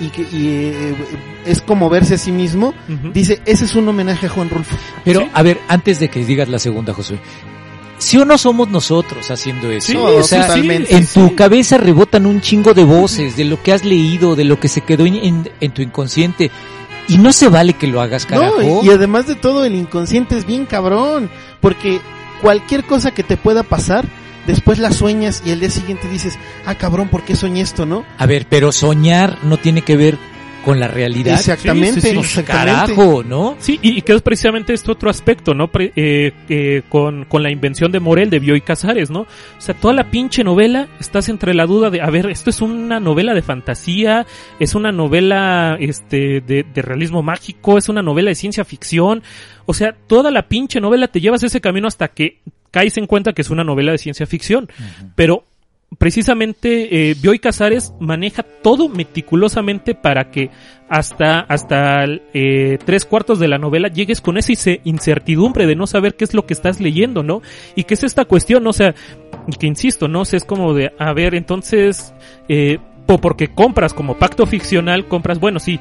y 0.00 0.08
que 0.08 0.22
y, 0.22 0.48
eh, 0.72 0.94
es 1.46 1.60
como 1.62 1.88
verse 1.88 2.14
a 2.14 2.18
sí 2.18 2.30
mismo, 2.32 2.74
dice, 3.14 3.40
ese 3.46 3.64
es 3.64 3.74
un 3.74 3.88
homenaje 3.88 4.26
a 4.26 4.28
Juan 4.28 4.50
Rulfo. 4.50 4.76
Pero, 5.04 5.20
Sí. 5.20 5.30
a 5.32 5.42
ver, 5.42 5.58
antes 5.68 5.98
de 6.00 6.08
que 6.10 6.24
digas 6.24 6.48
la 6.48 6.58
segunda, 6.58 6.92
Josué. 6.92 7.18
Si 7.98 8.18
o 8.18 8.26
no 8.26 8.36
somos 8.36 8.68
nosotros 8.68 9.30
haciendo 9.30 9.70
eso. 9.70 9.92
Sí, 9.92 9.96
o 9.96 10.22
sea, 10.22 10.48
totalmente. 10.48 10.94
en 10.94 11.06
tu 11.06 11.28
sí. 11.28 11.34
cabeza 11.34 11.78
rebotan 11.78 12.26
un 12.26 12.42
chingo 12.42 12.74
de 12.74 12.84
voces 12.84 13.38
de 13.38 13.44
lo 13.46 13.62
que 13.62 13.72
has 13.72 13.86
leído, 13.86 14.36
de 14.36 14.44
lo 14.44 14.60
que 14.60 14.68
se 14.68 14.82
quedó 14.82 15.06
en, 15.06 15.14
en- 15.14 15.50
en 15.60 15.70
tu 15.72 15.80
inconsciente. 15.80 16.50
Y 17.08 17.18
no 17.18 17.32
se 17.32 17.48
vale 17.48 17.74
que 17.74 17.86
lo 17.86 18.00
hagas, 18.00 18.26
carajo. 18.26 18.60
No, 18.60 18.84
y, 18.84 18.90
además 18.90 19.26
de 19.26 19.34
todo, 19.34 19.64
el 19.64 19.74
inconsciente 19.74 20.36
es 20.36 20.46
bien 20.46 20.66
cabrón, 20.66 21.30
porque 21.60 22.00
cualquier 22.42 22.84
cosa 22.84 23.12
que 23.12 23.22
te 23.22 23.36
pueda 23.36 23.62
pasar, 23.62 24.06
después 24.46 24.78
la 24.78 24.92
sueñas 24.92 25.42
y 25.44 25.52
al 25.52 25.60
día 25.60 25.70
siguiente 25.70 26.08
dices, 26.08 26.38
ah 26.64 26.74
cabrón, 26.74 27.08
¿por 27.08 27.22
qué 27.22 27.36
soñé 27.36 27.60
esto, 27.60 27.86
no? 27.86 28.04
A 28.18 28.26
ver, 28.26 28.46
pero 28.48 28.72
soñar 28.72 29.38
no 29.42 29.56
tiene 29.56 29.82
que 29.82 29.96
ver 29.96 30.18
con 30.66 30.80
la 30.80 30.88
realidad. 30.88 31.34
Exactamente, 31.38 32.00
Sí, 32.00 32.08
sí, 32.08 32.12
sí. 32.12 32.18
Exactamente. 32.18 32.94
carajo, 32.94 33.22
¿no? 33.22 33.54
Sí, 33.60 33.78
y, 33.80 33.96
y 33.98 34.02
que 34.02 34.12
es 34.14 34.20
precisamente 34.20 34.74
este 34.74 34.90
otro 34.90 35.08
aspecto, 35.08 35.54
¿no? 35.54 35.68
Pre- 35.68 35.92
eh, 35.96 36.32
eh, 36.48 36.82
con, 36.88 37.24
con 37.24 37.42
la 37.42 37.50
invención 37.50 37.92
de 37.92 38.00
Morel, 38.00 38.28
de 38.30 38.40
Bioy 38.40 38.60
Casares, 38.60 39.08
¿no? 39.10 39.20
O 39.20 39.26
sea, 39.60 39.74
toda 39.74 39.94
la 39.94 40.10
pinche 40.10 40.42
novela 40.42 40.88
estás 40.98 41.28
entre 41.28 41.54
la 41.54 41.66
duda 41.66 41.88
de, 41.90 42.00
a 42.02 42.10
ver, 42.10 42.26
esto 42.26 42.50
es 42.50 42.60
una 42.60 42.98
novela 42.98 43.32
de 43.32 43.42
fantasía, 43.42 44.26
es 44.58 44.74
una 44.74 44.90
novela 44.90 45.76
este 45.78 46.40
de, 46.40 46.64
de 46.64 46.82
realismo 46.82 47.22
mágico, 47.22 47.78
es 47.78 47.88
una 47.88 48.02
novela 48.02 48.30
de 48.30 48.34
ciencia 48.34 48.64
ficción. 48.64 49.22
O 49.66 49.72
sea, 49.74 49.94
toda 50.06 50.30
la 50.32 50.48
pinche 50.48 50.80
novela 50.80 51.06
te 51.08 51.20
llevas 51.20 51.42
ese 51.44 51.60
camino 51.60 51.86
hasta 51.86 52.08
que 52.08 52.40
caes 52.72 52.96
en 52.98 53.06
cuenta 53.06 53.32
que 53.32 53.42
es 53.42 53.50
una 53.50 53.62
novela 53.64 53.92
de 53.92 53.98
ciencia 53.98 54.26
ficción. 54.26 54.68
Pero 55.14 55.44
precisamente 55.98 57.10
eh, 57.10 57.16
Bioy 57.20 57.38
Casares 57.38 57.92
maneja 58.00 58.42
todo 58.42 58.88
meticulosamente 58.88 59.94
para 59.94 60.30
que 60.30 60.50
hasta 60.88 61.40
hasta 61.40 62.04
eh, 62.34 62.78
tres 62.84 63.04
cuartos 63.04 63.38
de 63.38 63.48
la 63.48 63.58
novela 63.58 63.88
llegues 63.88 64.20
con 64.20 64.36
esa 64.36 64.52
ince- 64.52 64.80
incertidumbre 64.84 65.66
de 65.66 65.74
no 65.76 65.86
saber 65.86 66.14
qué 66.14 66.24
es 66.24 66.34
lo 66.34 66.46
que 66.46 66.54
estás 66.54 66.80
leyendo, 66.80 67.22
¿no? 67.22 67.42
Y 67.74 67.84
qué 67.84 67.94
es 67.94 68.04
esta 68.04 68.24
cuestión, 68.24 68.66
o 68.66 68.72
sea, 68.72 68.94
que 69.58 69.66
insisto, 69.66 70.06
¿no? 70.08 70.20
O 70.22 70.24
sea, 70.24 70.36
es 70.38 70.44
como 70.44 70.74
de, 70.74 70.92
a 70.98 71.12
ver, 71.12 71.34
entonces, 71.34 72.12
eh, 72.48 72.78
po- 73.06 73.18
porque 73.18 73.48
compras 73.48 73.94
como 73.94 74.16
pacto 74.18 74.46
ficcional, 74.46 75.06
compras, 75.06 75.40
bueno, 75.40 75.58
sí, 75.60 75.80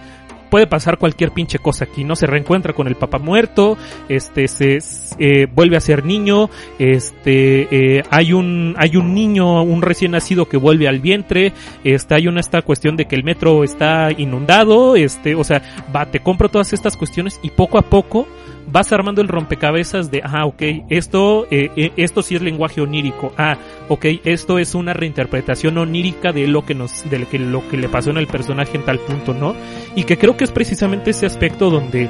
puede 0.56 0.68
pasar 0.68 0.97
cualquier 0.97 1.32
pinche 1.32 1.60
cosa 1.60 1.84
aquí, 1.84 2.06
¿no? 2.06 2.16
Se 2.16 2.28
reencuentra 2.28 2.72
con 2.72 2.88
el 2.88 2.95
papá 2.95 3.20
muerto, 3.20 3.78
este, 4.08 4.47
se, 4.47 4.80
eh, 5.20 5.47
vuelve 5.53 5.76
a 5.76 5.82
ser 5.82 6.06
niño, 6.06 6.49
este, 6.80 7.97
eh, 7.97 8.03
hay 8.10 8.32
un, 8.32 8.74
hay 8.78 8.95
un 8.95 9.14
niño, 9.14 9.64
un 9.64 9.82
recién 9.82 10.12
nacido 10.12 10.47
que 10.47 10.56
vuelve 10.56 10.88
al 10.88 11.01
vientre, 11.01 11.51
este, 11.84 12.16
hay 12.16 12.30
una 12.30 12.39
esta 12.39 12.62
cuestión 12.62 12.95
de 12.95 13.03
que 13.03 13.18
el 13.18 13.26
metro 13.26 13.66
está 13.66 14.14
inundado, 14.18 14.95
este, 14.95 15.36
o 15.36 15.43
sea, 15.43 15.62
va, 15.93 16.06
te 16.06 16.22
compro 16.22 16.47
todas 16.47 16.72
estas 16.72 16.95
cuestiones 16.95 17.38
y 17.43 17.49
poco 17.49 17.78
a 17.78 17.82
poco, 17.82 18.26
vas 18.72 18.91
armando 18.91 19.22
el 19.22 19.28
rompecabezas 19.28 20.11
de, 20.11 20.22
ah, 20.24 20.45
ok, 20.45 20.61
esto, 20.89 21.45
eh, 21.51 21.70
eh, 21.76 21.91
esto 21.97 22.22
sí 22.22 22.36
es 22.36 22.41
lenguaje 22.41 22.82
onírico, 22.82 23.34
ah, 23.38 23.57
ok, 23.89 24.05
esto 24.24 24.59
es 24.59 24.76
una 24.76 24.93
reinterpretación 24.93 25.78
onírica 25.78 26.32
de 26.32 26.47
lo 26.47 26.66
que 26.66 26.76
nos, 26.76 27.09
de 27.09 27.20
lo 27.20 27.30
que, 27.30 27.39
lo 27.39 27.68
que 27.70 27.78
le 27.78 27.89
pasó 27.89 28.09
en 28.09 28.18
el 28.18 28.28
personaje 28.28 28.78
en 28.78 28.86
tal 28.86 28.99
punto, 28.99 29.34
¿no? 29.34 29.55
Y 29.95 30.03
que 30.03 30.18
creo 30.18 30.36
que 30.38 30.43
es 30.43 30.51
precisamente 30.51 31.11
ese 31.11 31.26
aspecto 31.26 31.70
donde 31.70 32.09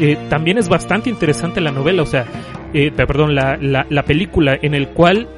eh, 0.00 0.18
también 0.28 0.58
es 0.58 0.68
bastante 0.68 1.08
interesante 1.10 1.60
la 1.60 1.70
novela, 1.70 2.02
o 2.02 2.06
sea, 2.06 2.26
eh, 2.72 2.90
perdón, 2.90 3.34
la, 3.34 3.56
la, 3.60 3.86
la 3.88 4.02
película 4.02 4.58
en 4.60 4.74
el 4.74 4.88
cual 4.88 5.28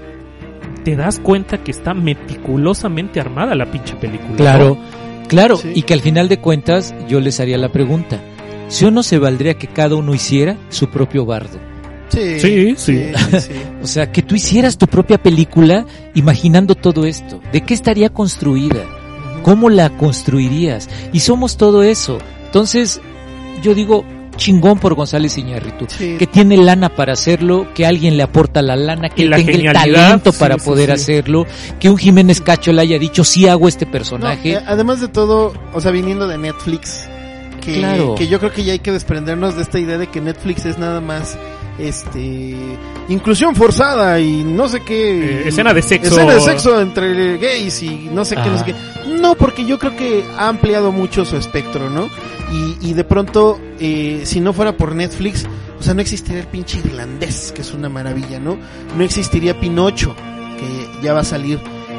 te 0.85 0.97
das 0.97 1.19
cuenta 1.21 1.59
que 1.59 1.71
está 1.71 1.95
meticulosamente 1.95 3.21
armada 3.21 3.55
la 3.55 3.67
pinche 3.71 3.97
película. 3.97 4.31
¿no? 4.31 4.37
Claro, 4.37 4.79
claro, 5.29 5.57
Sí. 5.57 5.73
y 5.75 5.83
que 5.83 5.95
al 5.95 6.01
final 6.01 6.29
de 6.29 6.39
cuentas 6.39 6.95
yo 7.09 7.21
les 7.21 7.41
haría 7.41 7.59
la 7.59 7.71
pregunta, 7.71 8.21
¿si 8.69 8.85
o 8.85 8.91
no 8.91 9.03
se 9.03 9.19
valdría 9.19 9.55
que 9.55 9.67
cada 9.69 9.95
uno 9.97 10.15
hiciera 10.15 10.57
su 10.71 10.89
propio 10.89 11.25
bardo? 11.25 11.59
Sí, 12.09 12.41
Sí, 12.41 12.75
sí. 12.77 13.11
sí, 13.31 13.41
sí. 13.41 13.53
O 13.83 13.87
sea, 13.87 14.11
que 14.11 14.23
tú 14.23 14.35
hicieras 14.35 14.79
tu 14.79 14.87
propia 14.87 15.19
película 15.19 15.85
imaginando 16.15 16.75
todo 16.75 17.05
esto. 17.07 17.41
¿De 17.53 17.61
qué 17.63 17.75
estaría 17.75 18.09
construida? 18.11 18.85
¿Cómo 19.43 19.71
la 19.71 19.91
construirías? 19.91 20.89
Y 21.13 21.21
somos 21.21 21.57
todo 21.57 21.83
eso. 21.83 22.19
Entonces, 22.47 23.01
yo 23.63 23.75
digo, 23.75 24.05
chingón 24.37 24.79
por 24.79 24.95
González 24.95 25.37
Iñárritu. 25.39 25.87
Sí. 25.89 26.17
Que 26.19 26.27
tiene 26.27 26.57
lana 26.57 26.89
para 26.95 27.13
hacerlo, 27.13 27.69
que 27.75 27.87
alguien 27.87 28.17
le 28.17 28.23
aporta 28.25 28.61
la 28.63 28.77
lana, 28.77 29.09
que 29.09 29.23
Y 29.23 29.25
él 29.25 29.31
la 29.31 29.37
tenga 29.37 29.53
el 29.53 29.73
talento 29.73 30.33
sí, 30.33 30.39
para 30.39 30.59
sí, 30.59 30.65
poder 30.65 30.87
sí. 30.89 30.93
hacerlo, 30.95 31.47
que 31.79 31.91
un 31.91 31.97
Jiménez 31.99 32.41
Cacho 32.41 32.73
le 32.73 32.83
haya 32.83 32.99
dicho, 32.99 33.25
sí 33.25 33.47
hago 33.49 33.69
este 33.69 33.87
personaje. 33.87 34.53
eh, 34.53 34.61
además 34.67 35.01
de 35.01 35.09
todo, 35.09 35.53
o 35.73 35.81
sea, 35.81 35.91
viniendo 35.93 36.27
de 36.27 36.39
Netflix, 36.39 37.09
que, 37.67 37.79
Claro. 37.81 38.15
que 38.17 38.29
yo 38.29 38.39
creo 38.39 38.53
que 38.53 38.65
ya 38.65 38.73
hay 38.73 38.79
que 38.79 38.93
desprendernos 38.93 39.57
de 39.57 39.63
esta 39.63 39.79
idea 39.79 39.99
de 39.99 40.07
que 40.07 40.21
Netflix 40.21 40.65
es 40.65 40.79
nada 40.79 41.01
más 41.01 41.37
este 41.79 42.57
inclusión 43.09 43.55
forzada 43.55 44.19
y 44.21 44.43
no 44.45 44.69
sé 44.69 44.81
qué 44.81 45.43
Eh, 45.45 45.49
escena 45.49 45.75
de 45.75 45.83
sexo. 45.83 46.15
escena 46.15 46.35
de 46.35 46.41
sexo 46.41 46.81
entre 46.81 47.37
gays 47.39 47.83
y 47.83 48.09
no 48.13 48.25
sé 48.25 48.35
qué 48.37 48.49
no 48.49 48.59
sé 48.59 48.65
qué 48.65 48.75
no 49.21 49.35
porque 49.35 49.65
yo 49.67 49.79
creo 49.79 49.95
que 49.97 50.25
ha 50.39 50.49
ampliado 50.49 50.91
mucho 50.93 51.25
su 51.25 51.37
espectro 51.37 51.91
no 51.91 52.09
y, 52.53 52.91
y 52.91 52.95
de 52.95 53.05
pronto 53.05 53.61
eh, 53.79 54.23
si 54.25 54.41
no 54.41 54.53
fuera 54.53 54.77
por 54.77 54.95
Netflix 54.95 55.45
o 55.79 55.83
sea 55.83 55.93
no 55.95 56.01
existiría 56.01 56.41
el 56.41 56.47
pinche 56.49 56.79
irlandés 56.79 57.53
que 57.55 57.61
es 57.63 57.73
una 57.75 57.89
maravilla 57.91 58.41
no 58.41 58.57
no 58.97 59.05
existiría 59.05 59.59
Pinocho 59.61 60.15
que 60.59 61.05
ya 61.05 61.13
va 61.13 61.21
a 61.21 61.25
salir 61.25 61.59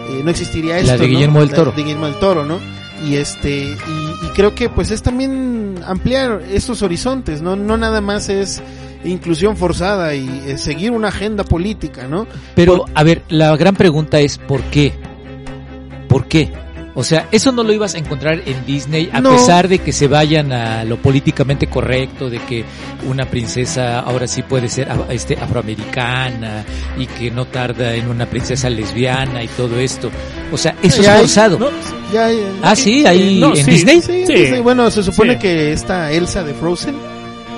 eh, 0.09 0.21
no 0.23 0.31
existiría 0.31 0.77
esto 0.79 0.91
La 0.93 0.97
de 0.97 1.03
¿no? 1.05 1.09
Guillermo 1.13 1.39
del 1.41 1.49
La 1.49 1.55
Toro. 1.55 1.71
de 1.71 1.83
Guillermo 1.83 2.05
del 2.07 2.15
Toro 2.15 2.45
no 2.45 2.59
y 3.07 3.15
este 3.17 3.59
y, 3.59 4.25
y 4.25 4.29
creo 4.33 4.53
que 4.55 4.69
pues 4.69 4.91
es 4.91 5.01
también 5.01 5.75
ampliar 5.85 6.41
estos 6.51 6.81
horizontes 6.81 7.41
no 7.41 7.55
no 7.55 7.77
nada 7.77 8.01
más 8.01 8.29
es 8.29 8.61
inclusión 9.03 9.55
forzada 9.57 10.15
y 10.15 10.27
eh, 10.47 10.57
seguir 10.57 10.91
una 10.91 11.09
agenda 11.09 11.43
política 11.43 12.07
no 12.07 12.27
Pero, 12.55 12.85
a 12.93 13.03
ver, 13.03 13.23
la 13.29 13.55
gran 13.55 13.75
pregunta 13.75 14.19
es 14.19 14.37
¿por 14.37 14.61
qué? 14.63 14.93
¿Por 16.07 16.25
qué? 16.27 16.51
O 16.99 17.03
sea, 17.03 17.27
eso 17.31 17.51
no 17.51 17.61
lo 17.61 17.71
ibas 17.71 17.93
a 17.93 17.99
encontrar 17.99 18.41
en 18.43 18.65
Disney, 18.65 19.07
a 19.13 19.21
No. 19.21 19.33
pesar 19.33 19.67
de 19.67 19.77
que 19.77 19.91
se 19.93 20.07
vayan 20.07 20.51
a 20.51 20.83
lo 20.83 20.97
políticamente 20.97 21.67
correcto, 21.67 22.27
de 22.27 22.39
que 22.39 22.65
una 23.07 23.25
princesa 23.25 23.99
ahora 23.99 24.25
sí 24.27 24.41
puede 24.41 24.67
ser 24.67 24.87
este, 25.11 25.35
afroamericana 25.39 26.65
y 26.97 27.05
que 27.05 27.29
no 27.29 27.45
tarda 27.45 27.93
en 27.93 28.07
una 28.09 28.25
princesa 28.25 28.67
lesbiana 28.69 29.43
y 29.43 29.47
todo 29.49 29.77
esto. 29.79 30.09
O 30.51 30.57
sea, 30.57 30.75
eso 30.81 31.01
es 31.01 31.07
hay, 31.07 31.19
forzado. 31.19 31.59
¿no? 31.59 31.69
ya 32.11 32.29
Ah, 32.63 32.75
sí, 32.75 33.05
ahí 33.05 33.39
No, 33.39 33.55
en 33.55 33.63
sí, 33.63 33.71
Disney. 33.71 34.01
sí, 34.01 34.25
Sí. 34.25 34.59
Bueno 34.61 34.89
se 34.89 35.03
supone 35.03 35.33
Sí. 35.33 35.39
que 35.39 35.73
esta 35.73 36.11
Elsa 36.11 36.43
de 36.43 36.53
Frozen 36.55 36.95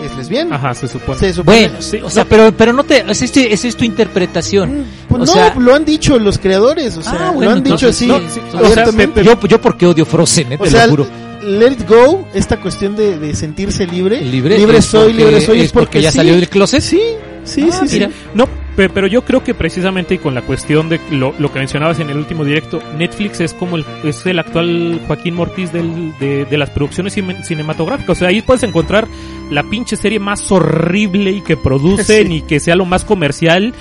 es 0.03 0.15
lesbiana 0.17 0.55
Ajá, 0.55 0.73
se 0.73 0.87
supone. 0.87 1.17
se 1.19 1.33
supone 1.33 1.59
Bueno, 1.59 1.81
sí, 1.81 1.97
o 2.03 2.09
sea, 2.09 2.25
pero, 2.25 2.51
pero 2.55 2.73
no 2.73 2.83
te, 2.83 3.09
es, 3.09 3.21
este- 3.21 3.53
esa 3.53 3.67
es 3.67 3.75
tu 3.75 3.83
interpretación. 3.85 4.79
Mm, 4.81 4.85
pues 5.09 5.23
o 5.23 5.25
no, 5.25 5.33
sea- 5.33 5.55
lo 5.59 5.75
han 5.75 5.83
dicho 5.85 6.17
los 6.19 6.37
creadores, 6.37 6.95
o 6.95 7.01
sea, 7.01 7.13
Ah, 7.13 7.31
bueno, 7.31 7.51
lo 7.51 7.57
han 7.57 7.63
dicho 7.63 7.87
así. 7.89 8.05
sí. 8.05 8.07
No, 8.07 8.19
sí, 8.29 8.39
O 8.53 8.69
sea, 8.69 8.85
yo, 9.23 9.39
yo 9.47 9.59
porque 9.61 9.85
odio 9.87 10.05
Frozen, 10.05 10.53
eh, 10.53 10.57
o 10.59 10.63
te 10.63 10.69
sea, 10.71 10.85
lo 10.85 10.91
juro. 10.91 11.07
let 11.43 11.71
it 11.73 11.87
go, 11.89 12.27
esta 12.33 12.57
cuestión 12.61 12.95
de, 12.95 13.17
de 13.19 13.35
sentirse 13.35 13.85
libre, 13.87 14.21
Libre, 14.21 14.55
es 14.77 14.85
soy, 14.85 15.11
porque- 15.11 15.17
libre 15.17 15.41
soy, 15.41 15.59
es 15.61 15.71
porque 15.71 15.85
porque 15.85 16.01
ya 16.01 16.11
sí. 16.11 16.17
salió 16.17 16.35
del 16.35 16.47
closet. 16.47 16.81
Sí, 16.81 17.01
sí, 17.43 17.67
Ah, 17.71 17.77
sí, 17.81 17.87
sí. 17.87 17.93
mira. 17.95 18.09
No, 18.33 18.47
pe- 18.75 18.89
pero 18.89 19.07
yo 19.07 19.23
creo 19.25 19.43
que 19.43 19.53
precisamente 19.53 20.15
y 20.15 20.17
con 20.19 20.35
la 20.35 20.41
cuestión 20.41 20.87
de 20.89 20.99
lo, 21.11 21.33
lo 21.39 21.51
que 21.51 21.59
mencionabas 21.59 21.99
en 21.99 22.09
el 22.09 22.17
último 22.17 22.45
directo, 22.45 22.79
Netflix 22.97 23.39
es 23.41 23.53
como 23.53 23.77
el, 23.77 23.85
es 24.03 24.25
el 24.25 24.37
actual 24.39 25.01
Joaquín 25.07 25.35
Mortiz 25.35 25.71
del, 25.71 26.13
de, 26.19 26.45
de 26.45 26.57
las 26.57 26.69
producciones 26.69 27.13
cine- 27.17 27.43
cinematográficas. 27.43 28.17
O 28.17 28.19
sea, 28.19 28.27
ahí 28.29 28.41
puedes 28.41 28.63
encontrar 28.63 29.07
la 29.49 29.63
pinche 29.63 29.95
serie 29.95 30.19
más 30.19 30.49
horrible 30.51 31.31
y 31.31 31.41
que 31.41 31.57
producen 31.57 32.27
Sí. 32.27 32.33
y 32.35 32.41
que 32.43 32.59
sea 32.59 32.75
lo 32.75 32.85
más 32.85 33.03
comercial. 33.05 33.73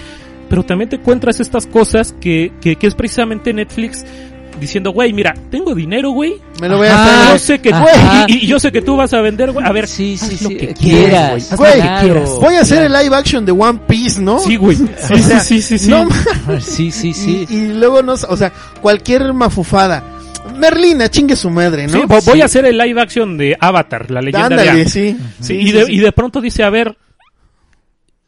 Pero 0.49 0.63
también 0.65 0.89
te 0.89 0.97
encuentras 0.97 1.41
estas 1.41 1.67
cosas 1.67 2.15
que, 2.21 2.53
que, 2.61 2.77
que 2.77 2.87
es 2.87 2.95
precisamente 2.95 3.53
Netflix 3.53 4.05
diciendo, 4.61 4.91
güey, 4.91 5.13
mira, 5.13 5.35
tengo 5.51 5.73
dinero, 5.75 6.11
güey. 6.11 6.41
Me 6.61 6.69
lo 6.69 6.79
voy 6.79 6.89
a 6.89 6.95
Ajá. 6.95 7.21
hacer. 7.21 7.33
Yo 7.33 7.39
sé 7.39 7.59
que, 7.61 7.71
Ajá. 7.73 8.25
y, 8.29 8.45
y 8.45 8.47
yo 8.49 8.59
sé 8.59 8.73
que 8.73 8.83
tú 8.83 8.97
vas 8.97 9.13
a 9.15 9.21
vender, 9.21 9.53
güey. 9.53 9.65
A 9.65 9.71
ver, 9.71 9.87
sí, 9.87 10.17
sí, 10.17 10.35
haz 10.35 10.43
lo 10.43 10.49
sí, 10.49 10.57
que 10.57 10.71
eh, 10.71 10.75
quieras, 10.75 11.55
güey. 11.57 11.81
Güey. 11.81 12.25
Voy 12.41 12.55
a 12.57 12.61
hacer 12.63 12.79
Claro. 12.79 12.97
el 12.99 13.05
live 13.05 13.17
action 13.17 13.45
de 13.47 13.53
One 13.53 13.81
Piece, 13.87 14.21
¿no? 14.21 14.39
Sí, 14.41 14.57
güey. 14.57 14.77
Sí, 14.99 15.15
O 15.15 15.19
sea, 15.19 15.41
sí, 15.41 15.63
sí, 15.63 15.79
sí, 15.79 15.85
sí. 15.85 15.91
No, 15.91 16.09
Sí, 16.61 16.91
sí, 16.91 17.13
sí. 17.13 17.47
Y, 17.49 17.55
y 17.55 17.69
luego 17.75 18.03
no, 18.03 18.15
o 18.15 18.37
sea, 18.37 18.53
cualquier 18.81 19.33
mafufada. 19.33 20.03
Merlina, 20.59 21.09
chingue 21.09 21.37
su 21.37 21.51
madre, 21.51 21.87
¿no? 21.87 21.93
Sí, 21.93 21.99
vo- 22.01 22.25
voy 22.25 22.37
Sí. 22.37 22.41
a 22.41 22.47
hacer 22.47 22.65
el 22.65 22.79
live 22.79 23.01
action 23.01 23.37
de 23.37 23.57
Avatar, 23.61 24.11
la 24.11 24.21
leyenda 24.23 24.49
de 24.49 24.55
Ándale, 24.71 24.85
sí. 24.89 25.17
Sí, 25.19 25.35
Sí, 25.41 25.55
y, 25.55 25.67
sí, 25.67 25.73
de, 25.73 25.85
sí. 25.85 25.93
y 25.93 25.99
de 25.99 26.11
pronto 26.13 26.41
dice, 26.41 26.65
a 26.65 26.71
ver, 26.71 26.97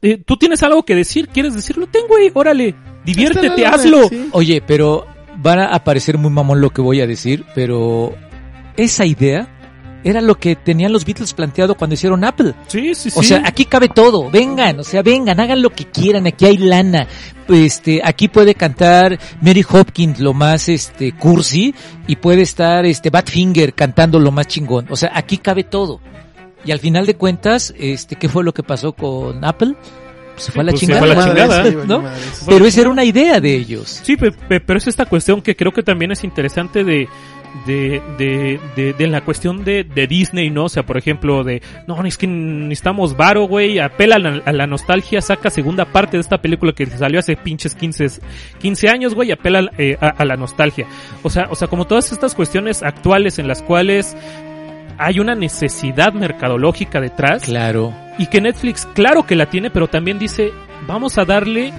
eh, 0.02 0.18
¿tú 0.24 0.36
tienes 0.36 0.62
algo 0.62 0.84
que 0.84 0.94
decir? 0.94 1.28
¿Quieres 1.28 1.54
decirlo? 1.54 1.86
Tengo, 1.86 2.08
güey, 2.08 2.30
órale, 2.34 2.74
diviértete, 3.04 3.66
hazlo. 3.66 4.08
sí. 4.08 4.28
Oye, 4.32 4.62
pero 4.66 5.06
van 5.36 5.60
a 5.60 5.84
parecer 5.84 6.18
muy 6.18 6.30
mamón 6.30 6.60
lo 6.60 6.70
que 6.70 6.82
voy 6.82 7.00
a 7.00 7.06
decir, 7.06 7.44
pero 7.54 8.14
esa 8.76 9.04
idea 9.04 9.48
era 10.02 10.20
lo 10.20 10.36
que 10.36 10.56
tenían 10.56 10.92
los 10.92 11.04
Beatles 11.04 11.34
planteado 11.34 11.74
cuando 11.74 11.94
hicieron 11.94 12.24
Apple. 12.24 12.54
Sí, 12.68 12.94
sí, 12.94 13.10
sí. 13.10 13.18
O 13.18 13.22
sea, 13.22 13.42
aquí 13.44 13.64
cabe 13.66 13.88
todo. 13.88 14.30
Vengan, 14.30 14.80
o 14.80 14.84
sea, 14.84 15.02
vengan, 15.02 15.38
hagan 15.40 15.60
lo 15.62 15.70
que 15.70 15.84
quieran. 15.84 16.26
Aquí 16.26 16.46
hay 16.46 16.56
lana. 16.56 17.06
Este, 17.48 18.00
aquí 18.02 18.28
puede 18.28 18.54
cantar 18.54 19.18
Mary 19.40 19.64
Hopkins 19.68 20.20
lo 20.20 20.32
más 20.32 20.68
este 20.68 21.12
cursi 21.12 21.74
y 22.06 22.16
puede 22.16 22.42
estar 22.42 22.86
este 22.86 23.10
Badfinger 23.10 23.74
cantando 23.74 24.18
lo 24.18 24.30
más 24.30 24.46
chingón. 24.46 24.86
O 24.88 24.96
sea, 24.96 25.10
aquí 25.14 25.38
cabe 25.38 25.64
todo. 25.64 26.00
Y 26.64 26.72
al 26.72 26.78
final 26.78 27.06
de 27.06 27.14
cuentas, 27.16 27.74
este, 27.78 28.16
¿qué 28.16 28.28
fue 28.28 28.44
lo 28.44 28.52
que 28.52 28.62
pasó 28.62 28.92
con 28.92 29.44
Apple? 29.44 29.74
Pues 30.34 30.44
se 30.44 30.52
fue 30.52 30.62
a 30.62 30.64
la 30.64 30.70
pues 30.72 30.80
se 30.80 30.86
chingada. 30.86 31.00
fue 31.06 31.10
a 31.12 31.14
la 31.14 31.24
chingada, 31.24 31.84
¿no? 31.86 32.04
Pero 32.46 32.64
esa 32.66 32.80
era 32.82 32.90
una 32.90 33.04
idea 33.04 33.40
de 33.40 33.54
ellos. 33.54 34.00
Sí, 34.02 34.16
pe- 34.16 34.32
pe- 34.32 34.60
pero 34.60 34.78
es 34.78 34.86
esta 34.86 35.06
cuestión 35.06 35.42
que 35.42 35.56
creo 35.56 35.72
que 35.72 35.82
también 35.82 36.12
es 36.12 36.24
interesante 36.24 36.84
de 36.84 37.08
de, 37.66 38.00
de, 38.16 38.60
de, 38.76 38.92
de 38.92 39.06
la 39.08 39.22
cuestión 39.24 39.64
de, 39.64 39.82
de 39.82 40.06
Disney, 40.06 40.50
¿no? 40.50 40.66
O 40.66 40.68
sea, 40.68 40.84
por 40.86 40.96
ejemplo, 40.96 41.42
de, 41.42 41.60
no, 41.88 42.00
es 42.04 42.16
que 42.16 42.28
necesitamos 42.28 43.16
varo, 43.16 43.48
güey, 43.48 43.80
apela 43.80 44.14
a 44.14 44.18
la, 44.20 44.40
a 44.44 44.52
la 44.52 44.68
nostalgia, 44.68 45.20
saca 45.20 45.50
segunda 45.50 45.84
parte 45.84 46.16
de 46.16 46.20
esta 46.20 46.40
película 46.40 46.72
que 46.72 46.86
salió 46.86 47.18
hace 47.18 47.34
pinches 47.36 47.74
15, 47.74 48.06
15 48.60 48.88
años, 48.88 49.16
güey, 49.16 49.32
apela 49.32 49.68
eh, 49.78 49.96
a, 50.00 50.10
a 50.10 50.24
la 50.24 50.36
nostalgia. 50.36 50.86
O 51.24 51.28
sea, 51.28 51.48
o 51.50 51.56
sea, 51.56 51.66
como 51.66 51.88
todas 51.88 52.12
estas 52.12 52.36
cuestiones 52.36 52.84
actuales 52.84 53.40
en 53.40 53.48
las 53.48 53.62
cuales 53.62 54.16
hay 55.00 55.18
una 55.18 55.34
necesidad 55.34 56.12
mercadológica 56.12 57.00
detrás 57.00 57.44
Claro. 57.44 57.92
y 58.18 58.26
que 58.26 58.40
Netflix 58.40 58.86
claro 58.94 59.24
que 59.24 59.34
la 59.34 59.46
tiene, 59.46 59.70
pero 59.70 59.88
también 59.88 60.18
dice, 60.18 60.52
vamos 60.86 61.18
a 61.18 61.24
darle 61.24 61.72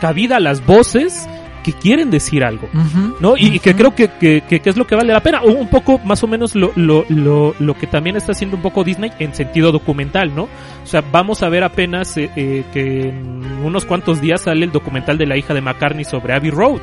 cabida 0.00 0.36
a 0.36 0.40
las 0.40 0.64
voces 0.64 1.28
que 1.64 1.72
quieren 1.72 2.10
decir 2.10 2.44
algo. 2.44 2.68
Ujú. 2.72 3.16
¿no? 3.20 3.36
Y, 3.36 3.56
y 3.56 3.58
que 3.58 3.74
creo 3.74 3.94
que, 3.94 4.08
que, 4.08 4.42
que- 4.48 4.62
es 4.64 4.76
lo 4.76 4.86
que 4.86 4.94
vale 4.94 5.12
la 5.12 5.20
pena. 5.22 5.42
O 5.42 5.50
un 5.50 5.68
poco, 5.68 5.98
más 5.98 6.22
o 6.22 6.26
menos, 6.28 6.54
lo, 6.54 6.70
lo, 6.76 7.04
lo, 7.08 7.54
lo 7.58 7.74
que 7.74 7.86
también 7.88 8.16
está 8.16 8.32
haciendo 8.32 8.56
un 8.56 8.62
poco 8.62 8.84
Disney 8.84 9.10
en 9.18 9.34
sentido 9.34 9.72
documental, 9.72 10.34
¿no? 10.34 10.44
O 10.44 10.86
sea, 10.86 11.02
vamos 11.12 11.42
a 11.42 11.48
ver 11.48 11.64
apenas 11.64 12.16
eh, 12.16 12.30
eh, 12.36 12.64
que 12.72 13.08
en 13.08 13.42
unos 13.64 13.84
cuantos 13.84 14.20
días 14.20 14.42
sale 14.42 14.64
el 14.64 14.72
documental 14.72 15.18
de 15.18 15.26
la 15.26 15.36
hija 15.36 15.52
de 15.52 15.60
McCartney 15.60 16.04
sobre 16.04 16.32
Abbey 16.32 16.50
Road. 16.50 16.80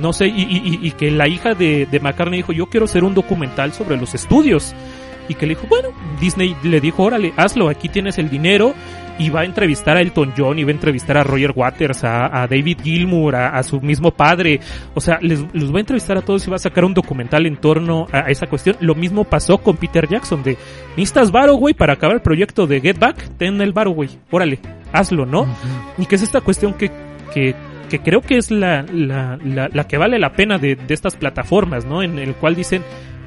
No 0.00 0.12
sé, 0.12 0.26
y, 0.26 0.42
y, 0.42 0.62
y- 0.64 0.86
y 0.88 0.90
que 0.92 1.10
la 1.10 1.28
hija 1.28 1.54
de, 1.54 1.86
de 1.86 2.00
McCartney 2.00 2.38
dijo, 2.38 2.52
yo 2.52 2.66
quiero 2.66 2.84
hacer 2.86 3.04
un 3.04 3.14
documental 3.14 3.72
sobre 3.72 3.96
los 3.98 4.14
estudios. 4.14 4.74
Y 5.28 5.34
que 5.34 5.46
le 5.46 5.54
dijo, 5.54 5.66
bueno, 5.68 5.88
Disney 6.20 6.56
le 6.62 6.80
dijo, 6.80 7.02
órale, 7.04 7.32
hazlo, 7.36 7.68
aquí 7.68 7.88
tienes 7.88 8.18
el 8.18 8.28
dinero. 8.30 8.74
y 9.18 9.30
va 9.30 9.40
a 9.40 9.44
entrevistar 9.44 9.96
a 9.96 10.00
Elton 10.00 10.32
John 10.36 10.58
y 10.58 10.64
va 10.64 10.70
a 10.70 10.74
entrevistar 10.74 11.16
a 11.18 11.24
Roger 11.24 11.52
Waters, 11.54 12.04
a, 12.04 12.42
a 12.42 12.46
David 12.46 12.78
Gilmour, 12.82 13.34
a, 13.34 13.48
a, 13.58 13.62
su 13.62 13.80
mismo 13.80 14.12
padre. 14.12 14.60
O 14.94 15.00
sea, 15.00 15.18
les, 15.20 15.44
los 15.52 15.72
va 15.72 15.78
a 15.78 15.80
entrevistar 15.80 16.16
a 16.16 16.22
todos 16.22 16.46
y 16.46 16.50
va 16.50 16.56
a 16.56 16.60
sacar 16.60 16.84
un 16.84 16.94
documental 16.94 17.44
en 17.46 17.56
torno 17.56 18.06
a, 18.12 18.18
a 18.26 18.30
esa 18.30 18.46
cuestión. 18.46 18.76
Lo 18.80 18.94
mismo 18.94 19.24
pasó 19.24 19.58
con 19.58 19.76
Peter 19.76 20.06
Jackson 20.08 20.42
de, 20.42 20.56
necesitas 20.96 21.32
varo, 21.32 21.54
güey, 21.54 21.74
para 21.74 21.94
acabar 21.94 22.14
el 22.16 22.22
proyecto 22.22 22.66
de 22.66 22.80
Get 22.80 22.98
Back, 22.98 23.28
ten 23.36 23.60
el 23.60 23.72
varo, 23.72 23.90
güey. 23.90 24.10
Órale, 24.30 24.60
hazlo, 24.92 25.26
¿no? 25.26 25.42
Uh 25.42 25.46
-huh. 25.46 26.02
Y 26.02 26.06
que 26.06 26.14
es 26.14 26.22
esta 26.22 26.40
cuestión 26.40 26.74
que, 26.74 26.90
que, 27.34 27.56
que 27.90 27.98
creo 27.98 28.20
que 28.20 28.36
es 28.36 28.52
la, 28.52 28.82
la, 28.82 29.36
la, 29.44 29.68
la 29.72 29.88
que 29.88 29.98
vale 29.98 30.18
la 30.20 30.30
pena 30.32 30.58
de, 30.58 30.76
de 30.76 30.94
estas 30.94 31.16
plataformas, 31.16 31.84
¿no? 31.84 32.02
En 32.04 32.18
el 32.20 32.34
cual 32.34 32.54
dicen, 32.54 32.82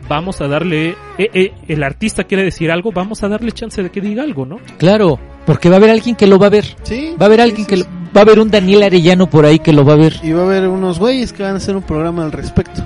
vamos 0.07 0.41
a 0.41 0.47
darle, 0.47 0.95
eh, 1.17 1.29
eh, 1.33 1.53
el 1.67 1.83
artista 1.83 2.23
quiere 2.23 2.43
decir 2.43 2.71
algo, 2.71 2.91
vamos 2.91 3.23
a 3.23 3.27
darle 3.27 3.51
chance 3.51 3.81
de 3.81 3.89
que 3.89 4.01
diga 4.01 4.23
algo, 4.23 4.45
¿no? 4.45 4.59
Claro, 4.77 5.19
porque 5.45 5.69
va 5.69 5.75
a 5.75 5.77
haber 5.77 5.89
alguien 5.89 6.15
que 6.15 6.27
lo 6.27 6.37
va 6.39 6.47
a 6.47 6.51
ver. 6.51 6.65
Sí. 6.83 7.15
Va 7.19 7.25
a 7.25 7.27
haber 7.27 7.41
alguien 7.41 7.57
sí, 7.57 7.63
sí, 7.63 7.69
que 7.69 7.77
lo, 7.77 7.85
va 7.85 8.21
a 8.21 8.21
haber 8.21 8.39
un 8.39 8.49
Daniel 8.49 8.83
Arellano 8.83 9.29
por 9.29 9.45
ahí 9.45 9.59
que 9.59 9.73
lo 9.73 9.85
va 9.85 9.93
a 9.93 9.97
ver. 9.97 10.19
Y 10.23 10.31
va 10.31 10.41
a 10.41 10.45
haber 10.45 10.67
unos 10.67 10.99
güeyes 10.99 11.33
que 11.33 11.43
van 11.43 11.53
a 11.53 11.57
hacer 11.57 11.75
un 11.75 11.83
programa 11.83 12.23
al 12.23 12.31
respecto. 12.31 12.83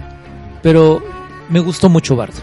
Pero 0.62 1.04
me 1.50 1.60
gustó 1.60 1.90
mucho 1.90 2.16
Bardo. 2.16 2.40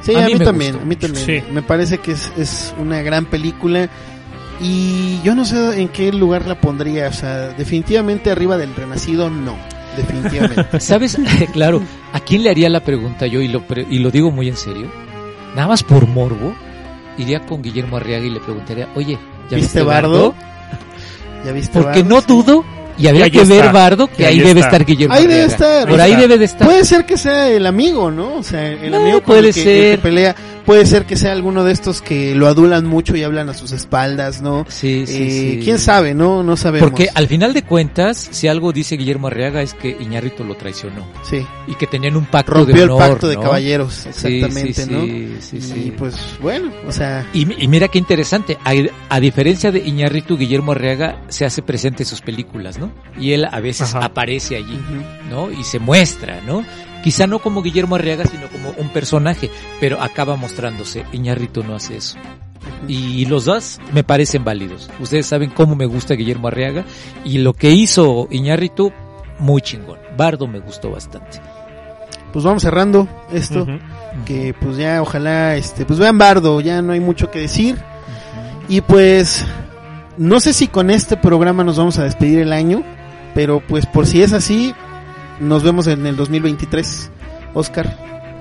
Sí, 0.00 0.14
a, 0.14 0.24
a 0.24 0.26
mí, 0.26 0.34
mí 0.34 0.44
también, 0.44 0.76
a 0.76 0.84
mí 0.84 0.96
también. 0.96 1.24
Sí. 1.24 1.42
Me 1.52 1.62
parece 1.62 1.98
que 1.98 2.12
es, 2.12 2.30
es 2.36 2.74
una 2.78 3.02
gran 3.02 3.26
película 3.26 3.88
y 4.60 5.20
yo 5.22 5.34
no 5.34 5.44
sé 5.44 5.80
en 5.80 5.88
qué 5.88 6.12
lugar 6.12 6.46
la 6.46 6.60
pondría, 6.60 7.08
o 7.08 7.12
sea, 7.12 7.48
definitivamente 7.48 8.30
arriba 8.30 8.56
del 8.56 8.74
Renacido 8.74 9.28
no 9.28 9.56
definitivamente. 9.96 10.80
¿Sabes? 10.80 11.18
claro, 11.52 11.82
¿a 12.12 12.20
quién 12.20 12.42
le 12.42 12.50
haría 12.50 12.68
la 12.68 12.80
pregunta 12.80 13.26
yo? 13.26 13.40
Y 13.40 13.48
lo, 13.48 13.62
y 13.90 13.98
lo 13.98 14.10
digo 14.10 14.30
muy 14.30 14.48
en 14.48 14.56
serio. 14.56 14.86
Nada 15.54 15.68
más 15.68 15.82
por 15.82 16.06
morbo, 16.06 16.54
iría 17.18 17.40
con 17.46 17.62
Guillermo 17.62 17.96
Arriaga 17.96 18.26
y 18.26 18.30
le 18.30 18.40
preguntaría, 18.40 18.88
oye, 18.94 19.14
¿ya 19.50 19.56
viste, 19.56 19.78
viste 19.78 19.82
Bardo? 19.82 20.34
¿Ya 21.44 21.52
viste 21.52 21.80
Porque 21.80 22.02
Bardo? 22.02 22.14
no 22.14 22.20
dudo 22.20 22.64
y 22.98 23.06
habría 23.06 23.30
que 23.30 23.44
ver 23.44 23.72
Bardo 23.72 24.08
que 24.08 24.26
ahí, 24.26 24.38
ahí 24.38 24.46
debe 24.46 24.60
estar 24.60 24.84
Guillermo 24.84 25.14
ahí 25.14 25.26
debe 25.26 25.44
estar 25.44 25.88
por 25.88 26.00
ahí 26.00 26.14
debe 26.16 26.38
de 26.38 26.44
estar. 26.44 26.66
Puede 26.66 26.84
ser 26.84 27.04
que 27.04 27.16
sea 27.16 27.48
el 27.48 27.66
amigo 27.66 28.10
no 28.10 28.36
o 28.36 28.42
sea 28.42 28.70
el 28.70 28.90
no, 28.90 28.98
amigo 28.98 29.20
puede 29.20 29.48
el 29.48 29.54
que, 29.54 29.62
ser 29.62 29.84
el 29.84 29.96
que 29.96 30.02
pelea. 30.02 30.36
Puede 30.66 30.84
ser 30.84 31.04
que 31.04 31.16
sea 31.16 31.30
alguno 31.30 31.62
de 31.62 31.72
estos 31.72 32.02
que 32.02 32.34
lo 32.34 32.48
adulan 32.48 32.86
mucho 32.86 33.14
y 33.14 33.22
hablan 33.22 33.48
a 33.48 33.54
sus 33.54 33.70
espaldas 33.70 34.42
no 34.42 34.66
sí, 34.68 35.06
sí, 35.06 35.22
eh, 35.22 35.30
sí. 35.30 35.60
quién 35.62 35.78
sabe 35.78 36.14
no 36.14 36.42
no 36.42 36.56
sabemos. 36.56 36.88
Porque 36.88 37.08
al 37.14 37.28
final 37.28 37.52
de 37.54 37.62
cuentas 37.62 38.28
si 38.32 38.48
algo 38.48 38.72
dice 38.72 38.96
Guillermo 38.96 39.28
Arriaga 39.28 39.62
es 39.62 39.74
que 39.74 39.96
Iñárritu 40.00 40.44
lo 40.44 40.56
traicionó. 40.56 41.06
Sí. 41.22 41.46
Y 41.68 41.74
que 41.74 41.86
tenían 41.86 42.16
un 42.16 42.26
pacto 42.26 42.52
rompió 42.52 42.74
de 42.74 42.82
honor, 42.84 43.02
el 43.02 43.08
pacto 43.10 43.26
¿no? 43.26 43.30
de 43.30 43.36
caballeros 43.38 44.06
exactamente 44.06 44.72
sí, 44.72 44.82
sí, 44.82 44.90
no 44.90 45.00
sí, 45.02 45.36
sí, 45.40 45.60
sí. 45.60 45.82
y 45.86 45.90
pues 45.92 46.16
bueno 46.40 46.72
o 46.86 46.92
sea. 46.92 47.26
Y, 47.32 47.62
y 47.62 47.68
mira 47.68 47.88
qué 47.88 47.98
interesante 47.98 48.58
a, 48.64 48.72
a 49.08 49.20
diferencia 49.20 49.70
de 49.70 49.80
Iñárritu 49.80 50.36
Guillermo 50.36 50.72
Arriaga 50.72 51.20
se 51.28 51.44
hace 51.44 51.62
presente 51.62 52.02
en 52.02 52.08
sus 52.08 52.20
películas 52.20 52.78
no 52.78 52.85
y 53.18 53.32
él 53.32 53.46
a 53.50 53.60
veces 53.60 53.94
Ajá. 53.94 54.06
aparece 54.06 54.56
allí, 54.56 54.74
uh 54.74 54.78
-huh. 54.78 55.30
¿no? 55.30 55.50
Y 55.50 55.64
se 55.64 55.78
muestra, 55.78 56.40
¿no? 56.46 56.64
Quizá 57.02 57.26
no 57.26 57.38
como 57.38 57.62
Guillermo 57.62 57.94
Arriaga, 57.94 58.24
sino 58.26 58.48
como 58.48 58.70
un 58.76 58.88
personaje, 58.88 59.50
pero 59.80 60.00
acaba 60.02 60.36
mostrándose. 60.36 61.04
Iñarrito 61.12 61.62
no 61.62 61.74
hace 61.76 61.96
eso. 61.96 62.18
Uh 62.18 62.86
-huh. 62.86 62.90
Y 62.90 63.26
los 63.26 63.44
dos 63.44 63.78
me 63.92 64.02
parecen 64.02 64.44
válidos. 64.44 64.90
Ustedes 65.00 65.26
saben 65.26 65.50
cómo 65.50 65.76
me 65.76 65.86
gusta 65.86 66.14
Guillermo 66.14 66.48
Arriaga 66.48 66.84
y 67.24 67.38
lo 67.38 67.52
que 67.54 67.70
hizo 67.70 68.26
Iñarrito, 68.30 68.92
muy 69.38 69.60
chingón. 69.62 69.98
Bardo 70.16 70.46
me 70.48 70.58
gustó 70.58 70.90
bastante. 70.90 71.40
Pues 72.32 72.44
vamos 72.44 72.62
cerrando 72.62 73.08
esto, 73.32 73.62
uh 73.62 73.66
-huh. 73.66 73.80
que 74.26 74.54
pues 74.60 74.76
ya 74.76 75.00
ojalá, 75.00 75.56
este, 75.56 75.84
pues 75.86 75.98
vean 75.98 76.18
Bardo, 76.18 76.60
ya 76.60 76.82
no 76.82 76.92
hay 76.92 77.00
mucho 77.00 77.30
que 77.30 77.38
decir. 77.40 77.76
Y 78.68 78.80
pues 78.80 79.44
no 80.18 80.40
sé 80.40 80.52
si 80.52 80.68
con 80.68 80.90
este 80.90 81.16
programa 81.16 81.64
nos 81.64 81.76
vamos 81.76 81.98
a 81.98 82.04
despedir 82.04 82.40
el 82.40 82.52
año 82.52 82.84
pero 83.36 83.60
pues 83.60 83.84
por 83.84 84.06
si 84.06 84.22
es 84.22 84.32
así, 84.32 84.74
nos 85.40 85.62
vemos 85.62 85.86
en 85.88 86.06
el 86.06 86.16
2023. 86.16 87.10
Oscar, 87.52 87.94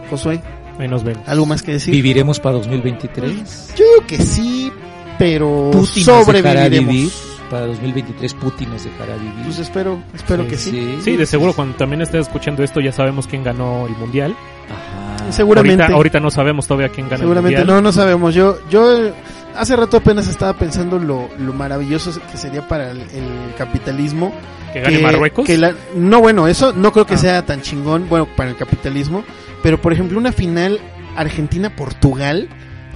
Josué. 0.09 0.41
Ahí 0.79 0.87
nos 0.87 1.03
vemos. 1.03 1.27
¿Algo 1.27 1.45
más 1.45 1.61
que 1.61 1.73
decir? 1.73 1.93
¿Viviremos 1.93 2.39
para 2.39 2.55
2023? 2.55 3.73
Yo 3.75 3.75
creo 3.75 4.07
que 4.07 4.17
sí, 4.17 4.71
pero 5.19 5.69
Putin 5.73 6.05
sobreviviremos. 6.05 6.93
Vivir. 6.93 7.11
Para 7.51 7.67
2023 7.67 8.33
Putin 8.35 8.69
nos 8.69 8.85
dejará 8.85 9.17
vivir. 9.17 9.43
Pues 9.43 9.59
espero, 9.59 10.01
espero 10.15 10.43
sí, 10.43 10.49
que 10.49 10.57
sí. 10.57 10.71
sí. 10.71 10.97
Sí, 11.01 11.17
de 11.17 11.25
seguro 11.25 11.51
cuando 11.51 11.75
también 11.75 12.01
estés 12.01 12.21
escuchando 12.21 12.63
esto 12.63 12.79
ya 12.79 12.93
sabemos 12.93 13.27
quién 13.27 13.43
ganó 13.43 13.87
el 13.87 13.97
mundial. 13.97 14.33
Ajá. 14.69 15.31
Seguramente. 15.31 15.83
Ahorita, 15.83 15.95
ahorita 15.97 16.19
no 16.21 16.31
sabemos 16.31 16.67
todavía 16.67 16.87
quién 16.87 17.09
ganó 17.09 17.23
Seguramente 17.23 17.59
el 17.59 17.67
mundial. 17.67 17.83
no, 17.83 17.89
no 17.89 17.91
sabemos. 17.91 18.33
Yo, 18.33 18.59
yo 18.69 19.11
hace 19.57 19.75
rato 19.75 19.97
apenas 19.97 20.27
estaba 20.27 20.53
pensando 20.53 20.99
lo, 20.99 21.29
lo 21.37 21.53
maravilloso 21.53 22.11
que 22.31 22.37
sería 22.37 22.67
para 22.67 22.91
el, 22.91 23.01
el 23.01 23.55
capitalismo 23.57 24.33
que 24.73 24.81
gane 24.81 24.99
Marruecos. 24.99 25.45
Que 25.45 25.57
la, 25.57 25.73
no, 25.95 26.19
bueno, 26.21 26.47
eso 26.47 26.73
no 26.73 26.91
creo 26.91 27.05
que 27.05 27.15
ah. 27.15 27.17
sea 27.17 27.45
tan 27.45 27.61
chingón, 27.61 28.07
bueno, 28.09 28.27
para 28.35 28.49
el 28.49 28.57
capitalismo, 28.57 29.23
pero 29.63 29.81
por 29.81 29.93
ejemplo 29.93 30.17
una 30.17 30.31
final 30.31 30.79
Argentina-Portugal 31.15 32.49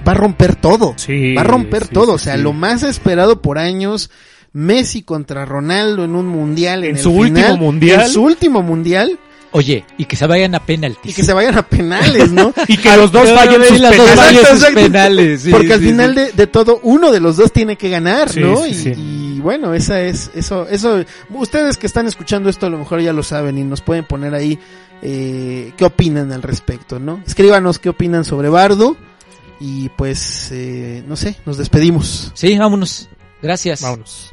va 0.06 0.12
a 0.12 0.14
romper 0.14 0.56
todo. 0.56 0.94
Sí, 0.96 1.34
va 1.34 1.40
a 1.42 1.44
romper 1.44 1.84
sí, 1.84 1.90
todo, 1.92 2.06
sí, 2.06 2.14
o 2.14 2.18
sea, 2.18 2.36
lo 2.36 2.52
más 2.52 2.82
esperado 2.82 3.42
por 3.42 3.58
años, 3.58 4.10
Messi 4.52 5.02
contra 5.02 5.44
Ronaldo 5.44 6.04
en 6.04 6.14
un 6.14 6.26
mundial 6.26 6.84
en, 6.84 6.96
en 6.96 7.02
su 7.02 7.12
final, 7.12 7.28
último 7.28 7.56
mundial. 7.56 8.00
En 8.02 8.08
su 8.08 8.22
último 8.22 8.62
mundial. 8.62 9.18
Oye, 9.52 9.84
y 9.98 10.04
que 10.04 10.14
se 10.16 10.26
vayan 10.26 10.54
a 10.54 10.60
penaltis. 10.64 11.10
Y 11.12 11.14
que 11.14 11.24
se 11.24 11.32
vayan 11.32 11.58
a 11.58 11.62
penales, 11.66 12.30
¿no? 12.30 12.54
y 12.68 12.76
que 12.76 12.96
los 12.96 13.10
dos 13.10 13.28
fallen 13.32 13.64
sus 13.64 13.80
las 13.80 13.90
penales. 13.96 14.16
Dos 14.16 14.24
Exacto, 14.26 14.56
sus 14.66 14.74
penales. 14.74 15.42
Sí, 15.42 15.50
Porque 15.50 15.66
sí, 15.66 15.72
al 15.72 15.80
final 15.80 16.10
sí. 16.14 16.20
de, 16.20 16.32
de, 16.32 16.46
todo, 16.46 16.80
uno 16.84 17.10
de 17.10 17.20
los 17.20 17.36
dos 17.36 17.52
tiene 17.52 17.76
que 17.76 17.88
ganar, 17.90 18.30
Sí, 18.30 18.40
¿no? 18.40 18.62
sí, 18.62 18.70
y, 18.70 18.74
sí. 18.74 18.92
y, 18.96 19.40
bueno, 19.40 19.74
esa 19.74 20.00
es, 20.02 20.30
eso, 20.34 20.68
eso, 20.68 21.04
ustedes 21.30 21.76
que 21.76 21.86
están 21.86 22.06
escuchando 22.06 22.48
esto 22.48 22.66
a 22.66 22.70
lo 22.70 22.78
mejor 22.78 23.00
ya 23.00 23.12
lo 23.12 23.22
saben 23.22 23.58
y 23.58 23.64
nos 23.64 23.80
pueden 23.80 24.04
poner 24.04 24.34
ahí, 24.34 24.58
eh, 25.02 25.72
qué 25.76 25.84
opinan 25.84 26.30
al 26.32 26.42
respecto, 26.42 26.98
¿no? 27.00 27.22
Escríbanos 27.26 27.78
qué 27.78 27.88
opinan 27.88 28.24
sobre 28.24 28.48
Bardo 28.50 28.96
y 29.58 29.88
pues, 29.90 30.50
eh, 30.52 31.02
no 31.08 31.16
sé, 31.16 31.36
nos 31.44 31.58
despedimos. 31.58 32.30
Sí, 32.34 32.56
vámonos. 32.56 33.08
Gracias. 33.42 33.82
Vámonos. 33.82 34.32